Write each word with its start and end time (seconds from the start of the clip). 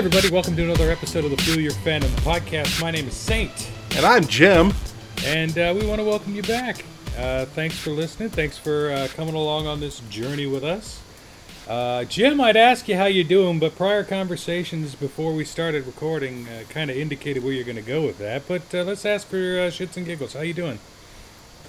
Everybody. 0.00 0.30
Welcome 0.30 0.56
to 0.56 0.64
another 0.64 0.90
episode 0.90 1.26
of 1.26 1.30
the 1.30 1.36
Fuel 1.42 1.60
Your 1.60 1.72
Fandom 1.72 2.08
podcast. 2.22 2.80
My 2.80 2.90
name 2.90 3.06
is 3.06 3.12
Saint, 3.12 3.70
And 3.96 4.06
I'm 4.06 4.24
Jim. 4.24 4.72
and 5.26 5.58
uh, 5.58 5.74
we 5.78 5.86
want 5.86 6.00
to 6.00 6.06
welcome 6.06 6.34
you 6.34 6.42
back. 6.42 6.86
Uh, 7.18 7.44
thanks 7.44 7.78
for 7.78 7.90
listening. 7.90 8.30
Thanks 8.30 8.56
for 8.56 8.90
uh, 8.92 9.08
coming 9.14 9.34
along 9.34 9.66
on 9.66 9.78
this 9.78 10.00
journey 10.08 10.46
with 10.46 10.64
us. 10.64 11.02
Uh, 11.68 12.04
Jim, 12.04 12.40
I'd 12.40 12.56
ask 12.56 12.88
you 12.88 12.96
how 12.96 13.04
you're 13.04 13.24
doing, 13.24 13.58
but 13.58 13.76
prior 13.76 14.02
conversations 14.02 14.94
before 14.94 15.34
we 15.34 15.44
started 15.44 15.84
recording 15.84 16.48
uh, 16.48 16.62
kind 16.70 16.90
of 16.90 16.96
indicated 16.96 17.44
where 17.44 17.52
you're 17.52 17.64
going 17.64 17.76
to 17.76 17.82
go 17.82 18.00
with 18.00 18.16
that. 18.20 18.48
But 18.48 18.74
uh, 18.74 18.84
let's 18.84 19.04
ask 19.04 19.26
for 19.26 19.36
uh, 19.36 19.68
shits 19.68 19.98
and 19.98 20.06
giggles. 20.06 20.32
How 20.32 20.40
you 20.40 20.54
doing? 20.54 20.78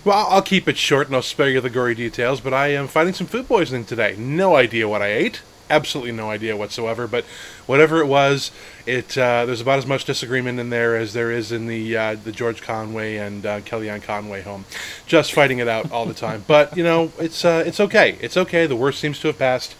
Well, 0.05 0.25
I'll 0.30 0.41
keep 0.41 0.70
it 0.70 0.77
short 0.77 1.08
and 1.08 1.17
I'll 1.17 1.22
spare 1.22 1.50
you 1.50 1.59
the 1.59 1.70
gory 1.70 1.95
details, 1.95 2.39
but 2.39 2.53
I 2.53 2.67
am 2.70 2.88
fighting 2.88 3.13
some 3.13 3.27
food 3.27 3.50
poisoning 3.50 3.84
today. 3.84 4.16
No 4.17 4.55
idea 4.55 4.88
what 4.88 5.02
I 5.02 5.08
ate. 5.08 5.41
Absolutely 5.71 6.11
no 6.11 6.30
idea 6.30 6.57
whatsoever. 6.57 7.07
But 7.07 7.23
whatever 7.66 8.02
it 8.02 8.07
was, 8.07 8.52
it 8.85 9.17
uh, 9.17 9.45
there's 9.45 9.61
about 9.61 9.80
as 9.80 9.85
much 9.85 10.05
disagreement 10.05 10.59
in 10.59 10.70
there 10.70 10.95
as 10.95 11.13
there 11.13 11.31
is 11.31 11.52
in 11.52 11.67
the 11.67 11.95
uh, 11.95 12.16
the 12.16 12.31
George 12.31 12.61
Conway 12.61 13.16
and 13.16 13.45
uh, 13.45 13.61
Kellyanne 13.61 14.03
Conway 14.03 14.41
home. 14.41 14.66
Just 15.05 15.34
fighting 15.34 15.59
it 15.59 15.67
out 15.67 15.91
all 15.91 16.05
the 16.05 16.13
time. 16.13 16.44
But 16.45 16.75
you 16.75 16.84
know, 16.84 17.11
it's 17.17 17.45
uh, 17.45 17.63
it's 17.66 17.80
okay. 17.80 18.17
It's 18.21 18.35
okay. 18.38 18.67
The 18.67 18.75
worst 18.75 18.99
seems 18.99 19.20
to 19.21 19.27
have 19.27 19.39
passed. 19.39 19.75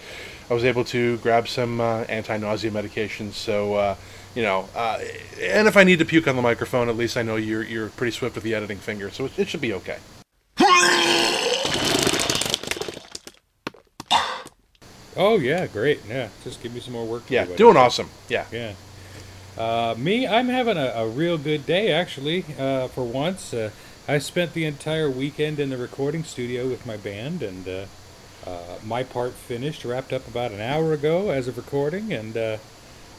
I 0.50 0.54
was 0.54 0.64
able 0.64 0.84
to 0.86 1.18
grab 1.18 1.48
some 1.48 1.80
uh, 1.80 2.02
anti-nausea 2.04 2.72
medication, 2.72 3.32
so. 3.32 3.76
Uh, 3.76 3.96
you 4.34 4.44
know, 4.44 4.70
uh, 4.74 4.98
and 5.42 5.68
if 5.68 5.76
I 5.76 5.84
need 5.84 6.00
to 6.00 6.06
puke 6.06 6.26
on 6.26 6.38
the 6.38 6.42
microphone, 6.42 6.88
at 6.88 6.96
least 6.96 7.18
I 7.18 7.22
know 7.22 7.36
you're 7.36 7.64
you're 7.64 7.90
pretty 7.90 8.12
swift 8.12 8.36
with 8.36 8.46
the 8.46 8.56
editing 8.56 8.78
finger, 8.78 9.10
so 9.10 9.26
it, 9.26 9.38
it 9.38 9.50
should 9.50 9.60
be 9.60 9.74
okay. 9.74 9.98
Oh 15.16 15.38
yeah, 15.38 15.68
great. 15.68 16.00
Yeah, 16.08 16.30
just 16.44 16.62
give 16.64 16.74
me 16.74 16.80
some 16.80 16.94
more 16.94 17.06
work. 17.06 17.28
To 17.28 17.34
Yeah, 17.34 17.46
do, 17.46 17.56
doing 17.56 17.78
awesome. 17.78 18.10
Yeah. 18.30 18.46
Yeah. 18.52 18.74
Uh, 19.58 19.96
me, 19.98 20.26
I'm 20.26 20.48
having 20.48 20.78
a, 20.78 20.88
a 20.96 21.08
real 21.08 21.38
good 21.38 21.66
day 21.66 21.92
actually. 21.92 22.46
Uh, 22.58 22.88
for 22.88 23.04
once, 23.04 23.54
uh, 23.54 23.72
I 24.08 24.18
spent 24.20 24.54
the 24.54 24.66
entire 24.66 25.10
weekend 25.10 25.60
in 25.60 25.70
the 25.70 25.78
recording 25.78 26.24
studio 26.24 26.68
with 26.68 26.86
my 26.86 26.98
band, 26.98 27.44
and 27.44 27.68
uh, 27.68 27.86
uh, 28.48 28.78
my 28.84 29.04
part 29.04 29.34
finished, 29.34 29.86
wrapped 29.86 30.14
up 30.14 30.28
about 30.28 30.52
an 30.52 30.62
hour 30.62 30.94
ago 30.94 31.30
as 31.30 31.48
of 31.48 31.58
recording, 31.58 32.14
and 32.14 32.38
uh, 32.38 32.58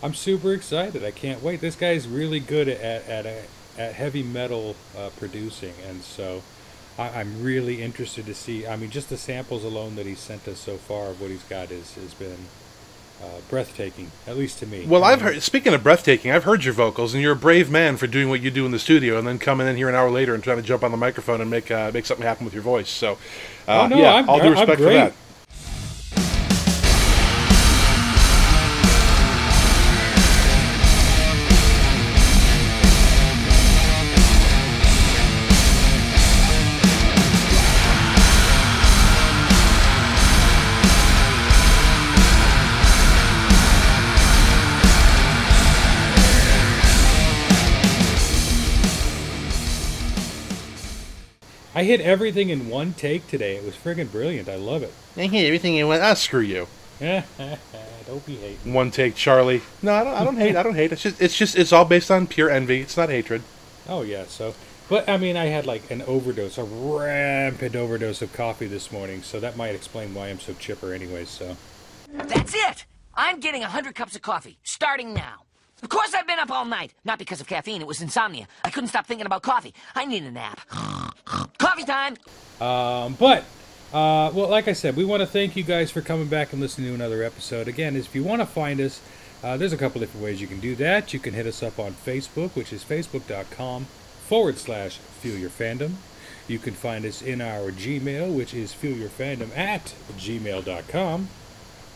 I'm 0.02 0.14
super 0.14 0.52
excited. 0.52 1.04
I 1.04 1.10
can't 1.10 1.42
wait. 1.42 1.60
This 1.60 1.76
guy's 1.76 2.08
really 2.08 2.40
good 2.40 2.68
at 2.68 3.06
at 3.06 3.26
at, 3.26 3.44
at 3.78 3.94
heavy 3.94 4.22
metal 4.22 4.76
uh, 4.96 5.10
producing, 5.18 5.74
and 5.86 6.02
so. 6.02 6.42
I, 6.98 7.08
I'm 7.20 7.42
really 7.42 7.82
interested 7.82 8.26
to 8.26 8.34
see. 8.34 8.66
I 8.66 8.76
mean, 8.76 8.90
just 8.90 9.08
the 9.08 9.16
samples 9.16 9.64
alone 9.64 9.96
that 9.96 10.06
he 10.06 10.14
sent 10.14 10.46
us 10.48 10.58
so 10.58 10.76
far 10.76 11.06
of 11.08 11.20
what 11.20 11.30
he's 11.30 11.42
got 11.44 11.70
is 11.70 11.94
has 11.94 12.14
been 12.14 12.36
uh, 13.22 13.26
breathtaking, 13.48 14.10
at 14.26 14.36
least 14.36 14.58
to 14.58 14.66
me. 14.66 14.84
Well, 14.86 15.04
I 15.04 15.12
I've 15.12 15.20
heard. 15.20 15.40
Speaking 15.42 15.72
of 15.74 15.82
breathtaking, 15.82 16.30
I've 16.32 16.44
heard 16.44 16.64
your 16.64 16.74
vocals, 16.74 17.14
and 17.14 17.22
you're 17.22 17.32
a 17.32 17.36
brave 17.36 17.70
man 17.70 17.96
for 17.96 18.06
doing 18.06 18.28
what 18.28 18.40
you 18.42 18.50
do 18.50 18.66
in 18.66 18.72
the 18.72 18.78
studio, 18.80 19.16
and 19.18 19.26
then 19.26 19.38
coming 19.38 19.66
in 19.68 19.76
here 19.76 19.88
an 19.88 19.94
hour 19.94 20.10
later 20.10 20.34
and 20.34 20.42
trying 20.42 20.56
to 20.58 20.62
jump 20.62 20.82
on 20.82 20.90
the 20.90 20.96
microphone 20.96 21.40
and 21.40 21.48
make 21.50 21.70
uh, 21.70 21.90
make 21.94 22.04
something 22.04 22.26
happen 22.26 22.44
with 22.44 22.52
your 22.54 22.64
voice. 22.64 22.90
So, 22.90 23.12
uh, 23.68 23.82
Oh, 23.82 23.86
no, 23.86 23.96
yeah, 23.98 24.14
I'm- 24.14 24.28
all 24.28 24.40
due 24.40 24.50
respect 24.50 24.78
for 24.78 24.84
that. 24.92 25.12
I 51.82 51.84
hit 51.84 52.00
everything 52.00 52.50
in 52.50 52.68
one 52.68 52.92
take 52.92 53.26
today. 53.26 53.56
It 53.56 53.64
was 53.64 53.74
friggin' 53.74 54.12
brilliant. 54.12 54.48
I 54.48 54.54
love 54.54 54.84
it. 54.84 54.94
I 55.16 55.22
hit 55.22 55.46
everything 55.46 55.74
in 55.74 55.88
one. 55.88 55.98
Ah, 56.00 56.14
screw 56.14 56.38
you. 56.38 56.68
Don't 57.00 58.24
be 58.24 58.36
hating. 58.36 58.72
One 58.72 58.92
take, 58.92 59.16
Charlie. 59.16 59.62
No, 59.82 59.92
I 59.92 60.04
don't. 60.04 60.14
I 60.14 60.22
don't 60.22 60.36
hate. 60.36 60.54
I 60.54 60.62
don't 60.62 60.76
hate. 60.76 60.92
It's 60.92 61.02
just. 61.02 61.20
It's 61.20 61.36
just. 61.36 61.56
It's 61.56 61.72
all 61.72 61.84
based 61.84 62.08
on 62.08 62.28
pure 62.28 62.50
envy. 62.50 62.80
It's 62.80 62.96
not 62.96 63.08
hatred. 63.08 63.42
Oh 63.88 64.02
yeah. 64.02 64.26
So, 64.26 64.54
but 64.88 65.08
I 65.08 65.16
mean, 65.16 65.36
I 65.36 65.46
had 65.46 65.66
like 65.66 65.90
an 65.90 66.02
overdose, 66.02 66.56
a 66.56 66.62
rampant 66.62 67.74
overdose 67.74 68.22
of 68.22 68.32
coffee 68.32 68.68
this 68.68 68.92
morning. 68.92 69.22
So 69.22 69.40
that 69.40 69.56
might 69.56 69.74
explain 69.74 70.14
why 70.14 70.28
I'm 70.28 70.38
so 70.38 70.54
chipper, 70.54 70.92
anyways. 70.92 71.30
So. 71.30 71.56
That's 72.12 72.54
it! 72.54 72.84
I'm 73.14 73.40
getting 73.40 73.62
a 73.62 73.72
100 73.74 73.96
cups 73.96 74.14
of 74.14 74.22
coffee, 74.22 74.58
starting 74.62 75.14
now. 75.14 75.42
Of 75.82 75.88
course 75.88 76.14
I've 76.14 76.26
been 76.26 76.38
up 76.38 76.50
all 76.50 76.64
night. 76.64 76.94
Not 77.04 77.18
because 77.18 77.40
of 77.40 77.46
caffeine, 77.46 77.80
it 77.80 77.86
was 77.86 78.00
insomnia. 78.00 78.46
I 78.64 78.70
couldn't 78.70 78.88
stop 78.88 79.06
thinking 79.06 79.26
about 79.26 79.42
coffee. 79.42 79.74
I 79.94 80.04
need 80.04 80.22
a 80.22 80.30
nap. 80.30 80.60
coffee 81.58 81.84
time! 81.84 82.16
Um, 82.60 83.14
but, 83.14 83.44
uh, 83.92 84.30
well, 84.32 84.48
like 84.48 84.68
I 84.68 84.72
said, 84.72 84.96
we 84.96 85.04
want 85.04 85.20
to 85.20 85.26
thank 85.26 85.56
you 85.56 85.64
guys 85.64 85.90
for 85.90 86.00
coming 86.00 86.28
back 86.28 86.52
and 86.52 86.60
listening 86.60 86.88
to 86.88 86.94
another 86.94 87.22
episode. 87.22 87.66
Again, 87.66 87.96
if 87.96 88.14
you 88.14 88.22
want 88.22 88.40
to 88.40 88.46
find 88.46 88.80
us, 88.80 89.00
uh, 89.42 89.56
there's 89.56 89.72
a 89.72 89.76
couple 89.76 90.00
different 90.00 90.24
ways 90.24 90.40
you 90.40 90.46
can 90.46 90.60
do 90.60 90.76
that. 90.76 91.12
You 91.12 91.18
can 91.18 91.34
hit 91.34 91.46
us 91.46 91.62
up 91.62 91.78
on 91.80 91.92
Facebook, 91.92 92.54
which 92.54 92.72
is 92.72 92.84
facebook.com 92.84 93.86
forward 94.28 94.58
slash 94.58 94.98
fuel 94.98 95.36
your 95.36 95.50
fandom. 95.50 95.94
You 96.46 96.58
can 96.58 96.74
find 96.74 97.04
us 97.04 97.22
in 97.22 97.40
our 97.40 97.70
Gmail, 97.70 98.34
which 98.34 98.54
is 98.54 98.72
fuelyourfandom 98.72 99.56
at 99.56 99.94
gmail.com. 100.16 101.28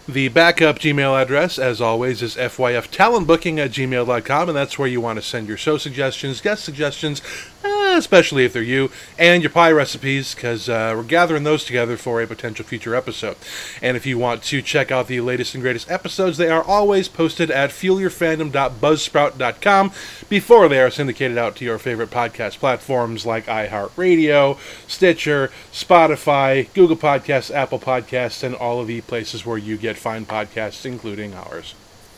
The 0.09 0.29
backup 0.29 0.79
Gmail 0.79 1.21
address, 1.21 1.59
as 1.59 1.81
always, 1.81 2.23
is 2.23 2.37
fyftalentbooking 2.37 3.59
at 3.59 3.73
gmail.com, 3.73 4.49
and 4.49 4.57
that's 4.57 4.79
where 4.79 4.87
you 4.87 5.01
want 5.01 5.19
to 5.19 5.23
send 5.23 5.49
your 5.49 5.57
show 5.57 5.79
suggestions, 5.79 6.41
guest 6.41 6.65
suggestions, 6.65 7.21
uh, 7.65 7.97
especially 7.99 8.45
if 8.45 8.53
they're 8.53 8.63
you, 8.63 8.93
and 9.19 9.43
your 9.43 9.51
pie 9.51 9.73
recipes, 9.73 10.33
because 10.33 10.69
uh, 10.69 10.95
we're 10.97 11.03
gathering 11.03 11.43
those 11.43 11.65
together 11.65 11.97
for 11.97 12.23
a 12.23 12.27
potential 12.29 12.65
future 12.65 12.95
episode. 12.95 13.37
And 13.83 13.97
if 13.97 14.07
you 14.07 14.17
want 14.17 14.45
to 14.45 14.63
check 14.63 14.93
out 14.93 15.09
the 15.09 15.21
latest 15.21 15.55
and 15.55 15.63
greatest 15.63 15.91
episodes, 15.91 16.39
they 16.39 16.51
are 16.51 16.63
always 16.63 17.09
posted 17.09 17.51
at 17.51 17.71
fuelyourfandom.buzzsprout.com 17.71 19.93
before 20.29 20.69
they 20.69 20.81
are 20.81 20.91
syndicated 20.91 21.37
out 21.37 21.57
to 21.57 21.65
your 21.65 21.79
favorite 21.79 22.11
podcast 22.11 22.61
platforms 22.61 23.27
like 23.27 23.47
iHeartRadio, 23.47 24.57
Stitcher, 24.87 25.51
Spotify, 25.73 26.73
Google 26.75 26.97
Podcasts, 26.97 27.53
Apple 27.53 27.81
Podcasts, 27.81 28.45
and 28.45 28.55
all 28.55 28.81
of 28.81 28.87
the 28.87 29.01
places 29.01 29.45
where 29.45 29.59
you 29.59 29.77
get 29.77 29.96
fine 29.97 30.27
podcasts, 30.27 30.87
including 30.87 31.35
ours. 31.35 31.75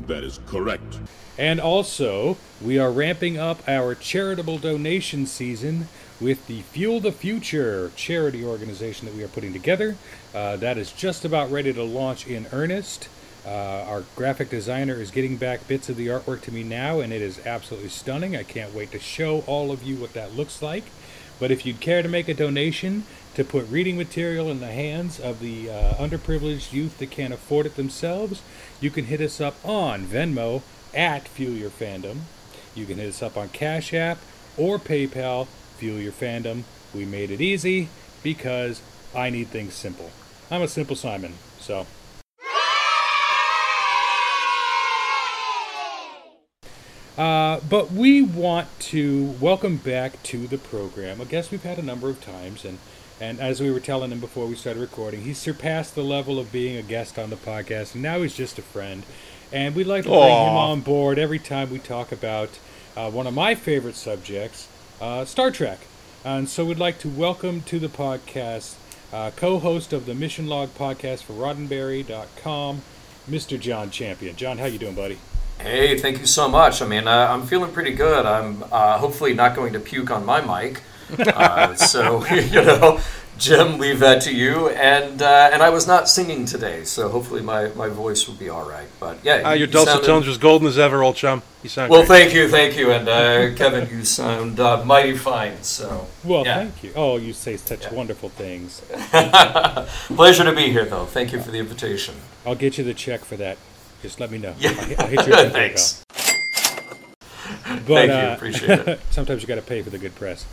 That 0.07 0.23
is 0.23 0.39
correct. 0.47 0.99
And 1.37 1.61
also, 1.61 2.37
we 2.61 2.79
are 2.79 2.91
ramping 2.91 3.39
up 3.39 3.67
our 3.69 3.95
charitable 3.95 4.59
donation 4.59 5.27
season 5.27 5.89
with 6.21 6.47
the 6.49 6.63
Fuel 6.63 7.01
the 7.01 7.13
Future 7.13 7.93
charity 7.95 8.45
organization 8.45 9.07
that 9.07 9.15
we 9.15 9.23
are 9.23 9.29
putting 9.29 9.53
together. 9.53 9.97
Uh, 10.35 10.57
that 10.57 10.77
is 10.77 10.93
just 10.93 11.25
about 11.25 11.51
ready 11.51 11.73
to 11.73 11.83
launch 11.83 12.27
in 12.27 12.47
earnest. 12.53 13.09
Uh, 13.47 13.85
our 13.89 14.05
graphic 14.17 14.51
designer 14.51 14.95
is 14.95 15.11
getting 15.11 15.37
back 15.37 15.67
bits 15.69 15.89
of 15.89 15.97
the 15.97 16.09
artwork 16.09 16.43
to 16.43 16.53
me 16.53 16.63
now, 16.63 17.01
and 17.01 17.13
it 17.13 17.23
is 17.23 17.47
absolutely 17.47 17.89
stunning. 17.89 18.37
I 18.37 18.43
can't 18.43 18.75
wait 18.75 18.91
to 18.93 18.99
show 18.99 19.41
all 19.47 19.71
of 19.71 19.83
you 19.83 19.97
what 19.97 20.13
that 20.15 20.35
looks 20.35 20.61
like. 20.61 20.85
But 21.39 21.53
if 21.53 21.65
you'd 21.65 21.81
care 21.81 22.03
to 22.03 22.09
make 22.09 22.29
a 22.29 22.35
donation 22.35 23.05
to 23.39 23.45
put 23.45 23.71
reading 23.71 23.97
material 23.97 24.51
in 24.51 24.59
the 24.59 24.67
hands 24.67 25.21
of 25.21 25.39
the 25.39 25.71
uh, 25.71 25.95
underprivileged 25.95 26.73
youth 26.73 26.99
that 26.99 27.09
can't 27.09 27.33
afford 27.33 27.67
it 27.67 27.77
themselves, 27.77 28.43
you 28.81 28.91
can 28.91 29.05
hit 29.05 29.21
us 29.21 29.41
up 29.41 29.55
on 29.65 30.05
Venmo 30.05 30.61
at 30.93 31.29
Fuel 31.29 31.53
Your 31.53 31.71
Fandom. 31.71 32.23
You 32.75 32.85
can 32.85 32.99
hit 32.99 33.11
us 33.11 33.23
up 33.23 33.37
on 33.37 33.51
Cash 33.51 33.95
App 33.95 34.19
or 34.57 34.77
PayPal, 34.81 35.47
Fuel 35.77 36.01
Your 36.01 36.11
Fandom. 36.11 36.65
We 36.93 37.05
made 37.05 37.31
it 37.31 37.41
easy 37.41 37.91
because 38.25 38.83
I 39.15 39.31
need 39.31 39.47
things 39.47 39.75
simple. 39.75 40.11
I'm 40.51 40.63
a 40.63 40.67
simple 40.67 40.97
Simon, 40.97 41.35
so. 41.61 41.87
Uh, 47.17 47.61
but 47.69 47.93
we 47.93 48.21
want 48.21 48.69
to 48.81 49.37
welcome 49.41 49.77
back 49.77 50.21
to 50.25 50.49
the 50.49 50.59
program 50.59 51.21
a 51.21 51.25
guest 51.25 51.53
we've 51.53 51.63
had 51.63 51.79
a 51.79 51.83
number 51.83 52.09
of 52.11 52.21
times, 52.21 52.65
and 52.65 52.79
and 53.21 53.41
as 53.41 53.61
we 53.61 53.71
were 53.71 53.81
telling 53.81 54.13
him 54.13 54.21
before 54.21 54.47
we 54.47 54.55
started 54.55 54.81
recording, 54.81 55.23
he 55.23 55.35
surpassed 55.35 55.95
the 55.95 56.03
level 56.03 56.39
of 56.39 56.53
being 56.53 56.77
a 56.77 56.83
guest 56.83 57.19
on 57.19 57.31
the 57.31 57.37
podcast, 57.37 57.95
and 57.95 58.03
now 58.03 58.23
he's 58.23 58.37
just 58.37 58.59
a 58.59 58.63
friend. 58.63 59.05
And 59.53 59.75
we'd 59.75 59.87
like 59.87 60.05
to 60.05 60.11
bring 60.11 60.21
him 60.21 60.57
on 60.57 60.81
board 60.83 61.19
every 61.19 61.39
time 61.39 61.71
we 61.71 61.79
talk 61.79 62.13
about 62.13 62.59
uh, 62.97 63.11
one 63.11 63.27
of 63.27 63.35
my 63.35 63.55
favorite 63.55 63.97
subjects, 63.97 64.69
uh, 65.01 65.25
Star 65.25 65.51
Trek. 65.51 65.79
And 66.25 66.49
so 66.49 66.65
we'd 66.65 66.79
like 66.79 66.99
to 67.01 67.09
welcome 67.09 67.63
to 67.63 67.79
the 67.79 67.89
podcast 67.89 68.75
uh, 69.13 69.31
co-host 69.35 69.93
of 69.93 70.07
the 70.07 70.15
Mission 70.15 70.47
Log 70.47 70.69
podcast 70.75 71.23
for 71.23 71.33
Roddenberry.com, 71.33 72.83
Mr. 73.29 73.59
John 73.59 73.91
Champion. 73.91 74.37
John, 74.37 74.59
how 74.59 74.67
you 74.67 74.79
doing, 74.79 74.95
buddy? 74.95 75.19
Hey, 75.59 75.99
thank 75.99 76.21
you 76.21 76.27
so 76.27 76.49
much. 76.49 76.83
I 76.83 76.87
mean, 76.87 77.09
uh, 77.09 77.29
I'm 77.31 77.47
feeling 77.47 77.73
pretty 77.73 77.93
good. 77.93 78.27
I'm 78.27 78.63
uh, 78.71 78.99
hopefully 78.99 79.35
not 79.35 79.57
going 79.57 79.73
to 79.73 79.81
puke 79.81 80.11
on 80.11 80.25
my 80.25 80.41
mic. 80.41 80.83
Uh, 81.19 81.75
so, 81.75 82.25
you 82.35 82.63
know, 82.63 83.01
Jim, 83.39 83.79
leave 83.79 84.01
that 84.01 84.21
to 84.23 84.35
you. 84.35 84.69
And 84.71 85.23
uh, 85.23 85.51
and 85.53 85.63
I 85.63 85.71
was 85.71 85.87
not 85.87 86.09
singing 86.09 86.45
today, 86.45 86.85
so 86.85 87.09
hopefully 87.09 87.41
my, 87.41 87.69
my 87.77 87.89
voice 87.89 88.27
will 88.27 88.35
be 88.35 88.49
all 88.49 88.69
right. 88.69 88.89
But 88.99 89.19
yeah, 89.23 89.49
Uh, 89.51 89.53
your 89.53 89.69
dulcet 89.69 89.93
sounded- 89.95 90.07
tones 90.07 90.27
was 90.27 90.39
golden 90.39 90.67
as 90.67 90.77
ever, 90.79 91.03
old 91.05 91.15
chum. 91.17 91.43
You 91.63 91.69
sound 91.69 91.91
Well, 91.91 92.01
great. 92.05 92.09
thank 92.25 92.35
you, 92.35 92.49
thank 92.49 92.77
you, 92.77 92.91
and 92.93 93.09
uh, 93.09 93.55
Kevin, 93.57 93.89
you 93.91 94.05
sound 94.05 94.59
uh, 94.61 94.85
mighty 94.85 95.17
fine. 95.17 95.63
So 95.63 96.07
Well, 96.25 96.45
yeah. 96.45 96.57
thank 96.59 96.83
you. 96.83 96.93
Oh, 96.97 97.17
you 97.17 97.33
say 97.33 97.57
such 97.57 97.83
Yeah. 97.85 97.95
wonderful 97.95 98.29
things. 98.29 98.81
pleasure 100.15 100.45
to 100.45 100.53
be 100.53 100.71
here, 100.71 100.85
though. 100.85 101.05
Thank 101.07 101.33
you 101.33 101.41
for 101.41 101.51
the 101.51 101.59
invitation. 101.59 102.15
I'll 102.47 102.55
get 102.55 102.77
you 102.79 102.85
the 102.85 102.95
check 102.95 103.25
for 103.25 103.37
that. 103.37 103.57
Just 104.03 104.21
let 104.21 104.31
me 104.31 104.39
know. 104.39 104.55
Yeah. 104.59 104.71
I'll, 104.71 104.85
hit- 104.85 104.99
I'll 105.01 105.07
hit 105.09 105.27
you 105.27 105.33
with 105.33 105.45
the 105.45 105.51
Thanks. 105.61 106.05
But, 107.65 107.83
Thank 107.87 108.09
you, 108.11 108.15
uh, 108.17 108.35
appreciate 108.37 108.81
it. 108.89 109.01
sometimes 109.11 109.43
you 109.43 109.49
got 109.49 109.55
to 109.57 109.63
pay 109.63 109.83
for 109.83 109.91
the 109.91 109.99
good 109.99 110.15
press. 110.15 110.45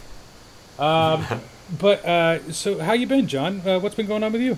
Um, 0.80 1.26
but 1.80 2.06
uh, 2.06 2.52
so, 2.52 2.80
how 2.80 2.94
you 2.94 3.08
been, 3.08 3.28
John? 3.28 3.62
Uh, 3.66 3.80
what's 3.80 3.96
been 3.96 4.08
going 4.08 4.24
on 4.24 4.32
with 4.32 4.42
you? 4.42 4.58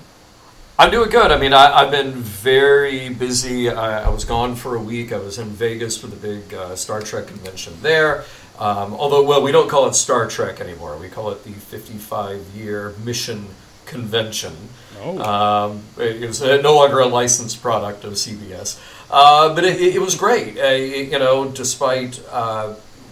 I'm 0.80 0.92
doing 0.92 1.10
good. 1.10 1.32
I 1.32 1.40
mean, 1.40 1.54
I, 1.54 1.74
I've 1.74 1.92
been 1.92 2.12
very 2.14 3.10
busy. 3.10 3.70
I, 3.70 4.06
I 4.06 4.10
was 4.10 4.26
gone 4.26 4.56
for 4.56 4.76
a 4.76 4.80
week. 4.82 5.12
I 5.12 5.18
was 5.18 5.40
in 5.40 5.48
Vegas 5.48 5.98
for 5.98 6.08
the 6.08 6.16
big 6.16 6.54
uh, 6.54 6.76
Star 6.76 7.02
Trek 7.02 7.28
convention 7.28 7.74
there. 7.82 8.26
Um, 8.60 8.94
although, 8.94 9.24
well, 9.24 9.42
we 9.42 9.52
don't 9.52 9.70
call 9.70 9.88
it 9.88 9.96
Star 9.96 10.28
Trek 10.28 10.60
anymore. 10.62 10.98
We 10.98 11.10
call 11.10 11.32
it 11.32 11.44
the 11.44 11.52
55 11.52 12.42
year 12.56 12.94
mission 13.04 13.48
convention. 13.86 14.54
Oh, 15.02 15.20
Um, 15.20 15.84
it 15.98 16.24
it 16.24 16.28
was 16.28 16.42
uh, 16.42 16.58
no 16.62 16.76
longer 16.76 17.00
a 17.00 17.08
licensed 17.08 17.62
product 17.62 18.04
of 18.04 18.14
CBS, 18.14 18.80
uh, 19.10 19.54
but 19.54 19.64
it, 19.64 19.80
it 19.96 20.02
was 20.02 20.16
great. 20.16 20.58
Uh, 20.60 20.70
you 20.70 21.18
know, 21.20 21.48
despite 21.50 22.20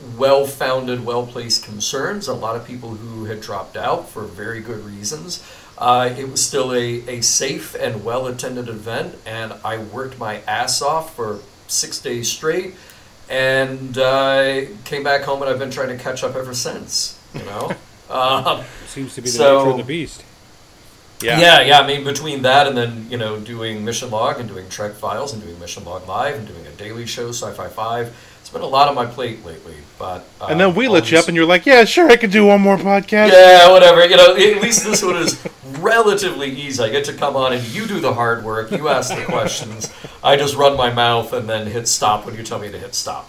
uh, 0.05 0.17
well-founded, 0.17 1.05
well-placed 1.05 1.63
concerns, 1.63 2.27
a 2.27 2.33
lot 2.33 2.55
of 2.55 2.65
people 2.65 2.89
who 2.89 3.25
had 3.25 3.41
dropped 3.41 3.77
out 3.77 4.09
for 4.09 4.23
very 4.23 4.61
good 4.61 4.83
reasons. 4.85 5.43
Uh, 5.77 6.13
it 6.17 6.29
was 6.29 6.45
still 6.45 6.73
a, 6.73 7.01
a 7.07 7.21
safe 7.21 7.75
and 7.75 8.05
well-attended 8.05 8.69
event, 8.69 9.15
and 9.25 9.53
I 9.63 9.77
worked 9.77 10.17
my 10.17 10.41
ass 10.41 10.81
off 10.81 11.15
for 11.15 11.39
six 11.67 11.99
days 11.99 12.31
straight, 12.31 12.75
and 13.29 13.97
uh, 13.97 14.61
came 14.85 15.03
back 15.03 15.23
home, 15.23 15.41
and 15.41 15.49
I've 15.49 15.59
been 15.59 15.71
trying 15.71 15.89
to 15.89 16.01
catch 16.01 16.23
up 16.23 16.35
ever 16.35 16.53
since. 16.53 17.19
You 17.33 17.43
know. 17.43 17.75
um, 18.09 18.63
seems 18.87 19.15
to 19.15 19.21
be 19.21 19.29
the 19.29 19.35
so- 19.35 19.57
nature 19.59 19.71
of 19.71 19.77
the 19.77 19.83
beast. 19.83 20.23
Yeah. 21.21 21.39
yeah, 21.39 21.61
yeah. 21.61 21.79
I 21.79 21.87
mean, 21.87 22.03
between 22.03 22.41
that 22.41 22.67
and 22.67 22.77
then 22.77 23.07
you 23.09 23.17
know 23.17 23.39
doing 23.39 23.85
Mission 23.85 24.11
Log 24.11 24.39
and 24.39 24.49
doing 24.49 24.67
Trek 24.69 24.93
Files 24.93 25.33
and 25.33 25.41
doing 25.41 25.57
Mission 25.59 25.85
Log 25.85 26.07
Live 26.07 26.35
and 26.35 26.47
doing 26.47 26.67
a 26.67 26.71
daily 26.71 27.05
show, 27.05 27.29
Sci-Fi 27.29 27.69
Five, 27.69 28.13
it's 28.45 28.53
been 28.53 28.61
a 28.61 28.67
lot 28.67 28.87
on 28.87 28.93
my 28.93 29.07
plate 29.07 29.43
lately. 29.43 29.73
But 29.97 30.23
uh, 30.39 30.45
And 30.51 30.59
then 30.59 30.75
we 30.75 30.87
lit 30.87 31.09
you 31.09 31.17
up, 31.17 31.27
and 31.27 31.35
you're 31.35 31.47
like, 31.47 31.65
"Yeah, 31.65 31.83
sure, 31.83 32.07
I 32.11 32.15
could 32.15 32.29
do 32.29 32.45
one 32.45 32.61
more 32.61 32.77
podcast." 32.77 33.31
yeah, 33.31 33.71
whatever. 33.71 34.05
You 34.05 34.17
know, 34.17 34.35
at 34.35 34.61
least 34.61 34.83
this 34.83 35.01
one 35.01 35.15
is 35.15 35.43
relatively 35.79 36.51
easy. 36.51 36.83
I 36.83 36.89
get 36.89 37.05
to 37.05 37.13
come 37.13 37.35
on 37.35 37.53
and 37.53 37.63
you 37.69 37.87
do 37.87 37.99
the 37.99 38.13
hard 38.13 38.43
work. 38.43 38.69
You 38.69 38.87
ask 38.87 39.15
the 39.15 39.23
questions. 39.25 39.91
I 40.23 40.35
just 40.35 40.55
run 40.55 40.77
my 40.77 40.93
mouth 40.93 41.33
and 41.33 41.49
then 41.49 41.65
hit 41.65 41.87
stop 41.87 42.23
when 42.27 42.35
you 42.35 42.43
tell 42.43 42.59
me 42.59 42.69
to 42.71 42.77
hit 42.77 42.93
stop. 42.93 43.27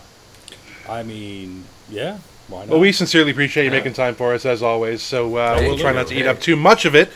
I 0.87 1.03
mean, 1.03 1.65
yeah, 1.89 2.19
why 2.49 2.61
not? 2.61 2.69
Well, 2.69 2.81
we 2.81 2.93
sincerely 2.93 3.31
appreciate 3.31 3.65
you 3.65 3.71
Yeah. 3.71 3.79
making 3.79 3.95
time 3.95 4.15
for 4.17 4.35
us 4.35 4.45
as 4.45 4.63
always. 4.63 5.01
So 5.03 5.37
uh, 5.37 5.55
Thank 5.57 5.69
we'll 5.69 5.79
try 5.79 5.93
not 5.93 6.09
to 6.09 6.15
eat 6.15 6.27
up 6.27 6.41
too 6.41 6.57
much 6.57 6.85
of 6.85 6.95
it, 6.95 7.11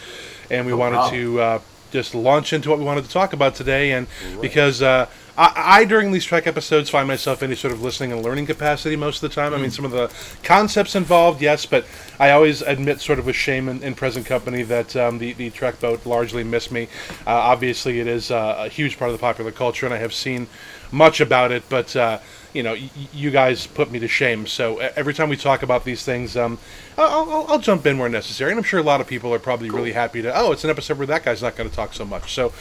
and 0.50 0.64
we 0.64 0.72
No 0.72 0.78
wanted 0.78 0.96
problem. 0.96 1.20
to 1.20 1.40
uh, 1.40 1.58
just 1.90 2.14
launch 2.14 2.52
into 2.52 2.70
what 2.70 2.78
we 2.78 2.84
wanted 2.84 3.04
to 3.04 3.10
talk 3.10 3.32
about 3.34 3.56
today. 3.56 3.92
And 3.92 4.06
because 4.40 4.80
uh, 4.80 5.06
I, 5.40 5.52
I, 5.80 5.84
during 5.86 6.12
these 6.12 6.24
Trek 6.24 6.46
episodes, 6.46 6.90
find 6.90 7.08
myself 7.08 7.42
in 7.42 7.50
a 7.50 7.56
sort 7.56 7.72
of 7.72 7.80
listening 7.82 8.12
and 8.12 8.22
learning 8.22 8.44
capacity 8.46 8.94
most 8.94 9.22
of 9.22 9.30
the 9.30 9.34
time. 9.34 9.54
I 9.54 9.56
Mm. 9.56 9.62
mean, 9.62 9.70
some 9.70 9.84
of 9.86 9.90
the 9.90 10.12
concepts 10.42 10.94
involved, 10.94 11.40
yes, 11.40 11.64
but 11.64 11.86
I 12.18 12.30
always 12.32 12.60
admit, 12.60 13.00
sort 13.00 13.18
of 13.18 13.24
with 13.26 13.36
shame 13.36 13.68
in, 13.68 13.82
in 13.82 13.94
present 13.94 14.26
company, 14.26 14.62
that 14.64 14.94
um, 14.96 15.18
the 15.18 15.32
the 15.32 15.48
Trek 15.50 15.80
boat 15.80 16.04
largely 16.04 16.44
missed 16.44 16.70
me. 16.70 16.88
Uh, 17.26 17.30
obviously, 17.30 18.00
it 18.00 18.06
is 18.06 18.30
uh, 18.30 18.56
a 18.58 18.68
huge 18.68 18.98
part 18.98 19.10
of 19.10 19.16
the 19.16 19.20
popular 19.20 19.50
culture, 19.50 19.86
and 19.86 19.94
I 19.94 19.98
have 19.98 20.12
seen 20.12 20.46
much 20.92 21.20
about 21.20 21.50
it, 21.52 21.62
but. 21.68 21.96
Uh, 21.96 22.18
you 22.52 22.64
know, 22.64 22.72
y- 22.72 22.90
you 23.14 23.30
guys 23.30 23.64
put 23.68 23.92
me 23.92 24.00
to 24.00 24.08
shame. 24.08 24.44
So 24.44 24.78
every 24.78 25.14
time 25.14 25.28
we 25.28 25.36
talk 25.36 25.62
about 25.62 25.84
these 25.84 26.02
things, 26.04 26.36
um, 26.36 26.58
I'll, 26.98 27.30
I'll, 27.30 27.46
I'll 27.48 27.58
jump 27.60 27.86
in 27.86 27.96
where 27.96 28.08
necessary. 28.08 28.50
And 28.50 28.58
I'm 28.58 28.64
sure 28.64 28.80
a 28.80 28.82
lot 28.82 29.00
of 29.00 29.06
people 29.06 29.32
are 29.32 29.38
probably 29.38 29.70
really 29.70 29.92
happy 29.92 30.20
to, 30.22 30.36
oh, 30.36 30.50
it's 30.50 30.64
an 30.64 30.70
episode 30.70 30.98
where 30.98 31.06
that 31.06 31.24
guy's 31.24 31.42
not 31.42 31.54
going 31.54 31.70
to 31.70 31.76
talk 31.76 31.94
so 31.94 32.04
much. 32.04 32.34
So 32.34 32.52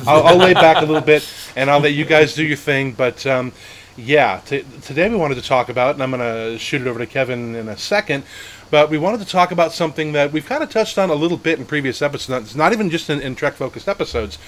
I'll, 0.06 0.24
I'll 0.24 0.36
lay 0.36 0.54
back 0.54 0.78
a 0.78 0.86
little 0.86 1.00
bit 1.00 1.28
and 1.56 1.70
I'll 1.70 1.80
let 1.80 1.92
you 1.92 2.04
guys 2.04 2.34
do 2.34 2.44
your 2.44 2.56
thing. 2.56 2.92
But 2.92 3.26
um, 3.26 3.52
yeah, 3.96 4.40
t- 4.44 4.64
today 4.82 5.08
we 5.08 5.16
wanted 5.16 5.36
to 5.36 5.42
talk 5.42 5.68
about, 5.68 5.94
and 5.94 6.02
I'm 6.02 6.10
going 6.10 6.20
to 6.20 6.58
shoot 6.58 6.80
it 6.80 6.86
over 6.86 6.98
to 6.98 7.06
Kevin 7.06 7.54
in 7.54 7.68
a 7.68 7.76
second. 7.76 8.24
But 8.70 8.90
we 8.90 8.98
wanted 8.98 9.20
to 9.20 9.26
talk 9.26 9.52
about 9.52 9.72
something 9.72 10.12
that 10.12 10.32
we've 10.32 10.46
kind 10.46 10.62
of 10.62 10.70
touched 10.70 10.98
on 10.98 11.10
a 11.10 11.14
little 11.14 11.36
bit 11.36 11.58
in 11.58 11.64
previous 11.66 12.02
episodes. 12.02 12.46
It's 12.46 12.56
not 12.56 12.72
even 12.72 12.90
just 12.90 13.08
in, 13.08 13.20
in 13.20 13.36
Trek 13.36 13.54
focused 13.54 13.88
episodes, 13.88 14.38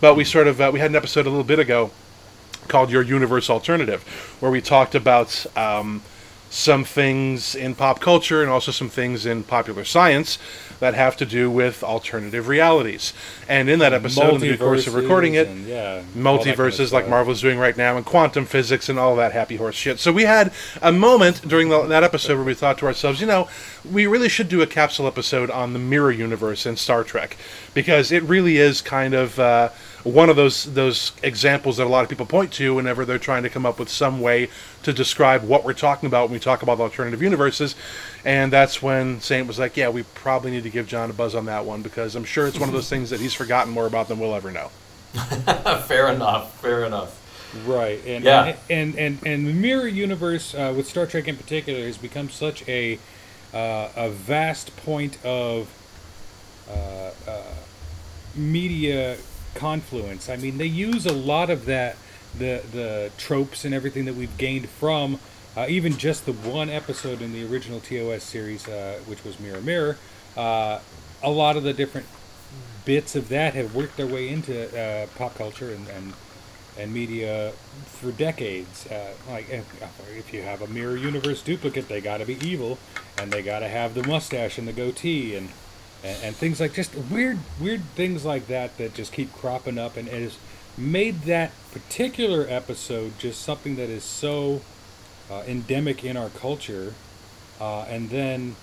but 0.00 0.14
we 0.14 0.24
sort 0.24 0.46
of 0.46 0.60
uh, 0.60 0.70
we 0.72 0.78
had 0.78 0.90
an 0.90 0.96
episode 0.96 1.26
a 1.26 1.30
little 1.30 1.44
bit 1.44 1.58
ago 1.58 1.90
called 2.68 2.90
Your 2.90 3.02
Universe 3.02 3.50
Alternative, 3.50 4.02
where 4.38 4.52
we 4.52 4.60
talked 4.60 4.94
about 4.94 5.46
um, 5.56 6.02
some 6.52 6.84
things 6.84 7.54
in 7.54 7.74
pop 7.74 7.98
culture 7.98 8.42
and 8.42 8.50
also 8.50 8.70
some 8.70 8.90
things 8.90 9.24
in 9.24 9.42
popular 9.42 9.84
science 9.84 10.38
that 10.80 10.92
have 10.92 11.16
to 11.16 11.24
do 11.24 11.50
with 11.50 11.82
alternative 11.82 12.46
realities. 12.46 13.14
And 13.48 13.70
in 13.70 13.78
that 13.78 13.94
episode, 13.94 14.34
in 14.34 14.40
the 14.40 14.58
course 14.58 14.86
of 14.86 14.94
recording 14.94 15.32
it, 15.34 15.48
Multiverses 15.48 15.50
and, 15.50 15.66
yeah, 15.66 16.02
that 16.02 16.56
kind 16.56 16.80
of 16.80 16.92
like 16.92 17.08
Marvel 17.08 17.32
is 17.32 17.40
doing 17.40 17.58
right 17.58 17.76
now, 17.76 17.96
and 17.96 18.04
quantum 18.04 18.44
physics 18.44 18.90
and 18.90 18.98
all 18.98 19.16
that 19.16 19.32
happy 19.32 19.56
horse 19.56 19.76
shit. 19.76 19.98
So 19.98 20.12
we 20.12 20.24
had 20.24 20.52
a 20.82 20.92
moment 20.92 21.48
during 21.48 21.70
the, 21.70 21.86
that 21.86 22.04
episode 22.04 22.36
where 22.36 22.44
we 22.44 22.52
thought 22.54 22.76
to 22.78 22.86
ourselves, 22.86 23.20
you 23.20 23.26
know, 23.26 23.48
we 23.90 24.06
really 24.06 24.28
should 24.28 24.50
do 24.50 24.60
a 24.60 24.66
capsule 24.66 25.06
episode 25.06 25.50
on 25.50 25.72
the 25.72 25.78
mirror 25.78 26.12
universe 26.12 26.66
in 26.66 26.76
Star 26.76 27.02
Trek 27.02 27.38
because 27.72 28.12
it 28.12 28.22
really 28.24 28.58
is 28.58 28.82
kind 28.82 29.14
of 29.14 29.38
uh, 29.38 29.70
one 30.04 30.28
of 30.28 30.36
those 30.36 30.64
those 30.74 31.12
examples 31.22 31.76
that 31.76 31.86
a 31.86 31.88
lot 31.88 32.02
of 32.02 32.08
people 32.08 32.26
point 32.26 32.52
to 32.54 32.74
whenever 32.74 33.04
they're 33.04 33.18
trying 33.18 33.42
to 33.44 33.48
come 33.50 33.64
up 33.64 33.78
with 33.78 33.88
some 33.88 34.20
way 34.20 34.48
to 34.82 34.92
describe 34.92 35.44
what 35.44 35.64
we're 35.64 35.72
talking 35.72 36.06
about 36.06 36.24
when 36.28 36.32
we 36.32 36.40
talk 36.40 36.62
about 36.62 36.80
alternative 36.80 37.22
universes. 37.22 37.74
And 38.24 38.52
that's 38.52 38.82
when 38.82 39.20
Saint 39.20 39.46
was 39.46 39.58
like, 39.58 39.76
"Yeah, 39.76 39.90
we 39.90 40.02
probably 40.02 40.50
need 40.50 40.64
to 40.64 40.70
give 40.70 40.86
John 40.88 41.08
a 41.10 41.12
buzz 41.12 41.34
on 41.34 41.44
that 41.46 41.64
one 41.64 41.82
because 41.82 42.16
I'm 42.16 42.24
sure 42.24 42.46
it's 42.46 42.58
one 42.58 42.68
of 42.68 42.74
those 42.74 42.88
things 42.88 43.10
that 43.10 43.20
he's 43.20 43.34
forgotten 43.34 43.72
more 43.72 43.86
about 43.86 44.08
than 44.08 44.18
we'll 44.18 44.34
ever 44.34 44.50
know." 44.50 44.70
fair 45.86 46.08
enough. 46.08 46.60
Fair 46.60 46.84
enough. 46.84 47.18
Right, 47.66 48.00
and 48.06 48.24
Yeah. 48.24 48.56
and, 48.70 48.94
and 48.96 49.18
and 49.26 49.46
the 49.46 49.52
mirror 49.52 49.86
universe 49.86 50.54
uh, 50.54 50.72
with 50.74 50.88
Star 50.88 51.06
Trek 51.06 51.28
in 51.28 51.36
particular 51.36 51.84
has 51.84 51.98
become 51.98 52.30
such 52.30 52.66
a 52.66 52.98
uh, 53.52 53.88
a 53.94 54.08
vast 54.08 54.74
point 54.78 55.22
of 55.24 55.68
uh, 56.70 57.10
uh, 57.30 57.42
media 58.34 59.16
confluence. 59.54 60.28
I 60.28 60.36
mean, 60.36 60.58
they 60.58 60.66
use 60.66 61.06
a 61.06 61.12
lot 61.12 61.50
of 61.50 61.66
that 61.66 61.96
the 62.36 62.62
the 62.72 63.10
tropes 63.18 63.64
and 63.64 63.74
everything 63.74 64.06
that 64.06 64.14
we've 64.14 64.36
gained 64.38 64.68
from 64.68 65.18
uh, 65.56 65.66
even 65.68 65.96
just 65.96 66.24
the 66.26 66.32
one 66.32 66.70
episode 66.70 67.20
in 67.20 67.32
the 67.32 67.44
original 67.44 67.80
TOS 67.80 68.22
series, 68.22 68.66
uh, 68.68 68.98
which 69.06 69.22
was 69.24 69.38
Mirror 69.38 69.60
Mirror. 69.60 69.98
Uh, 70.36 70.78
a 71.22 71.30
lot 71.30 71.56
of 71.56 71.62
the 71.62 71.72
different 71.72 72.06
bits 72.84 73.14
of 73.14 73.28
that 73.28 73.54
have 73.54 73.74
worked 73.74 73.96
their 73.96 74.06
way 74.06 74.28
into 74.28 74.66
uh, 74.78 75.06
pop 75.18 75.34
culture 75.34 75.70
and, 75.70 75.88
and 75.88 76.12
and 76.78 76.92
media 76.92 77.52
for 77.84 78.10
decades. 78.12 78.86
Uh, 78.86 79.12
like 79.28 79.50
if, 79.50 79.66
if 80.16 80.32
you 80.32 80.40
have 80.40 80.62
a 80.62 80.66
mirror 80.68 80.96
universe 80.96 81.42
duplicate, 81.42 81.86
they 81.86 82.00
got 82.00 82.18
to 82.18 82.24
be 82.24 82.38
evil, 82.46 82.78
and 83.18 83.30
they 83.30 83.42
got 83.42 83.58
to 83.58 83.68
have 83.68 83.92
the 83.92 84.06
mustache 84.08 84.56
and 84.56 84.66
the 84.66 84.72
goatee, 84.72 85.36
and, 85.36 85.50
and 86.02 86.16
and 86.22 86.36
things 86.36 86.60
like 86.60 86.74
just 86.74 86.94
weird 86.94 87.38
weird 87.60 87.82
things 87.94 88.24
like 88.24 88.46
that 88.48 88.76
that 88.78 88.94
just 88.94 89.12
keep 89.12 89.32
cropping 89.32 89.78
up, 89.78 89.96
and 89.96 90.08
it 90.08 90.22
has 90.22 90.38
made 90.76 91.22
that 91.22 91.52
particular 91.72 92.46
episode 92.48 93.18
just 93.18 93.42
something 93.42 93.76
that 93.76 93.90
is 93.90 94.04
so 94.04 94.60
uh, 95.30 95.42
endemic 95.46 96.04
in 96.04 96.16
our 96.16 96.30
culture. 96.30 96.94
Uh, 97.60 97.82
and 97.82 98.10
then 98.10 98.56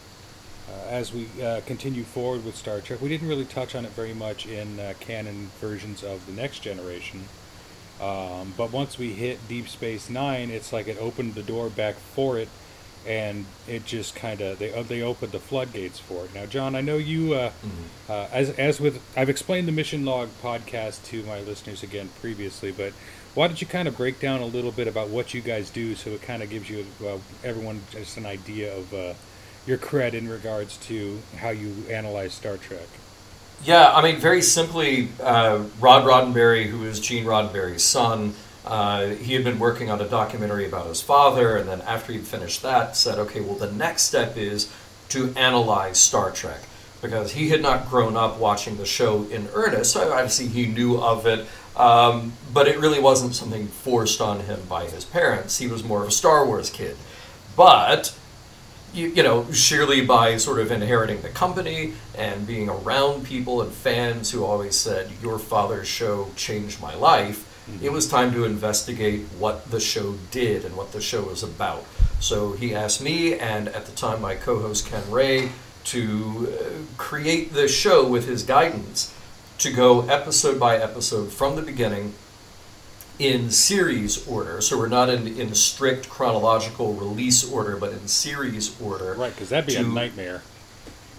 uh, 0.69 0.89
as 0.89 1.13
we 1.13 1.27
uh, 1.41 1.61
continue 1.65 2.03
forward 2.03 2.43
with 2.43 2.55
Star 2.55 2.81
Trek, 2.81 3.01
we 3.01 3.09
didn't 3.09 3.27
really 3.27 3.45
touch 3.45 3.75
on 3.75 3.85
it 3.85 3.91
very 3.91 4.13
much 4.13 4.45
in 4.45 4.79
uh, 4.79 4.93
canon 4.99 5.51
versions 5.59 6.03
of 6.03 6.25
the 6.25 6.33
Next 6.33 6.59
Generation. 6.59 7.25
Um, 8.01 8.53
but 8.55 8.71
once 8.71 8.97
we 8.97 9.13
hit 9.13 9.47
Deep 9.47 9.67
Space 9.67 10.09
Nine, 10.09 10.49
it's 10.49 10.71
like 10.71 10.87
it 10.87 10.97
opened 10.99 11.35
the 11.35 11.43
door 11.43 11.69
back 11.69 11.95
for 11.95 12.37
it, 12.37 12.49
and 13.07 13.45
it 13.67 13.85
just 13.85 14.15
kind 14.15 14.41
of 14.41 14.59
they 14.59 14.73
uh, 14.73 14.83
they 14.83 15.01
opened 15.01 15.31
the 15.31 15.39
floodgates 15.39 15.99
for 15.99 16.25
it. 16.25 16.33
Now, 16.33 16.45
John, 16.45 16.75
I 16.75 16.81
know 16.81 16.97
you 16.97 17.33
uh, 17.33 17.51
uh, 18.09 18.27
as 18.31 18.51
as 18.51 18.79
with 18.79 19.01
I've 19.17 19.29
explained 19.29 19.67
the 19.67 19.71
Mission 19.71 20.05
Log 20.05 20.29
podcast 20.41 21.05
to 21.05 21.23
my 21.23 21.39
listeners 21.41 21.83
again 21.83 22.09
previously, 22.21 22.71
but 22.71 22.93
why 23.35 23.47
don't 23.47 23.61
you 23.61 23.67
kind 23.67 23.87
of 23.87 23.95
break 23.95 24.19
down 24.19 24.41
a 24.41 24.45
little 24.45 24.71
bit 24.71 24.87
about 24.87 25.09
what 25.09 25.33
you 25.33 25.41
guys 25.41 25.69
do, 25.69 25.95
so 25.95 26.09
it 26.11 26.21
kind 26.21 26.41
of 26.41 26.49
gives 26.49 26.69
you 26.69 26.85
uh, 27.05 27.17
everyone 27.43 27.81
just 27.91 28.17
an 28.17 28.25
idea 28.25 28.75
of 28.75 28.93
uh, 28.93 29.13
your 29.65 29.77
cred 29.77 30.13
in 30.13 30.27
regards 30.27 30.77
to 30.77 31.19
how 31.37 31.49
you 31.49 31.73
analyze 31.89 32.33
Star 32.33 32.57
Trek. 32.57 32.87
Yeah, 33.63 33.91
I 33.93 34.01
mean, 34.01 34.17
very 34.17 34.41
simply, 34.41 35.09
uh, 35.21 35.63
Rod 35.79 36.05
Roddenberry, 36.05 36.65
who 36.67 36.85
is 36.85 36.99
Gene 36.99 37.25
Roddenberry's 37.25 37.83
son, 37.83 38.33
uh, 38.65 39.07
he 39.07 39.33
had 39.33 39.43
been 39.43 39.59
working 39.59 39.89
on 39.89 40.01
a 40.01 40.07
documentary 40.07 40.65
about 40.65 40.87
his 40.87 41.01
father, 41.01 41.57
and 41.57 41.67
then 41.67 41.81
after 41.81 42.13
he'd 42.13 42.27
finished 42.27 42.61
that, 42.61 42.95
said, 42.95 43.17
okay, 43.19 43.41
well, 43.41 43.55
the 43.55 43.71
next 43.71 44.03
step 44.03 44.37
is 44.37 44.71
to 45.09 45.33
analyze 45.35 45.97
Star 45.97 46.31
Trek 46.31 46.61
because 47.01 47.31
he 47.31 47.49
had 47.49 47.61
not 47.61 47.89
grown 47.89 48.17
up 48.17 48.37
watching 48.37 48.77
the 48.77 48.85
show 48.85 49.23
in 49.29 49.47
earnest. 49.53 49.93
So 49.93 50.11
obviously, 50.11 50.47
he 50.47 50.65
knew 50.65 51.01
of 51.01 51.25
it, 51.25 51.47
um, 51.77 52.33
but 52.53 52.67
it 52.67 52.77
really 52.79 52.99
wasn't 52.99 53.35
something 53.35 53.67
forced 53.67 54.19
on 54.19 54.41
him 54.41 54.59
by 54.67 54.85
his 54.85 55.05
parents. 55.05 55.59
He 55.59 55.67
was 55.67 55.83
more 55.83 56.01
of 56.01 56.09
a 56.09 56.11
Star 56.11 56.45
Wars 56.45 56.69
kid. 56.69 56.97
But 57.55 58.13
you, 58.93 59.07
you 59.09 59.23
know, 59.23 59.51
surely 59.51 60.05
by 60.05 60.37
sort 60.37 60.59
of 60.59 60.71
inheriting 60.71 61.21
the 61.21 61.29
company 61.29 61.93
and 62.17 62.45
being 62.47 62.69
around 62.69 63.25
people 63.25 63.61
and 63.61 63.71
fans 63.71 64.31
who 64.31 64.43
always 64.43 64.75
said, 64.75 65.11
Your 65.21 65.39
father's 65.39 65.87
show 65.87 66.29
changed 66.35 66.81
my 66.81 66.95
life, 66.95 67.45
it 67.81 67.91
was 67.91 68.07
time 68.07 68.33
to 68.33 68.45
investigate 68.45 69.21
what 69.37 69.69
the 69.71 69.79
show 69.79 70.15
did 70.31 70.65
and 70.65 70.75
what 70.75 70.91
the 70.91 71.01
show 71.01 71.23
was 71.23 71.43
about. 71.43 71.85
So 72.19 72.53
he 72.53 72.75
asked 72.75 73.01
me, 73.01 73.35
and 73.35 73.69
at 73.69 73.85
the 73.85 73.91
time 73.93 74.21
my 74.21 74.35
co 74.35 74.59
host 74.59 74.87
Ken 74.87 75.09
Ray, 75.09 75.49
to 75.85 76.53
uh, 76.59 76.95
create 76.97 77.53
this 77.53 77.73
show 77.75 78.07
with 78.07 78.27
his 78.27 78.43
guidance 78.43 79.13
to 79.59 79.71
go 79.71 80.07
episode 80.07 80.59
by 80.59 80.77
episode 80.77 81.31
from 81.31 81.55
the 81.55 81.61
beginning 81.61 82.13
in 83.17 83.51
series 83.51 84.25
order. 84.27 84.61
So 84.61 84.77
we're 84.77 84.87
not 84.87 85.09
in, 85.09 85.27
in 85.27 85.53
strict 85.53 86.09
chronological 86.09 86.93
release 86.93 87.49
order, 87.49 87.75
but 87.75 87.91
in 87.91 88.07
series 88.07 88.79
order. 88.81 89.13
Right, 89.13 89.33
because 89.33 89.49
that'd 89.49 89.67
be 89.67 89.75
a 89.75 89.83
nightmare. 89.83 90.41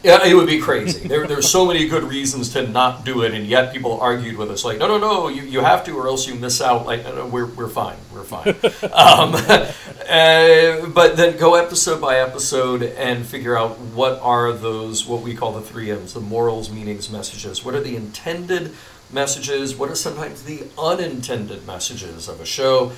Yeah, 0.03 0.25
it 0.25 0.35
would 0.35 0.47
be 0.47 0.61
crazy. 0.61 1.07
there, 1.09 1.27
there's 1.27 1.51
so 1.51 1.67
many 1.67 1.87
good 1.87 2.05
reasons 2.05 2.51
to 2.55 2.67
not 2.67 3.05
do 3.05 3.23
it, 3.23 3.35
and 3.35 3.47
yet 3.47 3.73
people 3.73 4.01
argued 4.01 4.37
with 4.37 4.51
us 4.51 4.65
like, 4.65 4.79
no, 4.79 4.87
no, 4.87 4.99
no, 4.99 5.29
you, 5.29 5.43
you 5.43 5.61
have 5.61 5.85
to, 5.85 5.93
or 5.93 6.07
else 6.07 6.27
you 6.27 6.35
miss 6.35 6.61
out. 6.61 6.87
Like, 6.87 7.05
no, 7.05 7.15
no, 7.15 7.27
we're, 7.27 7.47
we're 7.47 7.69
fine, 7.69 7.99
we're 8.13 8.25
fine. 8.25 8.49
um, 8.93 9.35
uh, 10.09 10.89
but 10.89 11.17
then 11.17 11.37
go 11.37 11.55
episode 11.55 12.01
by 12.01 12.19
episode 12.19 12.83
and 12.83 13.27
figure 13.27 13.57
out 13.57 13.79
what 13.79 14.19
are 14.21 14.53
those, 14.53 15.07
what 15.07 15.21
we 15.21 15.35
call 15.35 15.53
the 15.53 15.61
three 15.61 15.91
M's, 15.91 16.15
the 16.15 16.21
morals, 16.21 16.71
meanings, 16.71 17.11
messages. 17.11 17.65
What 17.65 17.75
are 17.75 17.83
the 17.83 17.97
intended 17.97 18.75
messages? 19.13 19.77
What 19.77 19.91
are 19.91 19.95
sometimes 19.95 20.45
the 20.45 20.65
unintended 20.79 21.67
messages 21.67 22.29
of 22.29 22.41
a 22.41 22.47
show? 22.47 22.93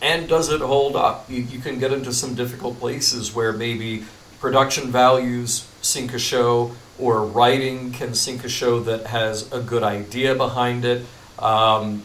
And 0.00 0.28
does 0.28 0.48
it 0.48 0.60
hold 0.60 0.94
up? 0.94 1.28
You, 1.28 1.42
you 1.42 1.58
can 1.58 1.78
get 1.78 1.92
into 1.92 2.12
some 2.12 2.34
difficult 2.34 2.78
places 2.78 3.34
where 3.34 3.52
maybe 3.52 4.04
production 4.40 4.90
values 4.90 5.66
sink 5.82 6.14
a 6.14 6.18
show, 6.18 6.72
or 6.98 7.24
writing 7.24 7.92
can 7.92 8.14
sink 8.14 8.44
a 8.44 8.48
show 8.48 8.80
that 8.80 9.06
has 9.06 9.50
a 9.52 9.60
good 9.60 9.82
idea 9.82 10.34
behind 10.34 10.84
it. 10.84 11.04
Um, 11.38 12.02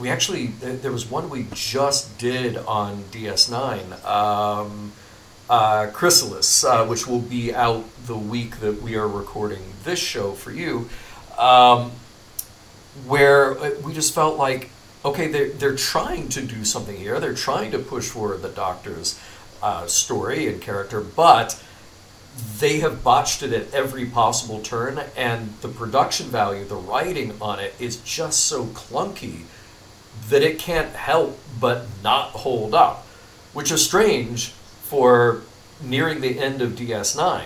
we 0.00 0.08
actually, 0.08 0.48
there 0.48 0.90
was 0.90 1.08
one 1.08 1.30
we 1.30 1.46
just 1.52 2.18
did 2.18 2.56
on 2.56 3.04
DS9, 3.12 4.04
um, 4.04 4.92
uh, 5.48 5.88
Chrysalis, 5.92 6.64
uh, 6.64 6.86
which 6.86 7.06
will 7.06 7.20
be 7.20 7.54
out 7.54 7.84
the 8.06 8.16
week 8.16 8.60
that 8.60 8.82
we 8.82 8.96
are 8.96 9.08
recording 9.08 9.62
this 9.84 9.98
show 9.98 10.32
for 10.32 10.50
you. 10.50 10.88
Um, 11.38 11.92
where 13.06 13.58
uh, 13.58 13.70
we 13.84 13.92
just 13.92 14.14
felt 14.14 14.36
like, 14.36 14.70
okay, 15.04 15.28
they're, 15.28 15.50
they're 15.50 15.76
trying 15.76 16.28
to 16.30 16.42
do 16.42 16.64
something 16.64 16.96
here. 16.96 17.20
They're 17.20 17.34
trying 17.34 17.70
to 17.70 17.78
push 17.78 18.08
forward 18.08 18.42
the 18.42 18.48
doctor's 18.48 19.18
uh, 19.62 19.86
story 19.86 20.48
and 20.48 20.60
character, 20.60 21.00
but 21.00 21.62
they 22.58 22.80
have 22.80 23.02
botched 23.02 23.42
it 23.42 23.52
at 23.52 23.72
every 23.74 24.06
possible 24.06 24.60
turn, 24.60 25.00
and 25.16 25.54
the 25.60 25.68
production 25.68 26.26
value, 26.26 26.64
the 26.64 26.76
writing 26.76 27.34
on 27.40 27.58
it 27.58 27.74
is 27.78 27.96
just 27.96 28.46
so 28.46 28.66
clunky 28.66 29.42
that 30.28 30.42
it 30.42 30.58
can't 30.58 30.94
help 30.94 31.38
but 31.58 31.86
not 32.02 32.30
hold 32.30 32.74
up, 32.74 33.06
which 33.52 33.70
is 33.70 33.84
strange 33.84 34.50
for 34.82 35.42
nearing 35.82 36.20
the 36.20 36.38
end 36.38 36.60
of 36.62 36.72
DS9. 36.72 37.44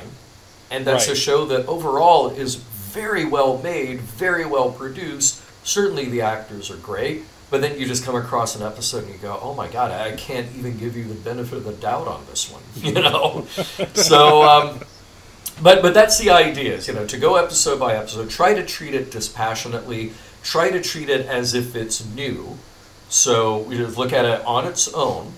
And 0.71 0.85
that's 0.85 1.09
a 1.09 1.15
show 1.15 1.45
that 1.47 1.67
overall 1.67 2.31
is 2.31 2.57
very 2.57 3.25
well 3.25 3.59
made, 3.59 4.01
very 4.01 4.45
well 4.45 4.71
produced. 4.71 5.43
Certainly 5.65 6.07
the 6.07 6.21
actors 6.23 6.71
are 6.71 6.77
great, 6.77 7.25
but 7.55 7.61
then 7.61 7.79
you 7.79 7.87
just 7.87 8.05
come 8.05 8.17
across 8.17 8.57
an 8.57 8.63
episode 8.67 9.05
and 9.05 9.13
you 9.13 9.19
go, 9.19 9.39
"Oh 9.41 9.55
my 9.55 9.69
god, 9.69 9.93
I 9.93 10.17
can't 10.17 10.49
even 10.59 10.77
give 10.77 10.97
you 10.97 11.05
the 11.05 11.15
benefit 11.15 11.59
of 11.59 11.65
the 11.65 11.73
doubt 11.75 12.09
on 12.09 12.25
this 12.29 12.51
one," 12.51 12.63
you 12.77 12.95
know. 12.95 13.47
so, 13.95 14.43
um, 14.43 14.81
but 15.63 15.81
but 15.81 15.95
that's 15.95 16.19
the 16.19 16.31
idea, 16.31 16.75
is 16.75 16.89
you 16.89 16.95
know, 16.95 17.07
to 17.07 17.17
go 17.17 17.37
episode 17.37 17.79
by 17.79 17.95
episode, 17.95 18.29
try 18.29 18.55
to 18.55 18.67
treat 18.67 18.93
it 18.93 19.13
dispassionately, 19.13 20.13
try 20.43 20.69
to 20.71 20.81
treat 20.83 21.09
it 21.09 21.27
as 21.27 21.55
if 21.55 21.77
it's 21.77 22.05
new. 22.05 22.59
So 23.09 23.59
we 23.59 23.77
just 23.77 23.97
look 23.97 24.13
at 24.13 24.25
it 24.25 24.45
on 24.45 24.67
its 24.67 24.93
own 24.93 25.33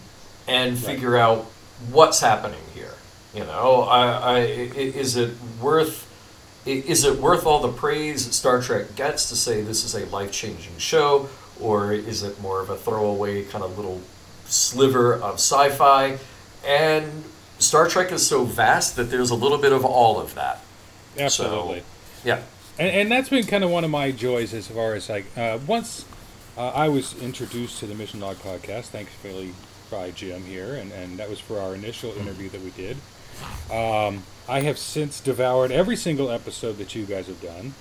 and 0.49 0.79
figure 0.79 1.19
out 1.19 1.45
what's 1.91 2.21
happening 2.21 2.63
here. 2.75 2.95
You 3.35 3.41
know, 3.45 3.83
I, 3.83 4.07
I, 4.07 4.39
i- 4.39 4.93
is 5.03 5.17
it 5.17 5.35
worth 5.61 6.05
is 6.65 7.05
it 7.05 7.21
worth 7.21 7.45
all 7.47 7.61
the 7.61 7.69
praise 7.73 8.27
that 8.27 8.33
Star 8.33 8.61
Trek 8.63 8.97
gets 8.97 9.29
to 9.29 9.37
say 9.37 9.61
this 9.61 9.85
is 9.85 9.95
a 9.95 10.05
life 10.07 10.33
changing 10.33 10.77
show, 10.79 11.29
or 11.61 11.93
is 11.93 12.23
it 12.23 12.41
more 12.41 12.61
of 12.61 12.71
a 12.71 12.77
throwaway 12.77 13.45
kind 13.45 13.65
of 13.65 13.77
little 13.77 14.01
sliver 14.47 15.15
of 15.15 15.35
sci 15.35 15.71
fi? 15.71 16.19
And 16.67 17.25
Star 17.59 17.89
Trek 17.89 18.13
is 18.13 18.27
so 18.27 18.45
vast 18.45 18.97
that 18.97 19.05
there's 19.05 19.31
a 19.31 19.35
little 19.35 19.59
bit 19.59 19.73
of 19.73 19.85
all 19.85 20.21
of 20.21 20.35
that. 20.35 20.63
Absolutely. 21.19 21.83
Yeah. 22.25 22.43
And, 22.79 22.89
and 22.89 23.13
that's 23.13 23.29
been 23.29 23.47
kind 23.47 23.65
of 23.65 23.71
one 23.71 23.85
of 23.85 23.91
my 23.91 24.11
joys 24.11 24.53
as 24.53 24.69
far 24.69 24.95
as 24.95 25.09
like 25.09 25.27
uh, 25.37 25.59
once 25.67 26.05
uh, 26.57 26.69
I 26.69 26.89
was 26.89 27.21
introduced 27.23 27.81
to 27.81 27.87
the 27.87 27.95
Mission 27.95 28.21
Log 28.21 28.37
podcast, 28.37 28.87
thanks, 28.87 29.13
thankfully 29.13 29.53
by 29.91 30.11
Jim 30.11 30.43
here, 30.45 30.75
and, 30.75 30.93
and 30.93 31.19
that 31.19 31.29
was 31.29 31.39
for 31.39 31.61
our 31.61 31.75
initial 31.75 32.13
interview 32.19 32.49
that 32.51 32.61
we 32.61 32.71
did. 32.71 32.97
Um, 33.71 34.25
I 34.49 34.61
have 34.61 34.79
since 34.79 35.21
devoured 35.21 35.71
every 35.71 35.97
single 35.97 36.31
episode 36.31 36.79
that 36.79 36.95
you 36.95 37.05
guys 37.05 37.27
have 37.27 37.41
done. 37.41 37.75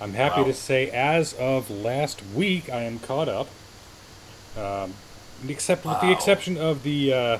I'm 0.00 0.14
happy 0.14 0.40
Wow. 0.40 0.46
to 0.46 0.54
say, 0.54 0.90
as 0.90 1.34
of 1.34 1.70
last 1.70 2.22
week, 2.34 2.70
I 2.70 2.82
am 2.84 2.98
caught 3.00 3.28
up. 3.28 3.48
Um, 4.58 4.94
except 5.48 5.84
with 5.84 6.00
the 6.00 6.10
exception 6.10 6.56
of 6.58 6.82
the 6.82 7.12
uh, 7.12 7.38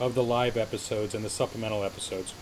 of 0.00 0.14
the 0.14 0.22
live 0.22 0.56
episodes 0.56 1.14
and 1.14 1.24
the 1.24 1.30
supplemental 1.30 1.84
episodes, 1.84 2.32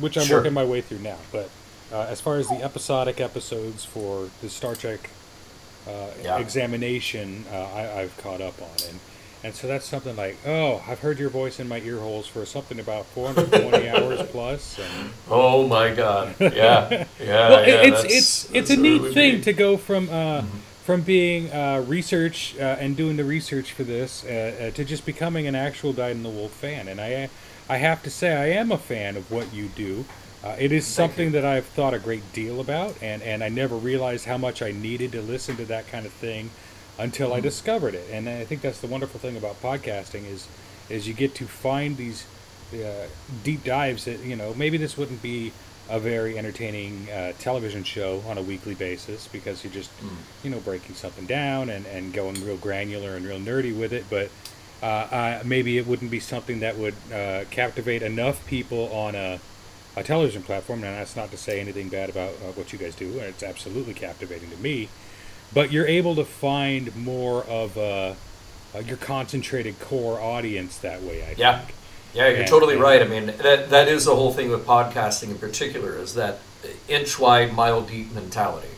which 0.00 0.16
I'm 0.16 0.24
Sure. 0.24 0.38
working 0.38 0.52
my 0.54 0.64
way 0.64 0.80
through 0.80 1.00
now. 1.00 1.18
But 1.30 1.50
uh, 1.92 2.06
as 2.08 2.20
far 2.20 2.36
as 2.38 2.48
the 2.48 2.62
episodic 2.62 3.20
episodes 3.20 3.84
for 3.84 4.30
the 4.40 4.48
Star 4.48 4.74
Trek 4.74 5.10
uh, 5.86 6.06
Yeah. 6.22 6.38
examination, 6.38 7.44
uh, 7.52 7.56
I, 7.56 8.00
I've 8.02 8.16
caught 8.18 8.40
up 8.40 8.60
on, 8.62 8.68
and 8.88 9.00
and 9.44 9.54
so 9.54 9.66
that's 9.66 9.84
something 9.86 10.14
like, 10.16 10.36
oh, 10.46 10.82
I've 10.86 11.00
heard 11.00 11.18
your 11.18 11.30
voice 11.30 11.58
in 11.60 11.68
my 11.68 11.78
ear 11.80 11.98
holes 11.98 12.26
for 12.26 12.44
something 12.46 12.78
about 12.78 13.06
420 13.06 13.88
hours 13.94 14.22
plus. 14.30 14.78
And, 14.78 15.10
Oh 15.28 15.66
my 15.66 15.92
God. 15.94 16.34
Yeah. 16.40 17.06
Yeah. 17.20 17.48
well, 17.48 17.68
yeah, 17.68 17.74
it's 17.82 18.02
that's- 18.02 18.04
it's 18.04 18.50
it's 18.54 18.70
a 18.70 18.76
neat 18.76 19.00
really 19.02 19.14
thing 19.14 19.34
neat. 19.36 19.44
to 19.44 19.52
go 19.52 19.76
from 19.76 20.08
uh, 20.10 20.42
from 20.84 21.02
being 21.02 21.50
uh, 21.52 21.84
research 21.86 22.54
uh, 22.58 22.62
and 22.80 22.96
doing 22.96 23.16
the 23.16 23.24
research 23.24 23.72
for 23.72 23.84
this 23.84 24.24
uh, 24.24 24.28
uh, 24.28 24.70
to 24.72 24.84
just 24.84 25.06
becoming 25.06 25.46
an 25.46 25.54
actual 25.54 25.92
dyed 25.92 26.16
in 26.16 26.22
the 26.22 26.28
Wolf 26.28 26.52
fan. 26.52 26.88
And 26.88 27.00
I 27.00 27.28
I 27.68 27.76
have 27.78 28.02
to 28.02 28.10
say 28.10 28.34
I 28.34 28.58
am 28.60 28.72
a 28.72 28.78
fan 28.78 29.16
of 29.16 29.30
what 29.30 29.52
you 29.54 29.68
do. 29.68 30.04
Uh, 30.44 30.56
it 30.58 30.72
is 30.72 30.84
something 30.84 31.30
that 31.30 31.44
I've 31.44 31.66
thought 31.66 31.94
a 31.94 32.00
great 32.00 32.32
deal 32.32 32.58
about, 32.60 32.96
and, 33.00 33.22
and 33.22 33.44
I 33.44 33.48
never 33.48 33.76
realized 33.76 34.24
how 34.26 34.36
much 34.36 34.60
I 34.60 34.72
needed 34.72 35.12
to 35.12 35.22
listen 35.22 35.56
to 35.58 35.64
that 35.66 35.86
kind 35.86 36.04
of 36.04 36.10
thing 36.12 36.50
until 36.98 37.32
I 37.32 37.40
discovered 37.40 37.94
it. 37.94 38.06
And 38.10 38.28
I 38.28 38.44
think 38.44 38.60
that's 38.60 38.80
the 38.80 38.86
wonderful 38.86 39.20
thing 39.20 39.36
about 39.36 39.60
podcasting 39.62 40.26
is 40.26 40.46
is 40.88 41.08
you 41.08 41.14
get 41.14 41.34
to 41.36 41.46
find 41.46 41.96
these 41.96 42.26
uh, 42.74 43.06
deep 43.44 43.64
dives 43.64 44.04
that 44.04 44.20
you 44.20 44.36
know 44.36 44.54
maybe 44.54 44.76
this 44.76 44.96
wouldn't 44.96 45.22
be 45.22 45.52
a 45.90 45.98
very 45.98 46.38
entertaining 46.38 47.08
uh, 47.10 47.32
television 47.38 47.82
show 47.84 48.22
on 48.26 48.38
a 48.38 48.42
weekly 48.42 48.74
basis 48.74 49.28
because 49.28 49.64
you're 49.64 49.72
just 49.72 49.90
you 50.42 50.50
know 50.50 50.60
breaking 50.60 50.94
something 50.94 51.26
down 51.26 51.68
and, 51.70 51.86
and 51.86 52.12
going 52.12 52.34
real 52.44 52.56
granular 52.56 53.16
and 53.16 53.26
real 53.26 53.38
nerdy 53.38 53.76
with 53.76 53.92
it. 53.92 54.04
But 54.08 54.30
uh, 54.82 54.86
uh, 54.86 55.42
maybe 55.44 55.78
it 55.78 55.86
wouldn't 55.86 56.10
be 56.10 56.20
something 56.20 56.60
that 56.60 56.76
would 56.76 56.94
uh, 57.12 57.44
captivate 57.50 58.02
enough 58.02 58.44
people 58.46 58.92
on 58.92 59.14
a, 59.14 59.38
a 59.96 60.02
television 60.02 60.42
platform. 60.42 60.82
And 60.82 60.96
that's 60.96 61.14
not 61.14 61.30
to 61.30 61.36
say 61.36 61.60
anything 61.60 61.88
bad 61.88 62.10
about 62.10 62.30
uh, 62.30 62.52
what 62.54 62.72
you 62.72 62.78
guys 62.78 62.96
do. 62.96 63.18
It's 63.18 63.42
absolutely 63.42 63.94
captivating 63.94 64.50
to 64.50 64.56
me 64.56 64.88
but 65.54 65.70
you're 65.72 65.86
able 65.86 66.14
to 66.16 66.24
find 66.24 66.94
more 66.96 67.44
of 67.44 67.76
a, 67.76 68.16
uh, 68.74 68.78
your 68.80 68.96
concentrated 68.96 69.78
core 69.80 70.20
audience 70.20 70.76
that 70.78 71.02
way 71.02 71.22
I 71.22 71.34
Yeah. 71.36 71.58
think 71.58 71.74
Yeah, 72.14 72.28
you're 72.28 72.38
And- 72.40 72.46
totally 72.48 72.74
and- 72.74 72.82
right. 72.82 73.00
I 73.00 73.06
mean, 73.06 73.32
that 73.42 73.70
that 73.70 73.88
is 73.88 74.04
the 74.04 74.14
whole 74.14 74.34
thing 74.34 74.50
with 74.50 74.66
podcasting 74.66 75.30
in 75.30 75.38
particular 75.38 75.96
is 75.98 76.12
that 76.14 76.40
inch 76.86 77.18
wide, 77.18 77.54
mile 77.54 77.80
deep 77.80 78.14
mentality. 78.14 78.68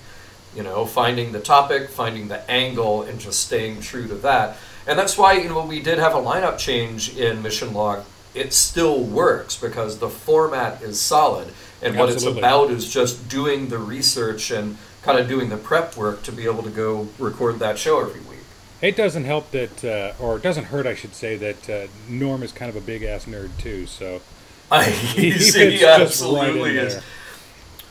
You 0.54 0.62
know, 0.62 0.86
finding 0.86 1.32
the 1.32 1.40
topic, 1.40 1.90
finding 1.90 2.28
the 2.28 2.48
angle, 2.48 3.02
and 3.02 3.18
just 3.18 3.40
staying 3.40 3.80
true 3.80 4.06
to 4.06 4.14
that. 4.16 4.56
And 4.86 4.96
that's 4.96 5.18
why 5.18 5.32
you 5.32 5.48
know 5.48 5.62
we 5.62 5.80
did 5.80 5.98
have 5.98 6.14
a 6.14 6.18
lineup 6.20 6.58
change 6.58 7.16
in 7.16 7.42
Mission 7.42 7.74
Log. 7.74 8.04
It 8.34 8.52
still 8.54 9.00
works 9.00 9.56
because 9.56 9.98
the 9.98 10.08
format 10.10 10.80
is 10.80 11.00
solid, 11.00 11.48
and 11.82 11.98
what 11.98 12.10
it's 12.10 12.22
about 12.24 12.70
is 12.70 12.88
just 12.88 13.28
doing 13.28 13.68
the 13.68 13.78
research 13.78 14.52
and 14.52 14.76
kind 15.04 15.18
of 15.18 15.28
doing 15.28 15.50
the 15.50 15.56
prep 15.56 15.96
work 15.96 16.22
to 16.22 16.32
be 16.32 16.44
able 16.44 16.62
to 16.62 16.70
go 16.70 17.08
record 17.18 17.58
that 17.58 17.78
show 17.78 18.00
every 18.00 18.20
week. 18.20 18.40
It 18.80 18.96
doesn't 18.96 19.24
help 19.24 19.50
that, 19.52 19.84
uh, 19.84 20.12
or 20.22 20.36
it 20.36 20.42
doesn't 20.42 20.64
hurt, 20.64 20.86
I 20.86 20.94
should 20.94 21.14
say, 21.14 21.36
that 21.36 21.70
uh, 21.70 21.86
Norm 22.08 22.42
is 22.42 22.52
kind 22.52 22.68
of 22.70 22.76
a 22.76 22.80
big 22.80 23.02
ass 23.02 23.26
nerd 23.26 23.56
too. 23.58 23.86
So 23.86 24.22
I, 24.70 24.84
He 24.84 25.30
he 25.30 25.30
just 25.32 25.56
right 25.56 25.82
absolutely 25.82 26.78
is. 26.78 27.00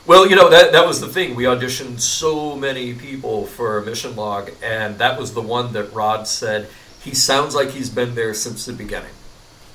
Well, 0.05 0.27
you 0.29 0.35
know 0.35 0.49
that 0.49 0.73
that 0.73 0.85
was 0.85 0.99
the 0.99 1.07
thing. 1.07 1.35
We 1.35 1.45
auditioned 1.45 2.01
so 2.01 2.55
many 2.57 2.93
people 2.93 3.45
for 3.45 3.81
Mission 3.81 4.15
Log, 4.15 4.51
and 4.61 4.97
that 4.97 5.17
was 5.19 5.33
the 5.33 5.41
one 5.41 5.71
that 5.73 5.93
Rod 5.93 6.27
said 6.27 6.67
he 7.01 7.15
sounds 7.15 7.55
like 7.55 7.69
he's 7.71 7.89
been 7.89 8.15
there 8.15 8.33
since 8.33 8.65
the 8.65 8.73
beginning, 8.73 9.13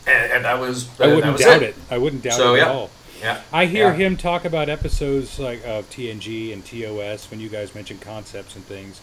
and, 0.06 0.32
and 0.32 0.44
that 0.44 0.58
was 0.60 0.88
I 1.00 1.06
wouldn't 1.14 1.32
was 1.32 1.40
doubt 1.42 1.62
it. 1.62 1.76
I 1.90 1.96
wouldn't 1.98 2.22
doubt 2.22 2.34
So, 2.34 2.54
it 2.54 2.58
yeah. 2.58 2.64
at 2.64 2.70
all. 2.70 2.90
Yeah, 3.20 3.40
I 3.52 3.66
hear 3.66 3.88
yeah. 3.88 3.94
him 3.94 4.16
talk 4.16 4.44
about 4.44 4.68
episodes 4.68 5.38
like 5.38 5.64
of 5.66 5.88
TNG 5.90 6.52
and 6.52 6.64
TOS 6.64 7.30
when 7.30 7.40
you 7.40 7.48
guys 7.48 7.74
mention 7.74 7.98
concepts 7.98 8.54
and 8.56 8.64
things, 8.64 9.00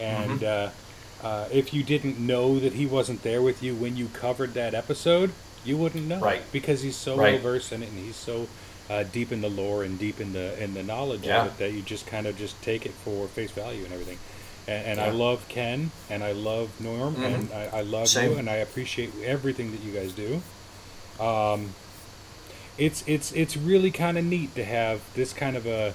and 0.00 0.40
Mm-hmm. 0.40 1.26
uh, 1.26 1.28
uh, 1.28 1.48
if 1.50 1.72
you 1.72 1.82
didn't 1.82 2.18
know 2.18 2.58
that 2.58 2.74
he 2.74 2.84
wasn't 2.84 3.22
there 3.22 3.40
with 3.40 3.62
you 3.62 3.74
when 3.74 3.96
you 3.96 4.08
covered 4.08 4.52
that 4.54 4.74
episode, 4.74 5.32
you 5.64 5.74
wouldn't 5.74 6.06
know, 6.06 6.20
Right. 6.20 6.42
Because 6.52 6.82
he's 6.82 6.96
so 6.96 7.16
Right. 7.16 7.34
well 7.34 7.42
versed 7.54 7.72
in 7.72 7.82
it 7.82 7.88
and 7.88 7.98
he's 8.04 8.16
so 8.16 8.46
uh, 8.90 9.04
deep 9.04 9.32
in 9.32 9.40
the 9.40 9.48
lore 9.48 9.82
and 9.84 9.98
deep 9.98 10.20
in 10.20 10.34
the 10.34 10.62
in 10.62 10.74
the 10.74 10.82
knowledge 10.82 11.22
Yeah. 11.24 11.42
of 11.42 11.46
it 11.46 11.58
that 11.58 11.72
you 11.72 11.80
just 11.80 12.06
kind 12.06 12.26
of 12.26 12.36
just 12.36 12.60
take 12.62 12.84
it 12.84 12.92
for 13.04 13.26
face 13.28 13.50
value 13.52 13.82
and 13.84 13.92
everything. 13.94 14.18
And, 14.68 14.86
and 14.86 15.00
I 15.00 15.08
love 15.10 15.48
Ken 15.48 15.90
and 16.10 16.22
I 16.22 16.32
love 16.32 16.68
Norm 16.78 17.14
Mhm. 17.14 17.34
and 17.34 17.48
I, 17.54 17.78
I 17.78 17.80
love 17.80 18.08
Same. 18.08 18.32
you 18.32 18.36
and 18.36 18.50
I 18.50 18.56
appreciate 18.56 19.10
everything 19.24 19.70
that 19.72 19.80
you 19.80 19.92
guys 19.92 20.12
do. 20.12 20.42
Um, 21.24 21.74
it's 22.78 23.04
it's 23.06 23.32
it's 23.32 23.56
really 23.56 23.90
kind 23.90 24.18
of 24.18 24.24
neat 24.24 24.54
to 24.54 24.64
have 24.64 25.00
this 25.14 25.32
kind 25.32 25.56
of 25.56 25.66
a, 25.66 25.94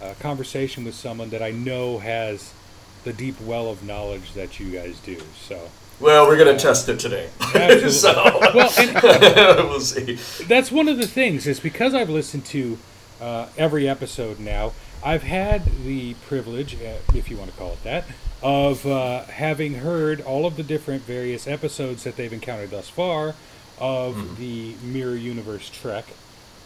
a 0.00 0.14
conversation 0.14 0.84
with 0.84 0.94
someone 0.94 1.30
that 1.30 1.42
I 1.42 1.50
know 1.50 1.98
has 1.98 2.52
the 3.04 3.12
deep 3.12 3.40
well 3.40 3.68
of 3.68 3.82
knowledge 3.82 4.32
that 4.34 4.60
you 4.60 4.70
guys 4.70 5.00
do. 5.00 5.18
So 5.36 5.68
Well, 6.00 6.26
we're 6.26 6.38
gonna 6.38 6.58
test 6.58 6.88
it 6.88 7.00
today, 7.00 7.28
so 7.90 8.12
well, 8.54 8.72
and 8.78 9.68
we'll 9.68 9.80
see. 9.80 10.18
that's 10.44 10.70
one 10.70 10.88
of 10.88 10.98
the 10.98 11.06
things 11.06 11.46
is 11.46 11.60
because 11.60 11.94
I've 11.94 12.10
listened 12.10 12.44
to 12.46 12.78
uh, 13.20 13.48
every 13.56 13.88
episode 13.88 14.38
now. 14.38 14.72
I've 15.04 15.24
had 15.24 15.64
the 15.84 16.14
privilege, 16.28 16.76
uh, 16.76 16.98
if 17.12 17.28
you 17.28 17.36
want 17.36 17.50
to 17.50 17.56
call 17.56 17.72
it 17.72 17.82
that, 17.82 18.04
of 18.40 18.86
uh, 18.86 19.24
having 19.24 19.74
heard 19.74 20.20
all 20.20 20.46
of 20.46 20.56
the 20.56 20.62
different 20.62 21.02
various 21.02 21.48
episodes 21.48 22.04
that 22.04 22.14
they've 22.14 22.32
encountered 22.32 22.70
thus 22.70 22.88
far 22.88 23.34
of 23.82 24.38
the 24.38 24.76
Mirror 24.84 25.16
Universe 25.16 25.68
Trek 25.68 26.06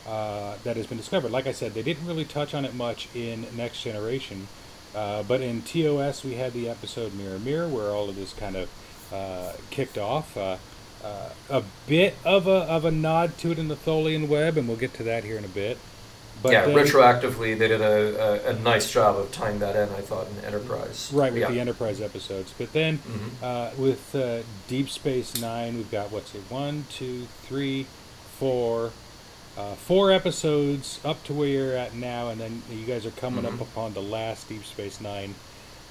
uh, 0.06 0.56
that 0.64 0.76
has 0.76 0.86
been 0.86 0.98
discovered. 0.98 1.30
Like 1.32 1.46
I 1.46 1.52
said, 1.52 1.72
they 1.72 1.82
didn't 1.82 2.06
really 2.06 2.26
touch 2.26 2.54
on 2.54 2.66
it 2.66 2.74
much 2.74 3.08
in 3.14 3.46
Next 3.56 3.82
Generation, 3.82 4.48
uh, 4.94 5.22
but 5.22 5.40
in 5.40 5.62
TOS 5.62 6.22
we 6.22 6.34
had 6.34 6.52
the 6.52 6.68
episode 6.68 7.14
Mirror 7.14 7.38
Mirror 7.38 7.68
where 7.68 7.90
all 7.90 8.10
of 8.10 8.16
this 8.16 8.34
kind 8.34 8.54
of 8.54 8.68
uh, 9.10 9.52
kicked 9.70 9.96
off. 9.96 10.36
Uh, 10.36 10.58
uh, 11.02 11.30
a 11.48 11.62
bit 11.86 12.14
of 12.24 12.46
a 12.46 12.50
of 12.50 12.84
a 12.84 12.90
nod 12.90 13.38
to 13.38 13.52
it 13.52 13.58
in 13.58 13.68
the 13.68 13.76
Tholian 13.76 14.28
web, 14.28 14.58
and 14.58 14.68
we'll 14.68 14.76
get 14.76 14.92
to 14.94 15.02
that 15.04 15.24
here 15.24 15.38
in 15.38 15.44
a 15.44 15.48
bit. 15.48 15.78
But 16.46 16.52
yeah, 16.52 16.66
then- 16.66 16.74
retroactively, 16.76 17.58
they 17.58 17.68
did 17.68 17.80
a, 17.80 18.46
a, 18.46 18.50
a 18.50 18.58
nice 18.60 18.90
job 18.90 19.16
of 19.16 19.30
tying 19.32 19.58
that 19.60 19.76
in. 19.76 19.88
I 19.94 20.00
thought 20.00 20.26
in 20.28 20.44
Enterprise, 20.44 21.10
right 21.12 21.32
with 21.32 21.42
yeah. 21.42 21.50
the 21.50 21.60
Enterprise 21.60 22.00
episodes. 22.00 22.52
But 22.56 22.72
then 22.72 22.98
Mhm. 22.98 23.42
uh, 23.42 23.70
with 23.76 24.14
uh, 24.14 24.42
Deep 24.68 24.88
Space 24.88 25.40
Nine, 25.40 25.76
we've 25.76 25.90
got 25.90 26.10
what's 26.12 26.34
it? 26.34 26.42
One, 26.48 26.86
two, 26.90 27.26
three, 27.46 27.86
four, 28.38 28.92
uh, 29.58 29.74
four 29.74 30.12
episodes 30.12 31.00
up 31.04 31.22
to 31.24 31.32
where 31.32 31.48
you're 31.48 31.76
at 31.76 31.94
now, 31.94 32.28
and 32.28 32.40
then 32.40 32.62
you 32.70 32.84
guys 32.86 33.06
are 33.06 33.10
coming 33.12 33.44
Mhm. 33.44 33.54
up 33.54 33.60
upon 33.60 33.94
the 33.94 34.02
last 34.02 34.48
Deep 34.48 34.64
Space 34.64 35.00
Nine 35.00 35.34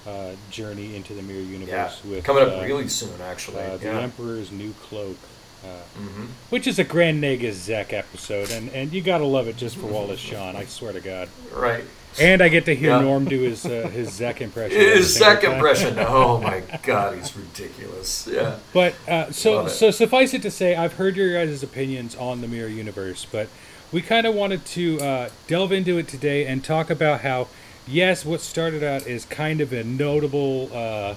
uh, 0.07 0.33
journey 0.51 0.95
into 0.95 1.13
the 1.15 1.21
Mirror 1.23 1.39
Yeah, 1.41 1.57
Universe 1.59 2.01
with 2.05 2.23
coming 2.23 2.43
up 2.43 2.49
uh, 2.53 2.61
really 2.61 2.87
soon, 2.87 3.19
actually. 3.21 3.57
uh, 3.63 3.77
the 3.77 3.85
yeah. 3.85 3.99
Emperor's 4.01 4.51
New 4.51 4.73
Cloak. 4.87 5.17
Uh, 5.65 5.99
hmm 5.99 6.25
which 6.51 6.67
is 6.67 6.77
a 6.77 6.83
Grand 6.83 7.19
Negus 7.19 7.55
Zek 7.57 7.91
episode, 7.91 8.51
and, 8.51 8.69
and 8.69 8.93
you 8.93 9.01
gotta 9.01 9.25
love 9.25 9.47
it 9.47 9.57
just 9.57 9.75
for 9.77 9.87
Wallace 9.87 10.19
Shawn. 10.19 10.55
I 10.55 10.65
swear 10.65 10.93
to 10.93 11.01
God. 11.01 11.27
Right. 11.51 11.83
And 12.21 12.41
I 12.41 12.47
get 12.49 12.65
to 12.65 12.75
hear 12.75 12.91
Yeah. 12.91 13.01
Norm 13.01 13.25
do 13.25 13.41
his 13.41 13.65
uh, 13.65 13.89
his 13.91 14.13
Zek 14.13 14.41
impression. 14.41 14.79
His 14.79 15.19
time. 15.19 15.37
impression. 15.43 15.97
Oh 15.99 16.39
my 16.39 16.61
God, 16.83 17.17
he's 17.17 17.35
ridiculous. 17.35 18.27
Yeah. 18.31 18.57
But 18.73 18.93
uh, 19.07 19.31
so 19.31 19.67
so 19.67 19.89
suffice 19.91 20.33
it 20.33 20.43
to 20.43 20.51
say, 20.51 20.75
I've 20.75 20.93
heard 20.93 21.17
your 21.17 21.33
guys' 21.33 21.63
opinions 21.63 22.15
on 22.15 22.41
the 22.41 22.47
Mirror 22.47 22.69
Universe, 22.69 23.25
but 23.29 23.49
we 23.91 24.01
kind 24.01 24.25
of 24.27 24.35
wanted 24.35 24.65
to 24.65 24.99
uh, 25.01 25.29
delve 25.47 25.71
into 25.71 25.97
it 25.97 26.07
today 26.07 26.45
and 26.45 26.63
talk 26.63 26.89
about 26.89 27.21
how, 27.21 27.47
yes, 27.87 28.23
what 28.23 28.39
started 28.41 28.83
out 28.83 29.07
is 29.07 29.25
kind 29.25 29.61
of 29.61 29.73
a 29.73 29.83
notable, 29.83 30.69
uh, 30.73 31.15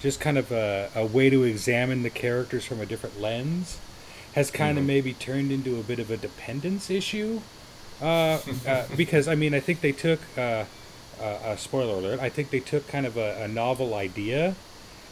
just 0.00 0.20
kind 0.20 0.38
of 0.38 0.52
a, 0.52 0.90
a 0.94 1.04
way 1.06 1.28
to 1.30 1.42
examine 1.44 2.02
the 2.02 2.10
characters 2.10 2.64
from 2.64 2.80
a 2.80 2.86
different 2.86 3.20
lens, 3.20 3.78
has 4.36 4.52
kind 4.52 4.78
of 4.78 4.84
Mm-hmm. 4.84 4.86
maybe 4.86 5.14
turned 5.14 5.52
into 5.52 5.80
a 5.80 5.84
bit 5.84 6.00
of 6.00 6.10
a 6.12 6.18
dependence 6.18 6.90
issue. 6.90 7.42
Uh, 8.00 8.40
uh, 8.66 8.86
because 8.96 9.28
I 9.28 9.36
mean, 9.36 9.54
I 9.54 9.60
think 9.60 9.82
they 9.82 9.92
took 9.92 10.22
uh, 10.38 10.66
uh, 11.20 11.24
uh, 11.24 11.56
spoiler 11.56 11.96
alert. 11.96 12.20
I 12.20 12.30
think 12.30 12.50
they 12.50 12.60
took 12.60 12.88
kind 12.88 13.06
of 13.06 13.18
a, 13.18 13.44
a 13.44 13.48
novel 13.48 13.94
idea 13.94 14.58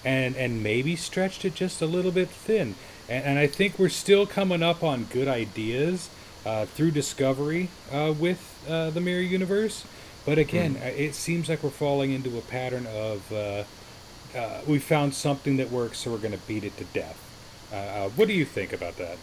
and 0.04 0.36
and 0.36 0.62
maybe 0.62 0.96
stretched 0.96 1.44
it 1.46 1.54
just 1.54 1.82
a 1.82 1.86
little 1.86 2.12
bit 2.12 2.30
thin. 2.30 2.76
And, 3.08 3.24
and 3.24 3.40
I 3.40 3.48
think 3.48 3.78
we're 3.78 3.90
still 3.90 4.26
coming 4.26 4.62
up 4.62 4.82
on 4.84 5.06
good 5.06 5.28
ideas 5.28 6.10
uh, 6.44 6.66
through 6.66 6.92
discovery 6.92 7.72
uh, 7.90 8.14
with 8.16 8.62
uh, 8.68 8.90
the 8.90 9.00
Mirror 9.00 9.22
Universe. 9.22 9.86
But 10.24 10.38
again, 10.38 10.76
uh 10.76 10.86
it 10.96 11.14
seems 11.14 11.48
like 11.48 11.62
we're 11.62 11.70
falling 11.70 12.12
into 12.12 12.38
a 12.38 12.42
pattern 12.42 12.86
of 12.86 13.32
uh, 13.32 13.64
uh, 14.34 14.62
we 14.66 14.78
found 14.80 15.14
something 15.14 15.56
that 15.58 15.70
works, 15.70 16.00
so 16.00 16.12
we're 16.12 16.18
going 16.18 16.32
to 16.32 16.38
beat 16.46 16.64
it 16.64 16.76
to 16.78 16.84
death. 16.84 17.23
Uh, 17.74 17.76
uh, 17.76 18.08
what 18.10 18.28
do 18.28 18.34
you 18.34 18.44
think 18.44 18.72
about 18.72 18.96
that? 18.98 19.16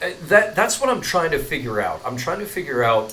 Uh, 0.00 0.10
That 0.28 0.54
that's 0.56 0.80
what 0.80 0.88
I'm 0.88 1.02
trying 1.02 1.32
to 1.32 1.38
figure 1.38 1.80
out. 1.80 2.00
I'm 2.06 2.16
trying 2.16 2.40
to 2.40 2.46
figure 2.46 2.82
out 2.82 3.12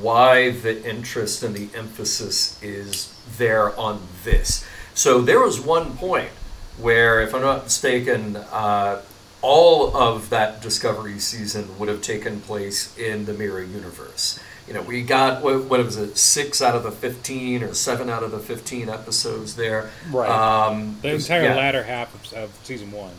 why 0.00 0.50
the 0.50 0.74
interest 0.88 1.42
and 1.42 1.54
the 1.54 1.68
emphasis 1.76 2.62
is 2.62 3.12
there 3.36 3.76
on 3.78 4.00
this. 4.22 4.64
So 4.94 5.20
there 5.20 5.40
was 5.40 5.60
one 5.60 5.96
point 5.96 6.30
where, 6.78 7.20
if 7.20 7.34
I'm 7.34 7.42
not 7.42 7.64
mistaken, 7.64 8.36
uh, 8.36 9.02
all 9.42 9.96
of 9.96 10.30
that 10.30 10.62
Discovery 10.62 11.18
season 11.18 11.78
would 11.78 11.88
have 11.88 12.02
taken 12.02 12.40
place 12.40 12.96
in 12.96 13.24
the 13.24 13.32
Mirror 13.32 13.64
Universe. 13.64 14.38
You 14.68 14.74
know, 14.74 14.82
we 14.82 15.02
got 15.02 15.42
what, 15.42 15.64
what 15.64 15.84
was 15.84 15.96
it, 15.96 16.16
six 16.16 16.60
out 16.62 16.74
of 16.74 16.82
the 16.82 16.90
fifteen 16.90 17.62
or 17.62 17.74
seven 17.74 18.08
out 18.08 18.22
of 18.22 18.30
the 18.30 18.40
fifteen 18.40 18.88
episodes 18.88 19.56
there. 19.56 19.90
Right. 20.10 20.28
Um, 20.30 20.98
The 21.02 21.14
entire 21.14 21.44
yeah. 21.44 21.56
latter 21.56 21.82
half 21.84 22.14
of, 22.14 22.32
of 22.32 22.50
season 22.64 22.90
one. 22.92 23.14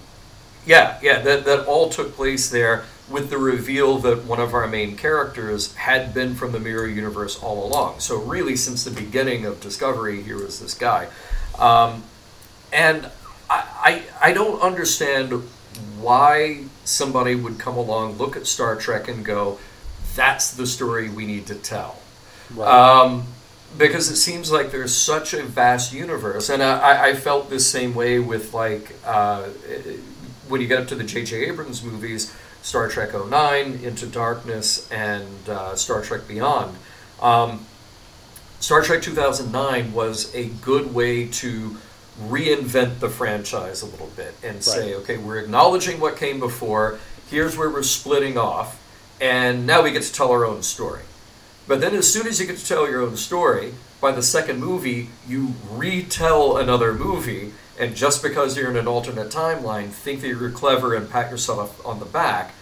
Yeah, 0.67 0.99
yeah, 1.01 1.21
that, 1.21 1.45
that 1.45 1.65
all 1.65 1.87
took 1.87 2.13
place 2.13 2.49
there 2.49 2.83
with 3.09 3.29
the 3.29 3.37
reveal 3.37 3.99
that 3.99 4.25
one 4.25 4.41
of 4.41 4.53
our 4.53 4.67
main 4.67 4.97
characters 4.97 5.73
had 5.75 6.13
been 6.13 6.35
from 6.35 6.51
the 6.51 6.59
Mirror 6.59 6.87
Universe 6.87 7.41
all 7.41 7.65
along. 7.65 8.01
So, 8.01 8.17
really, 8.19 8.57
since 8.57 8.83
the 8.83 8.91
beginning 8.91 9.45
of 9.45 9.61
Discovery, 9.61 10.21
here 10.21 10.35
was 10.35 10.59
this 10.59 10.73
guy. 10.73 11.07
Um, 11.57 12.03
and 12.73 13.09
I, 13.49 14.03
I, 14.21 14.29
I 14.29 14.33
don't 14.33 14.61
understand 14.61 15.31
why 16.01 16.65
somebody 16.83 17.33
would 17.35 17.59
come 17.59 17.77
along, 17.77 18.17
look 18.17 18.35
at 18.35 18.45
Star 18.45 18.75
Trek, 18.75 19.07
and 19.07 19.23
go, 19.23 19.59
that's 20.15 20.51
the 20.51 20.67
story 20.67 21.09
we 21.09 21.25
need 21.25 21.47
to 21.47 21.55
tell. 21.55 21.97
Um, 22.59 23.27
because 23.77 24.09
it 24.09 24.17
seems 24.17 24.51
like 24.51 24.71
there's 24.71 24.93
such 24.93 25.33
a 25.33 25.43
vast 25.43 25.93
universe, 25.93 26.49
and 26.49 26.61
I, 26.61 27.09
I 27.09 27.13
felt 27.13 27.49
the 27.49 27.59
same 27.59 27.95
way 27.95 28.19
with 28.19 28.53
like 28.53 28.93
uh, 29.05 29.47
when 30.49 30.61
you 30.61 30.67
get 30.67 30.79
up 30.79 30.87
to 30.89 30.95
the 30.95 31.03
J.J. 31.03 31.45
Abrams 31.45 31.83
movies, 31.83 32.33
Star 32.61 32.87
Trek 32.87 33.13
09, 33.13 33.79
Into 33.83 34.05
Darkness, 34.07 34.89
and 34.91 35.49
uh, 35.49 35.75
Star 35.75 36.01
Trek 36.01 36.27
Beyond. 36.27 36.75
Um, 37.21 37.65
Star 38.59 38.81
Trek 38.81 39.01
2009 39.01 39.93
was 39.93 40.33
a 40.33 40.45
good 40.45 40.93
way 40.93 41.27
to 41.27 41.77
reinvent 42.19 42.99
the 42.99 43.09
franchise 43.09 43.81
a 43.81 43.85
little 43.85 44.11
bit 44.15 44.33
and 44.43 44.63
say, 44.63 44.95
okay, 44.95 45.17
we're 45.17 45.37
acknowledging 45.37 45.99
what 45.99 46.17
came 46.17 46.39
before. 46.39 46.99
Here's 47.29 47.55
where 47.55 47.69
we're 47.69 47.83
splitting 47.83 48.37
off, 48.37 48.81
and 49.21 49.67
now 49.67 49.83
we 49.83 49.91
get 49.91 50.03
to 50.03 50.11
tell 50.11 50.31
our 50.31 50.45
own 50.45 50.63
story. 50.63 51.03
But 51.67 51.81
then, 51.81 51.93
as 51.93 52.11
soon 52.11 52.27
as 52.27 52.39
you 52.39 52.47
get 52.47 52.57
to 52.57 52.65
tell 52.65 52.89
your 52.89 53.01
own 53.01 53.17
story, 53.17 53.73
by 53.99 54.11
the 54.11 54.23
second 54.23 54.59
movie, 54.59 55.09
you 55.27 55.53
retell 55.69 56.57
another 56.57 56.93
movie, 56.93 57.51
and 57.79 57.95
just 57.95 58.23
because 58.23 58.57
you're 58.57 58.69
in 58.69 58.77
an 58.77 58.87
alternate 58.87 59.29
timeline, 59.29 59.89
think 59.89 60.21
that 60.21 60.27
you're 60.27 60.49
clever 60.49 60.95
and 60.95 61.09
pat 61.09 61.29
yourself 61.29 61.85
on 61.85 61.99
the 61.99 62.05
back 62.05 62.53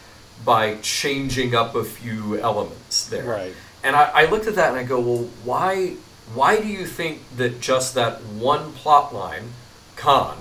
by 0.44 0.76
changing 0.76 1.56
up 1.56 1.76
a 1.76 1.84
few 1.84 2.40
elements 2.40 3.08
there. 3.08 3.24
Right. 3.24 3.54
And 3.84 3.96
I, 3.96 4.12
I 4.14 4.26
looked 4.26 4.48
at 4.48 4.56
that 4.56 4.70
and 4.70 4.78
I 4.78 4.84
go, 4.84 5.00
well, 5.00 5.30
why? 5.44 5.96
Why 6.34 6.60
do 6.60 6.68
you 6.68 6.88
think 6.88 7.22
that 7.38 7.62
just 7.62 7.94
that 7.94 8.24
one 8.24 8.74
plot 8.74 9.14
line, 9.14 9.50
Khan, 9.96 10.38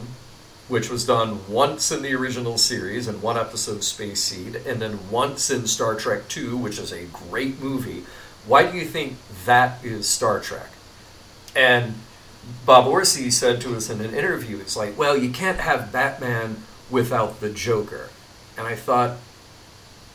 which 0.66 0.88
was 0.88 1.04
done 1.04 1.40
once 1.46 1.92
in 1.92 2.02
the 2.02 2.14
original 2.14 2.56
series 2.56 3.06
in 3.06 3.20
one 3.20 3.36
episode 3.36 3.76
of 3.76 3.84
Space 3.84 4.22
Seed, 4.22 4.56
and 4.56 4.80
then 4.80 5.10
once 5.10 5.50
in 5.50 5.66
Star 5.66 5.94
Trek 5.94 6.22
II, 6.34 6.54
which 6.54 6.78
is 6.78 6.90
a 6.90 7.04
great 7.04 7.60
movie. 7.62 8.04
Why 8.46 8.70
do 8.70 8.78
you 8.78 8.86
think 8.86 9.16
that 9.44 9.84
is 9.84 10.08
Star 10.08 10.40
Trek? 10.40 10.70
And 11.54 11.94
Bob 12.66 12.86
Orci 12.86 13.30
said 13.30 13.60
to 13.62 13.76
us 13.76 13.90
in 13.90 14.00
an 14.00 14.14
interview, 14.14 14.58
it's 14.58 14.76
like, 14.76 14.96
well, 14.96 15.16
you 15.16 15.30
can't 15.30 15.58
have 15.58 15.92
Batman 15.92 16.62
without 16.90 17.40
the 17.40 17.50
Joker. 17.50 18.08
And 18.56 18.66
I 18.66 18.74
thought, 18.74 19.16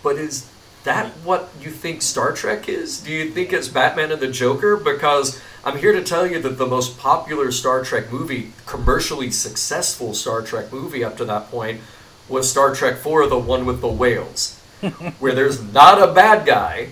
but 0.01 0.15
is 0.15 0.49
that 0.83 1.11
what 1.23 1.49
you 1.61 1.69
think 1.69 2.01
Star 2.01 2.31
Trek 2.31 2.69
is? 2.69 2.99
Do 3.01 3.11
you 3.11 3.31
think 3.31 3.53
it's 3.53 3.67
Batman 3.67 4.11
and 4.11 4.21
the 4.21 4.31
Joker? 4.31 4.77
Because 4.77 5.41
I'm 5.63 5.77
here 5.77 5.91
to 5.91 6.03
tell 6.03 6.25
you 6.25 6.41
that 6.41 6.57
the 6.57 6.65
most 6.65 6.97
popular 6.97 7.51
Star 7.51 7.83
Trek 7.83 8.11
movie, 8.11 8.53
commercially 8.65 9.29
successful 9.29 10.13
Star 10.13 10.41
Trek 10.41 10.71
movie 10.71 11.03
up 11.03 11.17
to 11.17 11.25
that 11.25 11.51
point, 11.51 11.81
was 12.27 12.49
Star 12.49 12.73
Trek 12.73 12.97
4, 12.97 13.27
the 13.27 13.37
one 13.37 13.65
with 13.65 13.81
the 13.81 13.87
whales, 13.87 14.59
where 15.19 15.33
there's 15.33 15.61
not 15.61 16.01
a 16.01 16.13
bad 16.13 16.45
guy. 16.45 16.89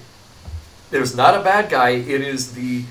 There's 0.89 1.15
not 1.15 1.35
a 1.35 1.43
bad 1.43 1.69
guy. 1.69 1.89
It 1.89 2.21
is 2.21 2.53
the 2.53 2.83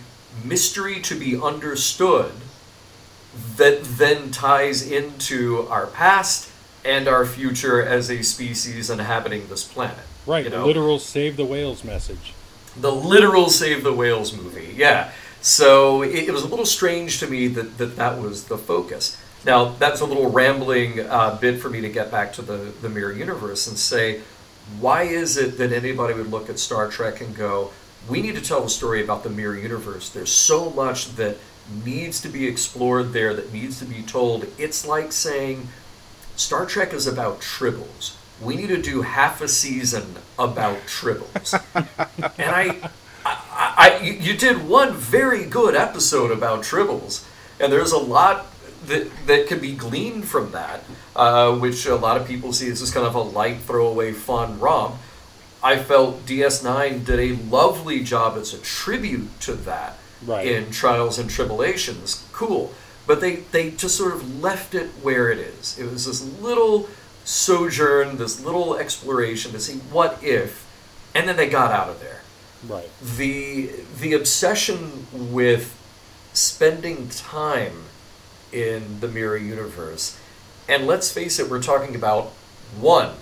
mystery 0.49 1.01
to 1.01 1.15
be 1.15 1.41
understood 1.41 2.33
that 3.57 3.85
then 3.85 4.31
ties 4.31 4.89
into 4.91 5.67
our 5.69 5.87
past 5.87 6.51
and 6.85 7.09
our 7.09 7.27
future 7.27 7.83
as 7.83 8.11
a 8.11 8.23
species 8.23 8.89
inhabiting 8.91 9.49
this 9.49 9.65
planet. 9.65 10.05
Right, 10.27 10.45
you 10.45 10.51
the 10.51 10.59
know? 10.59 10.67
literal 10.67 10.99
save 10.99 11.37
the 11.37 11.45
whales 11.45 11.85
message. 11.85 12.33
the 12.77 12.93
literal 12.93 13.49
Save 13.49 13.83
the 13.83 13.93
Whales 13.93 14.37
movie. 14.37 14.73
Yeah. 14.77 15.11
So 15.41 16.03
it, 16.03 16.29
it 16.29 16.33
was 16.33 16.43
a 16.43 16.49
little 16.49 16.67
strange 16.67 17.21
to 17.21 17.27
me 17.27 17.49
that, 17.49 17.79
that 17.79 17.97
that 17.97 18.21
was 18.21 18.45
the 18.45 18.59
focus. 18.59 19.21
Now, 19.45 19.67
that's 19.79 20.01
a 20.01 20.05
little 20.05 20.31
rambling 20.31 21.01
uh, 21.01 21.39
bit 21.41 21.61
for 21.61 21.71
me 21.71 21.81
to 21.81 21.89
get 21.89 22.11
back 22.11 22.33
to 22.35 22.43
the, 22.43 22.73
the 22.83 22.89
Mirror 22.89 23.13
Universe 23.13 23.67
and 23.69 23.79
say, 23.79 24.21
why 24.81 25.03
is 25.03 25.37
it 25.37 25.57
that 25.59 25.73
anybody 25.73 26.15
would 26.15 26.31
look 26.31 26.51
at 26.51 26.59
Star 26.59 26.89
Trek 26.89 27.21
and 27.21 27.35
go, 27.37 27.71
we 28.09 28.21
need 28.23 28.35
to 28.37 28.40
tell 28.40 28.62
the 28.62 28.71
story 28.71 29.03
about 29.03 29.23
the 29.23 29.31
Mirror 29.31 29.59
Universe? 29.59 30.11
There's 30.11 30.33
so 30.33 30.71
much 30.71 31.16
that 31.16 31.38
needs 31.85 32.21
to 32.21 32.29
be 32.29 32.47
explored 32.47 33.12
there, 33.12 33.35
that 33.35 33.53
needs 33.53 33.79
to 33.81 33.85
be 33.85 34.03
told. 34.03 34.47
It's 34.59 34.87
like 34.87 35.12
saying, 35.12 35.69
Star 36.37 36.66
Trek 36.66 36.92
is 36.92 37.07
about 37.07 37.40
tribbles. 37.40 38.16
We 38.40 38.57
need 38.57 38.69
to 38.69 38.81
do 38.81 39.03
half 39.03 39.40
a 39.40 39.49
season 39.49 40.16
about 40.38 40.79
tribbles. 40.87 41.55
and 42.38 42.51
I, 42.51 42.90
I, 43.25 43.75
I, 43.77 44.01
you 44.03 44.37
did 44.37 44.69
one 44.69 44.92
very 44.92 45.45
good 45.45 45.75
episode 45.75 46.31
about 46.31 46.61
tribbles, 46.62 47.25
and 47.59 47.73
there's 47.73 47.92
a 47.92 47.99
lot 47.99 48.47
that 48.87 49.11
that 49.27 49.49
can 49.49 49.59
be 49.59 49.75
gleaned 49.75 50.29
from 50.29 50.53
that, 50.53 50.85
uh, 51.16 51.57
which 51.57 51.87
a 51.87 51.97
lot 51.97 52.21
of 52.21 52.27
people 52.27 52.53
see 52.53 52.69
as 52.69 52.81
just 52.81 52.95
kind 52.95 53.07
of 53.07 53.14
a 53.14 53.21
light 53.21 53.59
throwaway 53.61 54.12
fun 54.12 54.61
romp. 54.61 54.97
I 55.62 55.79
felt 55.79 56.27
DS9 56.27 57.05
did 57.05 57.19
a 57.19 57.42
lovely 57.51 58.03
job 58.05 58.37
as 58.38 58.55
a 58.55 58.59
tribute 58.59 59.40
to 59.40 59.55
that 59.55 59.99
Right. 60.25 60.47
in 60.47 60.71
Trials 60.71 61.19
and 61.19 61.29
Tribulations. 61.29 62.25
Cool. 62.33 62.73
But 63.07 63.21
they, 63.21 63.37
they 63.37 63.71
just 63.71 63.97
sort 63.97 64.14
of 64.14 64.42
left 64.42 64.75
it 64.75 64.88
where 65.03 65.31
it 65.31 65.38
is. 65.38 65.79
It 65.79 65.90
was 65.90 66.07
this 66.07 66.23
little 66.40 66.88
sojourn, 67.25 68.16
this 68.16 68.42
little 68.45 68.77
exploration 68.77 69.53
to 69.53 69.61
see 69.61 69.75
what 69.90 70.19
if, 70.23 70.64
and 71.14 71.29
then 71.29 71.37
they 71.37 71.49
got 71.49 71.71
out 71.71 71.88
of 71.88 72.01
there. 72.01 72.23
Right. 72.66 72.88
The 73.16 73.71
the 74.01 74.14
obsession 74.14 75.07
with 75.12 75.75
spending 76.33 77.09
time 77.09 77.85
in 78.53 79.01
the 79.01 79.09
mirror 79.09 79.37
universe, 79.37 80.19
and 80.69 80.87
let's 80.87 81.12
face 81.12 81.38
it, 81.38 81.51
we're 81.51 81.62
talking 81.62 81.95
about 81.95 82.33
one 82.81 83.12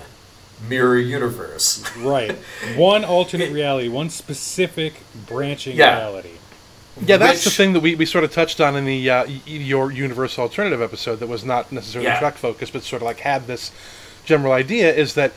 mirror 0.68 0.98
universe. 0.98 1.82
Right. 1.98 2.32
One 2.76 3.04
alternate 3.04 3.52
reality, 3.52 3.88
one 3.88 4.10
specific 4.10 4.94
branching 5.26 5.76
Yeah. 5.76 5.96
reality. 5.98 6.30
Yeah, 7.04 7.16
that's 7.16 7.42
the 7.42 7.50
thing 7.50 7.72
that 7.72 7.80
we, 7.80 7.96
we 7.96 8.06
sort 8.06 8.22
of 8.22 8.32
touched 8.32 8.60
on 8.60 8.76
in 8.76 8.84
the 8.84 9.10
uh, 9.10 9.24
your 9.46 9.90
universe 9.90 10.38
alternative 10.38 10.80
episode 10.80 11.16
that 11.16 11.26
was 11.26 11.44
not 11.44 11.72
necessarily 11.72 12.08
Yeah. 12.08 12.20
Trek 12.20 12.36
focused, 12.36 12.72
but 12.72 12.82
sort 12.84 13.02
of 13.02 13.06
like 13.06 13.18
had 13.20 13.48
this 13.48 13.72
general 14.24 14.52
idea 14.52 14.94
is 14.94 15.14
that 15.14 15.32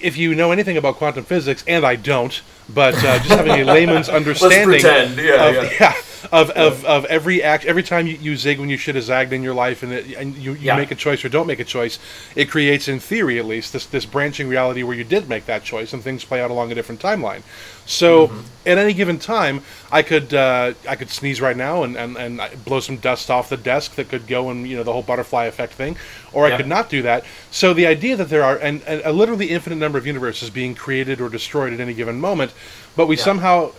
if 0.00 0.16
you 0.16 0.34
know 0.34 0.52
anything 0.52 0.76
about 0.76 0.96
quantum 0.96 1.24
physics, 1.24 1.64
and 1.66 1.84
I 1.84 1.96
don't, 1.96 2.40
but 2.68 2.94
uh, 2.98 3.18
just 3.18 3.30
having 3.30 3.60
a 3.60 3.64
layman's 3.72 4.08
understanding 4.08 4.64
pretend, 4.80 5.18
yeah, 5.18 5.46
of, 5.46 5.72
yeah. 5.80 5.94
Of, 6.30 6.50
of, 6.50 6.84
of 6.84 7.04
every 7.06 7.42
act, 7.42 7.64
every 7.64 7.82
time 7.82 8.06
you, 8.06 8.16
you 8.20 8.36
zig 8.36 8.60
when 8.60 8.68
you 8.68 8.76
should 8.76 8.94
have 8.94 9.04
zagged 9.04 9.32
in 9.32 9.42
your 9.42 9.54
life, 9.54 9.82
and, 9.82 9.92
it, 9.92 10.14
and 10.16 10.36
you, 10.36 10.52
you 10.52 10.58
Yeah. 10.68 10.76
make 10.76 10.90
a 10.90 10.94
choice 10.94 11.24
or 11.24 11.28
don't 11.28 11.46
make 11.46 11.58
a 11.60 11.64
choice, 11.64 11.98
it 12.36 12.50
creates, 12.50 12.86
in 12.88 13.00
theory 13.00 13.38
at 13.38 13.44
least, 13.46 13.72
this 13.72 13.86
this 13.86 14.04
branching 14.06 14.48
reality 14.48 14.82
where 14.82 14.96
you 14.96 15.04
did 15.04 15.28
make 15.28 15.46
that 15.46 15.64
choice 15.64 15.92
and 15.92 16.02
things 16.02 16.24
play 16.24 16.40
out 16.40 16.50
along 16.50 16.70
a 16.70 16.74
different 16.74 17.00
timeline. 17.00 17.42
So 17.86 18.28
Mm-hmm. 18.28 18.40
at 18.66 18.78
any 18.78 18.92
given 18.92 19.18
time, 19.18 19.62
I 19.90 20.02
could 20.02 20.32
uh, 20.32 20.74
I 20.88 20.94
could 20.96 21.10
sneeze 21.10 21.40
right 21.40 21.56
now 21.56 21.82
and, 21.82 21.96
and, 21.96 22.16
and 22.16 22.64
blow 22.64 22.78
some 22.80 22.96
dust 22.98 23.30
off 23.30 23.48
the 23.48 23.56
desk 23.56 23.96
that 23.96 24.08
could 24.08 24.26
go 24.28 24.50
and 24.50 24.68
you 24.68 24.76
know 24.76 24.84
the 24.84 24.92
whole 24.92 25.02
butterfly 25.02 25.46
effect 25.46 25.72
thing, 25.74 25.96
or 26.32 26.46
I 26.46 26.56
could 26.56 26.68
not 26.68 26.88
do 26.88 27.02
that. 27.02 27.24
So 27.50 27.74
the 27.74 27.86
idea 27.86 28.16
that 28.16 28.28
there 28.28 28.44
are 28.44 28.56
and, 28.58 28.82
and 28.86 29.02
a 29.04 29.12
literally 29.12 29.50
infinite 29.50 29.76
number 29.76 29.98
of 29.98 30.06
universes 30.06 30.48
being 30.50 30.74
created 30.76 31.20
or 31.20 31.28
destroyed 31.28 31.72
at 31.72 31.80
any 31.80 31.94
given 31.94 32.20
moment, 32.20 32.52
but 32.96 33.06
we 33.08 33.16
Yeah. 33.16 33.24
somehow 33.24 33.72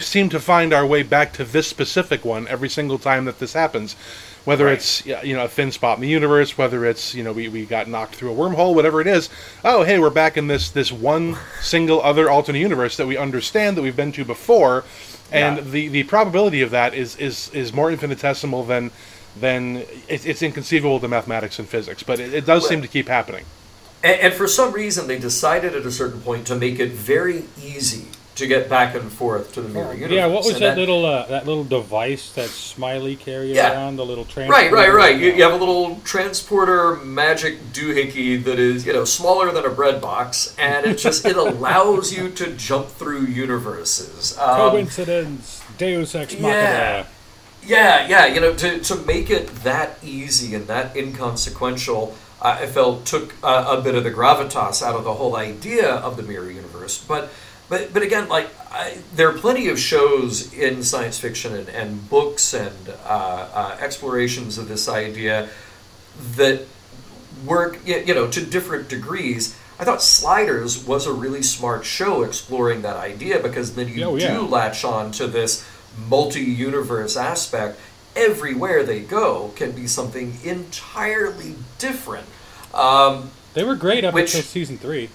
seem 0.00 0.28
to 0.30 0.40
find 0.40 0.72
our 0.72 0.86
way 0.86 1.02
back 1.02 1.32
to 1.34 1.44
this 1.44 1.66
specific 1.66 2.24
one 2.24 2.46
every 2.48 2.68
single 2.68 2.98
time 2.98 3.24
that 3.26 3.38
this 3.38 3.52
happens. 3.52 3.96
Whether 4.44 4.66
Right. 4.66 4.74
it's 4.74 5.04
you 5.04 5.34
know 5.36 5.44
a 5.44 5.48
thin 5.48 5.72
spot 5.72 5.98
in 5.98 6.02
the 6.02 6.08
universe, 6.08 6.56
whether 6.56 6.86
it's 6.86 7.14
you 7.14 7.22
know 7.22 7.32
we, 7.32 7.48
we 7.48 7.66
got 7.66 7.86
knocked 7.86 8.14
through 8.14 8.32
a 8.32 8.34
wormhole, 8.34 8.74
whatever 8.74 9.00
it 9.00 9.06
is. 9.06 9.28
Oh, 9.64 9.82
hey, 9.82 9.98
we're 9.98 10.08
back 10.10 10.36
in 10.38 10.46
this 10.46 10.70
this 10.70 10.90
one 10.90 11.36
single 11.60 12.00
other 12.02 12.30
alternate 12.30 12.60
universe 12.60 12.96
that 12.96 13.06
we 13.06 13.16
understand 13.16 13.76
that 13.76 13.82
we've 13.82 13.96
been 13.96 14.12
to 14.12 14.24
before, 14.24 14.84
and 15.30 15.58
Yeah. 15.58 15.62
the, 15.64 15.88
the 15.88 16.02
probability 16.04 16.62
of 16.62 16.70
that 16.70 16.94
is 16.94 17.16
is, 17.16 17.50
is 17.52 17.72
more 17.74 17.90
infinitesimal 17.90 18.64
than 18.64 18.90
than 19.38 19.84
it's, 20.08 20.24
it's 20.24 20.42
inconceivable 20.42 20.98
to 21.00 21.08
mathematics 21.08 21.58
and 21.58 21.68
physics, 21.68 22.02
but 22.02 22.18
it, 22.18 22.32
it 22.32 22.46
does 22.46 22.66
seem 22.66 22.80
to 22.80 22.88
keep 22.88 23.08
happening. 23.08 23.44
And, 24.02 24.18
and 24.20 24.34
for 24.34 24.46
some 24.48 24.72
reason, 24.72 25.08
they 25.08 25.18
decided 25.18 25.74
at 25.74 25.84
a 25.84 25.90
certain 25.90 26.20
point 26.22 26.46
to 26.46 26.54
make 26.56 26.78
it 26.80 26.92
very 26.92 27.44
easy 27.62 28.06
to 28.38 28.46
get 28.46 28.68
back 28.68 28.94
and 28.94 29.10
forth 29.10 29.52
to 29.54 29.60
the 29.60 29.68
mirror 29.68 29.92
universe. 29.92 30.12
Yeah, 30.12 30.26
what 30.26 30.44
was 30.44 30.54
And 30.54 30.62
that, 30.62 30.78
little 30.78 31.04
uh, 31.04 31.26
that 31.26 31.44
little 31.44 31.64
device 31.64 32.30
that 32.32 32.48
Smiley 32.48 33.16
carried 33.16 33.54
Yeah. 33.54 33.72
around? 33.72 33.96
The 33.96 34.06
little 34.06 34.24
transporter. 34.24 34.52
Right, 34.52 34.72
right, 34.72 34.92
right. 34.94 35.18
You, 35.18 35.32
you 35.32 35.42
have 35.42 35.52
a 35.52 35.56
little 35.56 36.00
transporter 36.04 36.96
magic 36.96 37.72
doohickey 37.72 38.42
that 38.44 38.58
is, 38.60 38.86
you 38.86 38.92
know, 38.92 39.04
smaller 39.04 39.50
than 39.52 39.64
a 39.64 39.70
bread 39.70 40.00
box, 40.00 40.54
and 40.56 40.86
it 40.86 40.98
just 40.98 41.24
it 41.24 41.36
allows 41.46 42.12
you 42.12 42.30
to 42.30 42.54
jump 42.54 42.88
through 42.88 43.22
universes. 43.22 44.38
Um, 44.38 44.70
Coincidence. 44.70 45.62
Deus 45.76 46.14
ex 46.14 46.34
machina. 46.34 46.48
Yeah. 46.48 47.06
Yeah, 47.66 48.06
yeah, 48.08 48.26
you 48.26 48.40
know, 48.40 48.54
to, 48.54 48.78
to 48.78 48.96
make 48.96 49.30
it 49.30 49.48
that 49.62 49.98
easy 50.02 50.54
and 50.54 50.66
that 50.68 50.96
inconsequential, 50.96 52.14
uh, 52.40 52.58
I 52.62 52.66
felt 52.66 53.04
took 53.04 53.34
uh, 53.42 53.76
a 53.78 53.82
bit 53.82 53.94
of 53.94 54.04
the 54.04 54.10
gravitas 54.10 54.80
out 54.80 54.94
of 54.94 55.04
the 55.04 55.12
whole 55.14 55.36
idea 55.36 55.90
of 55.90 56.16
the 56.16 56.22
mirror 56.22 56.50
universe. 56.50 56.96
But, 57.04 57.30
but, 57.68 57.92
but 57.92 58.02
again, 58.02 58.28
like 58.28 58.48
I, 58.70 58.98
there 59.14 59.28
are 59.28 59.38
plenty 59.38 59.68
of 59.68 59.78
shows 59.78 60.52
in 60.52 60.82
science 60.82 61.18
fiction 61.18 61.54
and, 61.54 61.68
and 61.68 62.08
books 62.10 62.54
and 62.54 62.88
uh, 63.04 63.48
uh, 63.52 63.76
explorations 63.80 64.58
of 64.58 64.68
this 64.68 64.88
idea 64.88 65.48
that 66.36 66.62
work, 67.46 67.78
you 67.86 68.14
know, 68.14 68.28
to 68.28 68.44
different 68.44 68.88
degrees. 68.88 69.56
I 69.80 69.84
thought 69.84 70.02
Sliders 70.02 70.84
was 70.84 71.06
a 71.06 71.12
really 71.12 71.42
smart 71.42 71.84
show 71.84 72.22
exploring 72.24 72.82
that 72.82 72.96
idea 72.96 73.38
because 73.38 73.74
then 73.76 73.88
you 73.88 74.02
Oh, 74.04 74.16
yeah. 74.16 74.34
do 74.34 74.42
latch 74.42 74.84
on 74.84 75.12
to 75.12 75.26
this 75.28 75.64
multi-universe 76.08 77.16
aspect. 77.16 77.78
Everywhere 78.16 78.82
they 78.82 79.00
go 79.00 79.52
can 79.54 79.70
be 79.72 79.86
something 79.86 80.38
entirely 80.42 81.54
different. 81.78 82.26
Um, 82.74 83.30
They 83.54 83.62
were 83.62 83.76
great 83.76 84.04
up 84.04 84.14
Which- 84.14 84.34
until 84.34 84.42
season 84.42 84.78
three. 84.78 85.10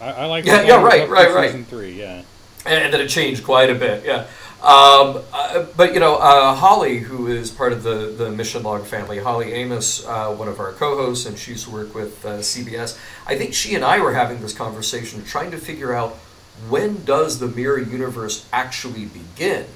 I, 0.00 0.12
I 0.12 0.24
like. 0.26 0.44
Yeah, 0.44 0.62
yeah, 0.62 0.82
right, 0.82 1.08
right, 1.08 1.32
right. 1.34 1.46
Season 1.50 1.64
three, 1.64 1.92
yeah. 1.98 2.22
and 2.66 2.92
then 2.92 3.00
it 3.00 3.08
changed 3.08 3.44
quite 3.44 3.70
a 3.70 3.74
bit. 3.74 4.04
Yeah, 4.04 4.26
um, 4.62 5.22
uh, 5.32 5.66
but 5.76 5.94
you 5.94 6.00
know, 6.00 6.16
uh, 6.16 6.54
Holly, 6.54 6.98
who 6.98 7.26
is 7.28 7.50
part 7.50 7.72
of 7.72 7.82
the 7.82 8.14
the 8.16 8.30
Mission 8.30 8.62
Log 8.62 8.84
family, 8.86 9.18
Holly 9.18 9.52
Amos, 9.52 10.06
uh, 10.06 10.28
one 10.34 10.48
of 10.48 10.60
our 10.60 10.72
co-hosts, 10.72 11.26
and 11.26 11.38
she's 11.38 11.66
worked 11.68 11.94
with 11.94 12.24
uh, 12.24 12.38
CBS. 12.38 12.98
I 13.26 13.36
think 13.36 13.54
she 13.54 13.74
and 13.74 13.84
I 13.84 14.00
were 14.00 14.14
having 14.14 14.40
this 14.40 14.52
conversation, 14.52 15.24
trying 15.24 15.50
to 15.52 15.58
figure 15.58 15.92
out 15.94 16.16
when 16.68 17.04
does 17.04 17.38
the 17.38 17.46
mirror 17.46 17.78
universe 17.78 18.46
actually 18.52 19.06
begin. 19.06 19.66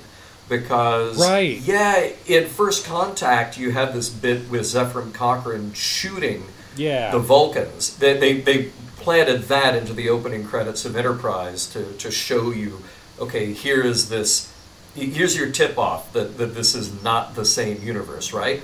Because 0.49 1.19
Right. 1.19 1.59
yeah, 1.59 2.09
in 2.27 2.47
First 2.49 2.85
Contact, 2.85 3.57
you 3.57 3.71
had 3.71 3.95
this 3.95 4.09
bit 4.11 4.51
with 4.51 4.63
Zefram 4.63 5.15
Cochrane 5.15 5.73
shooting 5.73 6.45
Yeah. 6.77 7.13
the 7.13 7.21
Vulcans. 7.21 7.97
They, 7.97 8.19
they, 8.19 8.41
they 8.41 8.71
planted 9.03 9.43
that 9.43 9.75
into 9.75 9.93
the 9.93 10.09
opening 10.09 10.45
credits 10.45 10.85
of 10.85 10.97
Enterprise 10.97 11.67
to, 11.73 11.93
to 11.95 12.11
show 12.11 12.51
you, 12.51 12.83
okay, 13.19 13.53
here 13.53 13.83
is 13.83 14.09
this, 14.09 14.53
here's 14.95 15.37
your 15.37 15.51
tip 15.51 15.79
off 15.79 16.13
that, 16.13 16.39
that 16.39 16.55
this 16.55 16.75
is 16.75 17.03
not 17.03 17.35
the 17.35 17.45
same 17.45 17.83
universe, 17.83 18.33
right? 18.33 18.63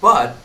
But 0.00 0.36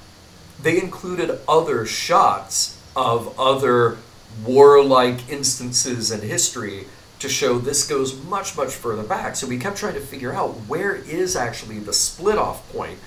they 0.62 0.82
included 0.82 1.40
other 1.48 1.86
shots 1.86 2.82
of 2.96 3.38
other 3.40 3.98
warlike 4.46 5.30
instances 5.30 6.12
in 6.12 6.22
history 6.22 6.86
to 7.20 7.30
show 7.30 7.60
this 7.60 7.88
goes 7.88 8.16
much, 8.26 8.56
much 8.58 8.74
further 8.74 9.04
back. 9.04 9.36
So 9.36 9.46
we 9.48 9.58
kept 9.60 9.78
trying 9.78 9.94
to 9.96 10.00
figure 10.02 10.34
out 10.34 10.52
where 10.68 10.96
is 10.96 11.36
actually 11.36 11.80
the 11.80 11.94
split 11.94 12.38
off 12.38 12.72
point 12.72 12.98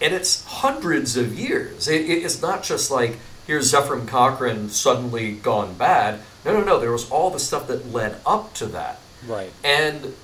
and 0.00 0.14
it's 0.14 0.44
hundreds 0.44 1.16
of 1.18 1.38
years. 1.38 1.86
It, 1.88 2.02
it- 2.08 2.24
it's 2.24 2.40
not 2.40 2.62
just 2.62 2.90
like 2.90 3.18
here's 3.46 3.72
Zefram 3.72 4.06
Cochrane 4.06 4.68
suddenly 4.68 5.32
gone 5.32 5.74
bad. 5.74 6.20
No, 6.44 6.52
no, 6.52 6.64
no. 6.64 6.80
There 6.80 6.92
was 6.92 7.10
all 7.10 7.30
the 7.30 7.38
stuff 7.38 7.66
that 7.68 7.92
led 7.92 8.16
up 8.24 8.54
to 8.54 8.66
that. 8.66 9.00
Right. 9.26 9.52
And 9.62 10.14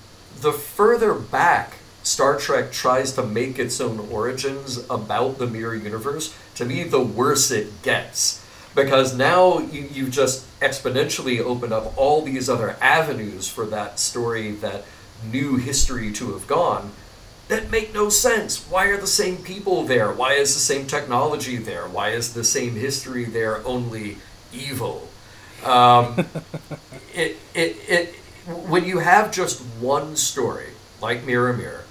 the 0.40 0.52
further 0.52 1.14
back 1.14 1.74
Star 2.06 2.38
Trek 2.38 2.70
tries 2.70 3.12
to 3.14 3.22
make 3.24 3.58
its 3.58 3.80
own 3.80 3.98
origins 4.12 4.78
about 4.88 5.38
the 5.38 5.46
mirror 5.46 5.74
universe, 5.74 6.32
to 6.54 6.64
me, 6.64 6.84
the 6.84 7.00
worse 7.00 7.50
it 7.50 7.82
gets. 7.82 8.44
Because 8.76 9.16
now 9.16 9.58
you, 9.58 9.88
you 9.92 10.08
just 10.08 10.46
exponentially 10.60 11.40
opened 11.40 11.72
up 11.72 11.98
all 11.98 12.22
these 12.22 12.48
other 12.48 12.76
avenues 12.80 13.48
for 13.48 13.66
that 13.66 13.98
story, 13.98 14.52
that 14.52 14.84
new 15.32 15.56
history 15.56 16.12
to 16.12 16.32
have 16.32 16.46
gone, 16.46 16.92
that 17.48 17.70
make 17.70 17.94
no 17.94 18.08
sense. 18.08 18.68
Why 18.68 18.86
are 18.86 18.96
the 18.96 19.06
same 19.06 19.38
people 19.38 19.84
there? 19.84 20.12
Why 20.12 20.34
is 20.34 20.54
the 20.54 20.60
same 20.60 20.86
technology 20.86 21.56
there? 21.56 21.86
Why 21.86 22.10
is 22.10 22.34
the 22.34 22.44
same 22.44 22.74
history 22.74 23.24
there, 23.24 23.64
only 23.66 24.18
evil? 24.52 25.08
Um, 25.64 26.26
it, 27.14 27.36
it, 27.54 27.76
it, 27.88 28.14
when 28.68 28.84
you 28.84 28.98
have 28.98 29.32
just 29.32 29.60
one 29.80 30.16
story, 30.16 30.70
like 31.00 31.24
Mirror 31.24 31.54
Mirror, 31.54 31.84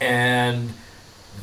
and 0.00 0.74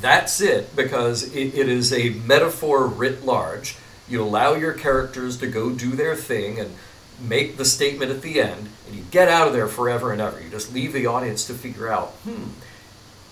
that's 0.01 0.41
it 0.41 0.75
because 0.75 1.23
it, 1.33 1.55
it 1.55 1.69
is 1.69 1.91
a 1.91 2.09
metaphor 2.09 2.87
writ 2.87 3.25
large. 3.25 3.77
You 4.07 4.23
allow 4.23 4.53
your 4.53 4.73
characters 4.73 5.37
to 5.37 5.47
go 5.47 5.71
do 5.71 5.91
their 5.91 6.15
thing 6.15 6.59
and 6.59 6.75
make 7.21 7.57
the 7.57 7.65
statement 7.65 8.11
at 8.11 8.21
the 8.21 8.41
end, 8.41 8.69
and 8.87 8.95
you 8.95 9.03
get 9.11 9.27
out 9.27 9.47
of 9.47 9.53
there 9.53 9.67
forever 9.67 10.11
and 10.11 10.21
ever. 10.21 10.41
You 10.41 10.49
just 10.49 10.73
leave 10.73 10.93
the 10.93 11.05
audience 11.05 11.45
to 11.47 11.53
figure 11.53 11.91
out, 11.91 12.09
hmm, 12.23 12.49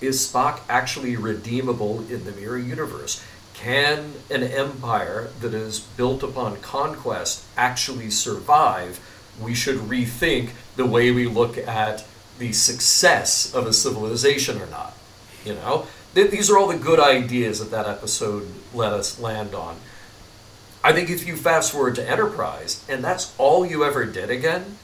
is 0.01 0.19
Spock 0.19 0.61
actually 0.69 1.15
redeemable 1.15 1.99
in 2.09 2.25
the 2.25 2.31
mirror 2.31 2.57
universe? 2.57 3.23
Can 3.53 4.13
an 4.29 4.43
empire 4.43 5.29
that 5.41 5.53
is 5.53 5.79
built 5.79 6.23
upon 6.23 6.57
conquest 6.57 7.43
actually 7.55 8.11
survive? 8.11 8.99
We 9.41 9.55
should 9.55 9.77
rethink 9.77 10.51
the 10.75 10.85
way 10.85 11.11
we 11.11 11.27
look 11.27 11.57
at 11.57 12.05
the 12.37 12.53
success 12.53 13.53
of 13.53 13.65
a 13.65 13.73
civilization 13.73 14.61
or 14.61 14.67
not. 14.67 14.95
You 15.43 15.55
know, 15.55 15.87
Th- 16.17 16.31
these 16.31 16.49
are 16.49 16.57
all 16.57 16.67
the 16.67 16.77
good 16.77 16.99
ideas 16.99 17.59
that 17.59 17.69
that 17.69 17.85
episode 17.87 18.47
let 18.73 18.91
us 18.91 19.19
land 19.19 19.53
on. 19.53 19.77
I 20.83 20.91
think 20.91 21.11
if 21.11 21.27
you 21.27 21.35
fast 21.35 21.71
forward 21.71 21.93
to 21.95 22.09
Enterprise, 22.09 22.83
and 22.89 23.03
that's 23.03 23.35
all 23.37 23.65
you 23.65 23.83
ever 23.83 24.03
did 24.03 24.31
again, 24.31 24.77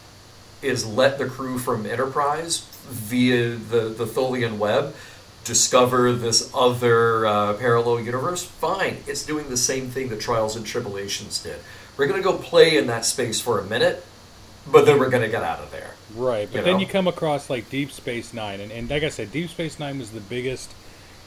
is 0.62 0.86
let 0.86 1.18
the 1.18 1.26
crew 1.26 1.58
from 1.58 1.88
Enterprise 1.88 2.60
via 2.94 3.56
the, 3.56 3.90
the 3.90 4.06
Tholian 4.06 4.58
web 4.58 4.96
discover 5.44 6.14
this 6.14 6.50
other 6.54 7.26
uh, 7.26 7.54
parallel 7.56 8.00
universe, 8.00 8.44
fine. 8.44 8.98
It's 9.08 9.26
doing 9.26 9.50
the 9.50 9.58
same 9.58 9.90
thing 9.90 10.10
that 10.10 10.22
Trials 10.22 10.56
and 10.56 10.66
Tribulations 10.66 11.42
did. 11.42 11.60
We're 11.98 12.08
going 12.08 12.22
to 12.22 12.24
go 12.24 12.38
play 12.38 12.78
in 12.78 12.88
that 12.88 13.06
space 13.06 13.42
for 13.42 13.60
a 13.60 13.64
minute, 13.64 14.06
but 14.72 14.86
then 14.86 15.00
we're 15.00 15.10
going 15.10 15.24
to 15.24 15.30
get 15.30 15.44
out 15.44 15.60
of 15.60 15.72
there. 15.72 15.96
Right, 16.16 16.48
but 16.50 16.60
You 16.60 16.64
then 16.64 16.74
know? 16.76 16.80
you 16.80 16.88
come 16.88 17.08
across 17.08 17.50
like 17.50 17.70
Deep 17.70 17.92
Space 17.92 18.34
Nine, 18.34 18.62
and, 18.62 18.72
and 18.72 18.90
like 18.90 19.04
I 19.04 19.10
said, 19.10 19.32
Deep 19.32 19.50
Space 19.50 19.80
Nine 19.80 20.00
was 20.00 20.12
the 20.12 20.22
biggest 20.22 20.74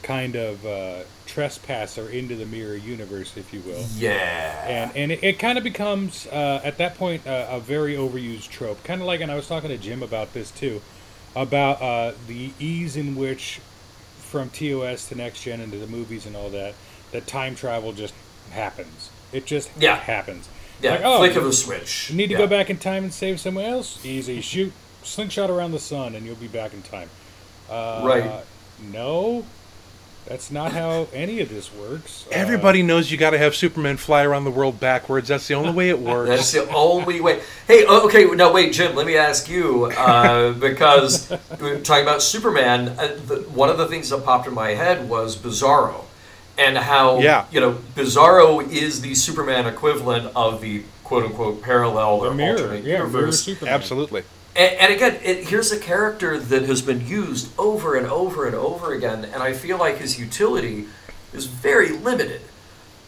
kind 0.03 0.35
of 0.35 0.65
uh, 0.65 0.99
trespasser 1.25 2.09
into 2.09 2.35
the 2.35 2.45
mirror 2.45 2.75
universe, 2.75 3.35
if 3.35 3.53
you 3.53 3.61
will. 3.61 3.83
Yeah. 3.95 4.65
And 4.67 4.95
and 4.95 5.11
it, 5.11 5.23
it 5.23 5.39
kind 5.39 5.57
of 5.57 5.63
becomes 5.63 6.27
uh, 6.27 6.61
at 6.63 6.77
that 6.77 6.95
point 6.95 7.25
uh, 7.27 7.47
a 7.49 7.59
very 7.59 7.95
overused 7.95 8.49
trope, 8.49 8.83
kind 8.83 9.01
of 9.01 9.07
like, 9.07 9.21
and 9.21 9.31
I 9.31 9.35
was 9.35 9.47
talking 9.47 9.69
to 9.69 9.77
Jim 9.77 10.03
about 10.03 10.33
this 10.33 10.51
too, 10.51 10.81
about 11.35 11.81
uh, 11.81 12.13
the 12.27 12.51
ease 12.59 12.95
in 12.97 13.15
which 13.15 13.59
from 14.19 14.49
TOS 14.49 15.07
to 15.09 15.15
Next 15.15 15.43
Gen 15.43 15.61
into 15.61 15.77
the 15.77 15.87
movies 15.87 16.25
and 16.25 16.35
all 16.35 16.49
that, 16.49 16.73
that 17.11 17.27
time 17.27 17.55
travel 17.55 17.93
just 17.93 18.13
happens. 18.51 19.09
It 19.31 19.45
just 19.45 19.69
Yeah. 19.79 19.95
happens. 19.97 20.47
yeah, 20.81 20.91
Like, 20.91 21.01
oh, 21.03 21.17
flick 21.19 21.35
of 21.35 21.45
a 21.45 21.53
switch. 21.53 22.09
You 22.09 22.15
need 22.17 22.27
to 22.27 22.33
Yeah. 22.33 22.39
go 22.39 22.47
back 22.47 22.69
in 22.69 22.77
time 22.77 23.03
and 23.03 23.13
save 23.13 23.39
someone 23.39 23.65
else? 23.65 24.03
Easy. 24.05 24.41
Shoot 24.41 24.73
slingshot 25.03 25.49
around 25.49 25.71
the 25.71 25.79
sun 25.79 26.15
and 26.15 26.25
you'll 26.25 26.35
be 26.35 26.47
back 26.47 26.73
in 26.73 26.81
time. 26.81 27.09
Uh, 27.69 28.01
Right. 28.03 28.43
No, 28.91 29.45
that's 30.27 30.51
not 30.51 30.73
how 30.73 31.07
any 31.13 31.39
of 31.41 31.49
this 31.49 31.73
works. 31.73 32.25
Uh, 32.27 32.31
Everybody 32.33 32.83
knows 32.83 33.11
you 33.11 33.17
got 33.17 33.29
to 33.31 33.37
have 33.37 33.55
Superman 33.55 33.97
fly 33.97 34.23
around 34.23 34.43
the 34.43 34.51
world 34.51 34.79
backwards. 34.79 35.27
That's 35.29 35.47
the 35.47 35.53
only 35.53 35.71
way 35.71 35.89
it 35.89 35.99
works. 35.99 36.29
That's 36.29 36.51
the 36.51 36.67
only 36.73 37.21
way. 37.21 37.41
Hey, 37.67 37.85
oh, 37.87 38.05
okay, 38.07 38.25
now 38.25 38.51
wait, 38.53 38.73
Jim. 38.73 38.95
Let 38.95 39.07
me 39.07 39.15
ask 39.17 39.49
you 39.49 39.85
uh, 39.85 40.51
because 40.59 41.29
we're 41.59 41.79
talking 41.81 42.03
about 42.03 42.21
Superman. 42.21 42.89
Uh, 42.89 43.17
the, 43.25 43.35
one 43.53 43.69
of 43.69 43.77
the 43.77 43.87
things 43.87 44.09
that 44.09 44.23
popped 44.25 44.47
in 44.47 44.53
my 44.53 44.71
head 44.71 45.07
was 45.09 45.37
Bizarro, 45.37 46.05
and 46.57 46.77
how 46.77 47.19
Yeah. 47.19 47.45
you 47.51 47.59
know 47.59 47.73
Bizarro 47.95 48.69
is 48.69 49.01
the 49.01 49.15
Superman 49.15 49.65
equivalent 49.65 50.31
of 50.35 50.61
the 50.61 50.83
quote 51.03 51.23
unquote 51.25 51.61
parallel 51.61 52.19
the 52.21 52.29
or 52.31 52.33
mirror. 52.33 52.51
alternate 52.57 52.83
Yeah, 52.83 52.97
mirror 52.97 53.07
universe. 53.07 53.43
Superman. 53.43 53.73
Absolutely. 53.73 54.23
And, 54.57 54.73
and 54.79 54.93
again, 54.93 55.19
it, 55.23 55.47
here's 55.47 55.71
a 55.71 55.79
character 55.79 56.39
that 56.39 56.63
has 56.63 56.81
been 56.81 57.05
used 57.07 57.51
over 57.59 57.95
and 57.95 58.07
over 58.07 58.45
and 58.45 58.55
over 58.55 58.93
again, 58.93 59.25
and 59.25 59.43
I 59.43 59.53
feel 59.53 59.77
like 59.77 59.97
his 59.97 60.19
utility 60.19 60.85
is 61.33 61.45
very 61.45 61.89
limited. 61.89 62.41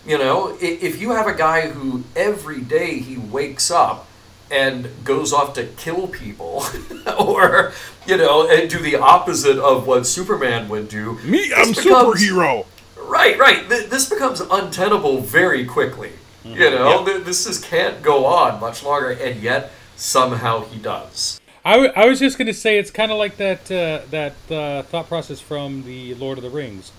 You 0.06 0.18
know, 0.18 0.50
i- 0.62 0.80
if 0.82 1.00
you 1.02 1.12
have 1.12 1.28
a 1.28 1.34
guy 1.34 1.70
who 1.70 2.04
every 2.16 2.62
day 2.62 3.00
he 3.00 3.18
wakes 3.18 3.70
up 3.72 4.08
and 4.52 4.90
goes 5.04 5.32
off 5.34 5.54
to 5.56 5.66
kill 5.66 6.08
people, 6.08 6.66
or 7.20 7.74
you 8.08 8.18
know, 8.18 8.48
and 8.50 8.70
do 8.70 8.80
the 8.80 8.96
opposite 8.98 9.58
of 9.60 9.86
what 9.88 10.08
Superman 10.08 10.70
would 10.70 10.88
do, 10.90 11.20
Me, 11.24 11.52
I'm 11.56 11.70
becomes- 11.74 12.22
superhero. 12.24 12.66
Right, 13.02 13.40
right. 13.40 13.68
Th- 13.68 13.90
This 13.90 14.08
becomes 14.08 14.40
untenable 14.40 15.22
very 15.22 15.66
quickly. 15.66 16.12
Mm-hmm. 16.46 16.62
You 16.62 16.70
know, 16.72 17.00
Yeah. 17.00 17.06
Th- 17.14 17.26
this 17.26 17.46
just 17.46 17.64
can't 17.64 18.02
go 18.04 18.26
on 18.28 18.60
much 18.60 18.84
longer, 18.84 19.10
and 19.12 19.42
yet 19.42 19.72
somehow 19.96 20.64
he 20.66 20.80
does. 20.80 21.39
I, 21.70 21.74
w- 21.74 21.92
I 21.96 22.08
was 22.08 22.18
just 22.20 22.40
going 22.40 22.48
to 22.48 22.54
say 22.54 22.80
it's 22.80 22.90
kind 22.90 23.12
of 23.12 23.20
like 23.20 23.38
that 23.38 23.70
uh, 23.72 24.02
that 24.10 24.34
uh, 24.52 24.82
thought 24.84 25.08
process 25.08 25.40
from 25.40 25.84
the 25.84 26.16
Lord 26.16 26.40
of 26.40 26.44
the 26.44 26.50
Rings. 26.50 26.92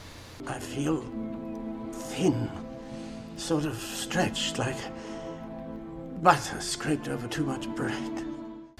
I 0.46 0.60
feel 0.60 1.02
thin, 1.92 2.48
sort 3.36 3.64
of 3.64 3.76
stretched, 3.76 4.58
like 4.60 4.76
butter 6.22 6.60
scraped 6.60 7.08
over 7.08 7.26
too 7.26 7.44
much 7.44 7.66
bread. 7.70 8.24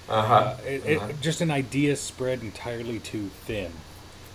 Uh-huh. 0.08 0.54
It, 0.64 0.86
it, 0.86 1.20
just 1.20 1.40
an 1.40 1.50
idea 1.50 1.96
spread 1.96 2.42
entirely 2.42 3.00
too 3.00 3.28
thin. 3.46 3.72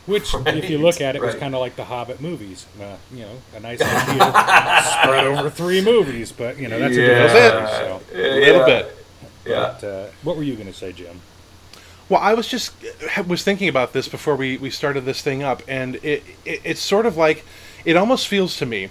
Which, 0.08 0.34
if 0.34 0.70
you 0.70 0.78
look 0.78 1.00
at 1.00 1.16
it, 1.16 1.22
was 1.22 1.36
kind 1.36 1.56
of 1.56 1.62
like 1.62 1.78
the 1.78 1.86
Hobbit 1.86 2.20
movies. 2.20 2.66
Uh, 2.82 2.98
you 3.14 3.22
know, 3.22 3.38
a 3.56 3.62
nice 3.62 3.82
idea 4.10 4.92
spread 5.02 5.26
over 5.26 5.50
three 5.50 5.82
movies, 5.82 6.34
but 6.34 6.58
you 6.58 6.68
know 6.68 6.80
that's 6.80 6.98
a 6.98 7.02
Yeah. 7.02 7.24
different 7.24 7.70
story. 7.70 7.88
So, 8.12 8.20
A 8.20 8.40
little 8.42 8.66
bit. 8.66 8.98
Yeah. 9.46 9.78
but, 9.80 9.84
uh, 9.88 10.08
what 10.24 10.36
were 10.36 10.44
you 10.44 10.56
going 10.56 10.68
to 10.68 10.74
say, 10.74 10.92
Jim? 10.92 11.22
Well, 12.08 12.22
I 12.22 12.34
was 12.36 12.48
just 12.48 12.74
was 13.28 13.44
thinking 13.44 13.68
about 13.68 13.94
this 13.94 14.08
before 14.08 14.36
we, 14.36 14.58
we 14.58 14.70
started 14.70 15.06
this 15.06 15.22
thing 15.22 15.42
up, 15.42 15.64
and 15.68 15.96
it, 15.98 16.24
it 16.46 16.62
it's 16.64 16.82
sort 16.82 17.06
of 17.06 17.18
like 17.18 17.44
it 17.84 17.98
almost 17.98 18.28
feels 18.28 18.58
to 18.58 18.66
me 18.66 18.90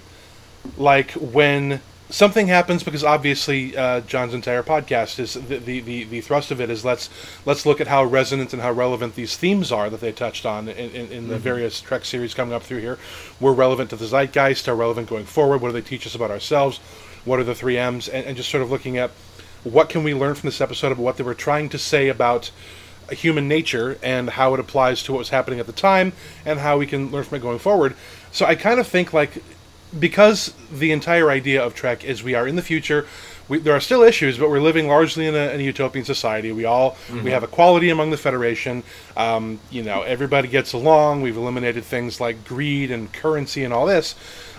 like 0.76 1.12
when 1.12 1.80
something 2.10 2.46
happens 2.46 2.82
because 2.82 3.02
obviously 3.02 3.76
uh, 3.76 4.00
John's 4.02 4.34
entire 4.34 4.62
podcast 4.62 5.18
is 5.18 5.34
the, 5.34 5.58
the, 5.58 5.80
the, 5.80 6.04
the 6.04 6.20
thrust 6.20 6.50
of 6.50 6.60
it 6.60 6.70
is 6.70 6.84
let's 6.84 7.08
let's 7.44 7.66
look 7.66 7.80
at 7.80 7.86
how 7.86 8.04
resonant 8.04 8.52
and 8.52 8.62
how 8.62 8.72
relevant 8.72 9.14
these 9.14 9.36
themes 9.36 9.72
are 9.72 9.90
that 9.90 10.00
they 10.00 10.12
touched 10.12 10.46
on 10.46 10.68
in, 10.68 10.90
in, 10.90 11.12
in 11.12 11.28
the 11.28 11.38
various 11.38 11.80
Trek 11.80 12.04
series 12.04 12.34
coming 12.34 12.54
up 12.54 12.62
through 12.62 12.80
here. 12.80 12.98
We're 13.40 13.52
relevant 13.52 13.90
to 13.90 13.96
the 13.96 14.06
zeitgeist, 14.06 14.68
are 14.68 14.76
relevant 14.76 15.08
going 15.08 15.24
forward. 15.24 15.60
What 15.60 15.68
do 15.68 15.72
they 15.72 15.86
teach 15.86 16.06
us 16.06 16.14
about 16.14 16.30
ourselves? 16.30 16.78
What 17.24 17.38
are 17.38 17.44
the 17.44 17.54
three 17.54 17.78
M's? 17.78 18.08
And, 18.08 18.26
and 18.26 18.36
just 18.36 18.50
sort 18.50 18.62
of 18.62 18.70
looking 18.70 18.98
at 18.98 19.10
what 19.64 19.88
can 19.88 20.04
we 20.04 20.14
learn 20.14 20.34
from 20.34 20.48
this 20.48 20.60
episode 20.60 20.92
about 20.92 21.02
what 21.02 21.16
they 21.16 21.24
were 21.24 21.34
trying 21.34 21.68
to 21.70 21.78
say 21.78 22.08
about 22.08 22.50
human 23.10 23.48
nature 23.48 23.98
and 24.02 24.30
how 24.30 24.54
it 24.54 24.60
applies 24.60 25.02
to 25.04 25.12
what 25.12 25.18
was 25.18 25.28
happening 25.30 25.60
at 25.60 25.66
the 25.66 25.72
time 25.72 26.12
and 26.44 26.60
how 26.60 26.78
we 26.78 26.86
can 26.86 27.10
learn 27.10 27.24
from 27.24 27.36
it 27.36 27.42
going 27.42 27.58
forward. 27.58 27.94
So 28.32 28.46
I 28.46 28.54
kind 28.54 28.80
of 28.80 28.86
think 28.86 29.12
like 29.12 29.42
because 29.98 30.54
the 30.72 30.92
entire 30.92 31.30
idea 31.30 31.64
of 31.64 31.74
Trek 31.74 32.04
is 32.04 32.22
we 32.22 32.34
are 32.34 32.48
in 32.48 32.56
the 32.56 32.62
future. 32.62 33.06
We, 33.48 33.58
there 33.58 33.74
are 33.74 33.80
still 33.80 34.02
issues, 34.02 34.38
but 34.38 34.48
we're 34.48 34.60
living 34.60 34.88
largely 34.88 35.26
in 35.26 35.34
a, 35.34 35.52
in 35.52 35.60
a 35.60 35.62
utopian 35.62 36.04
society. 36.04 36.50
We 36.50 36.64
all 36.64 36.96
we 37.22 37.30
have 37.30 37.44
equality 37.44 37.90
among 37.90 38.10
the 38.10 38.16
Federation. 38.16 38.82
Um, 39.16 39.60
you 39.70 39.82
know, 39.82 40.02
everybody 40.02 40.48
gets 40.48 40.72
along. 40.72 41.20
We've 41.22 41.36
eliminated 41.36 41.84
things 41.84 42.20
like 42.20 42.44
greed 42.44 42.90
and 42.90 43.12
currency 43.12 43.62
and 43.62 43.72
all 43.72 43.86
this. 43.86 44.14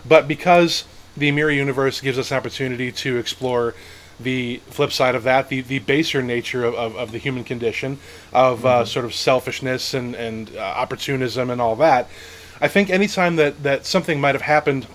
But 0.08 0.28
because 0.28 0.86
the 1.18 1.32
mirror 1.32 1.52
universe 1.52 2.02
gives 2.02 2.20
us 2.20 2.32
an 2.32 2.38
opportunity 2.38 2.92
to 2.92 3.18
explore 3.18 3.74
the 4.20 4.58
flip 4.68 4.92
side 4.92 5.16
of 5.16 5.24
that, 5.24 5.50
the, 5.50 5.62
the 5.62 5.80
baser 5.80 6.22
nature 6.22 6.64
of, 6.64 6.74
of, 6.76 6.96
of 6.96 7.12
the 7.12 7.18
human 7.18 7.44
condition, 7.44 8.00
of 8.34 8.66
uh, 8.66 8.86
sort 8.86 9.06
of 9.06 9.14
selfishness 9.14 9.94
and, 9.94 10.16
and 10.16 10.56
uh, 10.56 10.60
opportunism 10.60 11.50
and 11.50 11.62
all 11.62 11.76
that. 11.76 12.08
I 12.62 12.68
think 12.68 12.90
anytime 12.90 13.36
that, 13.36 13.64
that 13.64 13.86
something 13.86 14.22
might 14.22 14.36
have 14.36 14.42
happened 14.42 14.88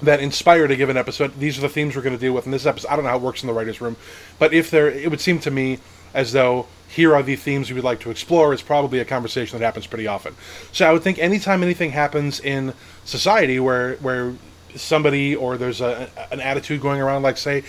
that 0.00 0.20
inspired 0.20 0.70
a 0.70 0.76
given 0.76 0.96
episode, 0.96 1.38
these 1.38 1.58
are 1.58 1.60
the 1.60 1.68
themes 1.68 1.94
we're 1.94 2.02
going 2.02 2.14
to 2.14 2.20
deal 2.20 2.32
with 2.32 2.46
in 2.46 2.52
this 2.52 2.64
episode. 2.64 2.88
I 2.88 2.96
don't 2.96 3.04
know 3.04 3.10
how 3.10 3.16
it 3.16 3.22
works 3.22 3.42
in 3.42 3.46
the 3.46 3.52
writer's 3.52 3.80
room, 3.80 3.96
but 4.38 4.54
if 4.54 4.70
there, 4.70 4.88
it 4.88 5.10
would 5.10 5.20
seem 5.20 5.38
to 5.40 5.50
me 5.50 5.78
as 6.14 6.32
though 6.32 6.66
here 6.88 7.14
are 7.14 7.22
the 7.22 7.36
themes 7.36 7.68
we 7.68 7.74
would 7.74 7.84
like 7.84 8.00
to 8.00 8.10
explore. 8.10 8.52
It's 8.54 8.62
probably 8.62 9.00
a 9.00 9.04
conversation 9.04 9.58
that 9.58 9.64
happens 9.64 9.86
pretty 9.86 10.06
often. 10.06 10.34
So 10.72 10.88
I 10.88 10.92
would 10.92 11.02
think 11.02 11.18
anytime 11.18 11.62
anything 11.62 11.90
happens 11.90 12.40
in 12.40 12.72
society 13.04 13.60
where 13.60 13.96
where 13.96 14.34
somebody 14.74 15.34
or 15.36 15.56
there's 15.56 15.80
a, 15.80 16.10
an 16.30 16.40
attitude 16.40 16.80
going 16.80 17.00
around, 17.00 17.22
like 17.22 17.36
say 17.36 17.64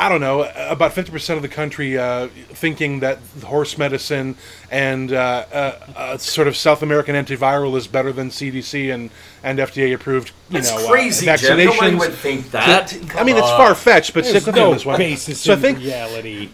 I 0.00 0.08
don't 0.08 0.20
know, 0.20 0.42
about 0.56 0.92
50% 0.92 1.36
of 1.36 1.42
the 1.42 1.48
country 1.48 1.98
uh, 1.98 2.28
thinking 2.28 3.00
that 3.00 3.18
horse 3.44 3.76
medicine 3.76 4.36
and 4.70 5.12
uh, 5.12 5.44
uh, 5.52 5.78
uh, 5.96 6.16
sort 6.18 6.46
of 6.46 6.56
South 6.56 6.82
American 6.82 7.16
antiviral 7.16 7.76
is 7.76 7.88
better 7.88 8.12
than 8.12 8.28
CDC 8.30 8.94
and, 8.94 9.10
and 9.42 9.58
FDA 9.58 9.92
approved, 9.92 10.30
you 10.50 10.60
That's 10.60 10.70
know, 10.72 10.88
crazy, 10.88 11.28
uh, 11.28 11.36
Jim. 11.36 11.58
vaccinations. 11.58 11.64
Nobody 11.64 11.96
would 11.96 12.14
think 12.14 12.50
that. 12.52 12.94
I 13.16 13.24
mean, 13.24 13.36
it's 13.36 13.48
far 13.50 13.74
fetched, 13.74 14.14
but 14.14 14.22
There's 14.22 14.36
stick 14.36 14.46
with 14.46 14.54
no 14.54 14.72
this 14.72 14.86
one. 14.86 14.98
basis 14.98 15.40
So 15.40 15.54
I 15.54 15.56
think 15.56 15.78
reality. 15.78 16.50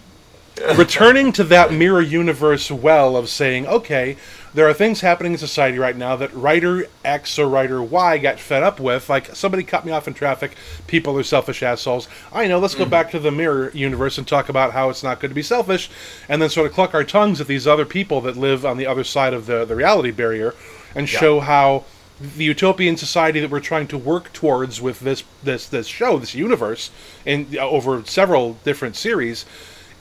returning 0.77 1.31
to 1.33 1.45
that 1.45 1.71
mirror 1.71 2.01
universe 2.01 2.71
well 2.71 3.15
of 3.15 3.29
saying, 3.29 3.67
okay, 3.67 4.17
there 4.55 4.69
are 4.69 4.73
things 4.73 5.01
happening 5.01 5.33
in 5.33 5.39
society 5.39 5.79
right 5.79 5.97
now 5.97 6.15
that 6.17 6.33
writer 6.33 6.87
X 7.05 7.39
or 7.39 7.49
writer 7.49 7.83
Y 7.83 8.19
got 8.19 8.39
fed 8.39 8.63
up 8.63 8.79
with. 8.79 9.11
Like 9.11 9.35
somebody 9.35 9.65
cut 9.65 9.85
me 9.85 9.91
off 9.93 10.07
in 10.07 10.15
traffic. 10.15 10.55
People 10.87 11.19
are 11.19 11.25
selfish 11.25 11.63
assholes. 11.63 12.09
I 12.33 12.47
know. 12.47 12.61
Let's 12.61 12.75
go 12.75 12.85
mm-hmm. 12.85 12.91
back 12.91 13.11
to 13.11 13.19
the 13.19 13.33
mirror 13.33 13.71
universe 13.75 14.17
and 14.17 14.27
talk 14.27 14.49
about 14.49 14.73
how 14.73 14.91
it's 14.91 15.03
not 15.03 15.21
good 15.21 15.29
to 15.29 15.35
be 15.35 15.43
selfish, 15.43 15.91
and 16.29 16.41
then 16.41 16.49
sort 16.49 16.69
of 16.69 16.73
cluck 16.73 16.95
our 16.95 17.05
tongues 17.05 17.41
at 17.41 17.49
these 17.49 17.67
other 17.67 17.85
people 17.85 18.21
that 18.23 18.37
live 18.37 18.65
on 18.65 18.77
the 18.77 18.87
other 18.87 19.05
side 19.05 19.35
of 19.35 19.47
the 19.47 19.65
the 19.65 19.75
reality 19.75 20.13
barrier, 20.13 20.55
and 20.95 21.09
show 21.09 21.41
how 21.41 21.85
the 22.21 22.45
utopian 22.45 22.97
society 22.97 23.41
that 23.41 23.51
we're 23.51 23.59
trying 23.59 23.89
to 23.89 23.99
work 23.99 24.33
towards 24.33 24.81
with 24.81 25.01
this 25.01 25.25
this 25.43 25.67
this 25.67 25.89
show, 25.89 26.19
this 26.19 26.35
universe, 26.35 26.91
in 27.27 27.59
over 27.59 28.05
several 28.05 28.55
different 28.65 28.95
series, 28.95 29.45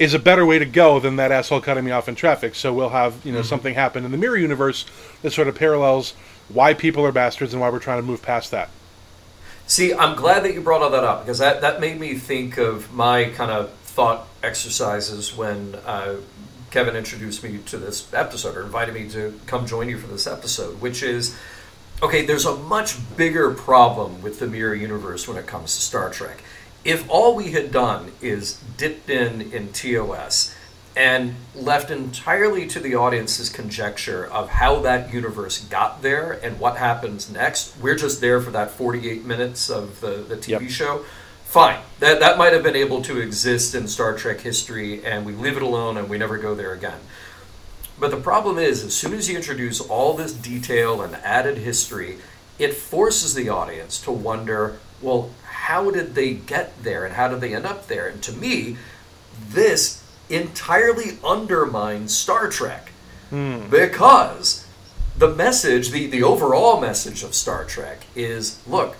is 0.04 0.14
a 0.14 0.20
better 0.20 0.46
way 0.46 0.60
to 0.60 0.66
go 0.66 1.00
than 1.00 1.16
that 1.16 1.32
asshole 1.32 1.62
cutting 1.62 1.86
me 1.86 1.92
off 1.92 2.08
in 2.08 2.16
traffic. 2.16 2.56
So 2.56 2.74
we'll 2.74 2.90
have 2.90 3.26
you 3.26 3.32
know 3.32 3.42
something 3.42 3.74
happen 3.74 4.06
in 4.06 4.12
the 4.12 4.18
mirror 4.18 4.38
universe 4.38 4.86
that 5.22 5.32
sort 5.32 5.48
of 5.48 5.56
parallels 5.56 6.14
why 6.50 6.74
people 6.74 7.06
are 7.06 7.12
bastards 7.12 7.54
and 7.54 7.62
why 7.62 7.70
we're 7.70 7.80
trying 7.80 8.00
to 8.00 8.06
move 8.06 8.22
past 8.22 8.52
that. 8.52 8.70
See, 9.66 9.94
I'm 9.94 10.16
glad 10.16 10.44
that 10.44 10.54
you 10.54 10.62
brought 10.62 10.82
all 10.82 10.90
that 10.90 11.06
up 11.06 11.24
because 11.24 11.40
that, 11.40 11.62
that 11.62 11.80
made 11.80 12.00
me 12.00 12.16
think 12.16 12.58
of 12.58 12.94
my 12.94 13.26
kind 13.30 13.50
of 13.50 13.72
thought 13.72 14.28
exercises 14.44 15.36
when 15.36 15.76
uh, 15.86 16.18
Kevin 16.70 16.96
introduced 16.98 17.44
me 17.44 17.60
to 17.68 17.78
this 17.78 18.14
episode 18.14 18.58
or 18.58 18.64
invited 18.64 18.94
me 18.94 19.08
to 19.10 19.40
come 19.46 19.66
join 19.66 19.88
you 19.88 19.98
for 19.98 20.08
this 20.08 20.28
episode, 20.28 20.82
which 20.82 21.02
is 21.02 21.36
okay, 22.02 22.26
there's 22.26 22.46
a 22.46 22.56
much 22.56 22.98
bigger 23.16 23.54
problem 23.54 24.22
with 24.22 24.40
the 24.40 24.48
mirror 24.48 24.76
universe 24.76 25.28
when 25.28 25.38
it 25.38 25.48
comes 25.48 25.74
to 25.76 25.82
Star 25.82 26.10
Trek. 26.10 26.44
If 26.84 27.10
all 27.10 27.36
we 27.36 27.52
had 27.52 27.72
done 27.72 28.12
is 28.22 28.62
dipped 28.78 29.10
in 29.10 29.54
in 29.54 29.72
TOS 29.72 30.54
and 30.96 31.36
left 31.56 31.90
entirely 31.90 32.68
to 32.68 32.80
the 32.80 32.94
audience's 32.96 33.50
conjecture 33.50 34.26
of 34.26 34.50
how 34.50 34.80
that 34.82 35.14
universe 35.14 35.60
got 35.66 36.02
there 36.02 36.34
and 36.44 36.60
what 36.60 36.78
happens 36.78 37.32
next, 37.32 37.76
we're 37.82 37.96
just 37.96 38.22
there 38.22 38.40
for 38.42 38.52
that 38.52 38.72
48 38.72 39.26
minutes 39.26 39.70
of 39.70 40.02
the, 40.02 40.18
the 40.28 40.36
TV 40.36 40.62
Yep. 40.62 40.70
show. 40.70 41.06
Fine. 41.46 41.80
That, 42.00 42.20
that 42.20 42.38
might 42.38 42.52
have 42.54 42.64
been 42.64 42.76
able 42.76 43.02
to 43.04 43.20
exist 43.20 43.74
in 43.76 43.88
Star 43.88 44.16
Trek 44.16 44.42
history, 44.42 45.04
and 45.06 45.26
we 45.26 45.34
leave 45.34 45.56
it 45.56 45.64
alone 45.64 45.98
and 45.98 46.10
we 46.10 46.18
never 46.18 46.38
go 46.38 46.54
there 46.54 46.74
again. 46.74 47.00
But 48.00 48.12
the 48.12 48.18
problem 48.18 48.58
is, 48.58 48.84
as 48.84 48.94
soon 48.94 49.14
as 49.14 49.30
you 49.30 49.36
introduce 49.36 49.80
all 49.80 50.16
this 50.16 50.34
detail 50.34 51.02
and 51.02 51.16
added 51.18 51.60
history, 51.60 52.18
it 52.60 52.74
forces 52.74 53.36
the 53.36 53.50
audience 53.50 54.00
to 54.02 54.12
wonder 54.12 54.80
well, 55.02 55.32
how 55.64 55.90
did 55.90 56.14
they 56.14 56.34
get 56.34 56.84
there 56.84 57.06
and 57.06 57.16
how 57.16 57.30
did 57.30 57.40
they 57.40 57.56
end 57.56 57.66
up 57.66 57.88
there? 57.88 58.10
And 58.10 58.22
to 58.24 58.34
me, 58.34 58.76
this 59.48 60.04
entirely 60.30 61.18
undermines 61.24 62.14
Star 62.14 62.50
Trek 62.50 62.90
hmm. 63.30 63.70
because 63.70 64.68
the 65.18 65.34
message, 65.34 65.92
the, 65.92 66.08
the 66.08 66.22
overall 66.22 66.82
message 66.82 67.24
of 67.24 67.34
Star 67.34 67.64
Trek 67.64 68.02
is 68.14 68.60
look, 68.68 68.98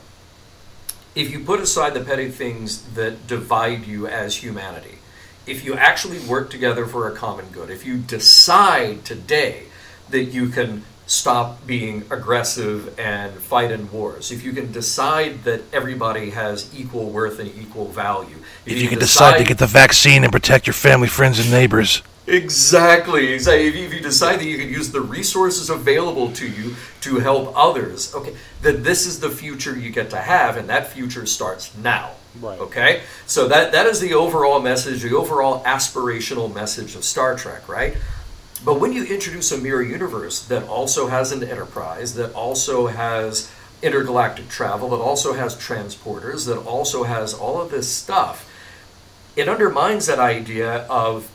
if 1.16 1.30
you 1.32 1.42
put 1.42 1.60
aside 1.60 1.94
the 1.94 2.00
petty 2.00 2.30
things 2.30 2.82
that 2.94 3.28
divide 3.28 3.86
you 3.86 4.08
as 4.08 4.38
humanity, 4.38 5.00
if 5.46 5.66
you 5.66 5.74
actually 5.74 6.20
work 6.20 6.50
together 6.50 6.86
for 6.86 7.10
a 7.10 7.12
common 7.14 7.48
good, 7.52 7.70
if 7.72 7.86
you 7.86 7.98
decide 7.98 9.04
today 9.04 9.64
that 10.12 10.26
you 10.26 10.48
can 10.48 10.86
stop 11.06 11.66
being 11.68 12.04
aggressive 12.10 12.98
and 13.00 13.34
fight 13.34 13.72
in 13.72 13.92
wars, 13.92 14.32
if 14.32 14.44
you 14.44 14.54
can 14.54 14.72
decide 14.72 15.44
that 15.44 15.62
everybody 15.74 16.30
has 16.32 16.74
equal 16.78 17.10
worth 17.10 17.40
and 17.40 17.50
equal 17.58 17.88
value, 17.88 18.38
If 18.66 18.82
you 18.82 18.88
can 18.88 19.00
decide 19.00 19.38
to 19.38 19.44
get 19.44 19.58
the 19.58 19.68
vaccine 19.68 20.24
and 20.24 20.32
protect 20.32 20.66
your 20.68 20.74
family, 20.74 21.08
friends, 21.08 21.40
and 21.40 21.52
neighbors. 21.52 22.02
Exactly. 22.26 23.34
Exactly. 23.34 23.68
If 23.68 23.76
you, 23.76 23.86
if 23.86 23.94
you 23.94 24.00
decide 24.00 24.40
that 24.40 24.46
you 24.46 24.58
can 24.58 24.70
use 24.70 24.92
the 24.92 25.02
resources 25.02 25.70
available 25.70 26.32
to 26.34 26.48
you 26.48 26.76
to 27.02 27.20
help 27.20 27.54
others, 27.56 28.16
okay, 28.16 28.34
then 28.62 28.84
this 28.84 29.06
is 29.06 29.20
the 29.20 29.30
future 29.30 29.78
you 29.78 29.90
get 29.90 30.10
to 30.12 30.18
have, 30.18 30.56
and 30.56 30.70
that 30.70 30.88
future 30.88 31.26
starts 31.26 31.76
now. 31.78 32.12
Right. 32.40 32.60
Okay. 32.60 33.02
So 33.28 33.48
that 33.50 33.74
that 33.74 33.86
is 33.86 34.00
the 34.00 34.14
overall 34.14 34.60
message, 34.60 35.04
the 35.04 35.16
overall 35.16 35.64
aspirational 35.66 36.54
message 36.54 36.96
of 36.96 37.04
Star 37.04 37.36
Trek, 37.36 37.68
right? 37.68 37.96
But 38.66 38.80
when 38.80 38.94
you 38.94 39.04
introduce 39.04 39.52
a 39.52 39.58
mirror 39.58 39.82
universe 39.82 40.46
that 40.46 40.64
also 40.68 41.08
has 41.08 41.32
an 41.32 41.44
enterprise, 41.44 42.16
that 42.16 42.34
also 42.34 42.88
has 42.88 43.52
intergalactic 43.82 44.48
travel, 44.48 44.90
that 44.90 44.98
also 44.98 45.34
has 45.34 45.56
transporters, 45.56 46.46
that 46.48 46.58
also 46.58 47.04
has 47.04 47.34
all 47.34 47.62
of 47.62 47.72
this 47.72 47.90
stuff, 47.90 48.50
it 49.36 49.50
undermines 49.50 50.06
that 50.06 50.20
idea 50.20 50.86
of 50.90 51.30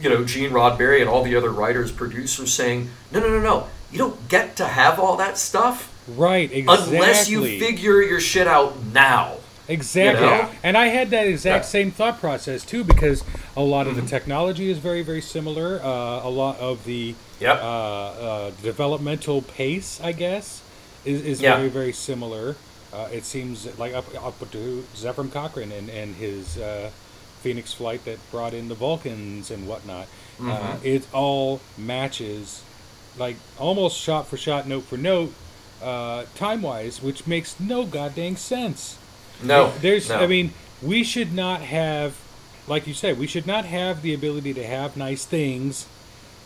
you 0.00 0.08
know 0.08 0.24
Gene 0.24 0.50
Roddenberry 0.50 1.00
and 1.00 1.08
all 1.08 1.22
the 1.22 1.36
other 1.36 1.50
writers, 1.50 1.92
producers 1.92 2.52
saying, 2.52 2.90
no, 3.12 3.20
no, 3.20 3.28
no, 3.28 3.40
no, 3.40 3.68
you 3.92 3.98
don't 3.98 4.28
get 4.28 4.56
to 4.56 4.66
have 4.66 4.98
all 4.98 5.16
that 5.16 5.38
stuff 5.38 5.94
Right, 6.08 6.52
exactly. 6.52 6.96
unless 6.96 7.28
you 7.28 7.58
figure 7.58 8.02
your 8.02 8.20
shit 8.20 8.46
out 8.46 8.82
now. 8.92 9.36
Exactly. 9.68 10.24
You 10.24 10.30
know? 10.30 10.50
And 10.62 10.76
I 10.76 10.86
had 10.86 11.10
that 11.10 11.26
exact 11.26 11.54
Yeah. 11.54 11.60
Mm-hmm. 11.60 11.70
same 11.70 11.90
thought 11.90 12.20
process 12.20 12.64
too 12.64 12.84
because 12.84 13.24
a 13.56 13.62
lot 13.62 13.86
of 13.86 13.96
the 13.96 14.02
technology 14.02 14.70
is 14.70 14.78
very, 14.78 15.02
very 15.02 15.20
similar. 15.22 15.80
Uh, 15.82 16.20
a 16.22 16.28
lot 16.30 16.58
of 16.58 16.84
the 16.84 17.14
Yep. 17.40 17.60
uh, 17.62 17.64
uh, 17.66 18.50
developmental 18.62 19.42
pace, 19.42 20.00
I 20.02 20.12
guess, 20.12 20.62
is, 21.04 21.22
is 21.24 21.40
Yeah. 21.40 21.56
very, 21.56 21.68
very 21.68 21.92
similar. 21.92 22.56
Uh, 22.92 23.08
it 23.12 23.24
seems 23.24 23.66
like 23.78 23.92
up, 23.94 24.04
up 24.24 24.38
to 24.52 24.84
Zefram 24.94 25.32
Cochrane 25.32 25.72
and, 25.72 25.88
and 25.88 26.14
his 26.16 26.56
uh, 26.58 26.90
Phoenix 27.42 27.72
flight 27.72 28.04
that 28.04 28.18
brought 28.30 28.54
in 28.54 28.68
the 28.68 28.74
Vulcans 28.74 29.50
and 29.50 29.66
whatnot. 29.66 30.06
Mm-hmm. 30.38 30.50
Uh, 30.50 30.76
it 30.84 31.06
all 31.12 31.60
matches, 31.76 32.62
like 33.18 33.36
almost 33.58 33.98
shot 33.98 34.28
for 34.28 34.36
shot, 34.36 34.68
note 34.68 34.84
for 34.84 34.96
note, 34.96 35.32
uh, 35.82 36.24
time 36.36 36.62
wise, 36.62 37.02
which 37.02 37.26
makes 37.26 37.58
no 37.58 37.84
goddamn 37.84 38.36
sense. 38.36 38.96
No, 39.42 39.72
There's, 39.80 40.08
no. 40.08 40.16
I 40.16 40.26
mean, 40.26 40.52
we 40.82 41.04
should 41.04 41.32
not 41.32 41.60
have, 41.62 42.16
like 42.66 42.86
you 42.86 42.94
said, 42.94 43.18
we 43.18 43.26
should 43.26 43.46
not 43.46 43.64
have 43.64 44.02
the 44.02 44.14
ability 44.14 44.54
to 44.54 44.64
have 44.66 44.96
nice 44.96 45.24
things 45.24 45.86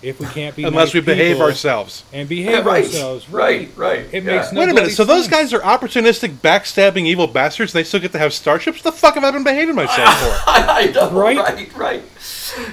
if 0.00 0.20
we 0.20 0.26
can't 0.26 0.54
be 0.54 0.62
Unless 0.62 0.88
nice 0.88 0.94
we 0.94 1.00
behave 1.00 1.40
ourselves. 1.40 2.04
and 2.12 2.28
behave 2.28 2.64
right, 2.64 2.84
ourselves. 2.84 3.28
right, 3.30 3.68
right. 3.76 4.06
It 4.12 4.22
yeah. 4.22 4.36
makes 4.36 4.52
no 4.52 4.60
Wait 4.60 4.64
a 4.64 4.66
minute. 4.68 4.80
bloody 4.82 4.92
So 4.94 5.04
those 5.04 5.26
guys 5.26 5.52
are 5.52 5.58
opportunistic, 5.58 6.34
backstabbing, 6.36 7.04
evil 7.06 7.26
bastards. 7.26 7.74
And 7.74 7.80
they 7.80 7.84
still 7.84 7.98
get 7.98 8.12
to 8.12 8.18
have 8.18 8.32
starships. 8.32 8.80
The 8.80 8.92
fuck 8.92 9.14
have 9.14 9.24
I 9.24 9.32
been 9.32 9.42
behaving 9.42 9.74
myself 9.74 10.16
for? 10.20 10.42
I 10.50 10.86
know, 10.94 11.10
Right? 11.18 11.36
right, 11.36 11.76
right, 11.76 12.02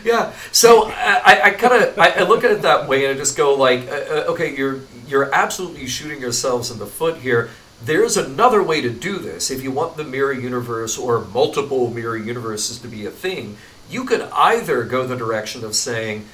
Yeah. 0.03 0.33
So 0.51 0.85
I, 0.85 1.41
I 1.45 1.49
kind 1.51 1.83
of 1.83 1.97
I, 1.97 2.09
I 2.11 2.23
look 2.23 2.43
at 2.43 2.51
it 2.51 2.61
that 2.61 2.87
way, 2.87 3.05
and 3.05 3.15
I 3.15 3.17
just 3.17 3.35
go 3.35 3.55
like, 3.55 3.87
uh, 3.87 3.91
uh, 3.93 4.25
okay, 4.29 4.55
you're 4.55 4.81
you're 5.07 5.33
absolutely 5.33 5.87
shooting 5.87 6.21
yourselves 6.21 6.69
in 6.69 6.77
the 6.77 6.85
foot 6.85 7.17
here. 7.17 7.49
There's 7.85 8.17
another 8.17 8.63
way 8.63 8.81
to 8.81 8.89
do 8.89 9.19
this. 9.19 9.51
If 9.51 9.61
you 9.61 9.69
want 9.69 9.95
the 9.95 10.03
mirror 10.03 10.33
universe 10.33 10.97
or 10.97 11.25
multiple 11.25 11.91
mirror 11.91 12.17
universes 12.17 12.79
to 12.79 12.87
be 12.87 13.05
a 13.05 13.11
thing, 13.11 13.57
you 13.91 14.05
could 14.05 14.21
either 14.33 14.83
go 14.85 15.05
the 15.05 15.15
direction 15.15 15.63
of 15.63 15.75
saying, 15.75 16.25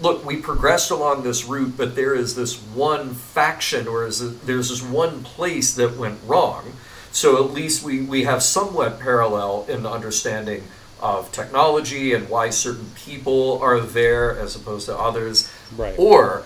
look, 0.00 0.24
we 0.24 0.36
progressed 0.36 0.92
along 0.92 1.24
this 1.24 1.46
route, 1.46 1.76
but 1.76 1.96
there 1.96 2.14
is 2.14 2.36
this 2.36 2.56
one 2.56 3.12
faction 3.14 3.88
or 3.88 4.06
is 4.06 4.20
it, 4.20 4.46
there's 4.46 4.68
this 4.68 4.82
one 4.84 5.24
place 5.24 5.74
that 5.74 5.96
went 5.96 6.20
wrong. 6.26 6.72
So 7.10 7.44
at 7.44 7.50
least 7.50 7.82
we, 7.82 8.02
we 8.02 8.22
have 8.22 8.44
somewhat 8.44 9.00
parallel 9.00 9.66
in 9.68 9.82
the 9.82 9.90
understanding 9.90 10.62
of 11.00 11.32
technology 11.32 12.14
and 12.14 12.28
why 12.28 12.50
certain 12.50 12.90
people 12.94 13.58
are 13.60 13.80
there 13.80 14.38
as 14.38 14.54
opposed 14.54 14.86
to 14.86 14.96
others. 14.96 15.52
Right. 15.76 15.98
Or 15.98 16.44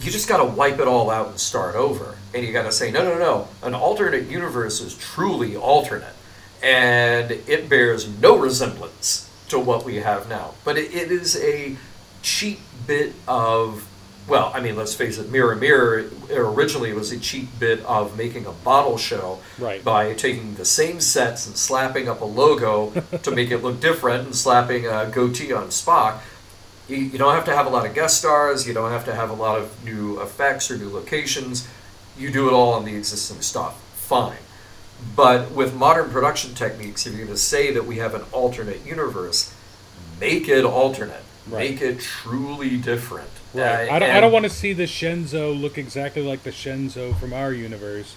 you 0.00 0.10
just 0.10 0.28
got 0.28 0.38
to 0.38 0.44
wipe 0.44 0.78
it 0.78 0.86
all 0.88 1.10
out 1.10 1.28
and 1.28 1.40
start 1.40 1.74
over. 1.74 2.16
And 2.34 2.44
you 2.46 2.52
got 2.52 2.64
to 2.64 2.72
say, 2.72 2.90
no, 2.90 3.02
no, 3.04 3.18
no. 3.18 3.48
An 3.62 3.74
alternate 3.74 4.28
universe 4.30 4.80
is 4.80 4.94
truly 4.96 5.56
alternate. 5.56 6.14
And 6.62 7.30
it 7.30 7.68
bears 7.68 8.08
no 8.20 8.36
resemblance 8.38 9.28
to 9.48 9.58
what 9.58 9.84
we 9.84 9.96
have 9.96 10.28
now. 10.28 10.54
But 10.64 10.76
it, 10.78 10.94
it 10.94 11.10
is 11.12 11.36
a 11.36 11.76
cheap 12.22 12.60
bit 12.86 13.14
of, 13.26 13.88
well, 14.28 14.50
I 14.54 14.60
mean, 14.60 14.76
let's 14.76 14.94
face 14.94 15.18
it, 15.18 15.30
Mirror 15.30 15.56
Mirror 15.56 16.10
originally 16.32 16.92
was 16.92 17.12
a 17.12 17.18
cheap 17.18 17.48
bit 17.58 17.80
of 17.86 18.16
making 18.18 18.44
a 18.46 18.52
bottle 18.52 18.98
show 18.98 19.38
Right. 19.58 19.82
by 19.82 20.14
taking 20.14 20.54
the 20.56 20.64
same 20.64 21.00
sets 21.00 21.46
and 21.46 21.56
slapping 21.56 22.08
up 22.08 22.20
a 22.20 22.24
logo 22.26 22.90
to 23.22 23.30
make 23.30 23.50
it 23.50 23.58
look 23.58 23.80
different 23.80 24.26
and 24.26 24.34
slapping 24.34 24.86
a 24.86 25.06
goatee 25.12 25.52
on 25.52 25.68
Spock. 25.68 26.18
You, 26.88 26.96
you 26.96 27.18
don't 27.18 27.34
have 27.34 27.44
to 27.44 27.54
have 27.54 27.66
a 27.66 27.70
lot 27.70 27.86
of 27.86 27.94
guest 27.94 28.18
stars, 28.18 28.66
you 28.66 28.74
don't 28.74 28.90
have 28.90 29.04
to 29.04 29.14
have 29.14 29.30
a 29.30 29.34
lot 29.34 29.58
of 29.58 29.84
new 29.84 30.20
effects 30.20 30.70
or 30.70 30.78
new 30.78 30.88
locations. 30.88 31.68
You 32.16 32.30
do 32.30 32.48
it 32.48 32.52
all 32.52 32.72
on 32.72 32.84
the 32.84 32.96
existing 32.96 33.42
stuff. 33.42 33.80
Fine. 33.94 34.38
But 35.14 35.52
with 35.52 35.74
modern 35.74 36.10
production 36.10 36.54
techniques, 36.54 37.06
if 37.06 37.12
you're 37.12 37.26
going 37.26 37.36
to 37.36 37.40
say 37.40 37.72
that 37.72 37.86
we 37.86 37.98
have 37.98 38.14
an 38.14 38.22
alternate 38.32 38.84
universe, 38.84 39.54
make 40.18 40.48
it 40.48 40.64
alternate. 40.64 41.22
Right. 41.46 41.70
Make 41.70 41.82
it 41.82 42.00
truly 42.00 42.76
different. 42.76 43.30
Right. 43.54 43.88
Uh, 43.88 43.94
I 43.94 43.98
don't, 43.98 44.10
I 44.10 44.20
don't 44.20 44.32
want 44.32 44.44
to 44.44 44.50
see 44.50 44.72
the 44.72 44.84
Shenzhou 44.84 45.58
look 45.58 45.78
exactly 45.78 46.22
like 46.22 46.42
the 46.42 46.50
Shenzhou 46.50 47.18
from 47.18 47.32
our 47.32 47.52
universe. 47.52 48.14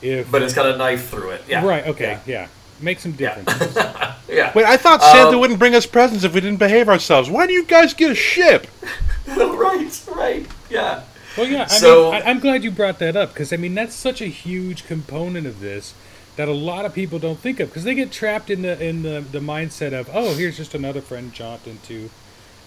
If 0.00 0.30
But 0.30 0.42
it's 0.42 0.54
got 0.54 0.66
a 0.66 0.76
knife 0.78 1.10
through 1.10 1.30
it. 1.30 1.42
Yeah. 1.46 1.66
right, 1.66 1.86
okay, 1.88 2.20
yeah. 2.26 2.48
Make 2.82 2.98
some 3.00 3.12
difference. 3.12 3.74
Yeah. 3.76 4.14
yeah. 4.28 4.52
Wait, 4.54 4.64
I 4.66 4.76
thought 4.76 5.02
Santa 5.02 5.38
wouldn't 5.38 5.58
bring 5.58 5.74
us 5.74 5.86
presents 5.86 6.24
if 6.24 6.34
we 6.34 6.40
didn't 6.40 6.58
behave 6.58 6.88
ourselves. 6.88 7.28
Why 7.30 7.46
do 7.46 7.52
you 7.52 7.64
guys 7.64 7.94
get 7.94 8.10
a 8.10 8.14
ship? 8.14 8.66
right. 9.26 10.02
Right. 10.14 10.46
Yeah. 10.70 11.02
Well, 11.36 11.46
yeah. 11.46 11.62
I 11.64 11.66
So- 11.66 12.12
mean, 12.12 12.22
I, 12.22 12.30
I'm 12.30 12.40
glad 12.40 12.64
you 12.64 12.70
brought 12.70 12.98
that 13.00 13.16
up 13.16 13.30
because 13.32 13.52
I 13.52 13.56
mean 13.56 13.74
that's 13.74 13.94
such 13.94 14.20
a 14.20 14.26
huge 14.26 14.86
component 14.86 15.46
of 15.46 15.60
this 15.60 15.94
that 16.36 16.48
a 16.48 16.52
lot 16.52 16.84
of 16.84 16.94
people 16.94 17.18
don't 17.18 17.38
think 17.38 17.60
of 17.60 17.68
because 17.68 17.84
they 17.84 17.94
get 17.94 18.10
trapped 18.10 18.50
in 18.50 18.62
the 18.62 18.82
in 18.82 19.02
the, 19.02 19.20
the 19.32 19.40
mindset 19.40 19.92
of 19.92 20.08
oh 20.14 20.34
here's 20.34 20.56
just 20.56 20.74
another 20.74 21.00
friend 21.00 21.32
jumped 21.34 21.66
into 21.66 22.08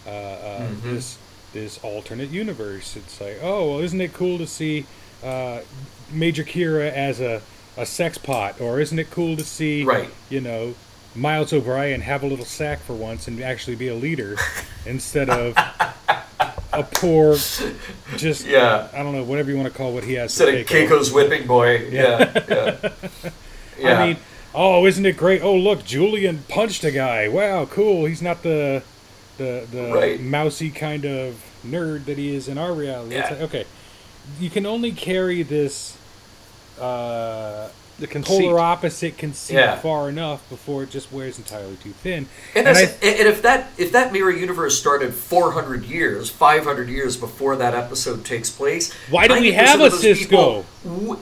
uh, 0.06 0.10
uh, 0.10 0.60
Mm-hmm. 0.68 0.94
this 0.96 1.18
this 1.54 1.80
alternate 1.84 2.30
universe. 2.30 2.96
It's 2.96 3.20
like 3.22 3.40
oh 3.42 3.72
well 3.72 3.80
isn't 3.80 4.00
it 4.02 4.14
cool 4.14 4.38
to 4.38 4.46
see 4.48 4.86
uh, 5.24 5.62
Major 6.12 6.44
Kira 6.44 6.92
as 6.92 7.20
a 7.22 7.42
a 7.78 7.86
sex 7.86 8.18
pot 8.18 8.60
or 8.62 8.80
isn't 8.80 9.00
it 9.00 9.10
cool 9.12 9.36
to 9.38 9.44
see 9.44 9.84
Right. 9.84 10.10
you 10.30 10.42
know 10.42 10.76
Miles 11.16 11.54
O'Brien 11.54 12.02
have 12.02 12.24
a 12.24 12.28
little 12.28 12.46
sack 12.46 12.80
for 12.80 12.94
once 12.94 13.28
and 13.28 13.42
actually 13.42 13.76
be 13.76 13.88
a 13.88 13.96
leader 13.96 14.36
instead 14.86 15.30
of 15.30 15.56
a 16.72 16.84
poor 16.84 17.36
just 18.18 18.46
Yeah. 18.46 18.88
I 18.94 18.98
don't 19.04 19.14
know 19.14 19.24
whatever 19.24 19.50
you 19.52 19.58
want 19.58 19.72
to 19.72 19.78
call 19.78 19.94
what 19.94 20.04
he 20.04 20.14
has 20.14 20.38
Instead 20.40 20.56
of 20.56 20.68
Keiko's 20.68 21.12
whipping 21.12 21.46
boy. 21.48 21.88
Yeah. 21.90 22.32
Yeah. 22.50 22.90
yeah. 23.80 24.00
I 24.02 24.08
mean 24.08 24.18
oh 24.56 24.86
isn't 24.86 25.06
it 25.06 25.18
great 25.18 25.42
oh 25.42 25.56
look 25.56 25.84
Julian 25.84 26.44
punched 26.48 26.84
a 26.84 26.92
guy 26.92 27.28
wow 27.28 27.66
cool 27.66 28.06
he's 28.06 28.22
not 28.22 28.44
the 28.44 28.84
the 29.38 29.68
the 29.72 29.92
Right. 29.94 30.20
mousy 30.22 30.70
kind 30.70 31.06
of 31.06 31.44
nerd 31.66 32.06
that 32.06 32.18
he 32.18 32.36
is 32.36 32.48
in 32.48 32.58
our 32.58 32.74
reality 32.74 33.16
It's 33.16 33.30
Yeah. 33.30 33.36
like, 33.36 33.44
okay 33.46 33.66
you 34.40 34.50
can 34.50 34.66
only 34.66 34.92
carry 34.92 35.44
this 35.44 35.98
uh 36.80 37.68
The 38.00 38.08
conceit. 38.08 38.42
polar 38.42 38.60
opposite 38.60 39.18
conceit 39.18 39.56
Yeah. 39.56 39.76
far 39.80 40.10
enough 40.10 40.48
before 40.50 40.84
it 40.84 40.90
just 40.90 41.12
wears 41.12 41.38
entirely 41.38 41.76
too 41.78 41.92
thin 42.04 42.26
And, 42.56 42.68
And 42.68 42.76
that's, 42.76 43.04
I- 43.04 43.08
and 43.08 43.28
if 43.28 43.42
that 43.44 43.72
if 43.78 43.92
that 43.92 44.12
mirror 44.12 44.32
universe 44.32 44.78
started 44.78 45.14
400 45.14 45.86
years, 45.86 46.30
500 46.30 46.90
years 46.90 47.16
before 47.18 47.56
that 47.58 47.74
episode 47.76 48.26
takes 48.26 48.50
place, 48.50 48.92
Why 49.10 49.28
do 49.28 49.40
we 49.40 49.52
have 49.54 49.80
a 49.80 49.90
Sisko? 49.90 50.18
people, 50.20 50.66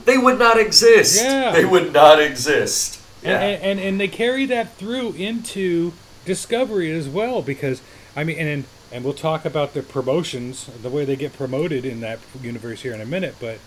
they 0.06 0.16
would 0.18 0.38
not 0.38 0.58
exist. 0.58 1.16
Yeah. 1.22 1.52
They 1.52 1.64
would 1.64 1.92
not 1.92 2.20
exist. 2.20 2.98
Yeah. 3.22 3.38
and, 3.40 3.62
and 3.62 3.80
and 3.80 4.00
they 4.00 4.08
carry 4.08 4.46
that 4.46 4.76
through 4.78 5.12
into 5.12 5.92
Discovery 6.24 6.90
as 6.92 7.08
well 7.08 7.42
because 7.42 7.80
I 8.16 8.24
mean 8.24 8.38
and 8.38 8.64
and 8.92 9.04
we'll 9.04 9.14
talk 9.14 9.44
about 9.44 9.74
the 9.74 9.82
promotions 9.82 10.68
the 10.82 10.88
way 10.90 11.04
they 11.04 11.16
get 11.16 11.32
promoted 11.36 11.84
in 11.84 12.00
that 12.00 12.18
universe 12.42 12.82
here 12.82 12.92
in 12.94 13.00
a 13.00 13.06
minute 13.06 13.34
but 13.40 13.58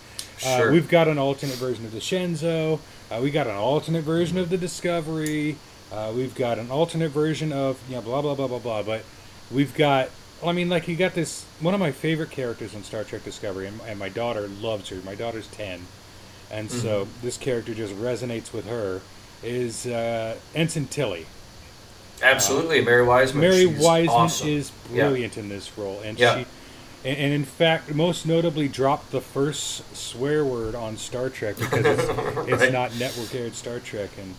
uh, 0.44 0.68
we've 0.70 0.88
got 0.88 1.08
an 1.08 1.18
alternate 1.18 1.56
version 1.56 1.84
of 1.84 1.92
the 1.92 1.98
Shenzhou 1.98 2.78
uh, 3.10 3.20
we 3.22 3.30
got 3.30 3.46
an 3.46 3.56
alternate 3.56 4.02
version 4.02 4.36
of 4.38 4.50
the 4.50 4.58
Discovery 4.58 5.56
uh, 5.92 6.12
we've 6.14 6.34
got 6.34 6.58
an 6.58 6.70
alternate 6.70 7.10
version 7.10 7.52
of 7.52 7.78
you 7.88 7.94
know 7.96 8.02
blah 8.02 8.20
blah 8.22 8.34
blah 8.34 8.48
blah 8.48 8.58
blah 8.58 8.82
but 8.82 9.04
we've 9.50 9.74
got 9.74 10.10
well, 10.40 10.50
I 10.50 10.52
mean 10.52 10.68
like 10.68 10.88
you 10.88 10.96
got 10.96 11.14
this 11.14 11.44
one 11.60 11.72
of 11.74 11.80
my 11.80 11.92
favorite 11.92 12.30
characters 12.30 12.74
on 12.74 12.82
Star 12.84 13.04
Trek 13.04 13.24
Discovery 13.24 13.66
and, 13.66 13.80
and 13.86 13.98
my 13.98 14.08
daughter 14.08 14.48
loves 14.48 14.88
her 14.90 14.96
my 15.04 15.14
daughter's 15.14 15.46
10 15.48 15.80
and 16.50 16.70
so 16.70 17.08
this 17.22 17.36
character 17.36 17.74
just 17.74 17.94
resonates 17.94 18.52
with 18.52 18.66
her 18.68 19.00
is 19.42 19.86
uh, 19.86 20.36
Ensign 20.54 20.86
Tilly. 20.86 21.26
Absolutely, 22.22 22.82
Mary 22.82 23.04
Wiseman. 23.04 23.42
Mary 23.42 23.66
she's 23.66 23.84
Wiseman 23.84 24.16
awesome. 24.16 24.48
is 24.48 24.72
Yeah. 24.90 25.04
brilliant 25.04 25.36
in 25.36 25.48
this 25.48 25.76
role, 25.76 26.00
and 26.00 26.18
Yeah. 26.18 26.38
she, 26.38 26.46
and, 27.06 27.16
and 27.18 27.32
in 27.32 27.44
fact, 27.44 27.94
most 27.94 28.26
notably 28.26 28.68
dropped 28.68 29.12
the 29.12 29.20
first 29.20 29.96
swear 29.96 30.44
word 30.44 30.74
on 30.74 30.96
Star 30.96 31.30
Trek 31.30 31.56
because 31.56 31.86
it's, 31.86 32.48
it's 32.62 32.72
not 32.72 32.94
network 32.98 33.34
aired 33.34 33.54
Star 33.54 33.78
Trek, 33.78 34.10
and 34.18 34.34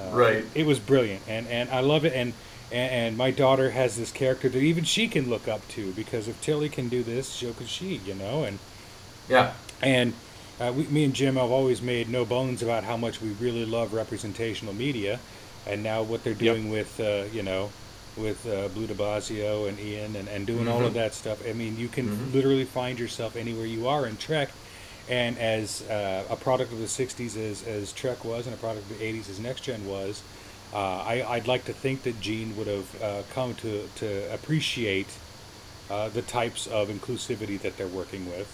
uh, 0.00 0.16
Right. 0.16 0.44
it 0.54 0.64
was 0.66 0.78
brilliant, 0.80 1.22
and 1.28 1.46
and 1.48 1.70
I 1.70 1.80
love 1.80 2.04
it, 2.04 2.12
and. 2.14 2.32
And, 2.72 2.90
and 2.92 3.16
my 3.16 3.30
daughter 3.30 3.70
has 3.70 3.96
this 3.96 4.10
character 4.10 4.48
that 4.48 4.58
even 4.58 4.82
she 4.82 5.06
can 5.06 5.30
look 5.30 5.46
up 5.46 5.68
to 5.68 5.92
because 5.92 6.26
if 6.26 6.40
Tilly 6.42 6.68
can 6.68 6.88
do 6.88 7.04
this, 7.04 7.28
so 7.28 7.52
can 7.52 7.66
she, 7.68 8.00
you 8.04 8.12
know. 8.12 8.42
And 8.42 8.58
Yeah. 9.28 9.52
and 9.80 10.14
uh, 10.60 10.72
we, 10.76 10.82
me 10.88 11.04
and 11.04 11.14
Jim 11.14 11.36
have 11.36 11.52
always 11.52 11.80
made 11.80 12.08
no 12.08 12.24
bones 12.24 12.64
about 12.64 12.82
how 12.82 12.96
much 12.96 13.20
we 13.22 13.28
really 13.28 13.64
love 13.64 13.94
representational 13.94 14.74
media, 14.74 15.20
and 15.64 15.84
now 15.84 16.02
what 16.02 16.24
they're 16.24 16.34
doing 16.34 16.68
with 16.68 16.98
uh, 16.98 17.26
you 17.32 17.44
know 17.44 17.70
with 18.16 18.46
uh, 18.46 18.68
Blu 18.68 18.86
del 18.86 18.96
Barrio 18.96 19.66
and 19.66 19.78
Ian 19.78 20.16
and, 20.16 20.28
and 20.28 20.46
doing 20.46 20.68
all 20.68 20.84
of 20.84 20.94
that 20.94 21.14
stuff. 21.14 21.46
I 21.48 21.52
mean, 21.52 21.78
you 21.78 21.88
can 21.88 22.32
literally 22.32 22.64
find 22.64 22.98
yourself 22.98 23.36
anywhere 23.36 23.66
you 23.66 23.88
are 23.88 24.06
in 24.06 24.16
Trek. 24.16 24.50
And 25.08 25.38
as 25.38 25.82
uh, 25.88 26.24
a 26.28 26.34
product 26.36 26.72
of 26.72 26.78
the 26.78 26.86
'60s, 26.86 27.36
as, 27.36 27.62
as 27.62 27.92
Trek 27.92 28.24
was, 28.24 28.46
and 28.46 28.54
a 28.54 28.58
product 28.58 28.90
of 28.90 28.98
the 28.98 29.04
'80s, 29.04 29.30
as 29.30 29.38
Next 29.38 29.62
Gen 29.62 29.86
was, 29.86 30.22
uh, 30.74 30.78
I, 30.78 31.24
I'd 31.28 31.46
like 31.46 31.64
to 31.66 31.72
think 31.72 32.02
that 32.02 32.20
Gene 32.20 32.56
would 32.56 32.66
have 32.66 33.02
uh, 33.02 33.22
come 33.32 33.54
to 33.56 33.88
to 33.96 34.34
appreciate 34.34 35.06
uh, 35.88 36.08
the 36.08 36.22
types 36.22 36.66
of 36.66 36.88
inclusivity 36.88 37.60
that 37.60 37.76
they're 37.76 37.86
working 37.86 38.28
with. 38.28 38.52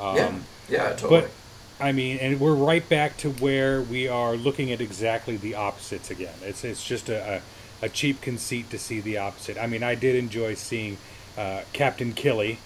Um, 0.00 0.16
yeah. 0.16 0.38
Yeah. 0.68 0.88
Totally. 0.94 1.20
but 1.20 1.30
I 1.78 1.92
mean, 1.92 2.16
and 2.18 2.40
we're 2.40 2.54
right 2.54 2.86
back 2.88 3.18
to 3.18 3.30
where 3.30 3.82
we 3.82 4.08
are 4.08 4.34
looking 4.34 4.72
at 4.72 4.80
exactly 4.80 5.36
the 5.36 5.54
opposites 5.54 6.10
again. 6.10 6.34
It's 6.42 6.64
it's 6.64 6.84
just 6.84 7.08
a, 7.08 7.34
a, 7.34 7.42
a 7.82 7.88
cheap 7.88 8.20
conceit 8.20 8.70
to 8.70 8.78
see 8.78 9.00
the 9.00 9.18
opposite. 9.18 9.58
I 9.58 9.66
mean, 9.66 9.82
I 9.82 9.94
did 9.94 10.16
enjoy 10.16 10.54
seeing 10.54 10.96
uh, 11.36 11.60
Captain 11.72 12.12
Killy, 12.12 12.58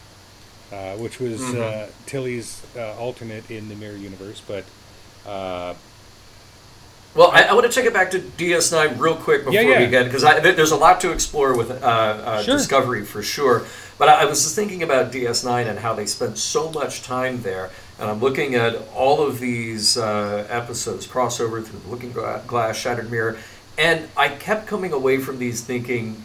uh, 0.73 0.95
which 0.97 1.19
was 1.21 1.41
Mm-hmm. 1.41 1.61
uh, 1.61 1.87
Tilly's 2.07 2.63
uh, 2.77 2.95
alternate 2.99 3.51
in 3.51 3.69
the 3.69 3.75
Mirror 3.75 3.97
Universe, 3.97 4.41
but 4.47 4.65
uh, 5.27 5.75
Well, 7.15 7.31
I, 7.33 7.43
I 7.43 7.53
want 7.55 7.67
to 7.67 7.73
take 7.73 7.87
it 7.87 7.93
back 7.93 8.13
to 8.13 8.21
DS9 8.21 8.99
real 9.01 9.17
quick 9.17 9.41
before 9.45 9.55
Yeah, 9.55 9.63
yeah. 9.69 9.81
we 9.81 9.89
get 9.89 10.05
because 10.05 10.23
there's 10.23 10.71
a 10.71 10.77
lot 10.77 11.01
to 11.01 11.11
explore 11.11 11.57
with 11.57 11.71
uh, 11.71 11.75
uh, 11.85 12.43
Sure. 12.43 12.57
Discovery 12.57 13.05
for 13.05 13.21
sure. 13.23 13.67
But 13.99 14.09
I, 14.09 14.23
I 14.23 14.25
was 14.27 14.43
just 14.45 14.55
thinking 14.55 14.83
about 14.85 15.11
DS9 15.13 15.67
and 15.67 15.81
how 15.81 15.93
they 15.93 16.07
spent 16.07 16.39
so 16.39 16.71
much 16.71 17.03
time 17.03 17.43
there, 17.43 17.71
and 17.99 18.09
I'm 18.09 18.21
looking 18.21 18.55
at 18.55 18.77
all 18.95 19.21
of 19.27 19.41
these 19.41 19.99
uh, 19.99 20.47
episodes, 20.49 21.07
crossover 21.07 21.63
through 21.67 21.81
the 21.81 21.89
Looking 21.89 22.13
Glass, 22.13 22.77
Shattered 22.79 23.11
Mirror, 23.11 23.37
and 23.81 24.09
I 24.16 24.28
kept 24.28 24.66
coming 24.66 24.93
away 24.93 25.18
from 25.18 25.39
these 25.39 25.62
thinking, 25.62 26.22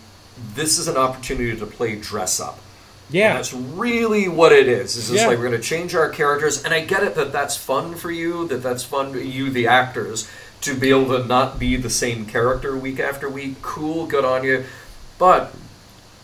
this 0.53 0.77
is 0.77 0.89
an 0.89 0.97
opportunity 0.97 1.57
to 1.57 1.65
play 1.65 1.95
dress 1.95 2.39
up. 2.41 2.59
And 3.07 3.15
yeah, 3.15 3.35
that's 3.35 3.53
really 3.53 4.27
what 4.27 4.51
it 4.51 4.67
is. 4.67 4.97
It's 4.97 5.07
just 5.07 5.21
Yeah. 5.21 5.27
like 5.27 5.37
we're 5.37 5.47
going 5.47 5.61
to 5.61 5.67
change 5.67 5.95
our 5.95 6.09
characters, 6.09 6.63
and 6.63 6.73
I 6.73 6.81
get 6.81 7.03
it 7.03 7.15
that 7.15 7.31
that's 7.31 7.55
fun 7.55 7.95
for 7.95 8.11
you, 8.11 8.45
that 8.49 8.61
that's 8.61 8.83
fun 8.83 9.13
to 9.13 9.23
you, 9.25 9.49
the 9.49 9.67
actors, 9.67 10.27
to 10.61 10.73
be 10.73 10.89
able 10.89 11.17
to 11.17 11.25
not 11.25 11.57
be 11.57 11.77
the 11.77 11.89
same 11.89 12.25
character 12.25 12.75
week 12.75 12.99
after 12.99 13.29
week. 13.29 13.61
Cool, 13.61 14.05
good 14.05 14.25
on 14.25 14.43
you. 14.43 14.65
But 15.17 15.53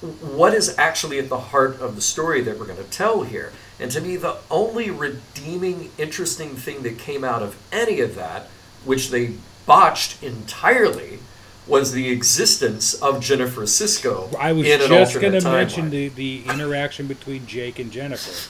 what 0.01 0.53
is 0.53 0.75
actually 0.77 1.19
at 1.19 1.29
the 1.29 1.39
heart 1.39 1.79
of 1.79 1.95
the 1.95 2.01
story 2.01 2.41
that 2.41 2.59
we're 2.59 2.65
going 2.65 2.83
to 2.83 2.83
tell 2.89 3.23
here? 3.23 3.53
And 3.79 3.89
to 3.91 4.01
me, 4.01 4.17
the 4.17 4.37
only 4.49 4.89
redeeming, 4.91 5.91
interesting 5.97 6.55
thing 6.55 6.81
that 6.83 6.97
came 6.97 7.23
out 7.23 7.41
of 7.41 7.55
any 7.71 8.01
of 8.01 8.15
that, 8.15 8.49
which 8.83 9.11
they 9.11 9.35
botched 9.65 10.21
entirely, 10.23 11.19
was 11.67 11.93
the 11.93 12.09
existence 12.09 12.93
of 12.95 13.21
Jennifer 13.21 13.61
Sisko 13.61 14.35
I 14.35 14.51
was 14.51 14.67
in 14.67 14.79
just 14.87 15.19
going 15.19 15.39
to 15.39 15.49
mention 15.49 15.89
the, 15.89 16.09
the 16.09 16.43
interaction 16.45 17.07
between 17.07 17.45
Jake 17.45 17.79
and 17.79 17.91
Jennifer. 17.91 18.49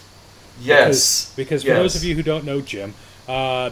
Yes. 0.60 1.32
Because, 1.32 1.36
because 1.36 1.64
yes. 1.64 1.76
for 1.76 1.84
those 1.84 1.96
of 1.96 2.04
you 2.04 2.16
who 2.16 2.24
don't 2.24 2.46
know 2.46 2.62
Jim, 2.62 2.94
uh, 3.28 3.72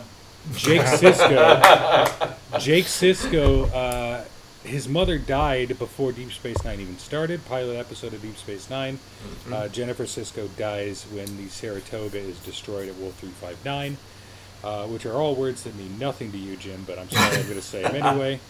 Jake 0.54 0.82
Sisko, 0.82 2.36
Jake 2.60 2.86
Sisko, 2.86 3.72
uh, 3.74 4.24
his 4.64 4.88
mother 4.88 5.18
died 5.18 5.80
before 5.80 6.12
Deep 6.12 6.32
Space 6.32 6.64
Nine 6.64 6.80
even 6.80 6.98
started. 6.98 7.46
Pilot 7.46 7.76
episode 7.76 8.14
of 8.14 8.22
Deep 8.22 8.38
Space 8.38 8.70
9 8.70 9.00
Mm-hmm. 9.00 9.54
Uh, 9.54 9.68
Jennifer 9.68 10.04
Sisko 10.04 10.48
dies 10.58 11.06
when 11.12 11.26
the 11.38 11.50
Saratoga 11.50 12.20
is 12.20 12.40
destroyed 12.40 12.88
at 12.88 12.96
Wolf 12.96 13.16
Three 13.16 13.30
Five 13.30 13.58
Nine, 13.66 13.98
uh, 14.64 14.86
which 14.88 15.06
are 15.06 15.14
all 15.14 15.36
words 15.36 15.64
that 15.64 15.76
mean 15.76 15.98
nothing 16.00 16.32
to 16.32 16.38
you, 16.38 16.56
Jim. 16.58 16.84
But 16.88 17.00
I'm 17.00 17.10
sorry, 17.10 17.38
I'm 17.38 17.44
going 17.44 17.56
to 17.56 17.62
say 17.62 17.84
them 17.84 17.96
anyway. 18.04 18.40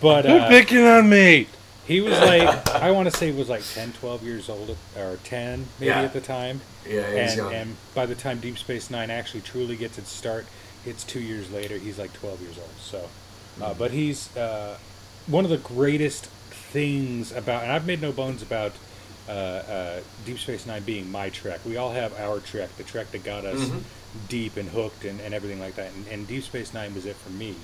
But 0.00 0.24
uh, 0.24 0.48
picking 0.48 0.86
on 0.86 1.06
me. 1.10 1.48
he 1.86 2.00
was 2.00 2.18
like, 2.18 2.66
I 2.70 2.90
want 2.92 3.10
to 3.10 3.14
say, 3.16 3.30
he 3.30 3.36
was 3.38 3.50
like 3.50 3.62
10, 3.74 3.92
12 3.92 4.22
years 4.22 4.48
old, 4.48 4.74
or 4.96 5.18
10 5.24 5.66
maybe 5.78 5.88
Yeah. 5.90 6.00
at 6.00 6.14
the 6.14 6.20
time. 6.22 6.62
Yeah, 6.88 7.02
and, 7.02 7.36
young. 7.36 7.52
and 7.52 7.76
by 7.94 8.06
the 8.06 8.14
time 8.14 8.40
Deep 8.40 8.56
Space 8.56 8.88
Nine 8.90 9.10
actually 9.10 9.42
truly 9.42 9.76
gets 9.76 9.98
its 9.98 10.10
start, 10.10 10.46
it's 10.86 11.04
two 11.04 11.20
years 11.20 11.50
later. 11.52 11.76
He's 11.76 11.98
like 11.98 12.14
12 12.14 12.40
years 12.40 12.56
old. 12.58 12.70
So, 12.80 13.08
uh, 13.62 13.74
but 13.74 13.90
he's 13.90 14.34
uh, 14.34 14.78
one 15.26 15.44
of 15.44 15.50
the 15.50 15.58
greatest 15.58 16.26
things 16.26 17.32
about, 17.32 17.62
and 17.64 17.70
I've 17.72 17.86
made 17.86 18.00
no 18.00 18.12
bones 18.12 18.40
about 18.40 18.72
uh, 19.28 19.32
uh, 19.32 20.00
Deep 20.24 20.38
Space 20.38 20.64
Nine 20.66 20.84
being 20.84 21.10
my 21.10 21.28
trek. 21.28 21.60
We 21.66 21.76
all 21.76 21.92
have 21.92 22.18
our 22.18 22.38
trek, 22.40 22.74
the 22.78 22.84
trek 22.84 23.10
that 23.12 23.24
got 23.24 23.44
us 23.44 23.58
Mm-hmm. 23.60 23.78
Deep 24.28 24.56
and 24.56 24.68
hooked 24.68 25.04
and, 25.04 25.20
and 25.20 25.34
everything 25.34 25.60
like 25.60 25.74
that. 25.76 25.92
And, 25.94 26.06
and 26.08 26.26
Deep 26.26 26.42
Space 26.42 26.72
Nine 26.74 26.94
was 26.94 27.06
it 27.06 27.16
for 27.16 27.30
me. 27.30 27.54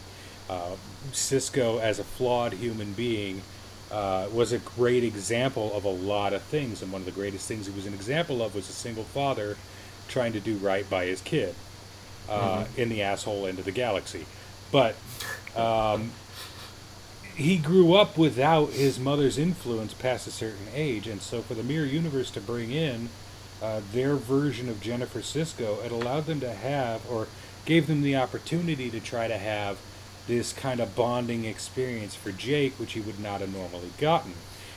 uh, 0.48 0.76
Sisko 1.12 1.80
as 1.80 1.98
a 1.98 2.04
flawed 2.04 2.52
human 2.54 2.92
being 2.92 3.42
uh, 3.90 4.28
was 4.32 4.52
a 4.52 4.58
great 4.58 5.04
example 5.04 5.72
of 5.74 5.84
a 5.84 5.90
lot 5.90 6.32
of 6.32 6.42
things, 6.42 6.82
and 6.82 6.92
one 6.92 7.02
of 7.02 7.06
the 7.06 7.12
greatest 7.12 7.46
things 7.46 7.66
he 7.66 7.72
was 7.72 7.86
an 7.86 7.94
example 7.94 8.42
of 8.42 8.54
was 8.54 8.68
a 8.68 8.72
single 8.72 9.04
father 9.04 9.56
trying 10.08 10.32
to 10.32 10.40
do 10.40 10.56
right 10.56 10.88
by 10.88 11.06
his 11.06 11.20
kid 11.20 11.54
uh, 12.28 12.64
in 12.76 12.88
the 12.88 13.02
asshole 13.02 13.46
end 13.46 13.58
of 13.58 13.64
the 13.64 13.72
galaxy. 13.72 14.26
But 14.70 14.94
um, 15.54 16.12
he 17.34 17.58
grew 17.58 17.94
up 17.94 18.16
without 18.16 18.70
his 18.70 18.98
mother's 18.98 19.38
influence 19.38 19.92
past 19.94 20.26
a 20.26 20.30
certain 20.30 20.68
age, 20.74 21.06
and 21.06 21.20
so 21.20 21.42
for 21.42 21.54
the 21.54 21.62
Mirror 21.62 21.86
Universe 21.86 22.30
to 22.32 22.40
bring 22.40 22.70
in 22.72 23.10
uh, 23.62 23.80
their 23.92 24.16
version 24.16 24.68
of 24.68 24.80
Jennifer 24.80 25.20
Sisko, 25.20 25.84
it 25.84 25.92
allowed 25.92 26.26
them 26.26 26.40
to 26.40 26.52
have, 26.52 27.08
or 27.10 27.28
gave 27.64 27.86
them 27.86 28.02
the 28.02 28.16
opportunity 28.16 28.90
to 28.90 28.98
try 29.00 29.28
to 29.28 29.38
have 29.38 29.78
this 30.26 30.52
kind 30.52 30.80
of 30.80 30.94
bonding 30.96 31.44
experience 31.44 32.14
for 32.14 32.32
Jake, 32.32 32.74
which 32.78 32.92
he 32.94 33.00
would 33.00 33.20
not 33.20 33.40
have 33.40 33.52
normally 33.54 33.90
gotten. 33.98 34.32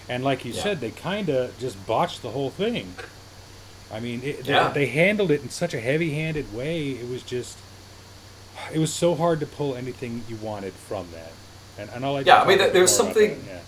And 0.07 0.23
like 0.23 0.45
you 0.45 0.53
Yeah. 0.53 0.61
said, 0.63 0.79
they 0.81 0.91
kind 0.91 1.29
of 1.29 1.57
just 1.59 1.83
botched 1.87 2.21
the 2.21 2.31
whole 2.31 2.51
thing. 2.51 2.93
I 3.91 3.99
mean, 3.99 4.21
it, 4.23 4.45
Yeah. 4.45 4.69
they, 4.69 4.81
they 4.81 4.91
handled 4.91 5.31
it 5.31 5.41
in 5.41 5.49
such 5.49 5.73
a 5.73 5.79
heavy-handed 5.79 6.53
way. 6.53 6.89
It 6.91 7.09
was 7.09 7.23
just, 7.23 7.57
it 8.73 8.79
was 8.79 8.93
so 8.93 9.15
hard 9.15 9.39
to 9.39 9.45
pull 9.45 9.75
anything 9.75 10.23
you 10.29 10.35
wanted 10.37 10.73
from 10.73 11.07
that. 11.13 11.31
And, 11.77 11.89
and 11.93 12.03
let 12.13 12.25
you 12.25 12.31
Yeah, 12.31 12.41
I 12.41 12.47
mean, 12.47 12.57
there's 12.59 12.95
something- 12.95 13.39
that, 13.45 13.47
yeah. 13.47 13.59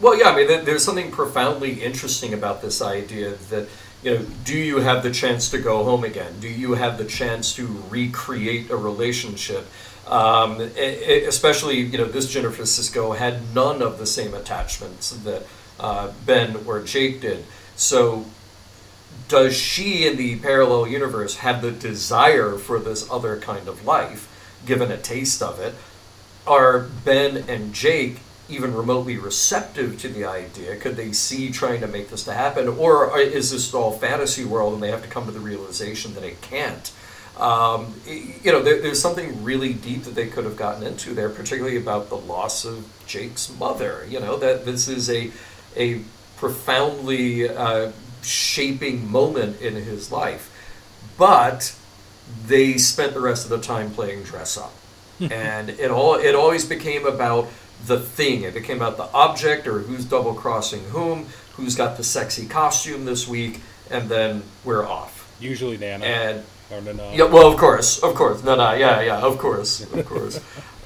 Well, 0.00 0.18
yeah, 0.18 0.30
I 0.30 0.36
mean, 0.36 0.64
there's 0.64 0.82
something 0.84 1.10
profoundly 1.10 1.82
interesting 1.82 2.32
about 2.32 2.62
this 2.62 2.80
idea 2.80 3.32
that, 3.50 3.68
you 4.02 4.14
know, 4.14 4.26
do 4.44 4.56
you 4.56 4.78
have 4.78 5.02
the 5.02 5.10
chance 5.10 5.50
to 5.50 5.58
go 5.58 5.84
home 5.84 6.04
again? 6.04 6.40
Do 6.40 6.48
you 6.48 6.74
have 6.74 6.98
the 6.98 7.04
chance 7.04 7.54
to 7.56 7.66
recreate 7.90 8.70
a 8.70 8.76
relationship? 8.76 9.66
Um, 10.06 10.60
especially, 10.60 11.80
you 11.80 11.98
know, 11.98 12.06
this 12.06 12.30
Jennifer 12.30 12.62
Sisko 12.62 13.16
had 13.16 13.54
none 13.54 13.82
of 13.82 13.98
the 13.98 14.06
same 14.06 14.34
attachments 14.34 15.10
that 15.10 15.46
uh, 15.78 16.12
Ben 16.26 16.56
or 16.66 16.82
Jake 16.82 17.20
did. 17.20 17.44
So, 17.76 18.26
does 19.28 19.56
she 19.56 20.06
in 20.06 20.16
the 20.16 20.36
parallel 20.40 20.88
universe 20.88 21.36
have 21.36 21.62
the 21.62 21.70
desire 21.70 22.56
for 22.56 22.80
this 22.80 23.08
other 23.10 23.38
kind 23.38 23.68
of 23.68 23.84
life, 23.84 24.26
given 24.66 24.90
a 24.90 24.96
taste 24.96 25.42
of 25.42 25.60
it? 25.60 25.74
are 26.46 26.80
Ben 26.80 27.44
and 27.48 27.72
Jake 27.72 28.18
even 28.50 28.74
remotely 28.74 29.18
receptive 29.18 29.98
to 30.00 30.08
the 30.08 30.24
idea? 30.24 30.76
Could 30.76 30.96
they 30.96 31.12
see 31.12 31.50
trying 31.50 31.80
to 31.80 31.86
make 31.86 32.10
this 32.10 32.24
to 32.24 32.32
happen, 32.32 32.68
or 32.68 33.18
is 33.18 33.50
this 33.50 33.72
all 33.72 33.92
fantasy 33.92 34.44
world 34.44 34.74
and 34.74 34.82
they 34.82 34.90
have 34.90 35.02
to 35.02 35.08
come 35.08 35.26
to 35.26 35.32
the 35.32 35.40
realization 35.40 36.14
that 36.14 36.24
it 36.24 36.40
can't? 36.40 36.92
Um, 37.38 37.94
you 38.06 38.52
know, 38.52 38.62
there, 38.62 38.82
there's 38.82 39.00
something 39.00 39.42
really 39.42 39.72
deep 39.72 40.02
that 40.02 40.14
they 40.14 40.26
could 40.26 40.44
have 40.44 40.56
gotten 40.56 40.82
into 40.82 41.14
there, 41.14 41.30
particularly 41.30 41.78
about 41.78 42.10
the 42.10 42.16
loss 42.16 42.64
of 42.64 42.86
Jake's 43.06 43.56
mother. 43.58 44.06
You 44.08 44.20
know, 44.20 44.36
that 44.36 44.66
this 44.66 44.88
is 44.88 45.08
a 45.08 45.30
a 45.76 46.02
profoundly 46.36 47.48
uh, 47.48 47.92
shaping 48.22 49.10
moment 49.10 49.60
in 49.60 49.74
his 49.74 50.10
life, 50.12 50.50
but 51.16 51.74
they 52.46 52.76
spent 52.78 53.14
the 53.14 53.20
rest 53.20 53.44
of 53.44 53.50
the 53.50 53.60
time 53.60 53.90
playing 53.90 54.22
dress 54.22 54.56
up 54.56 54.72
and 55.30 55.68
it 55.70 55.90
all 55.90 56.14
it 56.14 56.34
always 56.34 56.64
became 56.64 57.06
about 57.06 57.48
the 57.86 57.98
thing 57.98 58.42
it 58.42 58.54
became 58.54 58.76
about 58.78 58.96
the 58.96 59.08
object 59.14 59.66
or 59.66 59.80
who's 59.80 60.04
double 60.04 60.34
crossing 60.34 60.82
whom 60.90 61.26
who's 61.54 61.74
got 61.74 61.96
the 61.96 62.04
sexy 62.04 62.46
costume 62.46 63.04
this 63.04 63.26
week 63.28 63.60
and 63.90 64.08
then 64.08 64.42
we're 64.64 64.86
off 64.86 65.16
Usually 65.40 65.76
Nana. 65.78 66.04
and 66.04 66.44
or 66.70 66.80
Nana. 66.80 67.10
yeah 67.14 67.24
well 67.24 67.50
of 67.52 67.58
course 67.58 68.02
of 68.02 68.14
course 68.14 68.42
no 68.44 68.54
no 68.54 68.72
yeah 68.74 69.00
yeah 69.00 69.18
of 69.20 69.38
course 69.38 69.80
of 69.92 70.06
course 70.06 70.36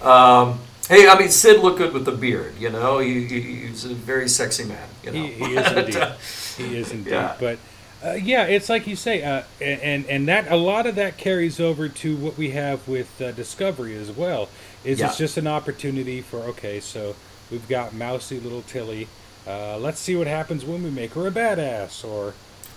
um, 0.03 0.59
hey 0.89 1.09
i 1.09 1.19
mean 1.19 1.29
sid 1.31 1.61
looked 1.61 1.79
good 1.79 1.93
with 1.93 2.05
the 2.05 2.13
beard 2.13 2.55
you 2.59 2.71
know 2.71 2.99
he, 2.99 3.25
he, 3.27 3.41
he's 3.41 3.85
a 3.85 3.95
very 3.95 4.29
sexy 4.29 4.65
man 4.65 4.89
you 5.03 5.11
know 5.13 5.23
He, 5.23 5.33
he 5.33 5.57
is 5.57 5.73
indeed. 5.73 6.09
he 6.57 6.77
is 6.79 6.93
indeed. 6.93 7.11
Yeah. 7.11 7.37
But 7.39 7.59
uh, 8.05 8.13
yeah, 8.15 8.45
it's 8.45 8.69
like 8.69 8.87
you 8.87 8.97
say, 8.97 9.23
uh, 9.23 9.43
and 9.61 10.05
and- 10.07 10.29
that 10.29 10.51
a 10.51 10.57
lot 10.57 10.87
of 10.87 10.95
that 10.97 11.17
carries 11.17 11.59
over 11.61 11.89
to 11.89 12.17
what 12.17 12.37
we 12.37 12.51
have 12.51 12.87
with 12.87 13.21
uh, 13.23 13.33
Discovery 13.33 13.97
as 13.97 14.11
well. 14.11 14.49
Is 14.85 14.99
Yeah. 15.01 15.07
it's 15.09 15.17
just 15.19 15.37
an 15.37 15.47
opportunity 15.47 16.21
for 16.21 16.39
okay, 16.41 16.81
so 16.81 17.17
we've 17.51 17.69
got 17.69 17.95
mousy 17.95 18.39
little 18.41 18.63
Tilly. 18.63 19.09
Uh, 19.47 19.79
let's 19.79 19.99
see 20.01 20.17
what 20.17 20.27
happens 20.27 20.65
when 20.65 20.83
we 20.83 20.91
make 20.91 21.13
her 21.15 21.27
a 21.27 21.31
badass, 21.31 22.05
or 22.05 22.35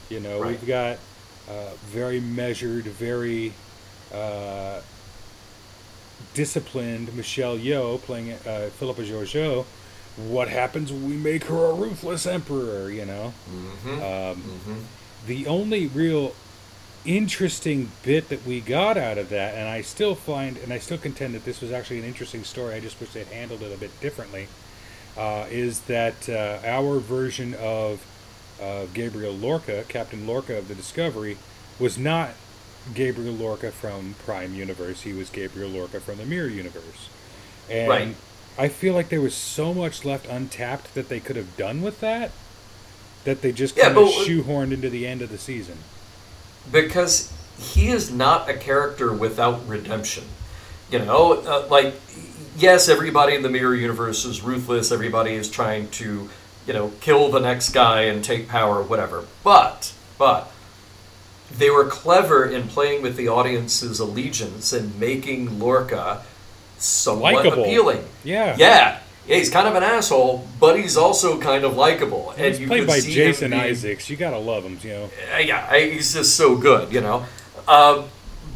you 0.10 0.20
know, 0.20 0.40
Right. 0.40 0.52
we've 0.52 0.66
got 0.68 0.98
uh, 1.50 1.72
very 1.88 2.20
measured, 2.20 2.86
very. 2.86 3.54
Uh, 4.14 4.80
disciplined 6.34 7.14
Michelle 7.16 7.58
Yeoh 7.58 8.00
playing 8.02 8.32
uh, 8.34 8.70
Philippa 8.78 9.02
Georgiou. 9.04 9.66
What 10.16 10.48
happens 10.50 10.92
when 10.92 11.08
we 11.10 11.16
make 11.16 11.44
her 11.46 11.66
a 11.66 11.74
ruthless 11.74 12.26
emperor? 12.26 12.90
You 12.90 13.06
know, 13.06 13.34
um, 13.86 14.44
the 15.28 15.46
only 15.48 15.88
real 15.88 16.34
interesting 17.06 17.92
bit 18.04 18.30
that 18.30 18.46
we 18.46 18.60
got 18.60 18.98
out 18.98 19.18
of 19.18 19.30
that, 19.30 19.54
and 19.56 19.68
I 19.68 19.82
still 19.82 20.16
find, 20.16 20.58
and 20.58 20.74
I 20.74 20.80
still 20.80 20.98
contend 20.98 21.36
that 21.36 21.46
this 21.46 21.62
was 21.62 21.72
actually 21.72 22.00
an 22.00 22.06
interesting 22.06 22.44
story. 22.44 22.76
I 22.76 22.80
just 22.80 23.00
wish 23.00 23.12
they'd 23.14 23.28
handled 23.28 23.62
it 23.62 23.74
a 23.74 23.78
bit 23.78 23.98
differently. 24.02 24.48
Uh, 25.18 25.48
is 25.50 25.82
that 25.82 26.30
uh, 26.30 26.60
our 26.64 27.00
version 27.00 27.56
of 27.56 28.06
uh, 28.62 28.86
Gabriel 28.94 29.34
Lorca, 29.34 29.84
Captain 29.88 30.28
Lorca 30.28 30.58
of 30.58 30.68
the 30.68 30.76
Discovery, 30.76 31.38
was 31.80 31.98
not 31.98 32.32
Gabriel 32.94 33.34
Lorca 33.34 33.72
from 33.72 34.16
Prime 34.26 34.54
Universe. 34.54 35.02
He 35.02 35.14
was 35.14 35.30
Gabriel 35.30 35.70
Lorca 35.70 36.00
from 36.00 36.18
the 36.18 36.26
Mirror 36.26 36.50
Universe. 36.50 37.10
And 37.70 37.90
Right. 37.90 38.16
I 38.60 38.68
feel 38.70 38.94
like 38.94 39.10
there 39.10 39.22
was 39.22 39.36
so 39.36 39.74
much 39.74 40.06
left 40.06 40.28
untapped 40.28 40.94
that 40.94 41.10
they 41.10 41.20
could 41.20 41.36
have 41.36 41.58
done 41.58 41.82
with 41.82 42.00
that 42.02 42.32
that 43.28 43.42
they 43.42 43.52
just 43.52 43.76
Yeah, 43.76 43.88
kind 43.94 43.98
of 43.98 44.06
shoehorned 44.06 44.72
into 44.72 44.90
the 44.90 45.06
end 45.06 45.22
of 45.22 45.30
the 45.30 45.38
season. 45.38 45.76
because 46.72 47.30
he 47.60 47.90
is 47.90 48.10
not 48.10 48.50
a 48.50 48.54
character 48.54 49.12
without 49.12 49.68
redemption. 49.68 50.24
You 50.90 51.00
know, 51.00 51.34
uh, 51.34 51.68
like 51.70 51.94
yes, 52.58 52.88
everybody 52.88 53.36
in 53.36 53.42
the 53.44 53.50
mirror 53.50 53.76
universe 53.76 54.24
is 54.24 54.42
ruthless. 54.42 54.92
Everybody 54.94 55.34
is 55.34 55.50
trying 55.52 55.90
to, 55.90 56.30
you 56.66 56.74
know, 56.74 56.94
kill 57.02 57.30
the 57.30 57.40
next 57.42 57.70
guy 57.72 58.04
and 58.04 58.24
take 58.24 58.48
power, 58.48 58.82
whatever. 58.82 59.26
But, 59.44 59.92
but 60.18 60.50
they 61.52 61.70
were 61.70 61.86
clever 61.86 62.46
in 62.46 62.70
playing 62.70 63.02
with 63.02 63.18
the 63.18 63.28
audience's 63.28 64.00
allegiance 64.00 64.72
and 64.72 64.98
making 65.00 65.60
Lorca 65.60 66.24
somewhat 66.78 67.34
Likable. 67.36 67.64
appealing. 67.64 68.06
Yeah. 68.24 68.56
Yeah. 68.58 69.00
Yeah, 69.28 69.36
he's 69.38 69.50
kind 69.50 69.68
of 69.68 69.76
an 69.76 69.84
asshole, 69.84 70.48
but 70.60 70.80
he's 70.80 70.96
also 70.96 71.38
kind 71.40 71.66
of 71.66 71.76
likable. 71.76 72.32
And 72.32 72.46
it's 72.46 72.60
you 72.60 72.68
played 72.68 72.88
by 72.88 73.00
see 73.00 73.14
Jason 73.14 73.52
being- 73.52 73.62
Isaacs. 73.62 74.10
You 74.10 74.16
gotta 74.16 74.38
love 74.38 74.64
him, 74.64 74.80
you 74.82 74.90
know. 74.92 75.10
yeah, 75.40 75.76
he's 75.78 76.14
just 76.14 76.36
so 76.38 76.56
good, 76.56 76.94
you 76.94 77.02
know. 77.02 77.26
Uh, 77.68 78.04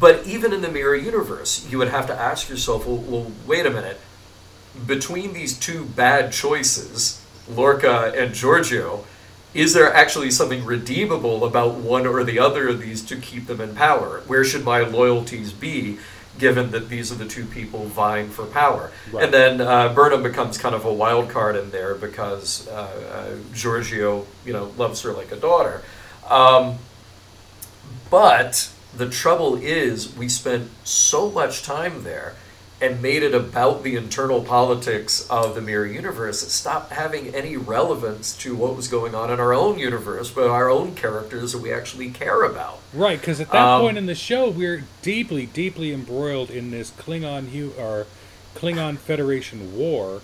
but 0.00 0.26
even 0.26 0.52
in 0.52 0.62
the 0.62 0.70
mirror 0.70 0.96
universe, 0.96 1.66
you 1.70 1.76
would 1.78 1.90
have 1.90 2.06
to 2.06 2.14
ask 2.14 2.48
yourself, 2.48 2.86
well, 2.86 2.96
well, 2.96 3.32
wait 3.46 3.66
a 3.66 3.70
minute. 3.70 4.00
Between 4.86 5.34
these 5.34 5.58
two 5.58 5.84
bad 5.84 6.32
choices, 6.32 7.20
Lorca 7.48 8.12
and 8.16 8.32
Georgiou, 8.32 9.04
is 9.52 9.74
there 9.74 9.92
actually 9.92 10.30
something 10.30 10.64
redeemable 10.64 11.44
about 11.44 11.74
one 11.74 12.06
or 12.06 12.24
the 12.24 12.38
other 12.38 12.68
of 12.68 12.80
these 12.80 13.02
to 13.02 13.16
keep 13.16 13.46
them 13.46 13.60
in 13.60 13.74
power? 13.74 14.22
Where 14.26 14.44
should 14.44 14.64
my 14.64 14.80
loyalties 14.80 15.52
be, 15.52 15.98
given 16.38 16.70
that 16.70 16.88
these 16.88 17.12
are 17.12 17.16
the 17.16 17.26
two 17.26 17.44
people 17.44 17.84
vying 17.84 18.28
for 18.28 18.46
power? 18.46 18.90
Right. 19.12 19.24
And 19.24 19.32
then 19.32 19.60
uh, 19.60 19.92
Burnham 19.92 20.22
becomes 20.22 20.58
kind 20.58 20.74
of 20.74 20.84
a 20.84 20.92
wild 20.92 21.30
card 21.30 21.56
in 21.56 21.70
there 21.70 21.94
because 21.94 22.68
uh, 22.68 22.72
uh, 22.72 23.36
Georgiou, 23.54 24.26
you 24.44 24.52
know, 24.52 24.72
loves 24.76 25.02
her 25.02 25.12
like 25.12 25.32
a 25.32 25.36
daughter. 25.36 25.82
Um, 26.28 26.78
but 28.10 28.70
the 28.94 29.08
trouble 29.08 29.56
is, 29.56 30.14
we 30.16 30.28
spent 30.28 30.70
so 30.84 31.30
much 31.30 31.62
time 31.62 32.04
there 32.04 32.34
and 32.82 33.00
made 33.00 33.22
it 33.22 33.32
about 33.32 33.84
the 33.84 33.94
internal 33.94 34.42
politics 34.42 35.24
of 35.30 35.54
the 35.54 35.60
mirror 35.60 35.86
universe. 35.86 36.42
It 36.42 36.50
stopped 36.50 36.92
having 36.92 37.32
any 37.32 37.56
relevance 37.56 38.36
to 38.38 38.56
what 38.56 38.74
was 38.74 38.88
going 38.88 39.14
on 39.14 39.30
in 39.30 39.38
our 39.38 39.54
own 39.54 39.78
universe, 39.78 40.30
but 40.30 40.48
our 40.48 40.68
own 40.68 40.96
characters 40.96 41.52
that 41.52 41.62
we 41.62 41.72
actually 41.72 42.10
care 42.10 42.42
about. 42.42 42.80
Right, 42.92 43.20
because 43.20 43.40
at 43.40 43.52
that 43.52 43.64
Um, 43.64 43.82
point 43.82 43.98
in 43.98 44.06
the 44.06 44.16
show, 44.16 44.50
we're 44.50 44.84
deeply, 45.00 45.46
deeply 45.46 45.92
embroiled 45.92 46.50
in 46.50 46.72
this 46.72 46.90
Klingon 46.90 47.50
hu- 47.50 47.72
or 47.78 48.06
Klingon 48.56 48.98
Federation 48.98 49.76
war, 49.76 50.20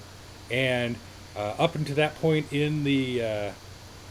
and 0.51 0.97
uh, 1.37 1.55
up 1.61 1.77
until 1.77 1.95
that 1.95 2.21
point 2.21 2.53
in 2.53 2.83
the 2.83 3.23
uh, 3.23 3.51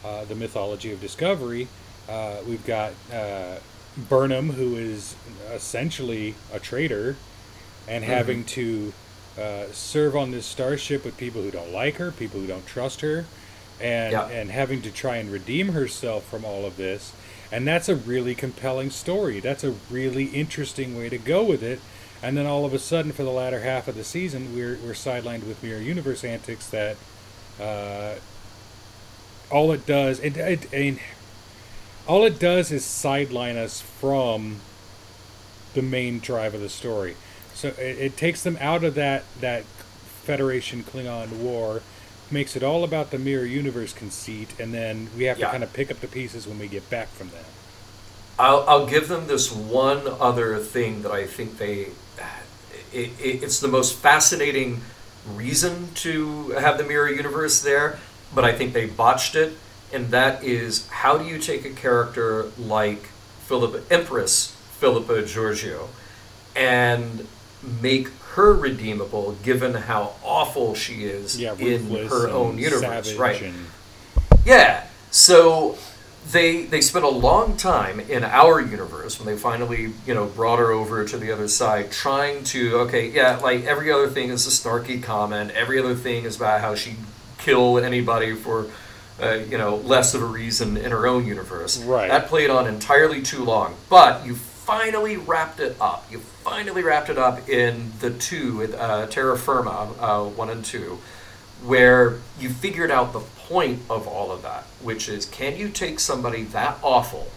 uh, 0.06 0.24
the 0.24 0.34
mythology 0.34 0.90
of 0.90 1.00
Discovery, 1.02 1.68
uh, 2.08 2.36
we've 2.46 2.64
got 2.64 2.92
uh, 3.12 3.56
Burnham, 4.08 4.52
who 4.52 4.76
is 4.76 5.16
essentially 5.52 6.34
a 6.52 6.58
traitor, 6.58 7.16
and 7.88 8.04
having 8.04 8.44
to 8.44 8.92
uh, 9.40 9.64
serve 9.72 10.14
on 10.16 10.30
this 10.30 10.44
starship 10.46 11.04
with 11.04 11.16
people 11.16 11.42
who 11.42 11.50
don't 11.50 11.72
like 11.72 11.96
her, 11.96 12.10
people 12.12 12.40
who 12.40 12.46
don't 12.46 12.66
trust 12.66 13.00
her, 13.00 13.24
and 13.80 14.12
Yeah. 14.12 14.26
and 14.28 14.50
having 14.50 14.82
to 14.82 14.90
try 14.90 15.16
and 15.16 15.30
redeem 15.32 15.68
herself 15.68 16.24
from 16.28 16.44
all 16.44 16.64
of 16.66 16.76
this. 16.76 17.12
And 17.50 17.66
that's 17.66 17.88
a 17.88 17.96
really 17.96 18.34
compelling 18.34 18.90
story. 18.90 19.40
That's 19.40 19.64
a 19.64 19.74
really 19.90 20.24
interesting 20.26 20.98
way 20.98 21.08
to 21.08 21.18
go 21.18 21.42
with 21.44 21.62
it. 21.62 21.80
and 22.20 22.36
then 22.36 22.46
all 22.46 22.64
of 22.64 22.74
a 22.74 22.78
sudden, 22.80 23.12
for 23.12 23.22
the 23.22 23.30
latter 23.30 23.60
half 23.60 23.86
of 23.86 23.94
the 23.94 24.02
season, 24.02 24.52
we're 24.54 24.76
we're 24.84 24.92
sidelined 24.92 25.46
with 25.46 25.62
Mirror 25.62 25.82
Universe 25.82 26.24
antics 26.24 26.66
that 26.70 26.96
uh, 27.60 28.14
all 29.52 29.70
it 29.72 29.86
does, 29.86 30.18
it, 30.20 30.36
it, 30.36 30.66
I 30.72 30.76
mean, 30.78 31.00
all 32.08 32.24
it 32.24 32.38
does 32.40 32.70
is 32.72 32.84
sideline 32.84 33.56
us 33.56 33.80
from 33.80 34.56
the 35.74 35.82
main 35.82 36.18
drive 36.18 36.54
of 36.54 36.60
the 36.60 36.68
story. 36.68 37.14
So 37.58 37.68
it, 37.70 37.98
it 37.98 38.16
takes 38.16 38.44
them 38.44 38.56
out 38.60 38.84
of 38.84 38.94
that 38.94 39.24
that 39.40 39.64
Federation 39.64 40.84
Klingon 40.84 41.40
war, 41.40 41.82
makes 42.30 42.54
it 42.54 42.62
all 42.62 42.84
about 42.84 43.10
the 43.10 43.18
mirror 43.18 43.44
universe 43.44 43.92
conceit, 43.92 44.54
and 44.60 44.72
then 44.72 45.10
we 45.16 45.24
have 45.24 45.40
Yeah. 45.40 45.46
to 45.46 45.50
kind 45.50 45.64
of 45.64 45.72
pick 45.72 45.90
up 45.90 45.98
the 45.98 46.06
pieces 46.06 46.46
when 46.46 46.60
we 46.60 46.68
get 46.68 46.88
back 46.88 47.08
from 47.08 47.30
that. 47.30 47.46
I'll, 48.38 48.64
I'll 48.68 48.86
give 48.86 49.08
them 49.08 49.26
this 49.26 49.50
one 49.50 50.02
other 50.20 50.58
thing 50.58 51.02
that 51.02 51.10
I 51.10 51.26
think 51.26 51.58
they. 51.58 51.88
It, 52.92 53.10
it, 53.20 53.42
it's 53.42 53.58
the 53.58 53.66
most 53.66 53.96
fascinating 53.96 54.82
reason 55.34 55.88
to 55.96 56.50
have 56.50 56.78
the 56.78 56.84
mirror 56.84 57.10
universe 57.10 57.60
there, 57.60 57.98
but 58.32 58.44
I 58.44 58.52
think 58.52 58.72
they 58.72 58.86
botched 58.86 59.34
it, 59.34 59.54
and 59.92 60.10
that 60.12 60.44
is 60.44 60.86
how 60.90 61.18
do 61.18 61.24
you 61.24 61.38
take 61.38 61.64
a 61.64 61.70
character 61.70 62.52
like 62.56 63.06
Philippa, 63.48 63.82
Empress 63.92 64.54
Philippa 64.78 65.22
Georgiou 65.22 65.88
and 66.54 67.26
make 67.82 68.08
her 68.34 68.52
redeemable 68.54 69.36
given 69.42 69.74
how 69.74 70.12
awful 70.22 70.74
she 70.74 71.04
is 71.04 71.38
Yeah, 71.40 71.54
in 71.58 71.88
her 72.08 72.28
own 72.28 72.58
universe, 72.58 73.14
right? 73.14 73.42
and- 73.42 73.66
Yeah. 74.44 74.84
So 75.10 75.76
they 76.30 76.64
they 76.64 76.80
spent 76.82 77.04
a 77.04 77.08
long 77.08 77.56
time 77.56 77.98
in 78.00 78.22
our 78.22 78.60
universe 78.60 79.18
when 79.18 79.26
they 79.26 79.40
finally 79.40 79.92
you 80.06 80.14
know 80.14 80.26
brought 80.26 80.58
her 80.58 80.70
over 80.70 81.04
to 81.04 81.16
the 81.16 81.32
other 81.32 81.48
side, 81.48 81.90
trying 81.90 82.44
to 82.44 82.78
okay 82.80 83.08
yeah 83.08 83.38
like 83.42 83.64
every 83.64 83.90
other 83.90 84.08
thing 84.08 84.28
is 84.30 84.46
a 84.46 84.50
snarky 84.50 85.02
comment. 85.02 85.50
Every 85.52 85.78
other 85.78 85.94
thing 85.94 86.24
is 86.24 86.36
about 86.36 86.60
how 86.60 86.74
she 86.74 86.96
kill 87.38 87.78
anybody 87.78 88.34
for. 88.34 88.66
Uh, 89.20 89.32
you 89.50 89.58
know, 89.58 89.74
less 89.78 90.14
of 90.14 90.22
a 90.22 90.24
reason 90.24 90.76
in 90.76 90.92
her 90.92 91.04
own 91.04 91.26
universe. 91.26 91.82
Right. 91.82 92.08
That 92.08 92.28
played 92.28 92.50
on 92.50 92.68
entirely 92.68 93.20
too 93.20 93.42
long. 93.42 93.74
But 93.90 94.24
you 94.24 94.36
finally 94.36 95.16
wrapped 95.16 95.58
it 95.58 95.74
up. 95.80 96.06
You 96.08 96.20
finally 96.48 96.82
wrapped 96.82 97.10
it 97.10 97.18
up 97.18 97.48
in 97.48 97.92
the 98.00 98.10
two, 98.10 98.74
uh, 98.78 99.06
Terra 99.06 99.36
Firma, 99.36 99.92
uh, 100.00 100.24
one 100.24 100.48
and 100.50 100.64
two, 100.64 100.98
where 101.62 102.18
you 102.38 102.48
figured 102.48 102.90
out 102.90 103.12
the 103.12 103.20
point 103.20 103.82
of 103.90 104.06
all 104.06 104.30
of 104.32 104.42
that, 104.42 104.64
which 104.82 105.08
is 105.08 105.26
can 105.26 105.56
you 105.56 105.68
take 105.68 106.00
somebody 106.00 106.42
that 106.44 106.78
awful 106.82 107.28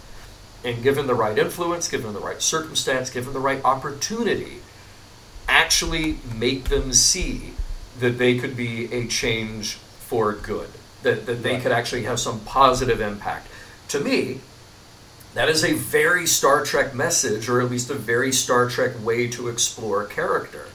and 0.64 0.82
given 0.84 1.08
the 1.08 1.16
right 1.16 1.38
influence, 1.38 1.88
given 1.90 2.14
the 2.14 2.20
right 2.20 2.42
circumstance, 2.42 3.10
given 3.10 3.34
the 3.34 3.40
right 3.40 3.64
opportunity, 3.66 4.60
actually 5.48 6.18
make 6.36 6.66
them 6.70 6.94
see 6.94 7.54
that 8.00 8.18
they 8.18 8.38
could 8.38 8.56
be 8.56 8.92
a 8.94 9.08
change 9.08 9.74
for 10.00 10.34
good, 10.34 10.70
that, 11.04 11.26
that 11.26 11.42
they 11.44 11.54
Right. 11.54 11.64
could 11.64 11.72
actually 11.72 12.04
have 12.04 12.20
some 12.20 12.40
positive 12.42 13.02
impact. 13.02 13.48
To 13.90 14.00
me, 14.00 14.40
that 15.34 15.50
is 15.50 15.64
a 15.64 15.74
very 15.74 16.26
Star 16.26 16.64
Trek 16.64 16.94
message, 16.94 17.48
or 17.50 17.62
at 17.62 17.70
least 17.70 17.90
a 17.90 17.96
very 17.96 18.32
Star 18.32 18.70
Trek 18.70 18.92
way 19.04 19.28
to 19.30 19.48
explore 19.48 20.06
character. 20.06 20.68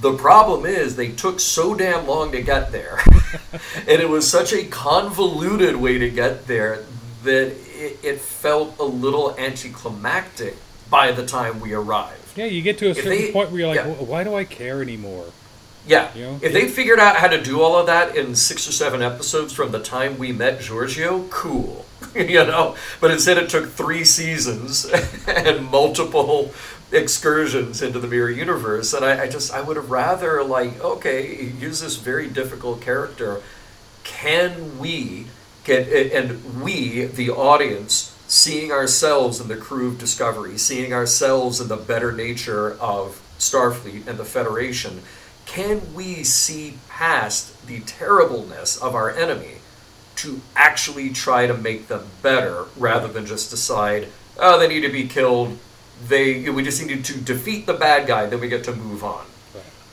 The 0.00 0.12
problem 0.14 0.66
is 0.66 0.96
they 0.96 1.12
took 1.12 1.40
so 1.40 1.74
damn 1.74 2.06
long 2.06 2.30
to 2.32 2.42
get 2.42 2.72
there, 2.72 3.00
and 3.76 4.02
it 4.02 4.08
was 4.08 4.30
such 4.30 4.52
a 4.52 4.64
convoluted 4.64 5.76
way 5.76 5.98
to 5.98 6.10
get 6.10 6.46
there 6.46 6.84
that 7.24 7.56
it, 7.74 7.98
it 8.02 8.20
felt 8.20 8.78
a 8.78 8.84
little 8.84 9.34
anticlimactic 9.38 10.56
by 10.90 11.12
the 11.12 11.26
time 11.26 11.60
we 11.60 11.72
arrived. 11.72 12.36
Yeah, 12.36 12.44
you 12.44 12.62
get 12.62 12.78
to 12.78 12.90
a 12.90 12.94
certain 12.94 13.10
they- 13.10 13.32
point 13.32 13.50
where 13.50 13.60
you're 13.60 13.68
like, 13.68 13.76
yeah. 13.76 14.04
Why 14.04 14.24
do 14.24 14.34
I 14.34 14.44
care 14.44 14.82
anymore? 14.82 15.26
Yeah. 15.86 16.14
You 16.14 16.22
know? 16.22 16.38
If 16.42 16.52
they 16.52 16.68
figured 16.68 17.00
out 17.00 17.16
how 17.16 17.28
to 17.28 17.42
do 17.42 17.62
all 17.62 17.76
of 17.76 17.86
that 17.86 18.14
in 18.14 18.36
six 18.36 18.68
or 18.68 18.72
seven 18.72 19.00
episodes 19.02 19.54
from 19.54 19.72
the 19.72 19.80
time 19.80 20.18
we 20.18 20.32
met 20.32 20.60
Georgiou, 20.60 21.30
cool. 21.30 21.86
you 22.14 22.44
know? 22.44 22.76
But 23.00 23.10
instead 23.10 23.38
it 23.38 23.48
took 23.48 23.68
three 23.68 24.04
seasons 24.04 24.84
and 25.26 25.64
multiple 25.66 26.52
excursions 26.90 27.82
into 27.82 27.98
the 27.98 28.08
mirror 28.08 28.30
universe. 28.30 28.92
And 28.92 29.04
I, 29.04 29.24
I 29.24 29.28
just 29.28 29.52
I 29.52 29.60
would 29.60 29.76
have 29.76 29.90
rather 29.90 30.42
like, 30.42 30.82
okay, 30.82 31.52
use 31.58 31.80
this 31.80 31.96
very 31.96 32.28
difficult 32.28 32.80
character. 32.80 33.42
Can 34.04 34.78
we 34.78 35.26
get 35.64 35.88
and 36.12 36.62
we, 36.62 37.04
the 37.04 37.30
audience, 37.30 38.14
seeing 38.26 38.72
ourselves 38.72 39.40
in 39.40 39.48
the 39.48 39.56
crew 39.56 39.88
of 39.88 39.98
Discovery, 39.98 40.56
seeing 40.58 40.92
ourselves 40.92 41.60
in 41.60 41.68
the 41.68 41.76
better 41.76 42.12
nature 42.12 42.72
of 42.80 43.20
Starfleet 43.38 44.06
and 44.06 44.18
the 44.18 44.24
Federation, 44.24 45.02
can 45.46 45.94
we 45.94 46.24
see 46.24 46.78
past 46.88 47.66
the 47.66 47.80
terribleness 47.80 48.76
of 48.76 48.94
our 48.94 49.10
enemy 49.10 49.57
to 50.18 50.40
actually 50.56 51.10
try 51.10 51.46
to 51.46 51.54
make 51.54 51.88
them 51.88 52.06
better 52.22 52.64
rather 52.76 53.08
than 53.08 53.24
just 53.24 53.50
decide, 53.50 54.08
oh, 54.38 54.58
they 54.58 54.68
need 54.68 54.80
to 54.80 54.88
be 54.88 55.06
killed. 55.06 55.58
They 56.06 56.48
we 56.48 56.62
just 56.62 56.84
need 56.84 57.04
to 57.04 57.20
defeat 57.20 57.66
the 57.66 57.74
bad 57.74 58.06
guy, 58.06 58.26
then 58.26 58.40
we 58.40 58.48
get 58.48 58.64
to 58.64 58.74
move 58.74 59.02
on. 59.02 59.24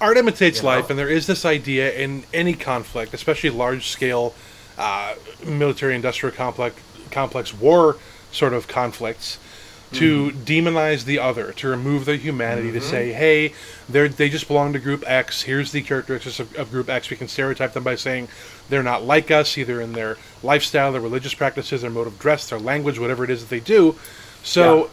art 0.01 0.17
imitates 0.17 0.57
You 0.57 0.63
know? 0.63 0.69
life, 0.69 0.89
and 0.89 0.97
there 0.97 1.09
is 1.09 1.27
this 1.27 1.45
idea 1.45 1.91
in 1.93 2.25
any 2.33 2.53
conflict, 2.53 3.13
especially 3.13 3.49
large 3.49 3.87
scale 3.87 4.35
uh, 4.77 5.15
military 5.45 5.95
industrial 5.95 6.35
complex 6.35 6.75
complex 7.11 7.53
war 7.53 7.97
sort 8.31 8.53
of 8.53 8.67
conflicts, 8.67 9.39
to 9.95 10.31
Mm-hmm. 10.31 10.43
demonize 10.43 11.05
the 11.05 11.19
other, 11.19 11.51
to 11.53 11.67
remove 11.67 12.05
their 12.05 12.15
humanity, 12.17 12.71
to 12.71 12.81
say, 12.81 13.11
hey, 13.13 13.53
they 13.89 14.07
they 14.07 14.29
just 14.29 14.47
belong 14.47 14.73
to 14.73 14.79
Group 14.79 15.03
X. 15.07 15.43
Here's 15.43 15.71
the 15.71 15.81
characteristics 15.81 16.39
of, 16.39 16.55
of 16.55 16.71
Group 16.71 16.89
X. 16.89 17.09
We 17.09 17.17
can 17.17 17.27
stereotype 17.27 17.73
them 17.73 17.83
by 17.83 17.95
saying 17.95 18.27
they're 18.69 18.83
not 18.83 19.03
like 19.03 19.31
us, 19.31 19.57
either 19.57 19.81
in 19.81 19.93
their 19.93 20.17
lifestyle, 20.43 20.91
their 20.91 21.01
religious 21.01 21.33
practices, 21.33 21.81
their 21.81 21.91
mode 21.91 22.07
of 22.07 22.19
dress, 22.19 22.49
their 22.49 22.59
language, 22.59 22.99
whatever 22.99 23.23
it 23.23 23.29
is 23.29 23.41
that 23.41 23.49
they 23.49 23.59
do. 23.59 23.95
So, 24.43 24.89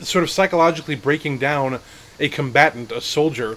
sort 0.00 0.24
of 0.24 0.30
psychologically 0.30 0.94
breaking 0.96 1.38
down 1.38 1.80
a 2.20 2.28
combatant, 2.28 2.92
a 2.92 3.00
soldier, 3.00 3.56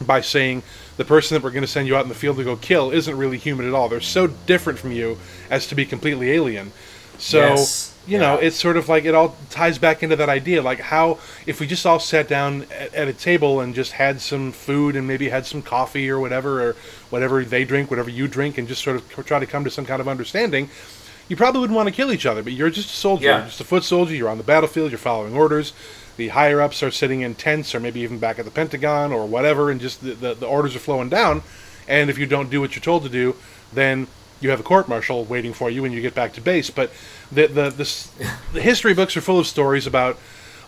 by 0.00 0.20
saying 0.20 0.62
the 0.96 1.04
person 1.04 1.34
that 1.34 1.42
we're 1.42 1.50
going 1.50 1.62
to 1.62 1.68
send 1.68 1.86
you 1.88 1.96
out 1.96 2.02
in 2.02 2.08
the 2.08 2.14
field 2.14 2.36
to 2.36 2.44
go 2.44 2.56
kill 2.56 2.90
isn't 2.90 3.16
really 3.16 3.38
human 3.38 3.66
at 3.66 3.72
all. 3.74 3.88
They're 3.88 4.00
so 4.00 4.26
different 4.26 4.78
from 4.78 4.92
you 4.92 5.18
as 5.50 5.66
to 5.68 5.74
be 5.74 5.86
completely 5.86 6.32
alien. 6.32 6.72
So, 7.18 7.38
Yes. 7.38 7.92
you 8.06 8.18
know, 8.18 8.34
Yeah. 8.38 8.46
it's 8.46 8.56
sort 8.56 8.76
of 8.76 8.88
like 8.88 9.04
it 9.04 9.14
all 9.14 9.36
ties 9.50 9.78
back 9.78 10.02
into 10.02 10.16
that 10.16 10.28
idea. 10.28 10.62
Like, 10.62 10.80
how, 10.80 11.18
if 11.46 11.60
we 11.60 11.66
just 11.66 11.84
all 11.86 11.98
sat 11.98 12.28
down 12.28 12.66
at, 12.78 12.94
at 12.94 13.08
a 13.08 13.12
table 13.12 13.60
and 13.60 13.74
just 13.74 13.92
had 13.92 14.20
some 14.20 14.52
food 14.52 14.96
and 14.96 15.06
maybe 15.06 15.28
had 15.28 15.46
some 15.46 15.62
coffee 15.62 16.08
or 16.10 16.20
whatever, 16.20 16.62
or 16.62 16.76
whatever 17.10 17.44
they 17.44 17.64
drink, 17.64 17.90
whatever 17.90 18.10
you 18.10 18.28
drink, 18.28 18.58
and 18.58 18.68
just 18.68 18.82
sort 18.82 18.96
of 18.96 19.26
try 19.26 19.38
to 19.38 19.46
come 19.46 19.64
to 19.64 19.70
some 19.70 19.86
kind 19.86 20.00
of 20.00 20.08
understanding, 20.08 20.68
you 21.28 21.36
probably 21.36 21.60
wouldn't 21.60 21.76
want 21.76 21.88
to 21.88 21.94
kill 21.94 22.12
each 22.12 22.26
other, 22.26 22.42
but 22.42 22.52
you're 22.52 22.70
just 22.70 22.90
a 22.90 22.96
soldier. 22.96 23.24
Yeah. 23.24 23.38
You're 23.38 23.46
just 23.46 23.60
a 23.60 23.64
foot 23.64 23.82
soldier. 23.82 24.14
You're 24.14 24.28
on 24.28 24.38
the 24.38 24.44
battlefield. 24.44 24.90
You're 24.92 24.98
following 24.98 25.34
orders. 25.34 25.72
The 26.16 26.28
higher 26.28 26.60
ups 26.62 26.82
are 26.82 26.90
sitting 26.90 27.22
in 27.22 27.34
tents, 27.34 27.74
or 27.74 27.80
maybe 27.80 28.00
even 28.00 28.18
back 28.18 28.38
at 28.38 28.44
the 28.44 28.50
Pentagon, 28.50 29.12
or 29.12 29.26
whatever, 29.26 29.70
and 29.70 29.80
just 29.80 30.02
the, 30.02 30.14
the, 30.14 30.34
the 30.34 30.46
orders 30.46 30.74
are 30.76 30.78
flowing 30.78 31.08
down. 31.08 31.42
And 31.88 32.08
if 32.10 32.16
you 32.18 32.26
don't 32.26 32.48
do 32.50 32.60
what 32.60 32.74
you're 32.74 32.82
told 32.82 33.02
to 33.02 33.08
do, 33.08 33.34
then 33.72 34.06
you 34.40 34.50
have 34.50 34.60
a 34.60 34.64
court 34.64 34.88
martial 34.88 35.24
waiting 35.24 35.52
for 35.52 35.70
you 35.70 35.82
when 35.82 35.92
you 35.92 36.00
get 36.00 36.14
back 36.14 36.32
to 36.34 36.40
base. 36.40 36.70
But 36.70 36.90
the 37.32 37.46
the 37.46 37.70
the, 37.70 38.30
the 38.54 38.60
history 38.60 38.94
books 38.94 39.16
are 39.16 39.20
full 39.20 39.38
of 39.38 39.46
stories 39.46 39.86
about 39.86 40.18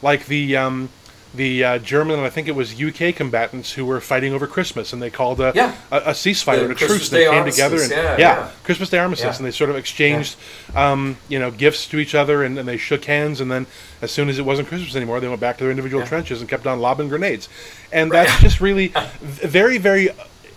like 0.03 0.27
the 0.27 0.57
um, 0.57 0.89
the 1.35 1.63
uh, 1.63 1.79
German 1.79 2.17
and 2.17 2.25
I 2.25 2.31
think 2.31 2.49
it 2.49 2.55
was 2.55 2.81
UK 2.83 3.15
combatants 3.15 3.73
who 3.73 3.85
were 3.85 4.01
fighting 4.01 4.33
over 4.33 4.47
Christmas, 4.47 4.95
and 4.95 5.03
they 5.03 5.11
called 5.11 5.41
a 5.41 5.53
Yeah. 5.55 5.75
a, 5.93 5.97
a 5.99 6.11
ceasefire 6.13 6.63
and 6.63 6.73
a 6.73 6.75
Christmas 6.75 7.01
truce. 7.01 7.11
they 7.11 7.27
came 7.29 7.45
together 7.45 7.83
and 7.83 7.91
yeah, 7.91 8.03
yeah, 8.03 8.17
yeah. 8.19 8.51
Christmas 8.65 8.89
Day 8.89 8.99
armistice, 8.99 9.37
and 9.37 9.47
they 9.47 9.51
sort 9.51 9.69
of 9.69 9.77
exchanged, 9.77 10.37
um, 10.75 11.19
you 11.29 11.39
know, 11.39 11.51
gifts 11.51 11.87
to 11.89 11.99
each 11.99 12.15
other, 12.15 12.43
and, 12.45 12.59
and 12.59 12.67
they 12.67 12.79
shook 12.79 13.05
hands, 13.05 13.43
and 13.43 13.51
then 13.51 13.67
as 14.01 14.11
soon 14.11 14.31
as 14.31 14.39
it 14.39 14.47
wasn't 14.47 14.69
Christmas 14.69 14.97
anymore, 14.97 15.21
they 15.21 15.29
went 15.29 15.41
back 15.41 15.59
to 15.59 15.65
their 15.65 15.71
individual 15.71 16.07
trenches 16.07 16.41
and 16.41 16.49
kept 16.49 16.67
on 16.67 16.81
lobbing 16.81 17.09
grenades, 17.11 17.47
and 17.93 18.11
that's 18.11 18.41
just 18.41 18.59
really 18.63 18.89
very, 19.21 19.77
very 19.77 20.09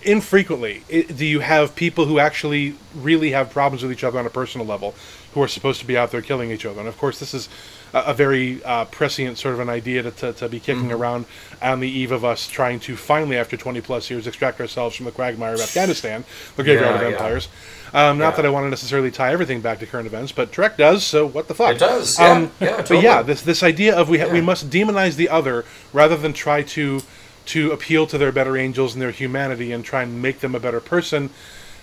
infrequently 0.04 0.84
do 0.90 1.26
you 1.26 1.40
have 1.42 1.76
people 1.76 2.06
who 2.06 2.20
actually 2.20 2.76
really 2.96 3.32
have 3.32 3.50
problems 3.50 3.84
with 3.84 3.92
each 3.92 4.04
other 4.04 4.20
on 4.20 4.26
a 4.26 4.30
personal 4.30 4.66
level, 4.68 4.94
who 5.34 5.42
are 5.42 5.48
supposed 5.48 5.80
to 5.80 5.86
be 5.88 5.98
out 5.98 6.12
there 6.12 6.22
killing 6.22 6.52
each 6.52 6.66
other, 6.66 6.80
and 6.80 6.90
of 6.90 6.98
course 6.98 7.20
this 7.20 7.34
is. 7.34 7.48
A 7.94 8.04
a 8.08 8.14
very 8.14 8.64
uh, 8.64 8.86
prescient 8.86 9.38
sort 9.38 9.54
of 9.54 9.60
an 9.60 9.68
idea 9.68 10.02
to, 10.02 10.12
to, 10.12 10.32
to 10.32 10.48
be 10.48 10.62
kicking 10.62 10.84
Mm-hmm. 10.84 10.94
around 11.02 11.26
on 11.62 11.82
the 11.82 11.90
eve 11.90 12.14
of 12.14 12.24
us 12.24 12.48
trying 12.48 12.80
to 12.88 12.96
finally, 12.96 13.36
after 13.36 13.58
20 13.58 13.82
plus 13.82 14.10
years, 14.10 14.28
extract 14.28 14.62
ourselves 14.62 14.96
from 14.96 15.08
the 15.08 15.12
quagmire 15.12 15.56
of 15.56 15.60
Afghanistan, 15.60 16.24
the 16.56 16.64
graveyard 16.64 16.96
Yeah, 16.96 16.96
of 16.96 17.02
yeah. 17.02 17.18
empires. 17.18 17.50
Um, 17.94 18.18
not 18.18 18.30
Yeah. 18.30 18.36
that 18.38 18.46
I 18.46 18.50
want 18.50 18.64
to 18.66 18.70
necessarily 18.70 19.12
tie 19.12 19.34
everything 19.34 19.60
back 19.60 19.80
to 19.80 19.86
current 19.86 20.08
events, 20.08 20.32
but 20.32 20.54
Trek 20.54 20.78
does, 20.78 21.04
so 21.04 21.26
what 21.28 21.50
the 21.50 21.54
fuck? 21.54 21.76
It 21.76 21.80
does, 21.80 22.18
yeah, 22.18 22.48
yeah, 22.62 22.78
But 22.88 23.02
yeah, 23.04 23.22
this 23.24 23.42
this 23.42 23.62
idea 23.62 23.94
of 23.94 24.08
we 24.08 24.20
ha- 24.20 24.30
we 24.32 24.40
must 24.40 24.70
demonize 24.70 25.18
the 25.18 25.28
other 25.28 25.66
rather 25.92 26.16
than 26.16 26.32
try 26.32 26.62
to 26.78 27.02
to 27.48 27.72
appeal 27.72 28.08
to 28.08 28.18
their 28.18 28.32
better 28.32 28.58
angels 28.58 28.94
and 28.94 29.02
their 29.02 29.12
humanity 29.12 29.72
and 29.72 29.84
try 29.84 30.04
and 30.04 30.22
make 30.22 30.40
them 30.40 30.56
a 30.56 30.60
better 30.60 30.80
person. 30.80 31.30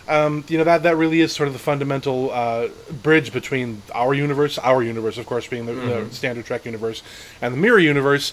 Um, 0.08 0.42
you 0.48 0.56
know 0.56 0.64
that 0.64 0.84
that 0.84 0.96
really 0.96 1.20
is 1.20 1.32
sort 1.32 1.48
of 1.48 1.52
the 1.52 1.58
fundamental 1.58 2.30
uh, 2.30 2.68
bridge 3.02 3.30
between 3.32 3.82
our 3.94 4.14
universe, 4.14 4.56
our 4.58 4.82
universe, 4.82 5.18
of 5.18 5.26
course, 5.26 5.46
being 5.46 5.66
the, 5.66 5.72
Mm-hmm. 5.72 6.08
the 6.08 6.14
standard 6.14 6.46
Trek 6.46 6.64
universe, 6.64 7.02
and 7.42 7.52
the 7.52 7.58
mirror 7.58 7.78
universe. 7.78 8.32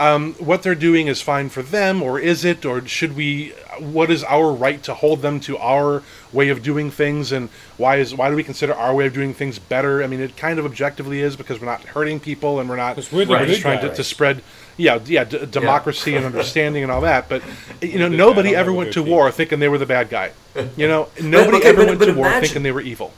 Um, 0.00 0.32
what 0.34 0.62
they're 0.62 0.74
doing 0.74 1.08
is 1.08 1.20
fine 1.20 1.50
for 1.50 1.62
them, 1.62 2.02
or 2.02 2.18
is 2.18 2.42
it, 2.42 2.64
or 2.64 2.84
should 2.86 3.14
we? 3.14 3.50
What 3.78 4.10
is 4.10 4.24
our 4.24 4.50
right 4.50 4.82
to 4.84 4.94
hold 4.94 5.20
them 5.20 5.40
to 5.40 5.58
our 5.58 6.02
way 6.32 6.48
of 6.48 6.62
doing 6.62 6.90
things, 6.90 7.32
and 7.32 7.50
why 7.76 7.96
is 7.96 8.14
why 8.14 8.30
do 8.30 8.34
we 8.34 8.42
consider 8.42 8.74
our 8.74 8.94
way 8.94 9.06
of 9.06 9.12
doing 9.12 9.34
things 9.34 9.58
better? 9.58 10.02
I 10.02 10.06
mean, 10.06 10.20
it 10.20 10.38
kind 10.38 10.58
of 10.58 10.64
objectively 10.64 11.20
is 11.20 11.36
because 11.36 11.60
we're 11.60 11.66
not 11.66 11.82
hurting 11.84 12.18
people 12.18 12.60
and 12.60 12.68
we're 12.68 12.76
not 12.76 12.96
we're 13.12 13.26
the 13.26 13.30
we're 13.30 13.46
just 13.46 13.60
trying 13.60 13.80
to, 13.82 13.94
to 13.94 14.02
spread. 14.02 14.42
Yeah, 14.78 15.00
yeah, 15.04 15.24
d- 15.24 15.44
democracy 15.44 16.16
and 16.16 16.24
understanding 16.24 16.82
and 16.82 16.90
all 16.90 17.02
that. 17.02 17.28
But 17.28 17.42
you 17.82 17.98
know, 17.98 18.08
nobody 18.08 18.56
ever 18.56 18.72
went 18.72 18.94
to 18.94 19.02
war 19.02 19.30
thinking 19.30 19.60
they 19.60 19.68
were 19.68 19.76
the 19.76 19.84
bad 19.84 20.08
guy. 20.08 20.32
You 20.78 20.88
know, 20.88 21.10
nobody 21.22 21.58
okay, 21.58 21.68
ever 21.68 21.82
but- 21.82 21.86
went 21.88 21.98
but 21.98 22.06
to 22.06 22.14
war 22.14 22.30
thinking 22.40 22.62
they 22.62 22.72
were 22.72 22.80
evil. 22.80 23.12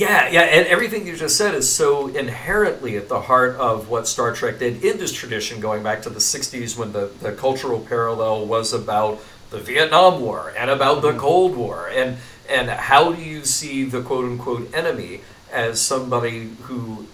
Yeah, 0.00 0.30
yeah, 0.30 0.40
and 0.44 0.66
everything 0.66 1.06
you 1.06 1.14
just 1.14 1.36
said 1.36 1.54
is 1.54 1.70
so 1.70 2.08
inherently 2.08 2.96
at 2.96 3.10
the 3.10 3.20
heart 3.20 3.56
of 3.56 3.90
what 3.90 4.08
Star 4.08 4.32
Trek 4.32 4.58
did 4.58 4.82
in 4.82 4.96
this 4.96 5.12
tradition, 5.12 5.60
going 5.60 5.82
back 5.82 6.00
to 6.04 6.08
the 6.08 6.20
60s 6.20 6.74
when 6.74 6.92
the, 6.92 7.10
the 7.20 7.32
cultural 7.32 7.80
parallel 7.80 8.46
was 8.46 8.72
about 8.72 9.22
the 9.50 9.58
Vietnam 9.58 10.22
War 10.22 10.54
and 10.56 10.70
about 10.70 11.02
the 11.02 11.10
mm-hmm. 11.10 11.18
Cold 11.18 11.54
War. 11.54 11.90
And, 11.92 12.16
and 12.48 12.70
how 12.70 13.12
do 13.12 13.20
you 13.20 13.44
see 13.44 13.84
the 13.84 14.00
quote 14.00 14.24
unquote 14.24 14.72
enemy 14.72 15.20
as 15.52 15.82
somebody 15.82 16.48
who 16.62 17.06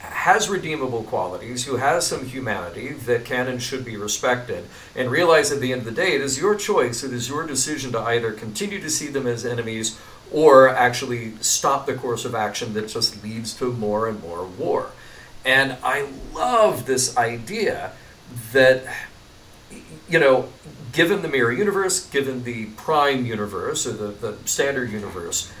has 0.00 0.48
redeemable 0.48 1.04
qualities, 1.04 1.66
who 1.66 1.76
has 1.76 2.04
some 2.04 2.26
humanity 2.26 2.88
that 2.88 3.24
can 3.24 3.46
and 3.46 3.62
should 3.62 3.84
be 3.84 3.96
respected, 3.96 4.64
and 4.96 5.12
realize 5.12 5.52
at 5.52 5.60
the 5.60 5.70
end 5.72 5.82
of 5.82 5.84
the 5.84 5.92
day 5.92 6.16
it 6.16 6.20
is 6.20 6.40
your 6.40 6.56
choice, 6.56 7.04
it 7.04 7.12
is 7.12 7.28
your 7.28 7.46
decision 7.46 7.92
to 7.92 8.00
either 8.00 8.32
continue 8.32 8.80
to 8.80 8.90
see 8.90 9.06
them 9.06 9.28
as 9.28 9.46
enemies 9.46 9.96
or 10.32 10.68
actually 10.68 11.32
stop 11.40 11.86
the 11.86 11.94
course 11.94 12.24
of 12.24 12.34
action 12.34 12.72
that 12.74 12.88
just 12.88 13.22
leads 13.22 13.54
to 13.54 13.72
more 13.72 14.08
and 14.08 14.20
more 14.22 14.44
war. 14.44 14.90
And 15.44 15.76
I 15.82 16.08
love 16.32 16.86
this 16.86 17.16
idea 17.16 17.92
that, 18.52 18.84
you 20.08 20.18
know, 20.18 20.48
given 20.92 21.22
the 21.22 21.28
mirror 21.28 21.52
universe, 21.52 22.06
given 22.08 22.44
the 22.44 22.66
prime 22.76 23.26
universe 23.26 23.86
or 23.86 23.92
the, 23.92 24.08
the 24.08 24.38
standard 24.44 24.90
universe, 24.90 25.52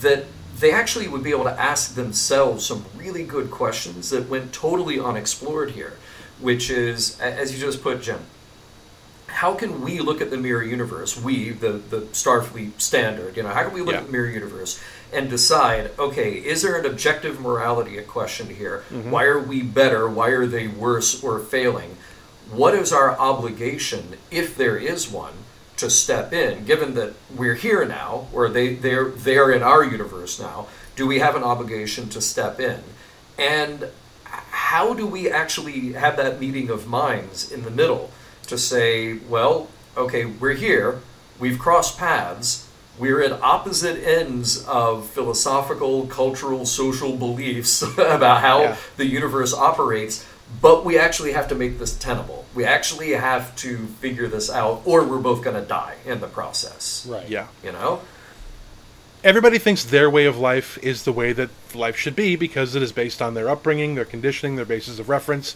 that 0.00 0.24
they 0.58 0.72
actually 0.72 1.08
would 1.08 1.22
be 1.22 1.30
able 1.30 1.44
to 1.44 1.60
ask 1.60 1.94
themselves 1.94 2.66
some 2.66 2.84
really 2.96 3.24
good 3.24 3.50
questions 3.50 4.10
that 4.10 4.28
went 4.28 4.52
totally 4.52 5.00
unexplored 5.00 5.72
here, 5.72 5.94
which 6.38 6.70
is, 6.70 7.18
as 7.20 7.52
you 7.52 7.58
just 7.58 7.82
put, 7.82 8.02
Jim, 8.02 8.20
how 9.30 9.54
can 9.54 9.80
we 9.80 10.00
look 10.00 10.20
at 10.20 10.30
the 10.30 10.36
mirror 10.36 10.62
universe, 10.62 11.16
we, 11.20 11.50
the, 11.50 11.72
the 11.72 12.00
Starfleet 12.12 12.80
standard, 12.80 13.36
you 13.36 13.42
know, 13.42 13.48
how 13.48 13.64
can 13.64 13.72
we 13.72 13.80
look 13.80 13.94
Yeah. 13.94 14.00
at 14.00 14.06
the 14.06 14.12
mirror 14.12 14.26
universe 14.28 14.80
and 15.12 15.30
decide, 15.30 15.90
okay, 15.98 16.32
is 16.32 16.62
there 16.62 16.76
an 16.78 16.86
objective 16.86 17.40
morality 17.40 17.98
at 17.98 18.06
question 18.06 18.48
here? 18.54 18.84
Mm-hmm. 18.90 19.10
Why 19.10 19.24
are 19.24 19.38
we 19.40 19.62
better? 19.62 20.08
Why 20.08 20.28
are 20.28 20.46
they 20.46 20.68
worse 20.68 21.22
or 21.22 21.38
failing? 21.38 21.96
What 22.50 22.74
is 22.74 22.92
our 22.92 23.18
obligation, 23.18 24.16
if 24.30 24.56
there 24.56 24.76
is 24.76 25.10
one, 25.10 25.34
to 25.76 25.88
step 25.88 26.32
in, 26.32 26.64
given 26.64 26.94
that 26.94 27.14
we're 27.34 27.54
here 27.54 27.84
now, 27.84 28.26
or 28.32 28.48
they, 28.48 28.74
they're, 28.74 29.10
they're 29.10 29.50
in 29.52 29.62
our 29.62 29.84
universe 29.84 30.38
now? 30.38 30.66
Do 30.96 31.06
we 31.06 31.20
have 31.20 31.36
an 31.36 31.44
obligation 31.44 32.08
to 32.10 32.20
step 32.20 32.60
in? 32.60 32.82
And 33.38 33.88
how 34.24 34.92
do 34.94 35.06
we 35.06 35.30
actually 35.30 35.94
have 35.94 36.16
that 36.18 36.38
meeting 36.40 36.68
of 36.68 36.86
minds 36.86 37.50
in 37.50 37.62
the 37.62 37.70
middle 37.70 38.10
to 38.50 38.58
say, 38.58 39.14
well, 39.28 39.68
okay, 39.96 40.26
we're 40.26 40.52
here, 40.54 41.00
we've 41.38 41.58
crossed 41.58 41.98
paths, 41.98 42.68
we're 42.98 43.22
at 43.22 43.32
opposite 43.40 43.96
ends 44.06 44.64
of 44.66 45.06
philosophical, 45.08 46.06
cultural, 46.06 46.66
social 46.66 47.16
beliefs 47.16 47.82
about 47.98 48.42
how 48.42 48.60
Yeah. 48.62 48.76
the 48.98 49.06
universe 49.06 49.54
operates, 49.54 50.26
but 50.60 50.84
we 50.84 50.98
actually 50.98 51.32
have 51.32 51.48
to 51.48 51.54
make 51.54 51.78
this 51.78 51.96
tenable. 51.96 52.44
We 52.54 52.64
actually 52.64 53.12
have 53.12 53.54
to 53.56 53.86
figure 54.00 54.26
this 54.28 54.50
out, 54.50 54.82
or 54.84 55.04
we're 55.04 55.18
both 55.18 55.42
going 55.42 55.56
to 55.56 55.66
die 55.66 55.94
in 56.04 56.20
the 56.20 56.26
process. 56.26 57.06
Right. 57.08 57.28
Yeah. 57.28 57.46
You 57.64 57.72
know? 57.72 58.00
everybody 59.22 59.58
thinks 59.58 59.84
their 59.84 60.08
way 60.08 60.24
of 60.24 60.38
life 60.38 60.78
is 60.82 61.04
the 61.04 61.12
way 61.12 61.30
that 61.30 61.50
life 61.74 61.94
should 61.94 62.16
be 62.16 62.36
because 62.36 62.74
it 62.74 62.82
is 62.82 62.90
based 62.90 63.20
on 63.20 63.34
their 63.34 63.50
upbringing, 63.50 63.94
their 63.94 64.04
conditioning, 64.06 64.56
their 64.56 64.64
basis 64.64 64.98
of 64.98 65.10
reference. 65.10 65.54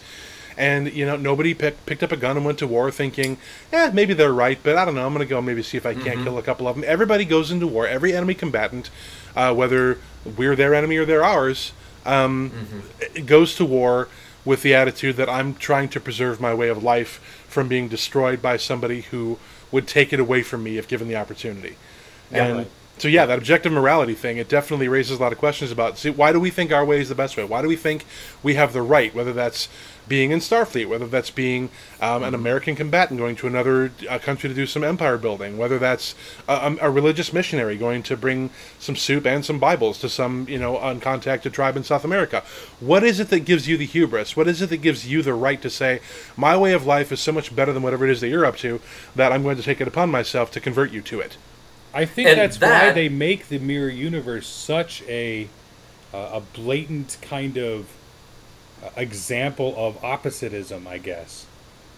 And 0.57 0.93
you 0.93 1.05
know, 1.05 1.17
nobody 1.17 1.55
pick, 1.55 1.85
picked 1.87 2.03
up 2.03 2.13
a 2.13 2.17
gun 2.17 2.37
and 2.37 2.47
went 2.47 2.59
to 2.61 2.67
war 2.67 2.91
thinking, 2.91 3.39
"Eh, 3.73 3.91
maybe 3.93 4.15
they're 4.15 4.33
right, 4.33 4.59
but 4.63 4.77
I 4.77 4.85
don't 4.85 4.95
know. 4.95 5.07
I'm 5.07 5.13
going 5.13 5.27
to 5.27 5.31
go 5.31 5.43
maybe 5.43 5.63
see 5.63 5.77
if 5.77 5.87
I 5.87 5.95
can't 5.95 6.23
kill 6.23 6.39
a 6.39 6.43
couple 6.43 6.69
of 6.69 6.77
them." 6.77 6.85
Everybody 6.87 7.25
goes 7.25 7.51
into 7.51 7.67
war. 7.67 7.87
Every 7.87 8.15
enemy 8.15 8.35
combatant, 8.35 8.91
uh, 9.35 9.53
whether 9.55 9.99
we're 10.25 10.57
their 10.57 10.75
enemy 10.75 10.97
or 10.97 11.05
they're 11.05 11.25
ours, 11.25 11.73
um, 12.07 12.53
it 13.15 13.27
goes 13.27 13.57
to 13.57 13.65
war 13.65 14.09
with 14.45 14.63
the 14.63 14.75
attitude 14.75 15.17
that 15.17 15.29
I'm 15.29 15.55
trying 15.55 15.89
to 15.91 16.01
preserve 16.01 16.41
my 16.41 16.53
way 16.53 16.69
of 16.69 16.83
life 16.83 17.45
from 17.49 17.69
being 17.69 17.89
destroyed 17.89 18.43
by 18.43 18.57
somebody 18.57 19.03
who 19.03 19.39
would 19.71 19.89
take 19.89 20.13
it 20.13 20.21
away 20.21 20.43
from 20.43 20.63
me 20.63 20.77
if 20.79 20.87
given 20.87 21.09
the 21.09 21.17
opportunity. 21.17 21.77
and 22.31 22.57
right. 22.59 22.71
so 22.99 23.09
yeah, 23.09 23.27
that 23.27 23.39
objective 23.39 23.73
morality 23.73 24.15
thing, 24.15 24.37
it 24.37 24.49
definitely 24.49 24.89
raises 24.89 25.19
a 25.19 25.23
lot 25.23 25.33
of 25.33 25.39
questions 25.39 25.73
about 25.73 25.99
see 25.99 26.11
why 26.11 26.33
do 26.33 26.39
we 26.39 26.51
think 26.51 26.73
our 26.73 26.85
way 26.85 27.01
is 27.01 27.09
the 27.09 27.15
best 27.15 27.37
way? 27.37 27.45
Why 27.45 27.63
do 27.63 27.69
we 27.69 27.77
think 27.77 28.05
we 28.43 28.55
have 28.55 28.73
the 28.73 28.83
right, 28.83 29.15
whether 29.15 29.33
that's 29.33 29.69
being 30.07 30.31
in 30.31 30.39
Starfleet, 30.39 30.89
whether 30.89 31.07
that's 31.07 31.31
being 31.31 31.71
um, 32.01 32.23
an 32.23 32.35
American 32.35 32.77
combatant 32.77 33.19
going 33.19 33.37
to 33.37 33.47
another 33.47 33.93
uh, 34.09 34.19
country 34.19 34.49
to 34.49 34.55
do 34.55 34.67
some 34.67 34.85
empire 34.85 35.17
building, 35.17 35.57
whether 35.57 35.79
that's 35.79 36.15
a, 36.49 36.77
a 36.81 36.91
religious 36.91 37.33
missionary 37.33 37.77
going 37.77 38.03
to 38.03 38.17
bring 38.17 38.51
some 38.79 38.97
soup 38.97 39.27
and 39.27 39.45
some 39.45 39.59
Bibles 39.59 39.99
to 40.01 40.09
some 40.09 40.47
you 40.49 40.59
know 40.59 40.77
uncontacted 40.77 41.53
tribe 41.53 41.77
in 41.77 41.85
South 41.85 42.05
America. 42.05 42.43
What 42.81 43.03
is 43.03 43.21
it 43.21 43.31
that 43.31 43.41
gives 43.41 43.67
you 43.67 43.77
the 43.77 43.87
hubris? 43.87 44.37
What 44.37 44.49
is 44.49 44.61
it 44.61 44.71
that 44.71 44.79
gives 44.79 45.07
you 45.07 45.23
the 45.23 45.35
right 45.35 45.61
to 45.63 45.71
say 45.71 46.01
my 46.37 46.57
way 46.57 46.73
of 46.73 46.87
life 46.87 47.11
is 47.13 47.21
so 47.21 47.33
much 47.33 47.55
better 47.55 47.73
than 47.73 47.83
whatever 47.83 48.05
it 48.05 48.11
is 48.11 48.21
that 48.21 48.29
you're 48.29 48.47
up 48.47 48.57
to 48.59 48.81
that 49.15 49.33
I'm 49.33 49.43
going 49.43 49.57
to 49.57 49.63
take 49.63 49.81
it 49.81 49.89
upon 49.89 50.11
myself 50.11 50.51
to 50.53 50.61
convert 50.61 50.93
you 50.93 51.01
to 51.03 51.21
it? 51.21 51.37
I 51.95 52.05
think 52.05 52.29
And 52.29 52.39
that's 52.39 52.61
why 52.61 52.91
they 52.93 53.09
make 53.09 53.49
the 53.49 53.59
mirror 53.59 53.89
universe 53.89 54.49
such 54.49 55.03
a 55.03 55.49
uh, 56.13 56.31
a 56.35 56.41
blatant 56.41 57.17
kind 57.23 57.57
of 57.57 57.89
example 58.97 59.75
of 59.77 60.03
oppositism, 60.05 60.87
I 60.87 60.99
guess. 60.99 61.47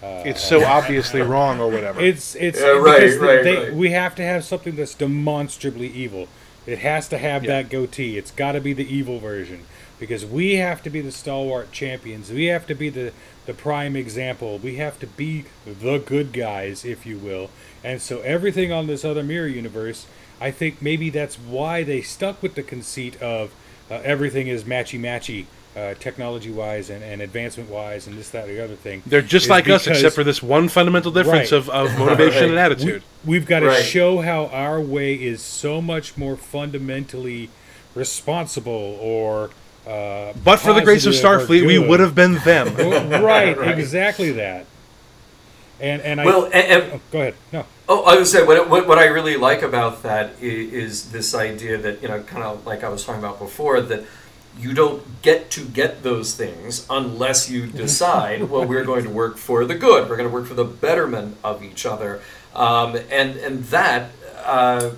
it's 0.03 0.43
so 0.43 0.65
obviously 0.79 1.21
wrong 1.23 1.61
or 1.61 1.71
whatever. 1.71 2.01
It's 2.01 2.35
it's 2.35 2.61
Yeah, 2.61 2.69
right, 2.69 3.01
because 3.01 3.17
right, 3.19 3.43
they, 3.45 3.57
right. 3.57 3.75
we 3.75 3.91
have 3.93 4.15
to 4.17 4.23
have 4.23 4.45
something 4.45 4.77
that's 4.77 4.95
demonstrably 4.95 5.89
evil. 5.89 6.29
It 6.67 6.79
has 6.81 7.09
to 7.09 7.19
have 7.19 7.45
Yeah. 7.45 7.63
that 7.63 7.71
goatee. 7.71 8.19
It's 8.19 8.31
got 8.31 8.53
to 8.53 8.61
be 8.61 8.73
the 8.73 8.87
evil 8.93 9.19
version 9.19 9.65
because 9.99 10.25
we 10.27 10.57
have 10.57 10.83
to 10.83 10.91
be 10.91 11.01
the 11.01 11.13
stalwart 11.13 11.73
champions. 11.73 12.31
We 12.31 12.47
have 12.47 12.67
to 12.67 12.75
be 12.75 12.89
the 12.89 13.13
the 13.47 13.55
prime 13.55 13.95
example. 13.95 14.59
We 14.59 14.77
have 14.77 14.99
to 14.99 15.07
be 15.07 15.45
the 15.65 15.99
good 15.99 16.33
guys, 16.33 16.85
if 16.85 17.07
you 17.07 17.17
will. 17.17 17.49
And 17.85 18.03
so 18.03 18.21
everything 18.23 18.73
on 18.73 18.89
this 18.89 19.05
other 19.05 19.23
mirror 19.23 19.47
universe, 19.47 20.07
I 20.41 20.51
think 20.51 20.83
maybe 20.83 21.11
that's 21.11 21.37
why 21.37 21.85
they 21.85 22.03
stuck 22.03 22.43
with 22.43 22.57
the 22.57 22.65
conceit 22.65 23.23
of 23.23 23.53
uh, 23.89 24.01
everything 24.03 24.49
is 24.49 24.65
matchy 24.65 24.99
matchy. 24.99 25.47
Uh, 25.77 25.93
technology 26.01 26.51
wise 26.51 26.89
and, 26.89 27.05
and 27.05 27.21
advancement 27.21 27.69
wise 27.69 28.07
and 28.07 28.17
this 28.17 28.31
that 28.31 28.49
and 28.49 28.57
the 28.57 28.65
other 28.65 28.77
thing 28.77 29.03
They're 29.05 29.21
just 29.21 29.45
is 29.45 29.51
like 29.51 29.69
us, 29.69 29.87
except 29.87 30.15
for 30.15 30.25
this 30.25 30.43
one 30.43 30.71
fundamental 30.71 31.13
difference 31.13 31.53
Right. 31.53 31.59
of, 31.59 31.69
of 31.69 31.99
motivation 31.99 32.49
and 32.49 32.59
attitude. 32.67 33.03
we, 33.27 33.37
have 33.37 33.45
got 33.45 33.61
to 33.61 33.67
Right. 33.67 33.85
show 33.85 34.23
how 34.23 34.47
our 34.47 34.81
way 34.81 35.13
is 35.15 35.43
so 35.43 35.83
much 35.83 36.17
more 36.17 36.35
fundamentally 36.35 37.51
responsible 37.95 38.97
or 39.03 39.51
uh, 39.87 40.33
but 40.43 40.57
for 40.57 40.73
the 40.73 40.81
grace 40.81 41.05
of 41.05 41.13
Starfleet, 41.13 41.67
we 41.67 41.79
would 41.79 42.01
have 42.01 42.15
been 42.15 42.37
them. 42.37 42.75
right, 43.23 43.57
Right. 43.59 43.79
exactly 43.79 44.33
that 44.33 44.65
and 45.79 46.01
and 46.03 46.25
Well, 46.25 46.47
I 46.47 46.49
and, 46.59 46.83
and 46.83 46.93
oh, 46.95 47.01
go 47.13 47.21
ahead 47.21 47.35
no 47.53 47.67
Oh, 47.89 48.03
I 48.03 48.17
was 48.17 48.33
say 48.33 48.43
what, 48.45 48.69
what 48.69 48.89
what 48.89 48.99
I 48.99 49.05
really 49.07 49.37
like 49.37 49.63
about 49.63 50.03
that 50.03 50.33
is, 50.41 50.73
is 50.73 51.13
this 51.13 51.35
idea 51.35 51.79
that 51.79 52.03
you 52.03 52.09
know, 52.09 52.21
kind 52.23 52.43
of 52.43 52.67
like 52.67 52.83
I 52.83 52.89
was 52.89 53.05
talking 53.05 53.21
about 53.21 53.39
before, 53.39 53.81
that 53.81 54.05
you 54.59 54.75
don't 54.75 55.23
get 55.23 55.51
to 55.53 55.65
get 55.65 56.03
those 56.03 56.35
things 56.35 56.87
unless 56.89 57.51
you 57.51 57.67
decide, 57.85 58.45
well, 58.45 58.65
we're 58.67 58.85
going 58.85 59.05
to 59.05 59.11
work 59.11 59.37
for 59.37 59.65
the 59.65 59.75
good. 59.75 60.09
We're 60.09 60.17
going 60.17 60.29
to 60.29 60.35
work 60.35 60.47
for 60.47 60.55
the 60.55 60.65
betterment 60.65 61.37
of 61.45 61.63
each 61.63 61.87
other, 61.87 62.21
um, 62.55 62.97
and 63.11 63.37
and 63.37 63.65
that. 63.65 64.11
Uh, 64.45 64.93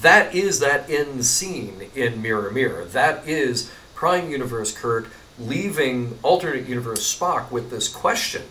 that 0.00 0.34
is 0.34 0.60
that 0.60 0.88
end 0.88 1.24
scene 1.24 1.90
in 1.94 2.22
Mirror 2.22 2.50
Mirror. 2.52 2.86
That 2.86 3.28
is 3.28 3.70
Prime 3.94 4.30
Universe 4.30 4.72
Kirk 4.72 5.10
leaving 5.38 6.18
alternate 6.22 6.68
universe 6.68 7.14
Spock 7.14 7.50
with 7.50 7.70
this 7.70 7.88
question, 7.88 8.42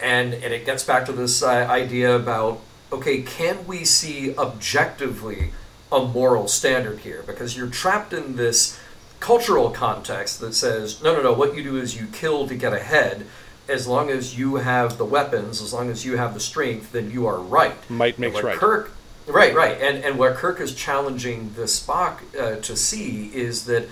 and 0.00 0.34
and 0.34 0.52
it 0.54 0.64
gets 0.64 0.84
back 0.84 1.06
to 1.06 1.12
this 1.12 1.42
uh, 1.42 1.48
idea 1.48 2.14
about 2.16 2.60
okay, 2.92 3.22
can 3.22 3.66
we 3.66 3.84
see 3.84 4.34
objectively 4.36 5.50
a 5.92 6.04
moral 6.04 6.48
standard 6.48 7.00
here? 7.00 7.22
Because 7.26 7.56
you're 7.56 7.68
trapped 7.68 8.12
in 8.12 8.36
this 8.36 8.78
cultural 9.20 9.70
context 9.70 10.40
that 10.40 10.54
says 10.54 11.02
no, 11.02 11.14
no, 11.14 11.22
no. 11.22 11.32
What 11.32 11.56
you 11.56 11.62
do 11.62 11.76
is 11.76 11.98
you 11.98 12.06
kill 12.12 12.46
to 12.48 12.54
get 12.54 12.72
ahead. 12.72 13.26
As 13.68 13.86
long 13.86 14.08
as 14.08 14.38
you 14.38 14.56
have 14.56 14.96
the 14.96 15.04
weapons, 15.04 15.60
as 15.60 15.74
long 15.74 15.90
as 15.90 16.02
you 16.02 16.16
have 16.16 16.32
the 16.32 16.40
strength, 16.40 16.92
then 16.92 17.10
you 17.10 17.26
are 17.26 17.38
right. 17.38 17.74
Might 17.90 18.18
makes 18.18 18.42
right. 18.42 18.56
Kirk, 18.56 18.92
right, 19.26 19.54
right, 19.54 19.78
and 19.78 20.02
and 20.02 20.18
what 20.18 20.36
Kirk 20.36 20.58
is 20.60 20.74
challenging 20.74 21.52
the 21.54 21.64
Spock 21.64 22.20
uh, 22.34 22.60
to 22.62 22.76
see 22.76 23.26
is 23.34 23.66
that 23.66 23.86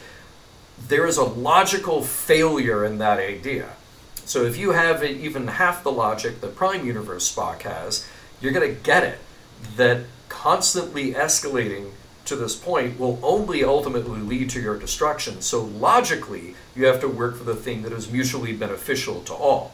there 0.89 1.07
is 1.07 1.19
a 1.19 1.25
logical 1.25 2.03
failure 2.03 2.85
in 2.85 2.99
that 2.99 3.19
idea. 3.19 3.71
So 4.25 4.45
if 4.45 4.57
you 4.57 4.73
have 4.73 5.05
even 5.05 5.47
half 5.47 5.83
the 5.83 5.93
logic 5.93 6.41
that 6.41 6.57
Prime 6.57 6.87
Universe 6.87 7.33
Spock 7.33 7.63
has, 7.63 8.07
you're 8.41 8.53
going 8.53 8.75
to 8.75 8.81
get 8.83 9.05
it 9.05 9.19
that 9.77 10.05
constantly 10.29 11.13
escalating 11.13 11.93
to 12.27 12.37
this 12.37 12.55
point 12.55 12.99
will 12.99 13.19
only 13.23 13.65
ultimately 13.65 14.21
lead 14.21 14.51
to 14.51 14.61
your 14.61 14.79
destruction. 14.79 15.41
So 15.41 15.65
logically, 15.65 16.55
you 16.75 16.87
have 16.87 17.01
to 17.01 17.09
work 17.09 17.37
for 17.37 17.45
the 17.45 17.55
thing 17.55 17.83
that 17.83 17.93
is 17.93 18.11
mutually 18.11 18.53
beneficial 18.53 19.23
to 19.23 19.35
all. 19.35 19.73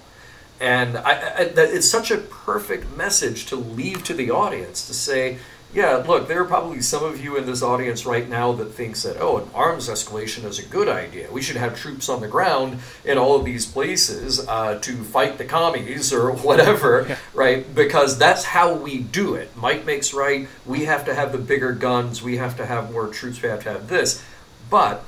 And 0.60 0.96
I, 0.96 1.12
I, 1.12 1.52
it's 1.56 1.88
such 1.88 2.10
a 2.10 2.18
perfect 2.18 2.96
message 2.96 3.46
to 3.46 3.56
leave 3.56 4.04
to 4.04 4.14
the 4.14 4.30
audience 4.30 4.86
to 4.86 4.94
say, 4.94 5.38
yeah, 5.74 5.96
look, 5.96 6.28
there 6.28 6.42
are 6.42 6.44
probably 6.44 6.82
some 6.82 7.02
of 7.02 7.24
you 7.24 7.36
in 7.36 7.46
this 7.46 7.62
audience 7.62 8.04
right 8.04 8.28
now 8.28 8.52
that 8.52 8.66
thinks 8.66 9.04
that, 9.04 9.16
oh, 9.18 9.38
an 9.38 9.48
arms 9.54 9.88
escalation 9.88 10.44
is 10.44 10.58
a 10.58 10.66
good 10.66 10.88
idea. 10.88 11.32
We 11.32 11.40
should 11.40 11.56
have 11.56 11.78
troops 11.78 12.10
on 12.10 12.20
the 12.20 12.28
ground 12.28 12.80
in 13.06 13.16
all 13.16 13.36
of 13.36 13.46
these 13.46 13.64
places 13.64 14.46
uh, 14.46 14.78
to 14.80 15.02
fight 15.02 15.38
the 15.38 15.46
commies 15.46 16.12
or 16.12 16.32
whatever, 16.46 17.16
right? 17.32 17.74
Because 17.74 18.18
that's 18.18 18.44
how 18.44 18.74
we 18.74 18.98
do 18.98 19.34
it. 19.34 19.56
Might 19.56 19.86
makes 19.86 20.12
right. 20.12 20.46
We 20.66 20.84
have 20.84 21.06
to 21.06 21.14
have 21.14 21.32
the 21.32 21.38
bigger 21.38 21.72
guns. 21.72 22.22
We 22.22 22.36
have 22.36 22.56
to 22.58 22.66
have 22.66 22.92
more 22.92 23.08
troops. 23.08 23.40
We 23.40 23.48
have 23.48 23.62
to 23.62 23.72
have 23.72 23.88
this. 23.88 24.22
But 24.68 25.04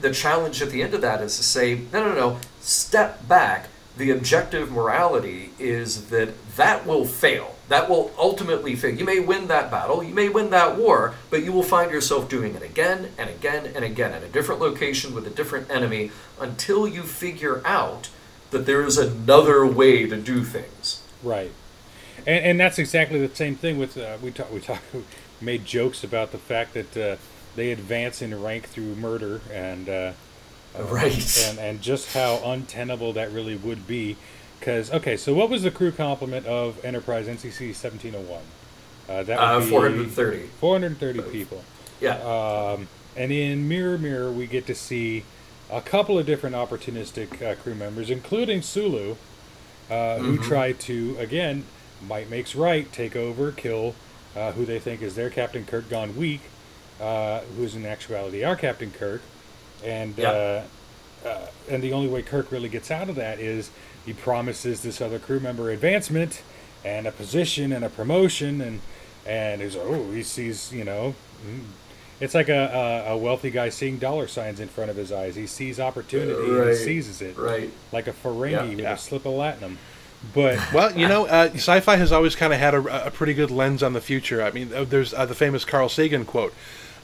the 0.00 0.12
challenge 0.12 0.62
at 0.62 0.70
the 0.70 0.82
end 0.82 0.94
of 0.94 1.02
that 1.02 1.20
is 1.20 1.36
to 1.36 1.42
say, 1.42 1.82
no, 1.92 2.08
no, 2.08 2.14
no, 2.14 2.40
step 2.60 3.28
back. 3.28 3.68
The 3.98 4.10
objective 4.10 4.72
morality 4.72 5.50
is 5.58 6.08
that 6.08 6.30
that 6.56 6.86
will 6.86 7.04
fail 7.04 7.55
that 7.68 7.88
will 7.88 8.12
ultimately 8.18 8.76
fail. 8.76 8.94
You 8.94 9.04
may 9.04 9.20
win 9.20 9.48
that 9.48 9.70
battle, 9.70 10.02
you 10.02 10.14
may 10.14 10.28
win 10.28 10.50
that 10.50 10.76
war, 10.76 11.14
but 11.30 11.44
you 11.44 11.52
will 11.52 11.62
find 11.62 11.90
yourself 11.90 12.28
doing 12.28 12.54
it 12.54 12.62
again 12.62 13.10
and 13.18 13.28
again 13.28 13.72
and 13.74 13.84
again 13.84 14.12
at 14.12 14.22
a 14.22 14.28
different 14.28 14.60
location 14.60 15.14
with 15.14 15.26
a 15.26 15.30
different 15.30 15.70
enemy 15.70 16.10
until 16.40 16.86
you 16.86 17.02
figure 17.02 17.62
out 17.64 18.08
that 18.50 18.66
there 18.66 18.82
is 18.82 18.98
another 18.98 19.66
way 19.66 20.06
to 20.06 20.16
do 20.16 20.44
things. 20.44 21.02
Right. 21.22 21.52
And, 22.26 22.44
and 22.44 22.60
that's 22.60 22.78
exactly 22.78 23.24
the 23.24 23.34
same 23.34 23.56
thing 23.56 23.78
with 23.78 23.98
uh, 23.98 24.18
we 24.22 24.30
talk 24.30 24.52
we 24.52 24.60
talk 24.60 24.82
made 25.40 25.64
jokes 25.64 26.04
about 26.04 26.32
the 26.32 26.38
fact 26.38 26.74
that 26.74 26.96
uh, 26.96 27.16
they 27.56 27.72
advance 27.72 28.22
in 28.22 28.40
rank 28.40 28.68
through 28.68 28.94
murder 28.96 29.40
and 29.52 29.88
uh, 29.88 30.12
right 30.78 31.46
and 31.48 31.58
and 31.58 31.82
just 31.82 32.14
how 32.14 32.40
untenable 32.44 33.12
that 33.12 33.30
really 33.32 33.56
would 33.56 33.86
be 33.86 34.16
because 34.58 34.92
okay, 34.92 35.16
so 35.16 35.34
what 35.34 35.50
was 35.50 35.62
the 35.62 35.70
crew 35.70 35.92
complement 35.92 36.46
of 36.46 36.84
Enterprise 36.84 37.26
NCC 37.26 37.74
seventeen 37.74 38.14
oh 38.14 38.20
one? 38.20 38.42
Uh, 39.08 39.22
that 39.22 39.38
uh, 39.38 39.60
be 39.60 39.66
430. 39.66 40.46
430 40.58 41.22
people. 41.30 41.62
Yeah. 42.00 42.16
Um, 42.18 42.88
and 43.16 43.30
in 43.30 43.68
Mirror 43.68 43.98
Mirror, 43.98 44.32
we 44.32 44.46
get 44.46 44.66
to 44.66 44.74
see 44.74 45.24
a 45.70 45.80
couple 45.80 46.18
of 46.18 46.26
different 46.26 46.56
opportunistic 46.56 47.40
uh, 47.42 47.54
crew 47.56 47.74
members, 47.74 48.10
including 48.10 48.62
Sulu, 48.62 49.12
uh, 49.12 49.16
mm-hmm. 49.92 50.24
who 50.24 50.38
try 50.38 50.72
to 50.72 51.16
again, 51.18 51.64
might 52.06 52.28
makes 52.28 52.54
right, 52.54 52.90
take 52.92 53.16
over, 53.16 53.52
kill 53.52 53.94
uh, 54.36 54.52
who 54.52 54.64
they 54.64 54.78
think 54.78 55.02
is 55.02 55.14
their 55.14 55.30
Captain 55.30 55.64
Kirk 55.64 55.88
gone 55.88 56.16
weak, 56.16 56.42
uh, 57.00 57.40
who's 57.56 57.74
in 57.74 57.86
actuality 57.86 58.44
our 58.44 58.56
Captain 58.56 58.90
Kirk, 58.90 59.22
and 59.84 60.18
uh, 60.20 60.62
and 61.68 61.82
the 61.82 61.92
only 61.92 62.08
way 62.08 62.22
Kirk 62.22 62.52
really 62.52 62.68
gets 62.68 62.90
out 62.90 63.08
of 63.08 63.16
that 63.16 63.40
is 63.40 63.70
he 64.06 64.12
promises 64.12 64.80
this 64.82 65.00
other 65.00 65.18
crew 65.18 65.40
member 65.40 65.70
advancement 65.70 66.42
and 66.84 67.06
a 67.06 67.12
position 67.12 67.72
and 67.72 67.84
a 67.84 67.90
promotion 67.90 68.60
and 68.60 68.80
and 69.26 69.60
he's 69.60 69.76
oh 69.76 70.10
he 70.12 70.22
sees 70.22 70.72
you 70.72 70.84
know 70.84 71.14
mm. 71.44 71.60
it's 72.20 72.34
like 72.34 72.48
a, 72.48 73.04
a, 73.08 73.12
a, 73.12 73.16
wealthy 73.16 73.50
guy 73.50 73.68
seeing 73.68 73.98
dollar 73.98 74.28
signs 74.28 74.60
in 74.60 74.68
front 74.68 74.88
of 74.88 74.96
his 74.96 75.10
eyes 75.10 75.34
he 75.34 75.46
sees 75.46 75.80
opportunity 75.80 76.48
right. 76.48 76.60
and 76.60 76.70
he 76.70 76.76
seizes 76.76 77.20
it 77.20 77.36
right 77.36 77.70
like 77.92 78.06
a 78.06 78.12
Ferengi 78.12 78.50
yeah. 78.50 78.62
with 78.62 78.78
yeah. 78.78 78.92
a 78.92 78.98
slip 78.98 79.26
of 79.26 79.32
latinum 79.32 79.76
but 80.32 80.60
well 80.72 80.96
you 80.96 81.08
know 81.08 81.26
uh, 81.26 81.50
sci-fi 81.54 81.96
has 81.96 82.12
always 82.12 82.36
kind 82.36 82.52
of 82.52 82.60
had 82.60 82.74
a, 82.74 83.06
a, 83.06 83.10
pretty 83.10 83.34
good 83.34 83.50
lens 83.50 83.82
on 83.82 83.92
the 83.92 84.00
future 84.00 84.40
i 84.42 84.52
mean 84.52 84.72
uh, 84.72 84.84
there's 84.84 85.12
uh, 85.12 85.26
the 85.26 85.34
famous 85.34 85.64
carl 85.64 85.88
sagan 85.88 86.24
quote 86.24 86.54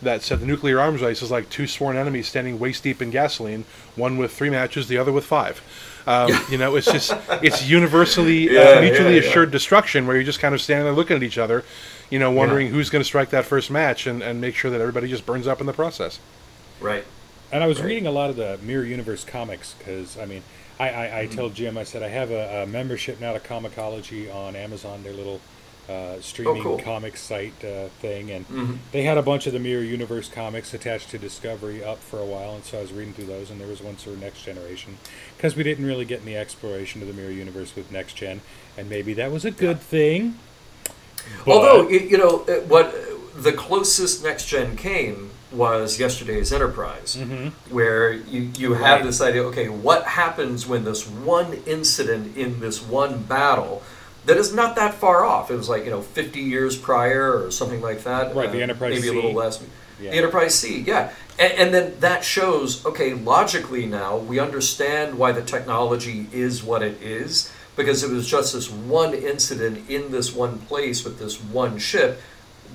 that 0.03 0.23
said 0.23 0.41
the 0.41 0.47
nuclear 0.47 0.81
arms 0.81 1.01
race 1.01 1.23
is 1.23 1.31
like 1.31 1.49
two 1.49 1.67
sworn 1.67 1.97
enemies 1.97 2.29
standing 2.29 2.59
waist 2.59 2.83
deep 2.83 3.01
in 3.01 3.11
gasoline, 3.11 3.65
one 3.97 4.19
with 4.19 4.33
three 4.33 4.51
matches, 4.51 4.89
the 4.89 4.99
other 4.99 5.13
with 5.13 5.25
five. 5.25 5.63
Um, 6.07 6.31
you 6.51 6.59
know, 6.59 6.75
it's 6.77 6.91
just 6.91 7.13
it's 7.43 7.69
universally 7.69 8.49
uh, 8.49 8.53
yeah, 8.53 8.79
uh, 8.79 8.81
mutually 8.81 9.15
yeah, 9.15 9.21
assured 9.21 9.49
yeah. 9.49 9.53
destruction 9.53 10.07
where 10.07 10.17
you're 10.17 10.25
just 10.25 10.41
kind 10.41 10.55
of 10.55 10.61
standing 10.61 10.85
there 10.85 10.95
looking 10.95 11.17
at 11.17 11.23
each 11.23 11.39
other, 11.39 11.65
you 12.11 12.19
know, 12.19 12.31
wondering 12.31 12.69
who's 12.69 12.91
going 12.91 13.01
to 13.01 13.07
strike 13.07 13.31
that 13.31 13.45
first 13.45 13.71
match 13.71 14.07
and, 14.07 14.23
and 14.23 14.41
make 14.41 14.55
sure 14.55 14.71
that 14.71 14.81
everybody 14.81 15.09
just 15.09 15.25
burns 15.25 15.47
up 15.47 15.61
in 15.61 15.67
the 15.67 15.73
process. 15.73 16.19
Right. 16.81 17.05
And 17.53 17.63
I 17.63 17.67
was 17.67 17.79
right. 17.79 17.87
reading 17.87 18.07
a 18.07 18.11
lot 18.11 18.31
of 18.31 18.37
the 18.37 18.59
Mirror 18.63 18.87
Universe 18.87 19.25
comics 19.25 19.75
because 19.75 20.19
I 20.19 20.27
mean, 20.27 20.43
I 20.81 20.89
I, 20.89 21.21
I 21.21 21.27
mm-hmm. 21.27 21.37
told 21.37 21.55
Jim 21.55 21.79
I 21.79 21.85
said 21.85 22.03
I 22.03 22.09
have 22.09 22.31
a, 22.31 22.63
a 22.63 22.67
membership 22.67 23.21
now 23.21 23.33
to 23.33 23.41
Comixology 23.41 24.35
on 24.35 24.57
Amazon, 24.57 25.03
their 25.03 25.13
little 25.13 25.41
uh, 25.93 26.21
streaming 26.21 26.63
oh, 26.63 26.65
cool. 26.65 26.79
comic 26.79 27.17
site 27.17 27.65
uh, 27.65 27.89
thing, 28.01 28.31
and 28.31 28.49
mm-hmm. 28.49 28.75
they 28.93 29.03
had 29.03 29.19
a 29.19 29.23
bunch 29.23 29.47
of 29.47 29.53
the 29.53 29.59
Mirror 29.59 29.83
Universe 29.83 30.29
comics 30.29 30.73
attached 30.73 31.11
to 31.11 31.19
Discovery 31.19 31.85
up 31.85 31.99
for 31.99 32.19
a 32.19 32.25
while, 32.25 32.55
and 32.55 32.65
so 32.65 32.79
I 32.79 32.83
was 32.83 32.93
reading 32.93 33.15
through 33.15 33.27
those, 33.27 33.51
and 33.51 33.61
there 33.61 33.69
was 33.69 33.83
one 33.83 33.97
for 33.97 34.11
Next 34.11 34.43
Generation 34.43 34.99
because 35.37 35.57
we 35.57 35.63
didn't 35.63 35.85
really 35.85 36.05
get 36.05 36.23
any 36.23 36.37
exploration 36.37 37.03
of 37.03 37.09
the 37.09 37.15
Mirror 37.15 37.33
Universe 37.33 37.77
with 37.77 37.93
Next 37.93 38.15
Gen, 38.15 38.41
and 38.77 38.89
maybe 38.89 39.13
that 39.15 39.31
was 39.31 39.45
a 39.45 39.51
good 39.51 39.77
yeah. 39.77 39.83
thing. 39.83 40.39
But... 41.45 41.53
Although 41.53 41.89
you 41.89 42.19
know 42.19 42.39
what, 42.67 42.95
the 43.37 43.53
closest 43.53 44.25
Next 44.25 44.47
Gen 44.47 44.77
came 44.77 45.31
was 45.53 46.01
yesterday's 46.01 46.53
Enterprise, 46.53 47.17
mm-hmm. 47.17 47.49
where 47.75 48.13
you, 48.13 48.51
you 48.57 48.75
have 48.75 49.01
right. 49.01 49.05
this 49.05 49.21
idea 49.21 49.43
okay, 49.45 49.69
what 49.69 50.05
happens 50.05 50.67
when 50.67 50.85
this 50.85 51.07
one 51.07 51.63
incident 51.67 52.37
in 52.37 52.61
this 52.61 52.83
one 52.83 53.23
battle 53.25 53.83
that 54.25 54.37
is 54.37 54.55
not 54.55 54.77
that 54.77 54.95
far 54.95 55.25
off. 55.25 55.51
It 55.51 55.57
was 55.57 55.69
like 55.69 55.85
you 55.85 55.91
know 55.91 56.03
50 56.03 56.41
years 56.41 56.77
prior 56.77 57.45
or 57.45 57.51
something 57.51 57.81
like 57.81 58.05
that. 58.05 58.35
Right, 58.35 58.49
uh, 58.49 58.53
the 58.53 58.63
Enterprise 58.63 58.95
maybe 58.95 59.03
C. 59.03 59.09
a 59.09 59.13
little 59.13 59.33
less. 59.33 59.63
Yeah. 60.01 60.11
The 60.11 60.17
Enterprise 60.17 60.55
C, 60.55 60.81
yeah, 60.81 61.13
and, 61.39 61.53
and, 61.53 61.75
then 61.75 62.01
that 62.01 62.25
shows 62.25 62.85
okay 62.85 63.15
logically 63.15 63.87
now 63.87 64.17
we 64.17 64.41
understand 64.41 65.17
why 65.17 65.31
the 65.31 65.43
technology 65.43 66.27
is 66.33 66.63
what 66.65 66.83
it 66.83 67.01
is 67.01 67.53
because 67.77 68.03
it 68.03 68.11
was 68.11 68.27
just 68.27 68.53
this 68.53 68.71
one 68.71 69.15
incident 69.15 69.89
in 69.89 70.11
this 70.11 70.35
one 70.35 70.59
place 70.59 71.05
with 71.05 71.19
this 71.19 71.41
one 71.41 71.79
ship 71.79 72.21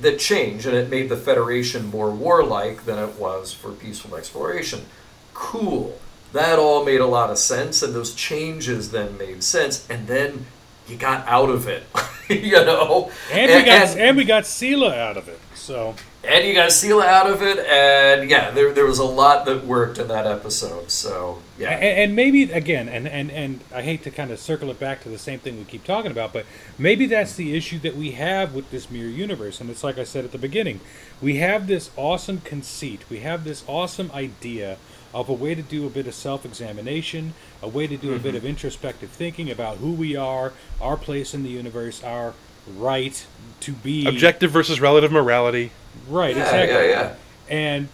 that 0.01 0.19
changed 0.19 0.65
and 0.65 0.75
it 0.75 0.89
made 0.89 1.09
the 1.09 1.17
Federation 1.17 1.87
more 1.87 2.11
warlike 2.11 2.85
than 2.85 2.97
it 2.97 3.15
was 3.15 3.53
for 3.53 3.71
peaceful 3.71 4.15
exploration. 4.15 4.85
Cool. 5.33 5.99
That 6.33 6.59
all 6.59 6.83
made 6.83 6.99
a 6.99 7.05
lot 7.05 7.29
of 7.29 7.37
sense, 7.37 7.81
and 7.81 7.93
those 7.93 8.13
changes 8.13 8.91
then 8.91 9.17
made 9.17 9.43
sense, 9.43 9.87
and 9.89 10.07
then 10.07 10.45
you 10.87 10.97
got 10.97 11.27
out 11.27 11.49
of 11.49 11.67
it, 11.67 11.83
you 12.29 12.51
know. 12.51 13.11
And, 13.31 13.51
and, 13.51 13.63
we 13.63 13.65
got 13.65 13.89
and, 13.89 13.99
and, 13.99 14.17
we 14.17 14.25
got 14.25 14.43
Sela 14.43 14.97
out 14.97 15.17
of 15.17 15.27
it. 15.27 15.39
So 15.55 15.95
and 16.27 16.45
you 16.45 16.53
got 16.53 16.69
Sela 16.69 17.05
out 17.05 17.29
of 17.29 17.41
it, 17.41 17.59
and 17.59 18.29
yeah, 18.29 18.51
there, 18.51 18.73
there 18.73 18.85
was 18.85 18.99
a 18.99 19.05
lot 19.05 19.45
that 19.45 19.65
worked 19.65 19.97
in 19.97 20.09
that 20.09 20.27
episode. 20.27 20.91
So 20.91 21.41
yeah, 21.57 21.69
and, 21.69 21.99
and 21.99 22.15
maybe 22.15 22.43
again, 22.51 22.89
and, 22.89 23.07
and 23.07 23.31
and 23.31 23.61
I 23.73 23.81
hate 23.81 24.03
to 24.03 24.11
kind 24.11 24.31
of 24.31 24.39
circle 24.39 24.69
it 24.69 24.79
back 24.79 25.01
to 25.03 25.09
the 25.09 25.17
same 25.17 25.39
thing 25.39 25.57
we 25.57 25.63
keep 25.63 25.85
talking 25.85 26.11
about, 26.11 26.33
but 26.33 26.45
maybe 26.77 27.05
that's 27.05 27.35
the 27.35 27.55
issue 27.55 27.79
that 27.79 27.95
we 27.95 28.11
have 28.11 28.53
with 28.53 28.71
this 28.71 28.91
mirror 28.91 29.09
universe, 29.09 29.61
and 29.61 29.69
it's 29.69 29.83
like 29.83 29.97
I 29.97 30.03
said 30.03 30.25
at 30.25 30.31
the 30.31 30.37
beginning, 30.37 30.81
we 31.21 31.37
have 31.37 31.67
this 31.67 31.91
awesome 31.95 32.41
conceit, 32.41 33.09
we 33.09 33.19
have 33.19 33.43
this 33.43 33.63
awesome 33.67 34.11
idea 34.11 34.77
of 35.17 35.29
a 35.29 35.33
way 35.33 35.55
to 35.55 35.63
do 35.63 35.87
a 35.87 35.89
bit 35.89 36.05
of 36.05 36.13
self 36.13 36.45
examination, 36.45 37.33
a 37.63 37.67
way 37.67 37.87
to 37.87 37.97
do 37.97 38.09
mm-hmm. 38.09 38.15
a 38.17 38.19
bit 38.19 38.29
mm-hmm. 38.29 38.37
of 38.37 38.45
introspective 38.45 39.09
thinking 39.09 39.49
about 39.49 39.77
who 39.77 39.91
we 39.91 40.15
are, 40.15 40.53
our 40.79 40.95
place 40.95 41.33
in 41.33 41.41
the 41.41 41.49
universe, 41.49 42.03
our 42.03 42.35
right 42.75 43.25
to 43.61 43.71
be. 43.71 44.05
Objective 44.05 44.51
versus 44.51 44.79
relative 44.79 45.11
morality. 45.11 45.71
Right, 46.07 46.35
yeah, 46.35 46.43
exactly. 46.43 46.89
Yeah, 46.89 47.01
yeah. 47.01 47.15
And 47.49 47.89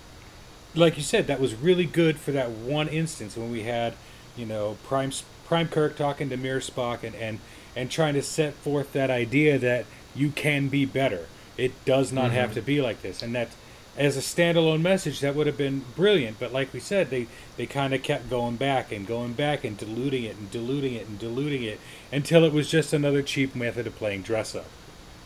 like 0.76 0.98
you 0.98 1.04
said, 1.04 1.28
that 1.28 1.40
was 1.40 1.56
really 1.56 1.86
good 1.86 2.20
for 2.20 2.34
that 2.34 2.50
one 2.52 2.90
instance 2.90 3.38
when 3.38 3.50
we 3.50 3.64
had, 3.64 3.94
you 4.36 4.46
know, 4.46 4.76
Prime 4.84 5.14
Prime 5.46 5.70
Kirk 5.70 5.96
talking 5.96 6.30
to 6.30 6.36
Mirror 6.36 6.60
Spock 6.60 7.04
and, 7.04 7.16
and, 7.16 7.40
and 7.74 7.90
trying 7.90 8.16
to 8.16 8.22
set 8.22 8.54
forth 8.56 8.92
that 8.92 9.10
idea 9.10 9.58
that 9.60 9.86
you 10.14 10.32
can 10.32 10.68
be 10.68 10.84
better. 10.84 11.28
It 11.56 11.86
does 11.86 12.12
not 12.12 12.26
mm-hmm. 12.26 12.36
have 12.36 12.54
to 12.56 12.62
be 12.62 12.82
like 12.82 13.02
this. 13.02 13.22
And 13.24 13.34
that 13.36 13.50
as 13.98 14.18
a 14.18 14.20
standalone 14.20 14.82
message 14.82 15.20
that 15.20 15.36
would 15.36 15.46
have 15.46 15.58
been 15.58 15.84
brilliant 15.96 16.40
but 16.40 16.52
like 16.52 16.74
we 16.74 16.80
said 16.80 17.10
they 17.10 17.28
they 17.58 17.66
kind 17.66 17.94
of 17.94 18.02
kept 18.02 18.30
going 18.30 18.56
back 18.56 18.92
and 18.92 19.06
going 19.06 19.34
back 19.34 19.64
and 19.64 19.78
diluting 19.78 20.24
it 20.24 20.36
and 20.36 20.50
diluting 20.52 20.94
it 20.94 21.08
and 21.08 21.20
diluting 21.20 21.64
it 21.64 21.80
until 22.12 22.44
it 22.44 22.52
was 22.52 22.70
just 22.70 22.94
another 22.94 23.22
cheap 23.22 23.56
method 23.56 23.86
of 23.86 23.96
playing 23.96 24.22
dress 24.22 24.56
up 24.56 24.66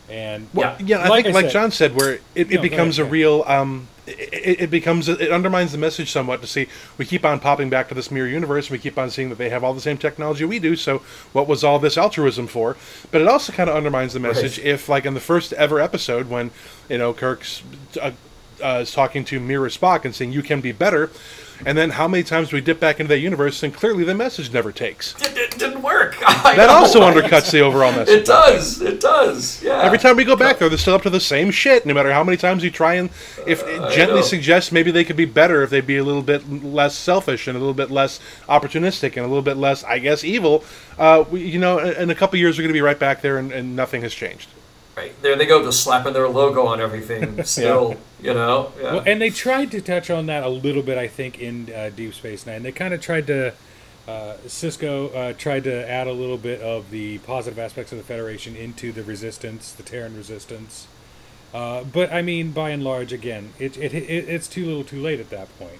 and 0.08 0.48
well, 0.54 0.76
yeah, 0.80 0.98
I 0.98 1.08
like 1.08 1.24
think 1.24 1.36
I 1.36 1.40
like 1.40 1.44
said, 1.46 1.52
John 1.52 1.70
said, 1.70 1.94
where 1.94 2.14
it, 2.34 2.50
it 2.50 2.62
becomes 2.62 2.98
ahead, 2.98 3.08
a 3.08 3.10
real, 3.10 3.44
um, 3.46 3.88
it, 4.06 4.62
it, 4.62 4.70
becomes 4.70 5.06
it 5.06 5.30
undermines 5.30 5.72
the 5.72 5.78
message 5.78 6.10
somewhat 6.10 6.40
to 6.40 6.46
see 6.46 6.66
we 6.96 7.04
keep 7.04 7.26
on 7.26 7.40
popping 7.40 7.68
back 7.68 7.88
to 7.88 7.94
this 7.94 8.10
mirror 8.10 8.26
universe, 8.26 8.68
and 8.68 8.72
we 8.72 8.78
keep 8.78 8.96
on 8.96 9.10
seeing 9.10 9.28
that 9.28 9.36
they 9.36 9.50
have 9.50 9.62
all 9.62 9.74
the 9.74 9.82
same 9.82 9.98
technology 9.98 10.46
we 10.46 10.58
do. 10.58 10.76
So 10.76 11.02
what 11.34 11.46
was 11.46 11.62
all 11.62 11.78
this 11.78 11.98
altruism 11.98 12.46
for? 12.46 12.78
But 13.10 13.20
it 13.20 13.28
also 13.28 13.52
kind 13.52 13.68
of 13.68 13.76
undermines 13.76 14.14
the 14.14 14.20
message 14.20 14.56
right. 14.56 14.66
if, 14.66 14.88
like 14.88 15.04
in 15.04 15.12
the 15.12 15.20
first 15.20 15.52
ever 15.52 15.78
episode, 15.78 16.30
when 16.30 16.52
you 16.88 16.96
know 16.96 17.12
Kirk's 17.12 17.62
uh, 18.00 18.12
uh, 18.62 18.80
is 18.82 18.92
talking 18.92 19.24
to 19.26 19.40
Mirror 19.40 19.68
Spock 19.68 20.04
and 20.04 20.14
saying, 20.14 20.32
"You 20.32 20.42
can 20.42 20.60
be 20.60 20.72
better," 20.72 21.10
and 21.66 21.76
then 21.76 21.90
how 21.90 22.06
many 22.06 22.22
times 22.22 22.50
do 22.50 22.56
we 22.56 22.60
dip 22.60 22.78
back 22.78 23.00
into 23.00 23.08
that 23.08 23.18
universe 23.18 23.62
and 23.62 23.74
clearly 23.74 24.04
the 24.04 24.14
message 24.14 24.52
never 24.52 24.70
takes. 24.72 25.14
It, 25.20 25.36
it 25.36 25.58
didn't 25.58 25.82
work. 25.82 26.16
I 26.26 26.54
That 26.56 26.66
know, 26.68 26.74
also 26.74 27.00
undercuts 27.00 27.50
the 27.50 27.60
overall 27.60 27.90
message. 27.92 28.20
It 28.20 28.26
does. 28.26 28.80
It 28.80 29.00
does. 29.00 29.62
Yeah. 29.62 29.82
Every 29.82 29.98
time 29.98 30.16
we 30.16 30.24
go 30.24 30.36
back 30.36 30.58
there, 30.58 30.68
they're 30.68 30.78
still 30.78 30.94
up 30.94 31.02
to 31.02 31.10
the 31.10 31.18
same 31.20 31.50
shit. 31.50 31.84
No 31.84 31.94
matter 31.94 32.12
how 32.12 32.22
many 32.22 32.36
times 32.36 32.62
you 32.62 32.70
try 32.70 32.94
and, 32.94 33.10
if 33.46 33.62
it 33.66 33.92
gently 33.92 34.22
suggest 34.22 34.70
maybe 34.72 34.90
they 34.90 35.04
could 35.04 35.16
be 35.16 35.24
better 35.24 35.62
if 35.62 35.70
they'd 35.70 35.86
be 35.86 35.96
a 35.96 36.04
little 36.04 36.22
bit 36.22 36.48
less 36.48 36.94
selfish 36.94 37.48
and 37.48 37.56
a 37.56 37.60
little 37.60 37.74
bit 37.74 37.90
less 37.90 38.20
opportunistic 38.48 39.16
and 39.16 39.24
a 39.24 39.28
little 39.28 39.42
bit 39.42 39.56
less, 39.56 39.82
I 39.84 39.98
guess, 39.98 40.22
evil. 40.24 40.64
Uh, 40.98 41.24
we, 41.30 41.42
you 41.42 41.58
know, 41.58 41.78
in 41.80 42.08
in 42.08 42.10
a 42.10 42.14
couple 42.14 42.38
years 42.38 42.56
we're 42.56 42.62
going 42.62 42.68
to 42.70 42.72
be 42.72 42.80
right 42.80 42.98
back 42.98 43.20
there 43.20 43.36
and, 43.38 43.52
and 43.52 43.74
nothing 43.76 44.02
has 44.02 44.14
changed. 44.14 44.48
Right. 44.98 45.22
There 45.22 45.36
they 45.36 45.46
go, 45.46 45.62
just 45.62 45.84
slapping 45.84 46.12
their 46.12 46.28
logo 46.28 46.66
on 46.66 46.80
everything. 46.80 47.44
Still, 47.44 47.96
you 48.20 48.34
know. 48.34 48.72
Yeah. 48.76 48.94
Well, 48.94 49.02
and 49.06 49.20
they 49.20 49.30
tried 49.30 49.70
to 49.70 49.80
touch 49.80 50.10
on 50.10 50.26
that 50.26 50.42
a 50.42 50.48
little 50.48 50.82
bit, 50.82 50.98
I 50.98 51.06
think, 51.06 51.38
in 51.38 51.72
uh, 51.72 51.90
Deep 51.94 52.14
Space 52.14 52.46
Nine. 52.46 52.64
They 52.64 52.72
kind 52.72 52.92
of 52.92 53.00
tried 53.00 53.28
to. 53.28 53.54
Uh, 54.08 54.36
Sisko 54.46 55.14
uh, 55.14 55.32
tried 55.34 55.64
to 55.64 55.88
add 55.88 56.06
a 56.06 56.12
little 56.12 56.38
bit 56.38 56.62
of 56.62 56.90
the 56.90 57.18
positive 57.18 57.58
aspects 57.58 57.92
of 57.92 57.98
the 57.98 58.04
Federation 58.04 58.56
into 58.56 58.90
the 58.90 59.04
Resistance, 59.04 59.70
the 59.72 59.82
Terran 59.82 60.16
Resistance. 60.16 60.88
Uh, 61.52 61.84
but 61.84 62.10
I 62.10 62.22
mean, 62.22 62.50
by 62.52 62.70
and 62.70 62.82
large, 62.82 63.12
again, 63.12 63.52
it, 63.58 63.76
it, 63.76 63.92
it 63.94 64.28
it's 64.28 64.48
too 64.48 64.64
little, 64.64 64.82
too 64.82 65.00
late 65.00 65.20
at 65.20 65.30
that 65.30 65.56
point. 65.58 65.78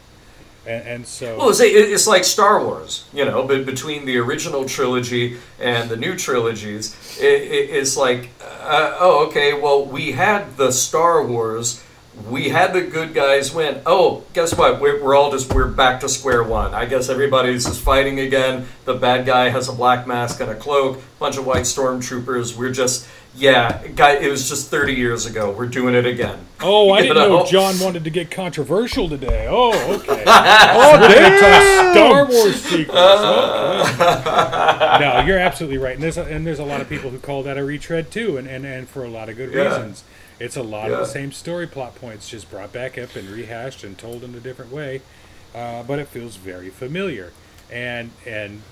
And, 0.69 0.87
and 0.87 1.07
so, 1.07 1.39
Well, 1.39 1.49
it's, 1.51 2.07
like 2.07 2.25
Star 2.25 2.63
Wars, 2.63 3.09
you 3.15 3.25
know, 3.25 3.43
but 3.47 3.65
between 3.65 4.05
the 4.05 4.19
original 4.19 4.67
trilogy 4.67 5.39
and 5.59 5.89
the 5.89 5.97
new 5.97 6.15
trilogies, 6.15 6.95
it, 7.19 7.25
it, 7.43 7.71
it's 7.71 7.97
like, 7.97 8.29
uh, 8.43 8.97
oh, 9.01 9.27
okay, 9.29 9.55
well, 9.55 9.87
we 9.87 10.13
had 10.13 10.59
the 10.59 10.71
Star 10.71 11.27
Wars, 11.27 11.83
we 12.29 12.51
had 12.51 12.75
the 12.75 12.83
good 12.83 13.15
guys 13.15 13.55
win. 13.55 13.81
Oh, 13.87 14.25
guess 14.35 14.55
what? 14.55 14.79
We're, 14.79 15.03
we're 15.03 15.15
all 15.15 15.31
just 15.31 15.55
we're 15.55 15.69
back 15.69 16.01
to 16.01 16.09
square 16.09 16.43
one. 16.43 16.75
I 16.75 16.85
guess 16.85 17.09
everybody's 17.09 17.65
just 17.65 17.81
fighting 17.81 18.21
again. 18.21 18.67
The 18.85 18.95
bad 18.95 19.25
guy 19.25 19.49
has 19.49 19.71
a 19.71 19.73
black 19.73 20.07
mask 20.07 20.41
and 20.41 20.51
a 20.51 20.55
cloak, 20.55 21.01
bunch 21.19 21.39
of 21.39 21.47
white 21.47 21.63
stormtroopers. 21.63 22.57
We're 22.57 22.73
just, 22.73 23.09
yeah, 23.39 23.87
guy. 23.95 24.15
It 24.17 24.31
was 24.31 24.49
just 24.49 24.69
thirty 24.71 24.95
years 24.95 25.27
ago. 25.27 25.51
We're 25.53 25.67
doing 25.67 25.95
it 25.95 26.05
again. 26.07 26.39
oh, 26.61 26.91
I 26.91 26.99
You 26.99 27.09
didn't 27.15 27.17
know 27.29 27.39
know? 27.41 27.47
John 27.47 27.79
wanted 27.81 28.05
to 28.05 28.11
get 28.11 28.31
controversial 28.31 29.09
today. 29.09 29.47
Oh, 29.49 29.71
okay. 29.95 30.25
Oh, 30.81 30.99
damn! 31.09 31.95
Star 31.95 32.27
Wars 32.27 32.63
sequels. 32.63 32.97
Okay. 32.97 33.99
no, 35.01 35.23
you're 35.27 35.39
absolutely 35.39 35.79
right, 35.79 35.95
and 35.95 36.03
there's 36.03 36.19
a, 36.19 36.25
and 36.25 36.47
there's 36.47 36.59
a 36.59 36.65
lot 36.65 36.81
of 36.81 36.89
people 36.89 37.11
who 37.11 37.19
call 37.19 37.43
that 37.45 37.57
a 37.59 37.65
retread 37.65 38.11
too, 38.11 38.37
and, 38.37 38.47
and, 38.49 38.65
and 38.65 38.89
for 38.89 39.05
a 39.05 39.09
lot 39.09 39.29
of 39.29 39.37
good 39.37 39.53
Yeah. 39.53 39.63
reasons. 39.65 40.05
It's 40.41 40.57
a 40.57 40.63
lot 40.63 40.91
of 40.91 40.99
the 40.99 41.05
same 41.07 41.33
story 41.33 41.67
plot 41.67 41.97
points, 41.97 42.29
just 42.29 42.49
brought 42.51 42.73
back 42.73 42.97
up 42.97 43.17
and 43.17 43.29
rehashed 43.29 43.83
and 43.83 43.99
told 43.99 44.23
in 44.23 44.35
a 44.37 44.41
different 44.41 44.71
way, 44.73 45.01
uh, 45.55 45.83
but 45.83 45.99
it 45.99 46.07
feels 46.09 46.37
very 46.37 46.71
familiar. 46.71 47.33
And 47.71 48.11
and 48.27 48.63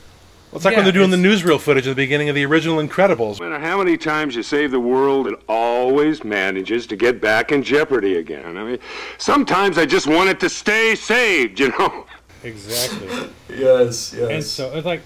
It's 0.57 0.65
like 0.65 0.73
Yeah, 0.73 0.79
when 0.79 0.85
they're 0.85 0.93
doing 0.93 1.11
the 1.11 1.17
newsreel 1.17 1.61
footage 1.61 1.87
at 1.87 1.91
the 1.91 2.03
beginning 2.03 2.29
of 2.29 2.35
the 2.35 2.45
original 2.45 2.79
Incredibles. 2.79 3.41
No 3.41 3.49
matter 3.49 3.65
how 3.65 3.79
many 3.79 3.97
times 3.97 4.35
you 4.35 4.43
save 4.43 4.71
the 4.71 4.81
world, 4.81 5.27
it 5.27 5.39
always 5.49 6.25
manages 6.25 6.87
to 6.89 6.97
get 6.97 7.21
back 7.21 7.53
in 7.53 7.63
jeopardy 7.63 8.17
again. 8.17 8.57
I 8.57 8.65
mean, 8.65 8.79
sometimes 9.19 9.79
I 9.79 9.87
just 9.87 10.07
want 10.07 10.31
it 10.31 10.41
to 10.41 10.49
stay 10.49 10.95
saved, 10.95 11.61
you 11.61 11.69
know? 11.71 12.07
exactly. 12.43 13.31
Yes, 13.49 14.13
yes. 14.17 14.31
And 14.31 14.45
so 14.45 14.77
it's 14.77 14.87
like, 14.87 15.03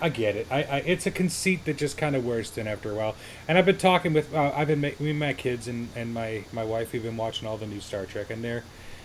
I 0.00 0.08
get 0.08 0.36
it. 0.36 0.46
I, 0.50 0.62
I 0.64 0.76
it's 0.78 1.06
a 1.06 1.10
conceit 1.10 1.64
that 1.64 1.78
just 1.78 1.96
kind 1.96 2.14
of 2.14 2.26
wears 2.26 2.50
thin 2.50 2.66
after 2.66 2.90
a 2.90 2.94
while. 2.94 3.16
And 3.48 3.56
I've 3.56 3.64
been 3.66 3.78
talking 3.78 4.12
with, 4.12 4.34
uh, 4.34 4.52
I've 4.54 4.68
been 4.68 4.80
ma- 4.80 4.90
me 4.98 5.10
and 5.10 5.18
my 5.18 5.32
kids 5.32 5.66
and, 5.66 5.88
and 5.96 6.12
my 6.12 6.44
my 6.52 6.64
wife. 6.64 6.92
We've 6.92 7.02
been 7.02 7.16
watching 7.16 7.48
all 7.48 7.56
the 7.56 7.66
new 7.66 7.80
Star 7.80 8.04
Trek, 8.04 8.28
and 8.28 8.44
they're 8.44 8.64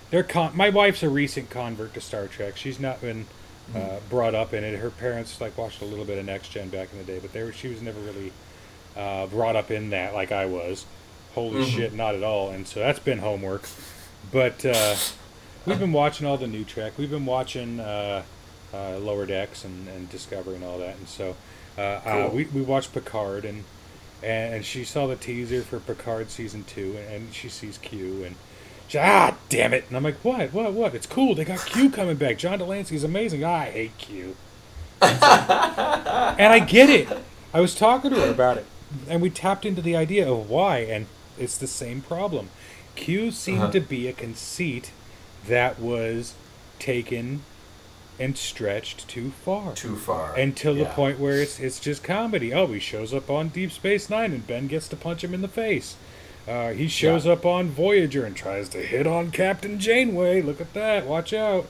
they're 0.09 0.23
con- 0.23 0.55
my 0.57 0.69
wife's 0.69 1.03
a 1.03 1.09
recent 1.09 1.49
convert 1.49 1.93
to 1.93 2.01
Star 2.01 2.27
Trek. 2.27 2.57
She's 2.57 2.79
not 2.79 2.99
been 2.99 3.27
uh, 3.75 3.97
brought 4.09 4.35
up 4.35 4.53
in 4.53 4.63
it. 4.63 4.77
Her 4.79 4.89
parents 4.89 5.39
like 5.41 5.57
watched 5.57 5.81
a 5.81 5.85
little 5.85 6.05
bit 6.05 6.17
of 6.17 6.25
Next 6.25 6.49
Gen 6.49 6.69
back 6.69 6.89
in 6.91 6.97
the 6.97 7.03
day, 7.03 7.19
but 7.19 7.33
they 7.33 7.43
were, 7.43 7.51
she 7.51 7.67
was 7.67 7.81
never 7.81 7.99
really 7.99 8.31
uh, 8.95 9.27
brought 9.27 9.55
up 9.55 9.71
in 9.71 9.89
that 9.91 10.13
like 10.13 10.31
I 10.31 10.45
was. 10.45 10.85
Holy 11.35 11.63
shit, 11.65 11.93
not 11.93 12.15
at 12.15 12.23
all. 12.23 12.49
And 12.49 12.67
so 12.67 12.79
that's 12.79 12.99
been 12.99 13.19
homework. 13.19 13.67
But 14.31 14.65
uh, 14.65 14.95
we've 15.65 15.79
been 15.79 15.91
watching 15.93 16.25
all 16.25 16.37
the 16.37 16.47
new 16.47 16.63
Trek. 16.63 16.93
We've 16.97 17.11
been 17.11 17.25
watching 17.27 17.79
uh, 17.79 18.23
uh, 18.73 18.97
Lower 18.97 19.25
Decks 19.25 19.63
and, 19.63 19.87
and 19.87 20.09
Discovery 20.09 20.55
and 20.55 20.63
all 20.63 20.79
that. 20.79 20.97
And 20.97 21.07
so 21.07 21.35
uh, 21.77 21.81
uh, 21.81 22.01
Cool. 22.27 22.35
we, 22.35 22.45
we 22.45 22.61
watched 22.61 22.91
Picard 22.93 23.45
and, 23.45 23.63
and 24.23 24.65
she 24.65 24.83
saw 24.83 25.05
the 25.05 25.15
teaser 25.15 25.61
for 25.61 25.79
Picard 25.79 26.31
season 26.31 26.63
two 26.63 26.97
and, 26.97 27.13
and 27.13 27.33
she 27.33 27.49
sees 27.49 27.77
Q 27.77 28.23
and 28.23 28.35
ah 28.95 29.35
damn 29.49 29.73
it. 29.73 29.85
And 29.87 29.97
I'm 29.97 30.03
like 30.03 30.17
what 30.23 30.53
what 30.53 30.71
what? 30.73 30.95
It's 30.95 31.07
cool. 31.07 31.35
They 31.35 31.45
got 31.45 31.65
Q 31.65 31.89
coming 31.89 32.15
back. 32.15 32.37
John 32.37 32.59
de 32.59 32.65
Lancie's 32.65 33.03
amazing. 33.03 33.43
I 33.43 33.65
hate 33.71 33.97
Q. 33.97 34.35
And 35.01 36.53
I 36.53 36.59
get 36.59 36.89
it. 36.89 37.07
I 37.53 37.61
was 37.61 37.75
talking 37.75 38.11
to 38.11 38.21
her 38.21 38.29
about 38.31 38.57
it. 38.57 38.65
And 39.09 39.21
we 39.21 39.29
tapped 39.29 39.65
into 39.65 39.81
the 39.81 39.95
idea 39.95 40.29
of 40.31 40.49
why. 40.49 40.79
And 40.79 41.07
it's 41.37 41.57
the 41.57 41.67
same 41.67 42.01
problem. 42.01 42.49
Q 42.95 43.31
seemed 43.31 43.61
Uh-huh. 43.63 43.71
to 43.73 43.79
be 43.81 44.07
a 44.07 44.13
conceit 44.13 44.91
that 45.47 45.79
was 45.79 46.33
taken 46.79 47.41
and 48.19 48.37
stretched 48.37 49.07
too 49.07 49.31
far. 49.45 49.73
Too 49.73 49.95
far. 49.95 50.33
Until 50.35 50.73
the 50.75 50.85
point 50.85 51.19
where 51.19 51.35
it's 51.41 51.59
it's 51.59 51.79
just 51.79 52.03
comedy. 52.03 52.53
Oh, 52.53 52.67
he 52.67 52.79
shows 52.79 53.13
up 53.13 53.29
on 53.29 53.49
Deep 53.49 53.71
Space 53.71 54.09
Nine 54.09 54.31
and 54.33 54.45
Ben 54.47 54.67
gets 54.67 54.87
to 54.89 54.95
punch 54.95 55.23
him 55.23 55.33
in 55.33 55.41
the 55.41 55.47
face. 55.47 55.95
Uh, 56.47 56.71
he 56.71 56.87
shows 56.87 57.25
Yeah. 57.25 57.33
up 57.33 57.45
on 57.45 57.69
Voyager 57.69 58.25
and 58.25 58.35
tries 58.35 58.69
to 58.69 58.77
hit 58.77 59.05
on 59.05 59.31
Captain 59.31 59.79
Janeway. 59.79 60.41
Look 60.41 60.61
at 60.61 60.73
that! 60.73 61.05
Watch 61.05 61.33
out! 61.33 61.67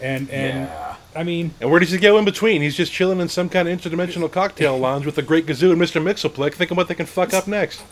And 0.00 0.28
and 0.30 0.68
Yeah. 0.68 0.94
I 1.16 1.22
mean, 1.24 1.52
And 1.60 1.70
where 1.70 1.80
does 1.80 1.90
he 1.90 1.98
go 1.98 2.18
in 2.18 2.24
between? 2.24 2.62
He's 2.62 2.76
just 2.76 2.92
chilling 2.92 3.20
in 3.20 3.28
some 3.28 3.48
kind 3.48 3.68
of 3.68 3.78
interdimensional 3.78 4.30
cocktail 4.30 4.78
lounge 4.86 5.06
with 5.06 5.14
the 5.16 5.22
Great 5.22 5.46
Gazoo 5.46 5.72
and 5.72 5.80
Mr. 5.80 6.02
Mxyzptlk, 6.02 6.54
thinking 6.54 6.76
what 6.76 6.88
they 6.88 6.94
can 6.94 7.06
fuck 7.06 7.32
up 7.34 7.46
next. 7.46 7.82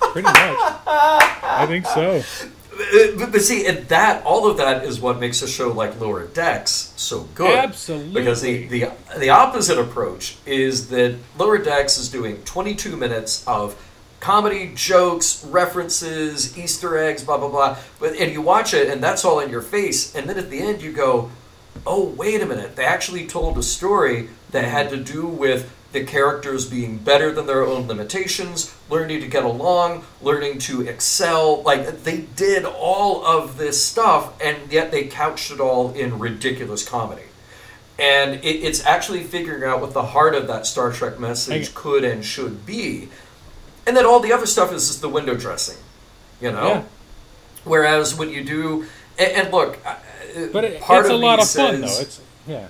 pretty 0.00 0.26
much, 0.26 0.36
I 0.36 1.64
think 1.68 1.86
so. 1.86 2.18
Uh, 2.18 3.16
But, 3.18 3.32
but 3.32 3.40
see, 3.40 3.66
and 3.66 3.88
that 3.88 4.22
all 4.24 4.46
of 4.50 4.58
that 4.58 4.84
is 4.84 5.00
what 5.00 5.18
makes 5.18 5.40
a 5.42 5.48
show 5.48 5.72
like 5.72 5.98
Lower 5.98 6.26
Decks 6.26 6.92
so 6.96 7.20
good. 7.34 7.58
Absolutely. 7.58 8.12
Because 8.12 8.42
the, 8.42 8.66
the 8.66 8.90
the 9.18 9.30
opposite 9.30 9.78
approach 9.78 10.36
is 10.44 10.88
that 10.90 11.16
Lower 11.38 11.56
Decks 11.56 11.96
is 11.98 12.10
doing 12.10 12.36
22 12.44 12.96
minutes 12.96 13.42
of 13.46 13.74
comedy, 14.20 14.72
jokes, 14.74 15.44
references, 15.44 16.56
Easter 16.58 16.98
eggs, 16.98 17.24
blah 17.24 17.38
blah 17.38 17.48
blah. 17.48 17.76
But 17.98 18.16
and 18.16 18.32
you 18.32 18.42
watch 18.42 18.74
it, 18.74 18.88
and 18.88 19.02
that's 19.02 19.24
all 19.24 19.40
in 19.40 19.50
your 19.50 19.62
face. 19.62 20.14
And 20.14 20.28
then 20.28 20.38
at 20.38 20.50
the 20.50 20.60
end, 20.60 20.82
you 20.82 20.92
go, 20.92 21.30
"Oh, 21.86 22.04
wait 22.04 22.40
a 22.40 22.46
minute! 22.46 22.76
They 22.76 22.84
actually 22.84 23.26
told 23.26 23.58
a 23.58 23.62
story 23.62 24.28
that 24.50 24.64
mm-hmm. 24.64 24.72
had 24.72 24.90
to 24.90 24.96
do 24.96 25.26
with." 25.26 25.72
The 25.92 26.04
characters 26.04 26.66
being 26.66 26.98
better 26.98 27.32
than 27.32 27.46
their 27.46 27.64
own 27.64 27.86
limitations, 27.86 28.74
learning 28.90 29.20
to 29.20 29.28
get 29.28 29.44
along, 29.44 30.04
learning 30.20 30.58
to 30.58 30.82
excel. 30.82 31.62
Like, 31.62 32.02
they 32.02 32.18
did 32.36 32.66
all 32.66 33.24
of 33.24 33.56
this 33.56 33.82
stuff, 33.82 34.38
and 34.42 34.70
yet 34.70 34.90
they 34.90 35.04
couched 35.04 35.52
it 35.52 35.60
all 35.60 35.94
in 35.94 36.18
ridiculous 36.18 36.86
comedy 36.86 37.22
and 37.98 38.34
it, 38.44 38.56
it's 38.62 38.84
actually 38.84 39.24
figuring 39.24 39.64
out 39.64 39.80
what 39.80 39.92
the 39.92 40.02
heart 40.02 40.34
of 40.34 40.46
that 40.48 40.66
Star 40.66 40.92
Trek 40.92 41.18
message 41.18 41.74
could 41.74 42.04
and 42.04 42.24
should 42.24 42.66
be, 42.66 43.08
and 43.86 43.96
then 43.96 44.04
all 44.06 44.20
the 44.20 44.32
other 44.32 44.46
stuff 44.46 44.72
is 44.72 44.86
just 44.88 45.00
the 45.00 45.08
window 45.08 45.34
dressing, 45.34 45.78
you 46.40 46.52
know. 46.52 46.66
Yeah. 46.68 46.82
Whereas 47.64 48.14
when 48.16 48.30
you 48.30 48.44
do, 48.44 48.86
and, 49.18 49.32
and 49.32 49.52
look, 49.52 49.78
But 50.52 50.64
it, 50.64 50.80
part 50.80 51.00
it's 51.06 51.10
a 51.10 51.14
of 51.14 51.20
me 51.20 51.26
lot 51.26 51.40
of 51.42 51.48
fun 51.50 51.80
though. 51.80 51.86
It's 52.00 52.20
yeah. 52.46 52.68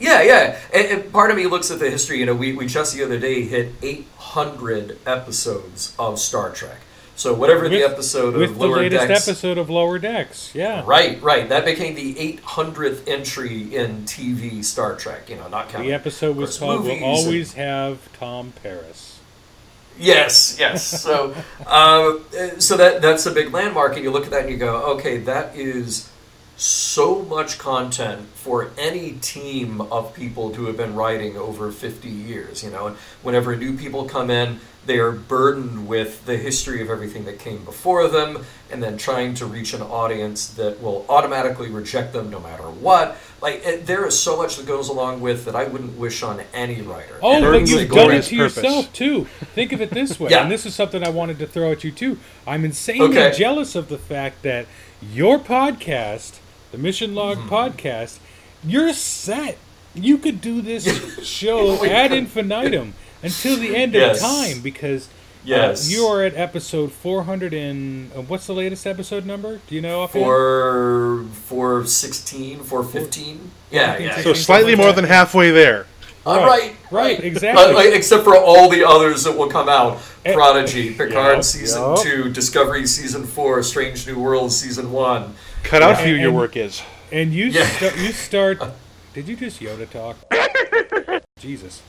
yeah, 0.00 0.22
yeah. 0.22 0.58
And, 0.74 0.86
and 1.02 1.12
part 1.12 1.30
of 1.30 1.36
me 1.36 1.46
looks 1.46 1.70
at 1.70 1.78
the 1.78 1.88
history. 1.90 2.18
You 2.18 2.26
know, 2.26 2.34
we, 2.34 2.52
we 2.52 2.66
just 2.66 2.94
the 2.94 3.04
other 3.04 3.18
day 3.18 3.44
hit 3.44 3.72
800 3.82 4.98
episodes 5.06 5.94
of 5.98 6.18
Star 6.18 6.50
Trek. 6.50 6.78
So 7.14 7.34
whatever 7.34 7.68
the 7.68 7.82
episode 7.82 8.34
of 8.34 8.40
with 8.40 8.56
the 8.58 8.64
Lower 8.66 8.76
latest 8.76 9.08
Decks, 9.08 9.28
episode 9.28 9.58
of 9.58 9.68
Lower 9.68 9.98
Decks. 9.98 10.52
Yeah. 10.54 10.84
Right, 10.86 11.20
right. 11.20 11.48
That 11.48 11.64
became 11.64 11.96
the 11.96 12.14
800th 12.14 13.08
entry 13.08 13.74
in 13.74 14.02
TV 14.04 14.64
Star 14.64 14.94
Trek. 14.94 15.28
You 15.28 15.34
know, 15.36 15.48
not 15.48 15.68
counting 15.68 15.88
The 15.88 15.94
episode 15.94 16.36
was 16.36 16.58
called 16.58 16.84
"We'll 16.84 16.92
and- 16.92 17.02
Always 17.04 17.54
Have 17.54 18.12
Tom 18.18 18.52
Paris." 18.62 19.17
Yes, 19.98 20.56
yes. 20.58 20.84
So, 20.84 21.34
uh, 21.66 22.18
so 22.58 22.76
that 22.76 23.02
that's 23.02 23.26
a 23.26 23.32
big 23.32 23.52
landmark, 23.52 23.94
and 23.96 24.04
you 24.04 24.10
look 24.10 24.24
at 24.24 24.30
that 24.30 24.42
and 24.42 24.50
you 24.50 24.56
go, 24.56 24.94
okay, 24.94 25.18
that 25.18 25.56
is 25.56 26.08
so 26.58 27.22
much 27.22 27.56
content 27.58 28.26
for 28.34 28.70
any 28.76 29.12
team 29.20 29.80
of 29.80 30.12
people 30.12 30.52
who 30.54 30.66
have 30.66 30.76
been 30.76 30.94
writing 30.94 31.36
over 31.36 31.70
50 31.70 32.08
years. 32.08 32.62
You 32.64 32.70
know, 32.70 32.88
and 32.88 32.96
whenever 33.22 33.56
new 33.56 33.76
people 33.76 34.04
come 34.06 34.28
in, 34.28 34.58
they 34.84 34.98
are 34.98 35.12
burdened 35.12 35.86
with 35.86 36.24
the 36.26 36.36
history 36.36 36.80
of 36.82 36.88
everything 36.90 37.26
that 37.26 37.38
came 37.38 37.62
before 37.64 38.08
them, 38.08 38.44
and 38.72 38.82
then 38.82 38.96
trying 38.96 39.34
to 39.34 39.44
reach 39.46 39.72
an 39.74 39.82
audience 39.82 40.48
that 40.54 40.82
will 40.82 41.04
automatically 41.08 41.68
reject 41.70 42.12
them 42.12 42.30
no 42.30 42.40
matter 42.40 42.62
what. 42.64 43.16
Like 43.40 43.62
it, 43.64 43.86
there 43.86 44.04
is 44.06 44.18
so 44.18 44.36
much 44.36 44.56
that 44.56 44.66
goes 44.66 44.88
along 44.88 45.20
with 45.20 45.44
that 45.44 45.54
I 45.54 45.64
wouldn't 45.64 45.96
wish 45.98 46.22
on 46.22 46.40
any 46.54 46.80
writer. 46.80 47.18
Oh, 47.22 47.40
but 47.40 47.68
you've 47.68 47.88
done 47.90 48.10
it 48.12 48.22
to 48.24 48.36
purpose. 48.36 48.56
yourself 48.56 48.92
too. 48.92 49.26
Think 49.54 49.72
of 49.72 49.80
it 49.80 49.90
this 49.90 50.18
way, 50.18 50.30
Yeah. 50.32 50.42
and 50.42 50.50
this 50.50 50.66
is 50.66 50.74
something 50.74 51.04
I 51.04 51.10
wanted 51.10 51.38
to 51.40 51.46
throw 51.46 51.70
at 51.70 51.84
you 51.84 51.92
too. 51.92 52.18
I'm 52.46 52.64
insanely 52.64 53.16
Okay. 53.16 53.36
jealous 53.36 53.74
of 53.76 53.88
the 53.88 53.98
fact 53.98 54.42
that 54.42 54.66
your 55.12 55.38
podcast, 55.38 56.38
the 56.72 56.78
Mission 56.78 57.14
Log 57.14 57.38
Mm-hmm. 57.38 57.48
podcast, 57.54 58.18
you're 58.64 58.92
set. 58.92 59.58
You 59.94 60.18
could 60.18 60.40
do 60.40 60.60
this 60.60 60.86
show 61.26 61.84
ad 61.84 62.12
infinitum 62.12 62.94
until 63.22 63.56
the 63.56 63.74
end 63.76 63.94
Yes. 63.94 64.16
of 64.16 64.22
time 64.22 64.60
because. 64.62 65.08
Yes. 65.44 65.88
Uh, 65.88 65.96
you 65.96 66.04
are 66.04 66.22
at 66.24 66.34
episode 66.36 66.92
400 66.92 67.54
and 67.54 68.10
uh, 68.12 68.20
what's 68.22 68.46
the 68.48 68.52
latest 68.52 68.86
episode 68.86 69.24
number? 69.24 69.60
Do 69.66 69.74
you 69.74 69.80
know 69.80 70.00
offhand? 70.02 70.24
for 70.24 71.24
for 71.46 71.86
16, 71.86 72.64
for 72.64 72.84
15. 72.84 73.50
Yeah, 73.70 73.96
yeah. 73.98 74.20
So 74.20 74.34
slightly 74.34 74.74
more 74.74 74.92
than 74.92 75.04
halfway 75.06 75.50
there. 75.50 75.86
Uh, 76.26 76.44
right, 76.46 76.74
right, 76.90 77.20
exactly. 77.24 77.64
Uh, 77.64 77.72
like, 77.72 77.94
except 77.94 78.24
for 78.24 78.36
all 78.36 78.68
the 78.68 78.86
others 78.86 79.24
that 79.24 79.38
will 79.38 79.48
come 79.48 79.68
out: 79.70 79.98
Eh, 80.26 80.34
Prodigy, 80.34 80.90
Picard 80.92 81.36
Yup, 81.36 81.44
season 81.44 81.80
yup. 81.82 82.02
two, 82.02 82.28
Discovery 82.30 82.86
season 82.86 83.24
four, 83.24 83.62
Strange 83.62 84.06
New 84.06 84.18
Worlds 84.18 84.54
season 84.54 84.92
one. 84.92 85.34
Cut 85.68 85.82
out 85.82 85.98
for 86.00 86.06
you 86.08 86.14
And- 86.14 86.22
your 86.22 86.32
work 86.32 86.56
is. 86.56 86.82
And 87.12 87.32
you 87.32 87.46
Yeah. 87.46 87.66
sta- 87.66 87.96
you 87.96 88.12
start. 88.12 88.62
Did 89.14 89.28
you 89.28 89.36
just 89.36 89.60
Yoda 89.60 89.88
talk? 89.90 90.16
Jesus. 91.40 91.82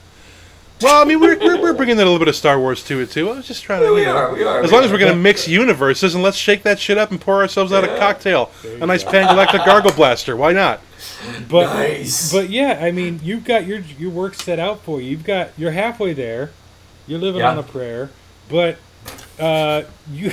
Well, 0.82 1.02
I 1.02 1.04
mean, 1.06 1.20
we're, 1.20 1.38
we're, 1.38 1.62
we're 1.62 1.74
bringing 1.74 1.96
a 1.96 1.98
little 1.98 2.20
bit 2.20 2.30
of 2.30 2.36
Star 2.38 2.58
Wars 2.58 2.84
to 2.86 3.02
it 3.02 3.12
too. 3.12 3.30
I 3.30 3.34
was 3.36 3.48
just 3.48 3.64
trying 3.64 3.82
to. 3.82 3.94
We 3.94 4.02
you 4.02 4.06
know, 4.06 4.16
are, 4.16 4.34
we 4.34 4.44
are, 4.46 4.62
As 4.62 4.72
we 4.72 4.76
long 4.78 4.86
as 4.86 4.92
we're 4.92 4.98
going 4.98 5.12
to 5.14 5.20
mix 5.20 5.46
universes, 5.46 6.16
and 6.16 6.24
let's 6.24 6.38
shake 6.38 6.64
that 6.64 6.80
shit 6.80 6.98
up 6.98 7.12
and 7.12 7.20
pour 7.20 7.42
ourselves 7.42 7.74
out 7.74 7.84
a 7.84 7.98
cocktail, 7.98 8.50
a 8.64 8.86
nice 8.86 9.04
Pangalactic 9.04 9.66
Gargle 9.66 9.92
Blaster. 9.92 10.38
Why 10.38 10.54
not? 10.54 10.80
But 11.50 11.74
Nice. 11.74 12.32
but 12.32 12.50
yeah, 12.50 12.80
I 12.82 12.92
mean, 12.92 13.20
you've 13.24 13.44
got 13.44 13.66
your 13.68 13.80
your 13.98 14.10
work 14.12 14.36
set 14.36 14.58
out 14.58 14.82
for 14.84 15.02
you. 15.02 15.10
You've 15.12 15.26
got 15.26 15.50
you're 15.58 15.72
halfway 15.72 16.14
there. 16.14 16.52
You're 17.08 17.20
living 17.20 17.42
Yeah. 17.42 17.52
on 17.52 17.58
a 17.58 17.64
prayer, 17.64 18.10
but 18.48 18.78
uh, 19.38 19.84
you. 20.12 20.32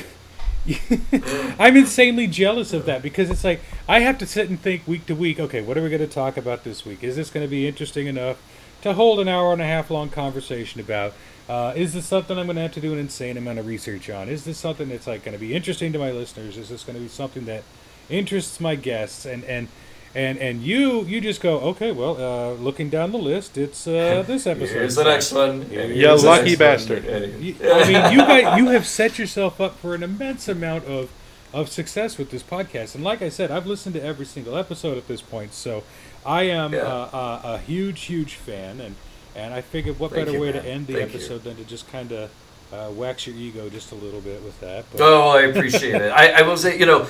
I'm 1.58 1.76
insanely 1.76 2.26
jealous 2.26 2.72
of 2.72 2.86
that 2.86 3.02
because 3.02 3.30
it's 3.30 3.44
like 3.44 3.60
I 3.88 4.00
have 4.00 4.18
to 4.18 4.26
sit 4.26 4.48
and 4.48 4.60
think 4.60 4.86
week 4.86 5.06
to 5.06 5.14
week. 5.14 5.38
Okay, 5.38 5.60
what 5.60 5.78
are 5.78 5.82
we 5.82 5.88
going 5.88 6.00
to 6.00 6.06
talk 6.06 6.36
about 6.36 6.64
this 6.64 6.84
week? 6.84 7.04
Is 7.04 7.16
this 7.16 7.30
going 7.30 7.46
to 7.46 7.50
be 7.50 7.68
interesting 7.68 8.06
enough 8.06 8.40
to 8.82 8.94
hold 8.94 9.20
an 9.20 9.28
hour 9.28 9.52
and 9.52 9.62
a 9.62 9.66
half 9.66 9.90
long 9.90 10.08
conversation 10.08 10.80
about? 10.80 11.12
Uh, 11.48 11.72
is 11.76 11.92
this 11.92 12.06
something 12.06 12.36
I'm 12.36 12.46
going 12.46 12.56
to 12.56 12.62
have 12.62 12.72
to 12.72 12.80
do 12.80 12.92
an 12.92 12.98
insane 12.98 13.36
amount 13.36 13.60
of 13.60 13.66
research 13.66 14.10
on? 14.10 14.28
Is 14.28 14.44
this 14.44 14.58
something 14.58 14.88
that's 14.88 15.06
like 15.06 15.24
going 15.24 15.36
to 15.36 15.40
be 15.40 15.54
interesting 15.54 15.92
to 15.92 15.98
my 15.98 16.10
listeners? 16.10 16.56
Is 16.56 16.68
this 16.68 16.82
going 16.82 16.96
to 16.96 17.02
be 17.02 17.08
something 17.08 17.44
that 17.44 17.62
interests 18.10 18.58
my 18.58 18.74
guests? 18.74 19.24
And 19.24 19.44
and 19.44 19.68
and 20.16 20.38
and 20.38 20.62
you 20.62 21.04
you 21.04 21.20
just 21.20 21.40
go 21.40 21.58
okay. 21.72 21.92
Well, 21.92 22.14
uh, 22.16 22.54
looking 22.54 22.88
down 22.90 23.12
the 23.12 23.18
list, 23.32 23.56
it's 23.58 23.86
uh, 23.86 24.24
this 24.26 24.46
episode. 24.46 24.74
Here's 24.74 24.96
the 24.96 25.04
next 25.04 25.30
one. 25.32 25.62
and 25.70 25.94
You 25.94 26.08
lucky 26.16 26.56
bastard. 26.56 27.04
one, 27.04 27.42
You- 27.42 27.56
I 27.62 27.80
mean, 27.90 28.12
you 28.12 28.18
got 28.18 28.56
you 28.58 28.66
have 28.68 28.86
set 28.86 29.18
yourself 29.18 29.60
up 29.60 29.78
for 29.78 29.94
an 29.94 30.02
immense 30.02 30.48
amount 30.48 30.84
of 30.86 31.10
of 31.52 31.68
success 31.68 32.18
with 32.18 32.30
this 32.30 32.42
podcast. 32.42 32.94
And 32.94 33.04
like 33.04 33.22
I 33.22 33.28
said, 33.28 33.50
I've 33.50 33.66
listened 33.66 33.94
to 33.94 34.02
every 34.02 34.26
single 34.26 34.56
episode 34.56 34.98
at 34.98 35.06
this 35.08 35.22
point, 35.22 35.52
so 35.54 35.84
I 36.24 36.42
am 36.44 36.72
Yeah. 36.72 36.80
uh, 36.80 37.08
uh, 37.12 37.40
a 37.54 37.58
huge, 37.58 38.02
huge 38.04 38.34
fan. 38.34 38.80
And 38.80 38.94
and 39.34 39.52
I 39.52 39.60
figured, 39.60 39.98
what 39.98 40.12
Thank 40.12 40.26
better 40.26 40.36
you, 40.38 40.42
way 40.42 40.52
man. 40.52 40.62
to 40.62 40.68
end 40.68 40.86
the 40.86 40.94
Thank 40.94 41.12
you. 41.12 41.18
episode 41.18 41.44
than 41.44 41.56
to 41.56 41.64
just 41.64 41.86
kind 41.92 42.10
of 42.10 42.30
uh, 42.72 42.90
wax 42.90 43.26
your 43.26 43.36
ego 43.36 43.68
just 43.68 43.92
a 43.92 43.94
little 43.94 44.20
bit 44.20 44.42
with 44.42 44.58
that. 44.60 44.84
But, 44.92 45.00
Oh, 45.00 45.28
I 45.30 45.42
appreciate 45.42 45.94
it. 45.94 46.10
I, 46.10 46.40
I 46.40 46.42
will 46.42 46.56
say, 46.56 46.78
you 46.78 46.86
know, 46.86 47.06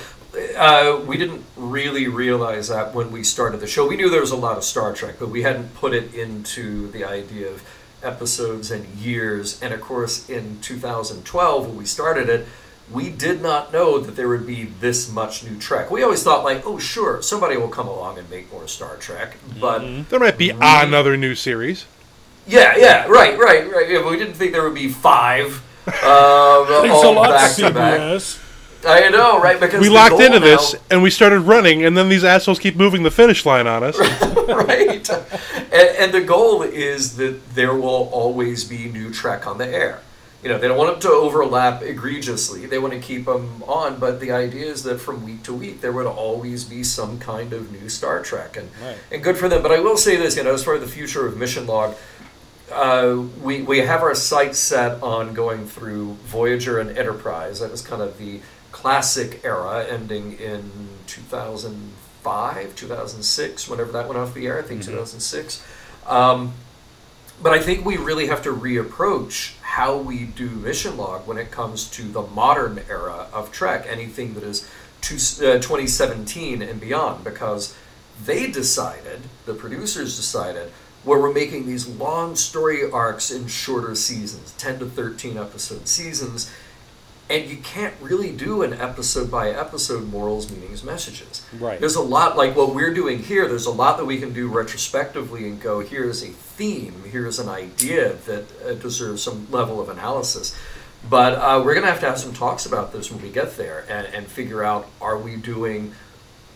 uh, 0.57 1.01
we 1.05 1.17
didn't 1.17 1.43
really 1.55 2.07
realize 2.07 2.67
that 2.67 2.93
when 2.93 3.11
we 3.11 3.23
started 3.23 3.59
the 3.59 3.67
show. 3.67 3.87
We 3.87 3.95
knew 3.95 4.09
there 4.09 4.21
was 4.21 4.31
a 4.31 4.35
lot 4.35 4.57
of 4.57 4.63
Star 4.63 4.93
Trek, 4.93 5.15
but 5.19 5.29
we 5.29 5.41
hadn't 5.43 5.73
put 5.75 5.93
it 5.93 6.13
into 6.13 6.89
the 6.91 7.03
idea 7.05 7.49
of 7.49 7.63
episodes 8.03 8.69
and 8.71 8.85
years. 8.95 9.61
And 9.61 9.73
of 9.73 9.81
course, 9.81 10.29
in 10.29 10.59
2012, 10.61 11.67
when 11.67 11.77
we 11.77 11.85
started 11.85 12.29
it, 12.29 12.45
we 12.91 13.09
did 13.09 13.41
not 13.41 13.73
know 13.73 13.99
that 13.99 14.15
there 14.15 14.29
would 14.29 14.47
be 14.47 14.65
this 14.65 15.11
much 15.11 15.43
new 15.43 15.57
Trek. 15.59 15.91
We 15.91 16.03
always 16.03 16.23
thought, 16.23 16.43
like, 16.45 16.65
oh, 16.65 16.77
sure, 16.79 17.21
somebody 17.21 17.57
will 17.57 17.67
come 17.67 17.87
along 17.87 18.17
and 18.17 18.29
make 18.29 18.51
more 18.51 18.67
Star 18.67 18.95
Trek. 18.95 19.37
But 19.59 20.09
There 20.09 20.19
might 20.19 20.37
be 20.37 20.51
another 20.51 21.17
new 21.17 21.35
series. 21.35 21.85
Yeah, 22.47 22.75
yeah, 22.77 23.05
right, 23.07 23.37
right, 23.37 23.69
right. 23.71 23.89
Yeah, 23.89 24.01
but 24.01 24.11
we 24.11 24.17
didn't 24.17 24.33
think 24.35 24.51
there 24.53 24.63
would 24.63 24.75
be 24.75 24.89
five. 24.89 25.63
Um, 25.87 26.67
Thanks 26.67 26.89
a 27.01 27.07
all 27.07 27.13
lot, 27.13 27.29
back 27.29 27.55
to 27.55 27.71
back. 27.71 27.99
CBS. 28.01 28.43
I 28.85 29.07
know, 29.09 29.39
right? 29.41 29.57
Because 29.57 29.79
We 29.79 29.87
locked 29.87 30.19
into 30.19 30.39
now- 30.41 30.45
this, 30.45 30.75
and 30.91 31.01
we 31.01 31.09
started 31.09 31.39
running, 31.39 31.85
and 31.85 31.97
then 31.97 32.09
these 32.09 32.25
assholes 32.25 32.59
keep 32.59 32.75
moving 32.75 33.03
the 33.03 33.09
finish 33.11 33.45
line 33.45 33.67
on 33.67 33.83
us. 33.85 33.97
right? 34.49 35.09
And, 35.09 35.73
and 35.97 36.13
the 36.13 36.21
goal 36.21 36.61
is 36.61 37.15
that 37.15 37.55
there 37.55 37.73
will 37.73 38.09
always 38.11 38.65
be 38.65 38.89
new 38.89 39.11
Trek 39.13 39.47
on 39.47 39.57
the 39.59 39.67
air. 39.67 40.01
You 40.43 40.49
know, 40.49 40.59
they 40.59 40.67
don't 40.67 40.77
want 40.77 40.91
them 40.91 40.99
to 41.09 41.09
overlap 41.17 41.81
egregiously. 41.81 42.65
They 42.65 42.79
want 42.79 42.93
to 42.93 42.99
keep 42.99 43.25
them 43.25 43.63
on, 43.63 43.97
but 43.97 44.19
the 44.19 44.31
idea 44.31 44.65
is 44.65 44.83
that 44.83 44.99
from 44.99 45.23
week 45.25 45.43
to 45.43 45.53
week 45.53 45.79
there 45.81 45.91
would 45.93 46.05
always 46.05 46.63
be 46.65 46.83
some 46.83 47.17
kind 47.17 47.53
of 47.53 47.71
new 47.71 47.87
Star 47.89 48.21
Trek, 48.21 48.55
and 48.57 48.69
Right. 48.81 48.97
and 49.11 49.23
good 49.23 49.37
for 49.37 49.47
them. 49.49 49.61
But 49.63 49.71
I 49.71 49.79
will 49.79 49.97
say 49.97 50.15
this, 50.17 50.35
you 50.37 50.43
know, 50.43 50.53
as 50.53 50.63
far 50.65 50.75
as 50.75 50.81
the 50.81 50.87
future 50.87 51.25
of 51.25 51.35
Mission 51.37 51.65
Log, 51.65 51.95
uh, 52.71 53.23
we 53.41 53.61
we 53.61 53.79
have 53.79 54.01
our 54.01 54.15
sights 54.15 54.59
set 54.59 55.01
on 55.01 55.33
going 55.33 55.67
through 55.67 56.13
Voyager 56.25 56.79
and 56.79 56.97
Enterprise. 56.97 57.59
That 57.59 57.71
was 57.71 57.81
kind 57.81 58.01
of 58.01 58.17
the 58.17 58.41
classic 58.71 59.41
era, 59.43 59.85
ending 59.89 60.33
in 60.33 60.71
2005, 61.07 62.75
2006, 62.75 63.69
whenever 63.69 63.91
that 63.91 64.07
went 64.07 64.19
off 64.19 64.33
the 64.33 64.47
air. 64.47 64.59
I 64.59 64.61
think 64.61 64.83
2006. 64.83 65.65
Um, 66.05 66.53
but 67.41 67.53
I 67.53 67.59
think 67.59 67.85
we 67.85 67.97
really 67.97 68.27
have 68.27 68.41
to 68.43 68.49
reapproach 68.49 69.53
how 69.61 69.97
we 69.97 70.25
do 70.25 70.49
mission 70.49 70.97
log 70.97 71.27
when 71.27 71.37
it 71.37 71.51
comes 71.51 71.89
to 71.91 72.01
the 72.03 72.23
modern 72.23 72.81
era 72.89 73.27
of 73.31 73.51
Trek, 73.51 73.85
anything 73.87 74.33
that 74.33 74.43
is 74.43 74.67
to, 75.01 75.15
uh, 75.15 75.59
2017 75.59 76.63
and 76.63 76.79
beyond, 76.79 77.23
because 77.23 77.75
they 78.25 78.49
decided, 78.49 79.21
the 79.45 79.53
producers 79.53 80.15
decided, 80.17 80.71
where 81.07 81.19
we're 81.19 81.33
making 81.33 81.65
these 81.65 81.87
long 81.87 82.35
story 82.35 82.89
arcs 82.91 83.31
in 83.31 83.47
shorter 83.47 83.95
seasons, 83.95 84.53
10 84.57 84.79
to 84.79 84.85
13 84.85 85.37
episode 85.37 85.87
seasons, 85.87 86.51
and 87.29 87.49
you 87.49 87.57
can't 87.57 87.93
really 88.01 88.31
do 88.31 88.61
an 88.61 88.73
episode 88.73 89.31
by 89.31 89.49
episode 89.49 90.07
morals, 90.09 90.51
meanings, 90.51 90.83
messages. 90.83 91.45
Right. 91.59 91.79
There's 91.79 91.95
a 91.95 92.01
lot 92.01 92.37
like 92.37 92.55
what 92.55 92.75
we're 92.75 92.93
doing 92.93 93.19
here. 93.19 93.47
There's 93.47 93.65
a 93.65 93.71
lot 93.71 93.97
that 93.97 94.05
we 94.05 94.19
can 94.19 94.33
do 94.33 94.47
retrospectively 94.49 95.47
and 95.47 95.61
go, 95.61 95.79
here's 95.79 96.23
a 96.23 96.27
theme, 96.27 97.03
here's 97.09 97.39
an 97.39 97.49
idea 97.49 98.13
that 98.13 98.45
uh, 98.65 98.73
deserves 98.73 99.23
some 99.23 99.49
level 99.49 99.81
of 99.81 99.89
analysis. 99.89 100.57
But 101.09 101.33
uh, 101.33 101.61
we're 101.63 101.73
going 101.73 101.85
to 101.85 101.91
have 101.91 102.01
to 102.01 102.07
have 102.07 102.19
some 102.19 102.33
talks 102.33 102.65
about 102.65 102.91
this 102.91 103.11
when 103.11 103.21
we 103.21 103.29
get 103.29 103.55
there 103.55 103.85
and, 103.89 104.07
and 104.07 104.27
figure 104.27 104.63
out 104.63 104.87
are 104.99 105.17
we 105.17 105.35
doing 105.37 105.93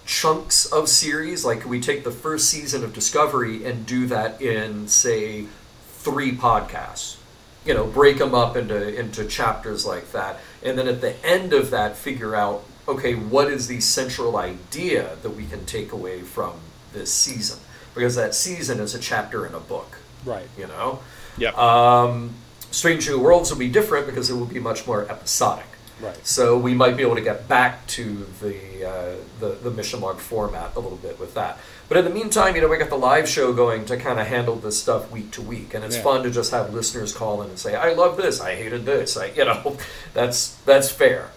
chunks 0.05 0.65
of 0.65 0.89
series? 0.89 1.45
Like, 1.45 1.65
we 1.65 1.79
take 1.79 2.03
the 2.03 2.11
first 2.11 2.49
season 2.49 2.83
of 2.83 2.93
Discovery 2.93 3.65
and 3.65 3.85
do 3.85 4.07
that 4.07 4.41
in, 4.41 4.87
say, 4.87 5.45
three 5.87 6.31
podcasts? 6.31 7.17
You 7.65 7.75
know, 7.75 7.85
break 7.85 8.17
them 8.17 8.33
up 8.33 8.57
into 8.57 8.99
into 8.99 9.23
chapters 9.25 9.85
like 9.85 10.11
that, 10.13 10.39
and 10.63 10.79
then 10.79 10.87
at 10.87 10.99
the 10.99 11.23
end 11.23 11.53
of 11.53 11.69
that, 11.69 11.95
figure 11.95 12.35
out 12.35 12.63
okay, 12.87 13.13
what 13.13 13.47
is 13.47 13.67
the 13.67 13.79
central 13.79 14.37
idea 14.37 15.15
that 15.21 15.29
we 15.29 15.45
can 15.45 15.65
take 15.65 15.91
away 15.91 16.21
from 16.21 16.53
this 16.93 17.13
season? 17.13 17.59
Because 17.93 18.15
that 18.15 18.33
season 18.35 18.79
is 18.79 18.95
a 18.95 18.99
chapter 18.99 19.45
in 19.45 19.53
a 19.53 19.59
book. 19.59 19.97
Right. 20.25 20.47
You 20.57 20.67
know. 20.67 20.99
yeah. 21.37 21.51
Um, 21.51 22.33
Strange 22.71 23.07
New 23.09 23.19
Worlds 23.19 23.51
will 23.51 23.57
be 23.57 23.69
different 23.69 24.05
because 24.07 24.29
it 24.29 24.33
will 24.33 24.45
be 24.45 24.59
much 24.59 24.87
more 24.87 25.09
episodic. 25.09 25.65
Right. 26.01 26.25
So 26.25 26.57
we 26.57 26.73
might 26.73 26.97
be 26.97 27.03
able 27.03 27.15
to 27.15 27.21
get 27.21 27.47
back 27.47 27.85
to 27.87 28.25
the, 28.41 28.89
uh, 28.89 29.15
the 29.39 29.49
the 29.61 29.71
mission 29.71 30.01
log 30.01 30.17
format 30.17 30.75
a 30.75 30.79
little 30.79 30.97
bit 30.97 31.19
with 31.19 31.33
that. 31.35 31.59
But 31.87 31.97
in 31.97 32.05
the 32.05 32.09
meantime, 32.11 32.55
you 32.55 32.61
know, 32.61 32.67
we 32.69 32.77
got 32.77 32.89
the 32.89 32.97
live 32.97 33.27
show 33.29 33.53
going 33.53 33.85
to 33.85 33.97
kind 33.97 34.19
of 34.19 34.27
handle 34.27 34.55
this 34.55 34.81
stuff 34.81 35.11
week 35.11 35.31
to 35.31 35.41
week, 35.41 35.73
and 35.73 35.83
it's 35.83 35.97
Yeah. 35.97 36.03
fun 36.03 36.23
to 36.23 36.31
just 36.31 36.51
have 36.51 36.73
listeners 36.73 37.13
call 37.13 37.41
in 37.41 37.49
and 37.49 37.59
say, 37.59 37.75
"I 37.75 37.93
love 37.93 38.17
this. 38.17 38.39
I 38.41 38.55
hated 38.55 38.85
this." 38.85 39.15
I, 39.17 39.27
you 39.27 39.45
know, 39.45 39.77
that's 40.13 40.55
that's 40.65 40.89
fair. 40.89 41.29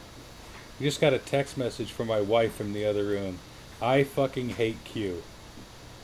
We 0.81 0.87
just 0.87 1.01
got 1.01 1.13
a 1.13 1.19
text 1.19 1.57
message 1.57 1.93
from 1.93 2.07
my 2.09 2.21
wife 2.21 2.55
from 2.55 2.73
the 2.73 2.85
other 2.87 3.05
room. 3.05 3.39
I 3.83 4.05
fucking 4.05 4.51
hate 4.51 4.79
Q. 4.85 5.23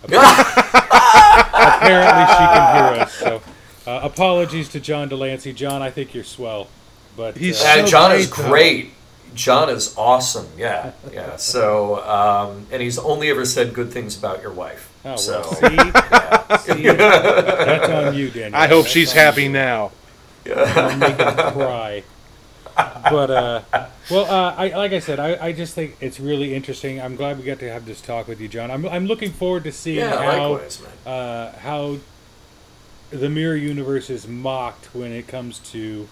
Apparently, 0.04 2.26
she 2.26 2.46
can 2.46 2.94
hear 2.94 3.02
us. 3.02 3.12
So, 3.14 3.42
uh, 3.86 4.00
apologies 4.02 4.68
to 4.70 4.80
John 4.80 5.08
de 5.08 5.16
Lancie. 5.16 5.52
John, 5.52 5.82
I 5.82 5.90
think 5.90 6.14
you're 6.14 6.24
swell, 6.24 6.68
but 7.16 7.36
He's 7.36 7.60
uh, 7.60 7.64
so 7.64 7.78
and 7.80 7.88
John 7.88 8.12
is 8.12 8.26
great, 8.26 8.84
though. 8.86 9.34
John 9.34 9.68
is 9.70 9.94
awesome. 9.96 10.48
Yeah, 10.56 10.92
yeah. 11.12 11.36
So, 11.36 12.02
um, 12.04 12.66
and 12.70 12.82
he's 12.82 12.98
only 12.98 13.30
ever 13.30 13.44
said 13.44 13.72
good 13.74 13.92
things 13.92 14.16
about 14.18 14.42
your 14.42 14.52
wife. 14.52 14.90
oh, 15.04 15.10
well, 15.10 15.18
so, 15.18 15.42
see, 15.42 15.68
see, 16.74 16.82
that's 16.88 17.88
on 17.88 18.14
you, 18.14 18.30
Daniel. 18.30 18.60
I 18.60 18.66
hope 18.66 18.82
That's 18.84 18.92
she's 18.92 19.12
happy 19.12 19.44
you. 19.44 19.50
now. 19.50 19.92
I'll 20.54 20.96
make 20.96 21.16
him 21.16 21.34
cry. 21.52 22.02
But 22.76 23.30
uh, 23.30 23.62
well, 24.10 24.24
uh, 24.24 24.54
I 24.56 24.68
like 24.76 24.92
I 24.92 24.98
said, 25.00 25.20
I, 25.20 25.46
I 25.48 25.52
just 25.52 25.74
think 25.74 25.96
it's 26.00 26.18
really 26.18 26.54
interesting. 26.54 27.00
I'm 27.00 27.14
glad 27.16 27.38
we 27.38 27.44
got 27.44 27.58
to 27.60 27.70
have 27.70 27.84
this 27.86 28.00
talk 28.00 28.26
with 28.26 28.40
you, 28.40 28.48
John. 28.48 28.70
I'm 28.70 28.86
I'm 28.88 29.06
looking 29.06 29.32
forward 29.32 29.64
to 29.64 29.72
seeing 29.72 29.98
Yeah, 29.98 30.16
how 30.22 30.52
likewise, 30.52 30.82
uh, 31.06 31.52
how 31.58 31.98
the 33.10 33.28
mirror 33.28 33.56
universe 33.56 34.08
is 34.10 34.26
mocked 34.26 34.94
when 34.94 35.12
it 35.12 35.28
comes 35.28 35.58
to 35.72 36.08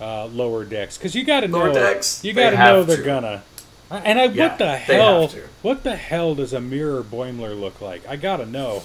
uh, 0.00 0.26
lower 0.26 0.64
decks 0.64 0.96
because 0.96 1.14
you 1.14 1.24
got 1.24 1.40
to 1.40 1.48
know 1.48 1.72
decks, 1.72 2.24
you 2.24 2.32
got 2.32 2.50
to 2.50 2.56
know 2.56 2.82
they're 2.84 2.96
to. 2.98 3.02
gonna. 3.02 3.42
Uh, 3.90 4.00
And 4.04 4.18
I, 4.20 4.24
Yeah, 4.24 4.48
what 4.48 4.58
the 4.58 4.76
hell? 4.76 5.28
What 5.62 5.82
the 5.82 5.96
hell 5.96 6.34
does 6.34 6.52
a 6.52 6.60
mirror 6.60 7.02
Boimler 7.02 7.58
look 7.58 7.80
like? 7.80 8.06
I 8.08 8.16
gotta 8.16 8.46
know. 8.46 8.82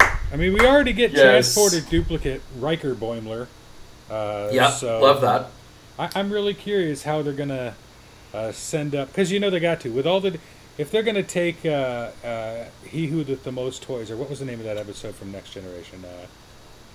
I 0.00 0.36
mean, 0.36 0.54
we 0.54 0.60
already 0.60 0.92
get 0.94 1.12
Yes. 1.12 1.20
transported 1.54 1.88
duplicate 1.90 2.40
Riker 2.58 2.94
Boimler. 2.94 3.46
Uh, 4.10 4.48
Yeah, 4.52 4.70
so 4.70 5.00
love 5.00 5.20
that. 5.20 5.50
I, 5.98 6.08
I'm 6.18 6.30
really 6.32 6.54
curious 6.54 7.02
how 7.02 7.20
they're 7.22 7.34
gonna 7.34 7.74
uh, 8.32 8.50
send 8.52 8.94
up 8.94 9.08
because 9.08 9.30
you 9.30 9.38
know 9.38 9.50
they 9.50 9.60
got 9.60 9.80
to 9.82 9.90
with 9.90 10.06
all 10.06 10.20
the 10.20 10.38
if 10.78 10.90
they're 10.90 11.02
gonna 11.02 11.22
take 11.22 11.66
uh, 11.66 12.08
uh, 12.24 12.64
he 12.86 13.08
who 13.08 13.18
with 13.18 13.44
the 13.44 13.52
most 13.52 13.82
toys 13.82 14.10
or 14.10 14.16
what 14.16 14.30
was 14.30 14.38
the 14.38 14.46
name 14.46 14.58
of 14.58 14.64
that 14.64 14.78
episode 14.78 15.14
from 15.14 15.30
Next 15.30 15.50
Generation? 15.50 16.02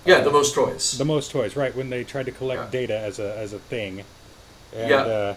Yeah, 0.04 0.20
the 0.20 0.30
most 0.30 0.54
toys. 0.54 0.96
the 0.96 1.04
most 1.04 1.30
toys, 1.30 1.56
right? 1.56 1.74
When 1.74 1.90
they 1.90 2.04
tried 2.04 2.26
to 2.26 2.32
collect 2.32 2.62
Yeah. 2.72 2.80
data 2.80 2.98
as 2.98 3.18
a 3.18 3.36
as 3.36 3.52
a 3.52 3.58
thing, 3.58 4.04
and, 4.74 4.90
Yeah. 4.90 4.96
uh, 4.96 5.34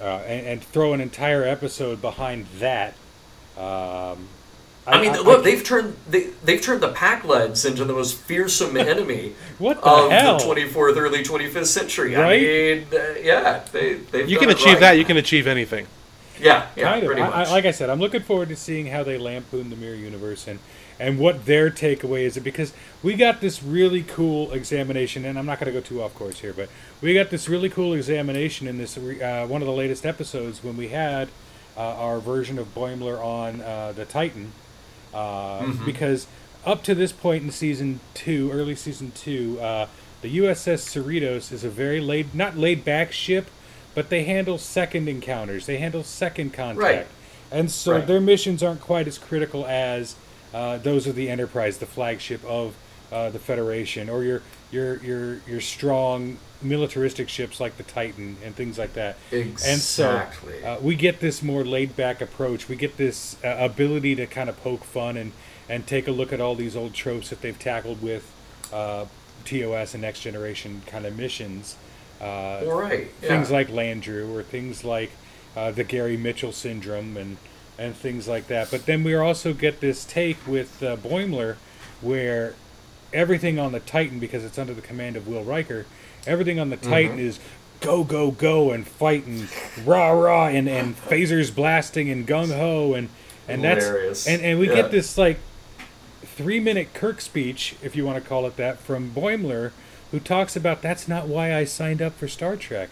uh, 0.00 0.04
and 0.26 0.46
and 0.46 0.64
throw 0.64 0.92
an 0.92 1.00
entire 1.00 1.44
episode 1.44 2.00
behind 2.02 2.46
that. 2.58 2.94
Um, 3.56 4.28
I 4.86 5.00
mean, 5.00 5.12
look, 5.12 5.44
they've 5.44 5.62
turned 5.62 5.96
they, 6.08 6.28
they've 6.44 6.60
turned 6.60 6.80
the 6.80 6.92
Pakleds 6.92 7.64
into 7.64 7.84
the 7.84 7.92
most 7.92 8.16
fearsome 8.16 8.76
enemy 8.92 9.34
What 9.58 9.80
the 9.82 9.88
of 9.88 10.10
hell? 10.10 10.38
the 10.38 10.44
24th, 10.44 10.96
early 10.96 11.22
25th 11.22 11.66
century. 11.66 12.14
Right? 12.14 12.32
I 12.32 12.38
mean, 12.38 12.86
uh, 12.92 13.18
yeah, 13.22 13.60
they 13.72 13.94
they've 13.94 14.28
You 14.28 14.38
can 14.38 14.50
achieve 14.50 14.74
right. 14.74 14.80
that. 14.80 14.92
You 14.98 15.04
can 15.04 15.16
achieve 15.16 15.46
anything. 15.46 15.86
Yeah, 16.40 16.66
yeah, 16.74 16.84
kind 16.84 17.02
of. 17.02 17.06
pretty 17.06 17.20
I, 17.22 17.28
much. 17.28 17.48
I, 17.48 17.50
like 17.50 17.66
I 17.66 17.70
said, 17.70 17.90
I'm 17.90 18.00
looking 18.00 18.22
forward 18.22 18.48
to 18.48 18.56
seeing 18.56 18.86
how 18.86 19.02
they 19.04 19.18
lampoon 19.18 19.68
the 19.68 19.76
mirror 19.76 19.94
universe 19.94 20.48
and 20.48 20.58
and 21.00 21.18
what 21.18 21.46
their 21.46 21.70
takeaway 21.70 22.20
is. 22.22 22.38
Because 22.38 22.72
we 23.02 23.14
got 23.14 23.40
this 23.40 23.62
really 23.62 24.02
cool 24.04 24.52
examination, 24.52 25.24
and 25.24 25.36
I'm 25.38 25.46
not 25.46 25.58
going 25.58 25.72
to 25.72 25.80
go 25.80 25.84
too 25.84 26.02
off 26.02 26.14
course 26.14 26.38
here, 26.40 26.52
but 26.52 26.68
we 27.00 27.14
got 27.14 27.30
this 27.30 27.48
really 27.48 27.68
cool 27.70 27.94
examination 27.94 28.68
in 28.68 28.78
this 28.78 28.96
uh, 28.96 29.46
one 29.48 29.62
of 29.62 29.66
the 29.66 29.72
latest 29.74 30.06
episodes 30.06 30.62
when 30.62 30.76
we 30.76 30.88
had 30.88 31.28
uh, 31.76 31.80
our 31.80 32.20
version 32.20 32.58
of 32.58 32.72
Boimler 32.74 33.18
on 33.18 33.60
uh, 33.62 33.92
the 33.92 34.04
Titan. 34.04 34.52
Uh, 35.12 35.60
Mm-hmm. 35.62 35.84
Because 35.86 36.26
up 36.64 36.82
to 36.84 36.94
this 36.94 37.10
point 37.12 37.42
in 37.42 37.50
season 37.50 38.00
two, 38.14 38.50
early 38.52 38.76
season 38.76 39.10
two, 39.12 39.58
uh, 39.60 39.86
the 40.22 40.36
USS 40.38 40.80
Cerritos 41.02 41.50
is 41.50 41.64
a 41.64 41.70
very 41.70 42.00
laid, 42.00 42.34
not 42.34 42.56
laid 42.56 42.84
back 42.84 43.10
ship, 43.10 43.46
but 43.94 44.08
they 44.10 44.24
handle 44.24 44.58
second 44.58 45.08
encounters. 45.08 45.66
They 45.66 45.78
handle 45.78 46.04
second 46.04 46.52
contact. 46.52 46.78
Right. 46.78 47.06
And 47.50 47.70
so 47.70 47.92
Right. 47.94 48.06
their 48.06 48.20
missions 48.20 48.62
aren't 48.62 48.80
quite 48.82 49.08
as 49.08 49.18
critical 49.18 49.66
as 49.66 50.14
uh, 50.52 50.78
those 50.78 51.06
are 51.06 51.12
the 51.12 51.28
Enterprise, 51.28 51.78
the 51.78 51.86
flagship 51.86 52.44
of 52.44 52.74
uh, 53.12 53.30
the 53.30 53.38
Federation, 53.38 54.08
or 54.08 54.22
your 54.22 54.42
your 54.70 54.96
your 54.98 55.40
your 55.48 55.60
strong 55.60 56.38
militaristic 56.62 57.28
ships 57.28 57.60
like 57.60 57.76
the 57.76 57.82
Titan 57.82 58.36
and 58.44 58.54
things 58.54 58.78
like 58.78 58.94
that. 58.94 59.16
Exactly. 59.32 59.72
And 59.72 59.80
so 59.80 60.06
uh, 60.66 60.78
we 60.82 60.94
get 60.94 61.20
this 61.20 61.42
more 61.42 61.64
laid 61.64 61.96
back 61.96 62.20
approach. 62.20 62.68
We 62.68 62.76
get 62.76 62.96
this 62.96 63.36
uh, 63.44 63.56
ability 63.58 64.14
to 64.16 64.26
kind 64.26 64.48
of 64.48 64.60
poke 64.62 64.84
fun 64.84 65.16
and 65.16 65.32
and 65.68 65.86
take 65.86 66.08
a 66.08 66.12
look 66.12 66.32
at 66.32 66.40
all 66.40 66.54
these 66.54 66.76
old 66.76 66.94
tropes 66.94 67.30
that 67.30 67.40
they've 67.42 67.58
tackled 67.58 68.02
with 68.02 68.32
uh, 68.72 69.06
TOS 69.44 69.94
and 69.94 70.02
Next 70.02 70.20
Generation 70.20 70.82
kind 70.86 71.06
of 71.06 71.16
missions. 71.16 71.76
Uh, 72.20 72.64
All 72.66 72.80
right. 72.80 73.08
things 73.20 73.50
yeah. 73.50 73.56
like 73.56 73.68
Landru 73.68 74.34
or 74.34 74.42
things 74.42 74.84
like 74.84 75.10
uh, 75.56 75.70
the 75.70 75.84
Gary 75.84 76.16
Mitchell 76.16 76.52
syndrome 76.52 77.16
and 77.16 77.38
and 77.80 77.96
things 77.96 78.28
like 78.28 78.46
that. 78.48 78.70
But 78.70 78.84
then 78.84 79.02
we 79.02 79.14
also 79.14 79.54
get 79.54 79.80
this 79.80 80.04
take 80.04 80.36
with 80.46 80.82
uh, 80.82 80.96
Boimler 80.98 81.56
where 82.02 82.54
everything 83.12 83.58
on 83.58 83.72
the 83.72 83.80
Titan, 83.80 84.18
because 84.18 84.44
it's 84.44 84.58
under 84.58 84.74
the 84.74 84.82
command 84.82 85.16
of 85.16 85.26
Will 85.26 85.42
Riker, 85.42 85.86
everything 86.26 86.60
on 86.60 86.68
the 86.68 86.76
Mm-hmm. 86.76 86.90
Titan 86.90 87.18
is 87.18 87.40
go 87.80 88.04
go 88.04 88.30
go 88.30 88.70
and 88.72 88.86
fight 88.86 89.24
and 89.24 89.48
rah 89.86 90.10
rah 90.10 90.48
and, 90.48 90.68
and 90.68 90.94
phasers 90.94 91.52
blasting 91.54 92.10
and 92.10 92.26
gung 92.28 92.54
ho 92.54 92.92
and 92.92 93.08
and 93.48 93.62
Hilarious. 93.62 94.24
that's 94.24 94.28
and 94.28 94.42
and 94.44 94.58
we 94.58 94.68
Yeah. 94.68 94.74
get 94.76 94.90
this 94.90 95.16
like 95.16 95.38
three 96.22 96.60
minute 96.60 96.92
Kirk 96.92 97.22
speech, 97.22 97.74
if 97.82 97.96
you 97.96 98.04
want 98.04 98.22
to 98.22 98.28
call 98.28 98.46
it 98.46 98.56
that, 98.58 98.78
from 98.78 99.10
Boimler, 99.10 99.72
who 100.10 100.20
talks 100.20 100.54
about 100.54 100.82
that's 100.82 101.08
not 101.08 101.26
why 101.28 101.54
I 101.54 101.64
signed 101.64 102.02
up 102.02 102.14
for 102.18 102.28
Star 102.28 102.56
Trek. 102.56 102.90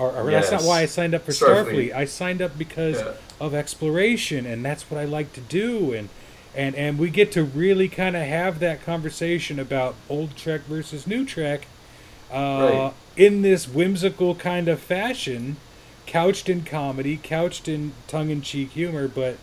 Or, 0.00 0.10
or 0.16 0.30
that's 0.30 0.50
not 0.50 0.62
why 0.62 0.80
I 0.80 0.86
signed 0.86 1.14
up 1.14 1.24
for 1.26 1.32
Starfleet. 1.32 1.90
Starfleet. 1.90 1.94
I 1.94 2.04
signed 2.06 2.40
up 2.40 2.56
because 2.56 2.96
Yeah. 3.00 3.12
of 3.38 3.54
exploration, 3.54 4.46
and 4.46 4.64
that's 4.64 4.90
what 4.90 4.98
I 4.98 5.04
like 5.04 5.32
to 5.34 5.40
do. 5.40 5.92
And 5.92 6.08
and 6.56 6.74
and 6.74 6.98
we 6.98 7.10
get 7.10 7.30
to 7.32 7.44
really 7.44 7.88
kind 7.88 8.16
of 8.16 8.22
have 8.26 8.60
that 8.60 8.82
conversation 8.84 9.58
about 9.60 9.94
old 10.08 10.36
Trek 10.36 10.62
versus 10.62 11.06
new 11.06 11.24
Trek, 11.26 11.66
uh, 12.32 12.36
Right. 12.36 12.92
in 13.16 13.42
this 13.42 13.68
whimsical 13.68 14.34
kind 14.34 14.68
of 14.68 14.80
fashion, 14.80 15.56
couched 16.06 16.48
in 16.48 16.62
comedy, 16.64 17.20
couched 17.22 17.68
in 17.68 17.92
tongue-in-cheek 18.08 18.70
humor, 18.70 19.06
but 19.06 19.36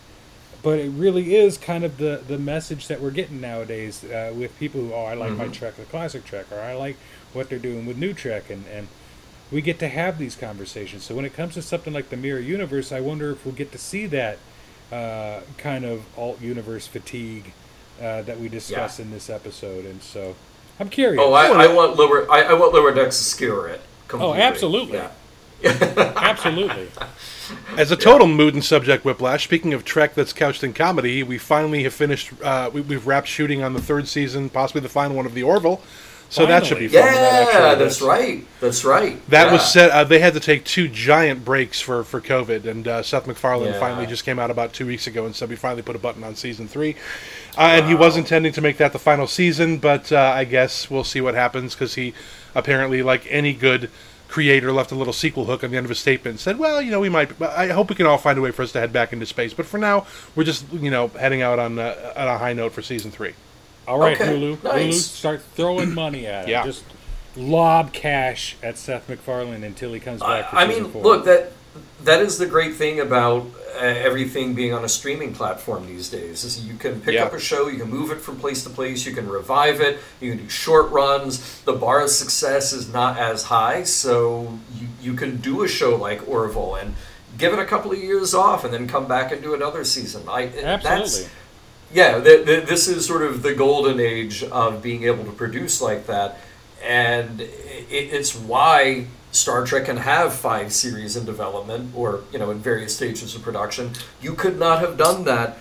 but 0.60 0.80
it 0.80 0.90
really 0.90 1.36
is 1.36 1.56
kind 1.56 1.84
of 1.84 1.98
the 1.98 2.20
the 2.26 2.36
message 2.36 2.88
that 2.88 3.00
we're 3.00 3.12
getting 3.12 3.40
nowadays 3.40 4.02
uh, 4.02 4.32
with 4.34 4.58
people 4.58 4.80
who 4.80 4.92
oh 4.92 5.04
I 5.04 5.14
like 5.14 5.34
my 5.36 5.46
Trek 5.46 5.76
the 5.76 5.84
classic 5.84 6.24
Trek 6.24 6.46
or 6.50 6.58
I 6.60 6.74
like 6.74 6.96
what 7.32 7.48
they're 7.48 7.60
doing 7.60 7.86
with 7.86 7.96
new 7.96 8.12
Trek 8.12 8.50
and 8.50 8.64
and 8.66 8.88
we 9.50 9.60
get 9.62 9.78
to 9.80 9.88
have 9.88 10.18
these 10.18 10.36
conversations. 10.36 11.04
So 11.04 11.14
when 11.14 11.24
it 11.24 11.34
comes 11.34 11.54
to 11.54 11.62
something 11.62 11.92
like 11.92 12.10
the 12.10 12.16
Mirror 12.16 12.40
Universe, 12.40 12.92
I 12.92 13.00
wonder 13.00 13.30
if 13.30 13.44
we'll 13.44 13.54
get 13.54 13.72
to 13.72 13.78
see 13.78 14.06
that 14.06 14.38
uh, 14.92 15.40
kind 15.56 15.84
of 15.84 16.04
alt 16.18 16.40
universe 16.40 16.86
fatigue 16.86 17.52
uh, 18.00 18.22
that 18.22 18.38
we 18.38 18.48
discuss 18.48 18.98
Yeah. 18.98 19.04
in 19.06 19.10
this 19.10 19.28
episode. 19.30 19.84
And 19.84 20.02
so 20.02 20.34
I'm 20.80 20.88
curious. 20.88 21.20
Oh, 21.22 21.32
I, 21.32 21.46
I 21.64 21.72
want 21.72 21.96
lower. 21.96 22.30
I, 22.30 22.42
I 22.42 22.52
want 22.54 22.72
lower 22.74 22.92
decks 22.94 23.18
to 23.18 23.24
skewer 23.24 23.68
it. 23.68 23.80
Oh, 24.12 24.34
absolutely. 24.34 24.98
Yeah. 24.98 25.10
Absolutely. 26.16 26.88
As 27.76 27.90
a 27.90 27.96
total 27.96 28.28
mood 28.28 28.54
and 28.54 28.64
subject 28.64 29.04
whiplash, 29.04 29.42
speaking 29.42 29.74
of 29.74 29.84
Trek 29.84 30.14
that's 30.14 30.32
couched 30.32 30.62
in 30.62 30.72
comedy, 30.72 31.24
we 31.24 31.36
finally 31.36 31.82
have 31.82 31.92
finished, 31.92 32.30
uh, 32.44 32.70
we, 32.72 32.80
we've 32.80 33.08
wrapped 33.08 33.26
shooting 33.26 33.60
on 33.64 33.72
the 33.72 33.82
third 33.82 34.06
season, 34.06 34.50
possibly 34.50 34.80
the 34.82 34.88
final 34.88 35.16
one 35.16 35.26
of 35.26 35.34
The 35.34 35.42
Orville. 35.42 35.80
So 36.30 36.44
that 36.44 36.66
should 36.66 36.78
be 36.78 36.88
Finally. 36.88 37.10
fun. 37.12 37.22
when 37.22 37.32
that 37.32 37.52
Yeah, 37.54 37.74
that's 37.76 38.02
right. 38.02 38.44
That's 38.60 38.84
right. 38.84 39.30
That 39.30 39.46
yeah. 39.46 39.52
was 39.52 39.72
set. 39.72 39.90
Uh, 39.90 40.04
they 40.04 40.18
had 40.18 40.34
to 40.34 40.40
take 40.40 40.64
two 40.64 40.86
giant 40.86 41.42
breaks 41.44 41.80
for 41.80 42.04
for 42.04 42.20
COVID, 42.20 42.66
and 42.66 42.86
uh, 42.86 43.02
Seth 43.02 43.26
MacFarlane 43.26 43.72
Yeah. 43.72 43.80
finally 43.80 44.06
just 44.06 44.24
came 44.24 44.38
out 44.38 44.50
about 44.50 44.74
two 44.74 44.86
weeks 44.86 45.06
ago 45.06 45.24
and 45.24 45.34
said 45.34 45.48
we 45.48 45.56
finally 45.56 45.80
put 45.82 45.96
a 45.96 45.98
button 45.98 46.22
on 46.24 46.34
season 46.34 46.68
three. 46.68 46.96
Uh, 47.56 47.62
And 47.62 47.86
he 47.86 47.94
was 47.94 48.16
intending 48.16 48.52
to 48.52 48.60
make 48.60 48.76
that 48.76 48.92
the 48.92 48.98
final 48.98 49.26
season, 49.26 49.78
but 49.78 50.12
uh, 50.12 50.18
I 50.36 50.44
guess 50.44 50.90
we'll 50.90 51.02
see 51.04 51.20
what 51.22 51.34
happens 51.34 51.74
because 51.74 51.94
he 51.94 52.12
apparently, 52.54 53.02
like 53.02 53.26
any 53.30 53.54
good 53.54 53.90
creator, 54.28 54.70
left 54.70 54.92
a 54.92 54.94
little 54.94 55.14
sequel 55.14 55.46
hook 55.46 55.64
on 55.64 55.70
the 55.70 55.78
end 55.78 55.86
of 55.86 55.88
his 55.90 55.98
statement 55.98 56.32
and 56.34 56.40
said, 56.40 56.58
"Well, 56.58 56.82
you 56.82 56.90
know, 56.90 57.00
we 57.00 57.08
might. 57.08 57.40
I 57.40 57.68
hope 57.68 57.88
we 57.88 57.96
can 57.96 58.04
all 58.04 58.18
find 58.18 58.36
a 58.38 58.42
way 58.42 58.50
for 58.50 58.62
us 58.62 58.72
to 58.72 58.80
head 58.80 58.92
back 58.92 59.14
into 59.14 59.24
space, 59.24 59.54
but 59.54 59.64
for 59.64 59.78
now, 59.78 60.06
we're 60.36 60.44
just 60.44 60.70
you 60.74 60.90
know 60.90 61.08
heading 61.08 61.40
out 61.40 61.58
on 61.58 61.78
uh, 61.78 62.12
on 62.14 62.28
a 62.28 62.36
high 62.36 62.52
note 62.52 62.72
for 62.72 62.82
season 62.82 63.10
three. 63.10 63.32
All 63.88 63.98
right, 63.98 64.20
Okay, 64.20 64.32
Hulu. 64.38 64.62
nice. 64.62 64.84
Hulu, 64.86 64.92
start 65.18 65.42
throwing 65.54 65.94
money 65.94 66.26
at 66.26 66.44
it. 66.46 66.50
Yeah. 66.50 66.64
Just 66.64 66.84
lob 67.36 67.92
cash 67.92 68.56
at 68.62 68.76
Seth 68.76 69.08
MacFarlane 69.08 69.64
until 69.64 69.92
he 69.92 70.00
comes 70.00 70.20
back. 70.20 70.50
For 70.50 70.56
I 70.56 70.66
mean, 70.66 70.90
four. 70.90 71.02
look 71.02 71.24
that 71.24 71.52
that 72.04 72.20
is 72.20 72.38
the 72.38 72.46
great 72.46 72.74
thing 72.74 72.98
about 73.00 73.46
uh, 73.76 73.80
everything 73.80 74.54
being 74.54 74.72
on 74.74 74.84
a 74.84 74.88
streaming 74.88 75.32
platform 75.32 75.86
these 75.86 76.08
days. 76.08 76.42
Is 76.44 76.64
you 76.66 76.74
can 76.74 77.00
pick 77.00 77.14
Yeah. 77.14 77.24
up 77.24 77.32
a 77.32 77.38
show, 77.38 77.68
you 77.68 77.78
can 77.78 77.88
move 77.90 78.10
it 78.10 78.20
from 78.20 78.36
place 78.36 78.64
to 78.64 78.70
place, 78.70 79.06
you 79.06 79.14
can 79.14 79.28
revive 79.28 79.80
it, 79.80 79.98
you 80.20 80.32
can 80.32 80.42
do 80.44 80.48
short 80.48 80.90
runs. 80.90 81.60
The 81.62 81.72
bar 81.74 82.00
of 82.02 82.10
success 82.10 82.72
is 82.72 82.92
not 82.92 83.16
as 83.18 83.44
high, 83.44 83.84
so 83.84 84.58
you 84.78 84.88
you 85.00 85.14
can 85.14 85.36
do 85.36 85.62
a 85.62 85.68
show 85.68 85.94
like 85.96 86.26
Orville 86.28 86.74
and 86.74 86.94
give 87.36 87.52
it 87.52 87.58
a 87.60 87.64
couple 87.64 87.92
of 87.92 87.98
years 87.98 88.34
off, 88.34 88.64
and 88.64 88.74
then 88.74 88.88
come 88.88 89.06
back 89.06 89.30
and 89.30 89.40
do 89.40 89.54
another 89.54 89.84
season. 89.84 90.22
I 90.28 90.46
That's, 90.46 90.84
Absolutely. 90.84 91.30
Yeah, 91.92 92.20
th- 92.22 92.46
th- 92.46 92.68
this 92.68 92.88
is 92.88 93.06
sort 93.06 93.22
of 93.22 93.42
the 93.42 93.54
golden 93.54 94.00
age 94.00 94.42
of 94.44 94.82
being 94.82 95.04
able 95.04 95.24
to 95.24 95.32
produce 95.32 95.80
like 95.80 96.06
that, 96.06 96.38
and 96.84 97.40
it, 97.40 97.48
it's 97.90 98.34
why 98.34 99.06
Star 99.32 99.64
Trek 99.64 99.86
can 99.86 99.98
have 99.98 100.32
five 100.34 100.72
series 100.72 101.16
in 101.16 101.24
development 101.24 101.92
or 101.94 102.24
you 102.32 102.38
know 102.38 102.50
in 102.50 102.58
various 102.58 102.94
stages 102.94 103.34
of 103.34 103.42
production. 103.42 103.92
You 104.20 104.34
could 104.34 104.58
not 104.58 104.80
have 104.80 104.96
done 104.96 105.24
that 105.24 105.58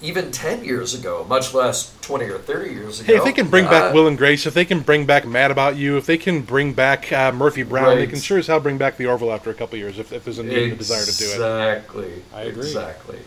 even 0.00 0.30
ten 0.30 0.64
years 0.64 0.94
ago, 0.94 1.26
much 1.28 1.52
less 1.52 1.94
twenty 2.00 2.26
or 2.26 2.38
thirty 2.38 2.72
years 2.72 3.00
ago. 3.00 3.12
Hey, 3.12 3.18
if 3.18 3.24
they 3.24 3.32
can 3.32 3.48
bring 3.48 3.66
Uh, 3.66 3.70
back 3.70 3.94
Will 3.94 4.06
and 4.06 4.16
Grace, 4.16 4.46
if 4.46 4.54
they 4.54 4.64
can 4.64 4.80
bring 4.80 5.06
back 5.06 5.26
Mad 5.26 5.50
About 5.50 5.76
You, 5.76 5.96
if 5.96 6.06
they 6.06 6.18
can 6.18 6.42
bring 6.42 6.72
back 6.72 7.12
uh, 7.12 7.32
Murphy 7.32 7.62
Brown, 7.62 7.96
they 7.96 8.06
can 8.06 8.20
sure 8.20 8.38
as 8.38 8.46
hell 8.46 8.60
bring 8.60 8.78
back 8.78 8.96
the 8.96 9.06
Orville 9.06 9.32
after 9.32 9.50
a 9.50 9.54
couple 9.54 9.74
of 9.74 9.80
years 9.80 9.98
if, 9.98 10.12
if 10.12 10.24
there's 10.24 10.38
a 10.38 10.42
need 10.44 10.62
and 10.64 10.72
a 10.72 10.76
desire 10.76 11.04
to 11.04 11.16
do 11.16 11.24
it. 11.24 11.32
Exactly. 11.32 12.22
I 12.32 12.42
agree. 12.42 12.62
Exactly. 12.62 13.18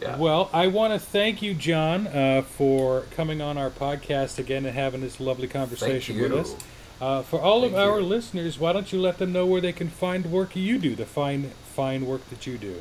Yeah. 0.00 0.16
Well, 0.16 0.50
I 0.52 0.66
want 0.66 0.92
to 0.92 0.98
thank 0.98 1.42
you, 1.42 1.54
John, 1.54 2.06
uh, 2.06 2.42
for 2.42 3.02
coming 3.12 3.40
on 3.40 3.58
our 3.58 3.70
podcast 3.70 4.38
again 4.38 4.66
and 4.66 4.74
having 4.74 5.00
this 5.00 5.20
lovely 5.20 5.48
conversation 5.48 6.18
Thank 6.18 6.32
with 6.32 6.40
us. 6.40 6.56
Uh, 7.00 7.22
for 7.22 7.40
all 7.40 7.64
of 7.64 7.74
our 7.74 8.00
you. 8.00 8.06
listeners, 8.06 8.58
why 8.58 8.72
don't 8.72 8.92
you 8.92 9.00
let 9.00 9.18
them 9.18 9.32
know 9.32 9.46
where 9.46 9.60
they 9.60 9.72
can 9.72 9.88
find 9.88 10.26
work 10.26 10.56
you 10.56 10.78
do, 10.78 10.94
the 10.94 11.04
fine, 11.04 11.50
fine 11.74 12.06
work 12.06 12.28
that 12.30 12.46
you 12.46 12.56
do? 12.56 12.80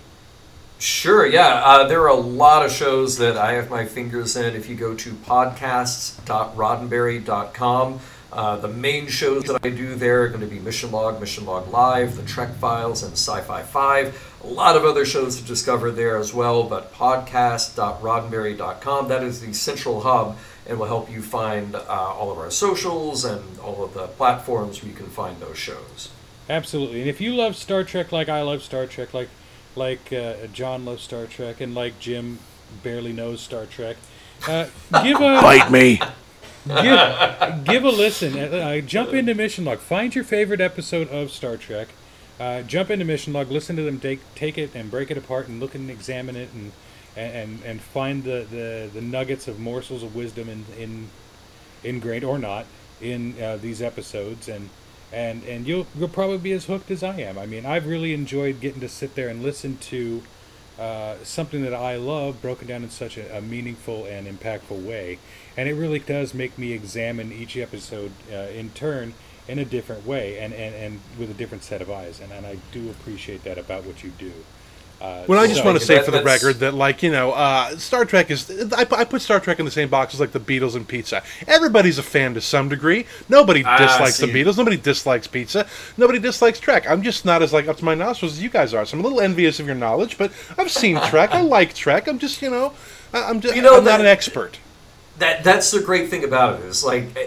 Sure, 0.78 1.26
yeah. 1.26 1.62
Uh, 1.64 1.88
there 1.88 2.02
are 2.02 2.10
a 2.10 2.16
lot 2.16 2.66
of 2.66 2.72
shows 2.72 3.18
that 3.18 3.38
I 3.38 3.54
have 3.54 3.70
my 3.70 3.86
fingers 3.86 4.36
in. 4.36 4.56
If 4.56 4.68
you 4.70 4.76
go 4.76 4.94
to 4.96 5.14
podcasts.roddenberry.com, 5.14 8.00
uh, 8.32 8.58
the 8.58 8.68
main 8.68 9.08
shows 9.08 9.44
that 9.44 9.60
I 9.64 9.70
do 9.70 9.94
there 9.96 10.24
are 10.24 10.28
going 10.28 10.42
to 10.42 10.48
be 10.48 10.60
Mission 10.60 10.92
Log, 10.92 11.20
Mission 11.20 11.46
Log 11.46 11.72
Live, 11.72 12.16
The 12.16 12.24
Trek 12.24 12.56
Files, 12.56 13.04
and 13.04 13.14
Sci 13.14 13.42
Fi 13.42 13.64
5. 13.64 14.40
A 14.44 14.48
lot 14.48 14.76
of 14.76 14.84
other 14.84 15.06
shows 15.06 15.40
to 15.40 15.44
discover 15.44 15.92
there 15.92 16.18
as 16.18 16.34
well, 16.34 16.64
but 16.64 16.92
podcast.roddenberry.com, 16.94 19.08
that 19.08 19.24
is 19.24 19.42
the 19.42 19.54
central 19.54 20.02
hub 20.02 20.38
and 20.68 20.80
will 20.80 20.88
help 20.88 21.12
you 21.12 21.22
find 21.22 21.76
uh, 21.76 21.84
all 21.88 22.32
of 22.32 22.38
our 22.38 22.52
socials 22.52 23.24
and 23.24 23.60
all 23.60 23.84
of 23.84 23.94
the 23.94 24.08
platforms 24.08 24.82
where 24.82 24.92
you 24.92 24.98
can 24.98 25.08
find 25.08 25.40
those 25.40 25.58
shows. 25.58 26.10
Absolutely. 26.50 27.02
And 27.02 27.10
if 27.10 27.22
you 27.22 27.34
love 27.34 27.56
Star 27.56 27.84
Trek 27.84 28.12
like 28.12 28.30
I 28.30 28.42
love 28.42 28.62
Star 28.62 28.86
Trek, 28.86 29.14
like 29.14 29.30
like 29.76 30.14
uh, 30.14 30.48
John 30.54 30.86
loves 30.86 31.04
Star 31.04 31.26
Trek, 31.26 31.60
and 31.60 31.76
like 31.76 32.00
Jim 32.00 32.40
barely 32.84 33.14
knows 33.14 33.42
Star 33.42 33.66
Trek, 33.66 33.98
uh, 34.48 34.68
give 35.04 35.18
a 35.18 35.42
Bite 35.42 35.72
me. 35.72 36.00
Give, 36.68 37.64
give 37.66 37.84
a 37.84 37.90
listen. 37.90 38.38
Uh, 38.38 38.58
uh, 38.58 38.82
jump 38.82 39.14
into 39.14 39.34
Mission 39.34 39.66
Log. 39.66 39.80
Find 39.80 40.14
your 40.14 40.24
favorite 40.24 40.62
episode 40.62 41.10
of 41.10 41.32
Star 41.32 41.58
Trek. 41.58 41.90
Uh, 42.40 42.62
jump 42.64 42.90
into 42.90 43.06
Mission 43.06 43.34
Log. 43.34 43.52
Listen 43.52 43.76
to 43.76 43.84
them 43.84 44.00
take 44.00 44.20
take 44.36 44.58
it 44.58 44.76
and 44.76 44.92
break 44.92 45.12
it 45.12 45.18
apart 45.18 45.48
and 45.48 45.60
look 45.60 45.76
and 45.76 45.90
examine 45.90 46.36
it 46.36 46.50
and 46.54 46.72
and 47.16 47.62
and 47.64 47.82
find 47.82 48.24
the, 48.24 48.46
the, 48.50 48.90
the 48.94 49.02
nuggets 49.02 49.48
of 49.48 49.60
morsels 49.60 50.04
of 50.04 50.16
wisdom 50.16 50.50
in 50.50 50.66
in 50.78 51.10
ingrained 51.84 52.24
or 52.24 52.38
not 52.38 52.66
in 53.02 53.42
uh, 53.42 53.58
these 53.58 53.82
episodes 53.82 54.48
and 54.50 54.70
and 55.14 55.44
and 55.44 55.68
you'll 55.68 55.88
you'll 55.98 56.10
probably 56.10 56.38
be 56.38 56.52
as 56.52 56.66
hooked 56.66 56.92
as 56.92 57.04
I 57.04 57.22
am. 57.22 57.38
I 57.38 57.46
mean, 57.46 57.66
I've 57.66 57.88
really 57.88 58.14
enjoyed 58.14 58.60
getting 58.60 58.82
to 58.82 58.90
sit 58.90 59.16
there 59.16 59.30
and 59.30 59.42
listen 59.42 59.78
to 59.78 60.24
uh, 60.80 61.16
something 61.24 61.64
that 61.64 61.74
I 61.74 61.96
love 61.96 62.42
broken 62.42 62.68
down 62.68 62.84
in 62.84 62.90
such 62.90 63.18
a, 63.18 63.38
a 63.38 63.42
meaningful 63.42 64.06
and 64.06 64.28
impactful 64.28 64.84
way, 64.84 65.20
and 65.58 65.68
it 65.70 65.74
really 65.74 66.00
does 66.00 66.34
make 66.34 66.58
me 66.58 66.72
examine 66.74 67.32
each 67.32 67.56
episode 67.58 68.12
uh, 68.32 68.36
in 68.36 68.70
turn 68.72 69.14
in 69.48 69.60
a 69.60 69.66
different 69.66 70.06
way 70.06 70.38
and, 70.40 70.54
and, 70.54 70.74
and 70.76 71.00
with 71.20 71.30
a 71.30 71.34
different 71.34 71.64
set 71.64 71.82
of 71.82 71.90
eyes, 71.92 72.20
and, 72.20 72.32
and 72.32 72.46
I 72.46 72.58
do 72.72 72.90
appreciate 72.90 73.44
that 73.44 73.58
about 73.58 73.86
what 73.86 74.04
you 74.04 74.10
do. 74.18 74.32
Uh, 75.02 75.26
Well, 75.28 75.40
I 75.40 75.46
just 75.48 75.60
so- 75.60 75.66
want 75.66 75.78
to 75.78 75.86
say 75.86 75.96
that- 75.96 76.06
for 76.06 76.12
the 76.12 76.20
that's- 76.22 76.42
record 76.42 76.60
that, 76.62 76.74
like, 76.74 77.04
you 77.04 77.12
know, 77.12 77.34
uh, 77.34 77.76
Star 77.78 78.06
Trek 78.06 78.32
is. 78.32 78.50
I, 78.74 78.88
I 78.90 79.04
put 79.04 79.22
Star 79.22 79.40
Trek 79.42 79.60
in 79.60 79.66
the 79.66 79.72
same 79.72 79.90
box 79.90 80.14
as, 80.14 80.22
like, 80.22 80.32
the 80.32 80.40
Beatles 80.40 80.74
and 80.76 80.88
pizza. 80.88 81.22
Everybody's 81.48 81.98
a 82.00 82.04
fan 82.04 82.34
to 82.36 82.42
some 82.42 82.70
degree. 82.70 83.06
Nobody 83.28 83.62
Ah, 83.66 83.78
dislikes 83.78 84.18
the. 84.20 84.28
Beatles. 84.28 84.58
Nobody 84.58 84.78
dislikes 84.78 85.28
pizza. 85.28 85.68
Nobody 85.98 86.18
dislikes 86.18 86.62
Trek. 86.62 86.90
I'm 86.90 87.02
just 87.04 87.26
not 87.26 87.42
as, 87.44 87.52
like, 87.52 87.68
up 87.68 87.76
to 87.78 87.86
my 87.86 87.94
nostrils 87.94 88.34
as 88.38 88.42
you 88.42 88.50
guys 88.50 88.74
are. 88.74 88.86
So 88.86 88.98
I'm 88.98 89.02
a 89.02 89.04
little 89.04 89.20
envious 89.22 89.60
of 89.60 89.66
your 89.66 89.76
knowledge, 89.76 90.18
but 90.18 90.32
I've 90.58 90.72
seen 90.72 90.98
Trek. 91.10 91.32
I 91.32 91.42
like 91.42 91.76
Trek. 91.76 92.08
I'm 92.08 92.18
just, 92.18 92.42
you 92.42 92.50
know, 92.50 92.72
I- 93.14 93.24
I'm 93.26 93.42
just. 93.42 93.54
You 93.54 93.62
know, 93.62 93.78
I'm 93.78 93.84
not 93.84 94.00
an 94.00 94.08
expert. 94.08 94.58
That 95.20 95.44
that's 95.44 95.72
the 95.72 95.82
great 95.82 96.10
thing 96.10 96.24
about 96.24 96.60
it 96.60 96.66
is 96.66 96.84
like 96.84 97.18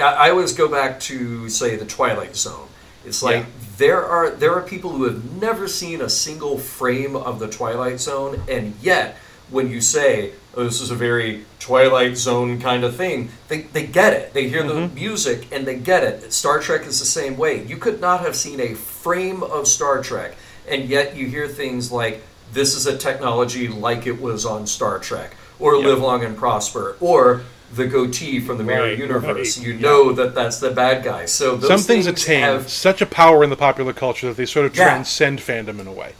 I, 0.00 0.30
always 0.30 0.52
go 0.52 0.68
back 0.68 1.00
to 1.00 1.48
say 1.48 1.76
the 1.76 1.86
Twilight 1.86 2.36
Zone. 2.36 2.68
It's 3.04 3.22
like 3.22 3.44
Yeah. 3.44 3.66
there 3.78 4.04
are 4.04 4.30
there 4.30 4.54
are 4.54 4.62
people 4.62 4.90
who 4.90 5.04
have 5.04 5.40
never 5.40 5.66
seen 5.66 6.00
a 6.00 6.10
single 6.10 6.58
frame 6.58 7.16
of 7.16 7.38
the 7.38 7.48
Twilight 7.48 8.00
Zone, 8.00 8.42
and 8.48 8.74
yet 8.82 9.16
when 9.50 9.70
you 9.70 9.80
say 9.80 10.32
oh, 10.54 10.64
this 10.64 10.80
is 10.80 10.90
a 10.90 10.94
very 10.94 11.44
Twilight 11.58 12.16
Zone 12.16 12.60
kind 12.60 12.84
of 12.84 12.96
thing, 12.96 13.30
they, 13.48 13.62
they 13.62 13.86
get 13.86 14.12
it. 14.12 14.34
They 14.34 14.48
hear 14.48 14.62
the 14.62 14.74
mm-hmm. 14.74 14.94
music 14.94 15.46
and 15.52 15.66
they 15.66 15.76
get 15.76 16.02
it. 16.02 16.32
Star 16.32 16.58
Trek 16.60 16.86
is 16.86 16.98
the 16.98 17.06
same 17.06 17.36
way. 17.36 17.64
You 17.64 17.76
could 17.76 18.00
not 18.00 18.20
have 18.20 18.36
seen 18.36 18.60
a 18.60 18.74
frame 18.74 19.42
of 19.42 19.68
Star 19.68 20.02
Trek, 20.02 20.36
and 20.68 20.88
yet 20.88 21.16
you 21.16 21.26
hear 21.26 21.48
things 21.48 21.92
like 21.92 22.22
this 22.52 22.74
is 22.74 22.86
a 22.86 22.96
technology 22.96 23.68
like 23.68 24.06
it 24.06 24.20
was 24.20 24.44
on 24.44 24.66
Star 24.66 24.98
Trek, 24.98 25.34
or 25.58 25.76
Live 25.78 25.98
Long 26.00 26.24
and 26.24 26.36
Prosper, 26.36 26.96
or 27.00 27.42
the 27.74 27.86
goatee 27.86 28.40
from 28.40 28.56
the 28.58 28.64
Mirror 28.64 28.88
Right, 28.90 28.98
Universe. 28.98 29.58
right, 29.58 29.66
You 29.66 29.74
know 29.74 30.12
that 30.12 30.34
that's 30.34 30.58
the 30.58 30.70
bad 30.70 31.04
guy. 31.04 31.26
So 31.26 31.56
those 31.56 31.68
Some 31.68 31.78
things 31.80 32.06
things 32.06 32.06
attain 32.06 32.40
have 32.42 32.68
such 32.70 33.02
a 33.02 33.06
power 33.06 33.44
in 33.44 33.50
the 33.50 33.56
popular 33.56 33.92
culture 33.92 34.28
that 34.28 34.36
they 34.36 34.46
sort 34.46 34.64
of 34.66 34.74
Yeah. 34.76 34.84
transcend 34.84 35.40
fandom 35.40 35.78
in 35.80 35.86
a 35.86 35.92
way. 35.92 36.12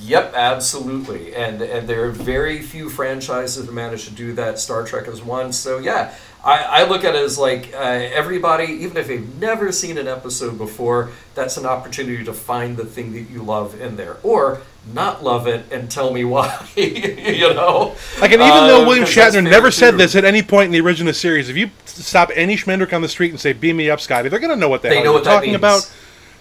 Yep, 0.00 0.34
absolutely. 0.34 1.34
And 1.34 1.60
and 1.62 1.88
there 1.88 2.04
are 2.04 2.10
very 2.10 2.60
few 2.62 2.88
franchises 2.88 3.66
that 3.66 3.72
manage 3.72 4.04
to 4.04 4.10
do 4.12 4.32
that. 4.34 4.58
Star 4.58 4.84
Trek 4.84 5.06
is 5.08 5.22
one. 5.22 5.52
So 5.52 5.78
yeah, 5.78 6.12
I, 6.44 6.82
I 6.82 6.84
look 6.88 7.04
at 7.04 7.14
it 7.14 7.22
as 7.22 7.38
like 7.38 7.72
uh, 7.72 7.78
everybody, 7.78 8.64
even 8.64 8.96
if 8.96 9.06
they've 9.06 9.38
never 9.40 9.70
seen 9.70 9.96
an 9.96 10.08
episode 10.08 10.58
before, 10.58 11.10
that's 11.34 11.56
an 11.56 11.66
opportunity 11.66 12.24
to 12.24 12.32
find 12.32 12.76
the 12.76 12.84
thing 12.84 13.12
that 13.12 13.30
you 13.30 13.42
love 13.42 13.80
in 13.80 13.94
there, 13.96 14.16
or 14.24 14.60
not 14.92 15.22
love 15.22 15.46
it 15.46 15.64
and 15.70 15.88
tell 15.88 16.12
me 16.12 16.24
why. 16.34 16.66
you 16.74 17.54
know, 17.54 17.94
Like, 18.20 18.32
and 18.32 18.42
even 18.42 18.50
Uh, 18.50 18.66
though 18.66 18.86
William 18.86 19.04
Shatner 19.06 19.32
fair, 19.34 19.42
never 19.42 19.70
said 19.70 19.96
this 19.96 20.16
at 20.16 20.24
any 20.24 20.42
point 20.42 20.66
in 20.66 20.72
the 20.72 20.80
original 20.80 21.12
series, 21.12 21.48
if 21.48 21.56
you 21.56 21.70
stop 21.84 22.30
any 22.34 22.56
Schmendrick 22.56 22.92
on 22.92 23.02
the 23.02 23.08
street 23.08 23.30
and 23.30 23.38
say, 23.40 23.52
"Beam 23.52 23.76
me 23.76 23.88
up, 23.88 24.00
Scotty," 24.00 24.28
they're 24.28 24.40
going 24.40 24.50
to 24.50 24.56
know 24.56 24.68
what 24.68 24.82
the 24.82 24.88
They 24.88 24.96
hell 24.96 25.04
know 25.04 25.10
you're 25.12 25.20
what 25.20 25.24
talking 25.24 25.50
means. 25.50 25.60
about. 25.60 25.92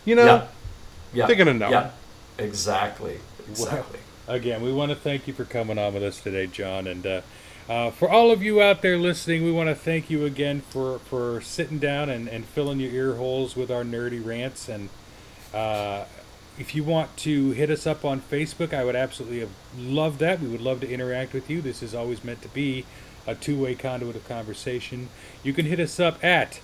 You 0.05 0.15
know, 0.15 0.25
Yeah. 0.25 0.47
Yeah, 1.13 1.27
They're 1.27 1.35
gonna 1.35 1.53
know. 1.53 1.69
Yeah, 1.69 1.91
exactly, 2.39 3.19
exactly. 3.47 3.99
Again, 4.27 4.61
we 4.61 4.71
want 4.71 4.91
to 4.91 4.95
thank 4.95 5.27
you 5.27 5.33
for 5.33 5.43
coming 5.45 5.77
on 5.77 5.93
with 5.93 6.03
us 6.03 6.19
today, 6.21 6.47
John. 6.47 6.87
And 6.87 7.05
uh, 7.05 7.21
uh, 7.69 7.91
for 7.91 8.09
all 8.09 8.31
of 8.31 8.43
you 8.43 8.61
out 8.61 8.81
there 8.81 8.97
listening, 8.97 9.43
we 9.43 9.51
want 9.51 9.69
to 9.69 9.75
thank 9.75 10.09
you 10.09 10.25
again 10.25 10.61
for, 10.61 10.99
for 10.99 11.41
sitting 11.41 11.79
down 11.79 12.09
and, 12.09 12.27
and 12.27 12.45
filling 12.45 12.79
your 12.79 12.91
ear 12.91 13.15
holes 13.15 13.55
with 13.55 13.71
our 13.71 13.83
nerdy 13.83 14.23
rants. 14.23 14.67
And 14.67 14.89
uh, 15.53 16.05
if 16.57 16.75
you 16.75 16.83
want 16.83 17.15
to 17.17 17.51
hit 17.51 17.69
us 17.69 17.87
up 17.87 18.03
on 18.03 18.21
Facebook, 18.21 18.73
I 18.73 18.83
would 18.83 18.95
absolutely 18.95 19.47
love 19.77 20.17
that. 20.19 20.41
We 20.41 20.47
would 20.47 20.61
love 20.61 20.81
to 20.81 20.89
interact 20.89 21.33
with 21.33 21.49
you. 21.49 21.61
This 21.61 21.81
is 21.81 21.95
always 21.95 22.23
meant 22.23 22.41
to 22.41 22.49
be 22.49 22.85
a 23.27 23.35
two 23.35 23.61
way 23.61 23.75
conduit 23.75 24.15
of 24.15 24.27
conversation. 24.27 25.09
You 25.43 25.53
can 25.53 25.65
hit 25.65 25.79
us 25.79 25.99
up 25.99 26.23
at 26.23 26.59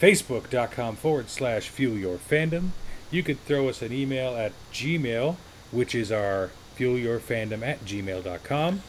facebook.com 0.00 0.96
forward 0.96 1.28
slash 1.28 1.68
fuel 1.68 1.96
your 1.96 2.16
fandom. 2.16 2.70
You 3.10 3.22
could 3.22 3.44
throw 3.44 3.68
us 3.68 3.82
an 3.82 3.92
email 3.92 4.34
at 4.34 4.52
gmail, 4.72 5.36
which 5.70 5.94
is 5.94 6.10
our 6.10 6.50
fuel 6.74 6.96
your 6.96 7.20
fandom 7.20 7.62
at 7.62 7.84
gmail.com. 7.84 8.82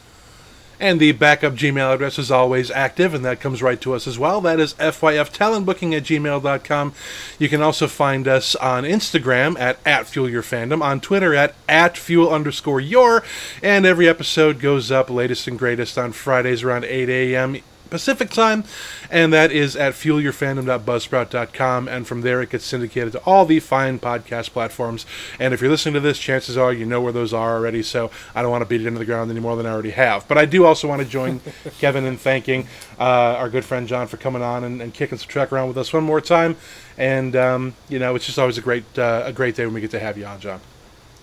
And 0.80 1.00
the 1.00 1.12
backup 1.12 1.54
Gmail 1.54 1.94
address 1.94 2.18
is 2.18 2.30
always 2.30 2.70
active, 2.70 3.14
and 3.14 3.24
that 3.24 3.40
comes 3.40 3.62
right 3.62 3.80
to 3.80 3.94
us 3.94 4.06
as 4.06 4.18
well. 4.18 4.40
That 4.40 4.60
is 4.60 4.74
fyftalentbooking 4.74 5.96
at 5.96 6.04
gmail.com. 6.04 6.94
You 7.38 7.48
can 7.48 7.62
also 7.62 7.86
find 7.86 8.26
us 8.26 8.54
on 8.56 8.84
Instagram 8.84 9.58
at, 9.58 9.78
at 9.86 10.06
FuelYourFandom, 10.06 10.82
on 10.82 11.00
Twitter 11.00 11.34
at, 11.34 11.54
at 11.68 11.96
Fuel 11.96 12.32
underscore 12.32 12.80
your, 12.80 13.22
and 13.62 13.86
every 13.86 14.08
episode 14.08 14.60
goes 14.60 14.90
up 14.90 15.10
latest 15.10 15.46
and 15.46 15.58
greatest 15.58 15.96
on 15.98 16.12
Fridays 16.12 16.62
around 16.62 16.84
8 16.84 17.08
a.m. 17.08 17.56
Pacific 17.94 18.28
time, 18.30 18.64
and 19.08 19.32
that 19.32 19.52
is 19.52 19.76
at 19.76 19.94
fuelyourfandom.buzzsprout.com, 19.94 21.86
and 21.86 22.08
from 22.08 22.22
there 22.22 22.42
it 22.42 22.50
gets 22.50 22.64
syndicated 22.64 23.12
to 23.12 23.20
all 23.20 23.46
the 23.46 23.60
fine 23.60 24.00
podcast 24.00 24.50
platforms. 24.50 25.06
And 25.38 25.54
if 25.54 25.60
you're 25.60 25.70
listening 25.70 25.94
to 25.94 26.00
this, 26.00 26.18
chances 26.18 26.56
are 26.56 26.72
you 26.72 26.86
know 26.86 27.00
where 27.00 27.12
those 27.12 27.32
are 27.32 27.54
already, 27.54 27.84
so 27.84 28.10
I 28.34 28.42
don't 28.42 28.50
want 28.50 28.62
to 28.62 28.66
beat 28.66 28.80
it 28.80 28.88
into 28.88 28.98
the 28.98 29.04
ground 29.04 29.30
any 29.30 29.38
more 29.38 29.54
than 29.54 29.64
I 29.64 29.70
already 29.70 29.92
have. 29.92 30.26
But 30.26 30.38
I 30.38 30.44
do 30.44 30.66
also 30.66 30.88
want 30.88 31.02
to 31.02 31.08
join 31.08 31.40
Kevin 31.78 32.04
in 32.04 32.16
thanking 32.16 32.66
uh, 32.98 33.38
our 33.38 33.48
good 33.48 33.64
friend 33.64 33.86
John 33.86 34.08
for 34.08 34.16
coming 34.16 34.42
on 34.42 34.64
and, 34.64 34.82
and 34.82 34.92
kicking 34.92 35.16
some 35.16 35.28
track 35.28 35.52
around 35.52 35.68
with 35.68 35.78
us 35.78 35.92
one 35.92 36.02
more 36.02 36.20
time. 36.20 36.56
And 36.98 37.36
um, 37.36 37.74
you 37.88 38.00
know, 38.00 38.16
it's 38.16 38.26
just 38.26 38.40
always 38.40 38.58
a 38.58 38.60
great 38.60 38.98
uh, 38.98 39.22
a 39.24 39.32
great 39.32 39.54
day 39.54 39.66
when 39.66 39.74
we 39.74 39.80
get 39.80 39.92
to 39.92 40.00
have 40.00 40.18
you 40.18 40.24
on, 40.24 40.40
John. 40.40 40.60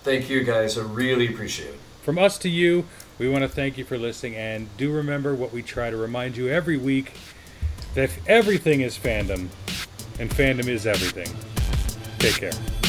Thank 0.04 0.30
you 0.30 0.42
guys. 0.42 0.78
I 0.78 0.84
really 0.84 1.28
appreciate 1.28 1.74
it. 1.74 1.80
From 2.02 2.18
us 2.18 2.38
to 2.38 2.48
you, 2.48 2.86
we 3.22 3.28
want 3.28 3.42
to 3.42 3.48
thank 3.48 3.78
you 3.78 3.84
for 3.84 3.96
listening, 3.96 4.34
and 4.34 4.68
do 4.76 4.90
remember 4.90 5.32
what 5.32 5.52
we 5.52 5.62
try 5.62 5.90
to 5.90 5.96
remind 5.96 6.36
you 6.36 6.48
every 6.48 6.76
week 6.76 7.12
that 7.94 8.10
everything 8.26 8.80
is 8.80 8.98
fandom, 8.98 9.46
and 10.18 10.28
fandom 10.28 10.66
is 10.66 10.88
everything. 10.88 11.28
Take 12.18 12.34
care. 12.34 12.81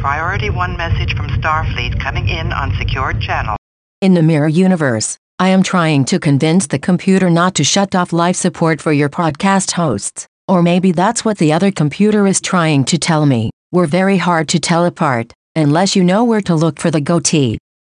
Priority 0.00 0.48
1 0.48 0.78
message 0.78 1.14
from 1.14 1.28
Starfleet 1.28 2.00
coming 2.00 2.26
in 2.26 2.54
on 2.54 2.74
secured 2.78 3.20
channel. 3.20 3.54
In 4.00 4.14
the 4.14 4.22
Mirror 4.22 4.48
Universe, 4.48 5.18
I 5.38 5.50
am 5.50 5.62
trying 5.62 6.06
to 6.06 6.18
convince 6.18 6.66
the 6.66 6.78
computer 6.78 7.28
not 7.28 7.54
to 7.56 7.64
shut 7.64 7.94
off 7.94 8.10
live 8.10 8.34
support 8.34 8.80
for 8.80 8.94
your 8.94 9.10
podcast 9.10 9.72
hosts. 9.72 10.26
Or 10.48 10.62
maybe 10.62 10.92
that's 10.92 11.22
what 11.22 11.36
the 11.36 11.52
other 11.52 11.70
computer 11.70 12.26
is 12.26 12.40
trying 12.40 12.86
to 12.86 12.96
tell 12.96 13.26
me. 13.26 13.50
We're 13.72 13.84
very 13.84 14.16
hard 14.16 14.48
to 14.48 14.58
tell 14.58 14.86
apart, 14.86 15.34
unless 15.54 15.94
you 15.94 16.02
know 16.02 16.24
where 16.24 16.40
to 16.40 16.54
look 16.54 16.80
for 16.80 16.90
the 16.90 17.02
goatee. 17.02 17.58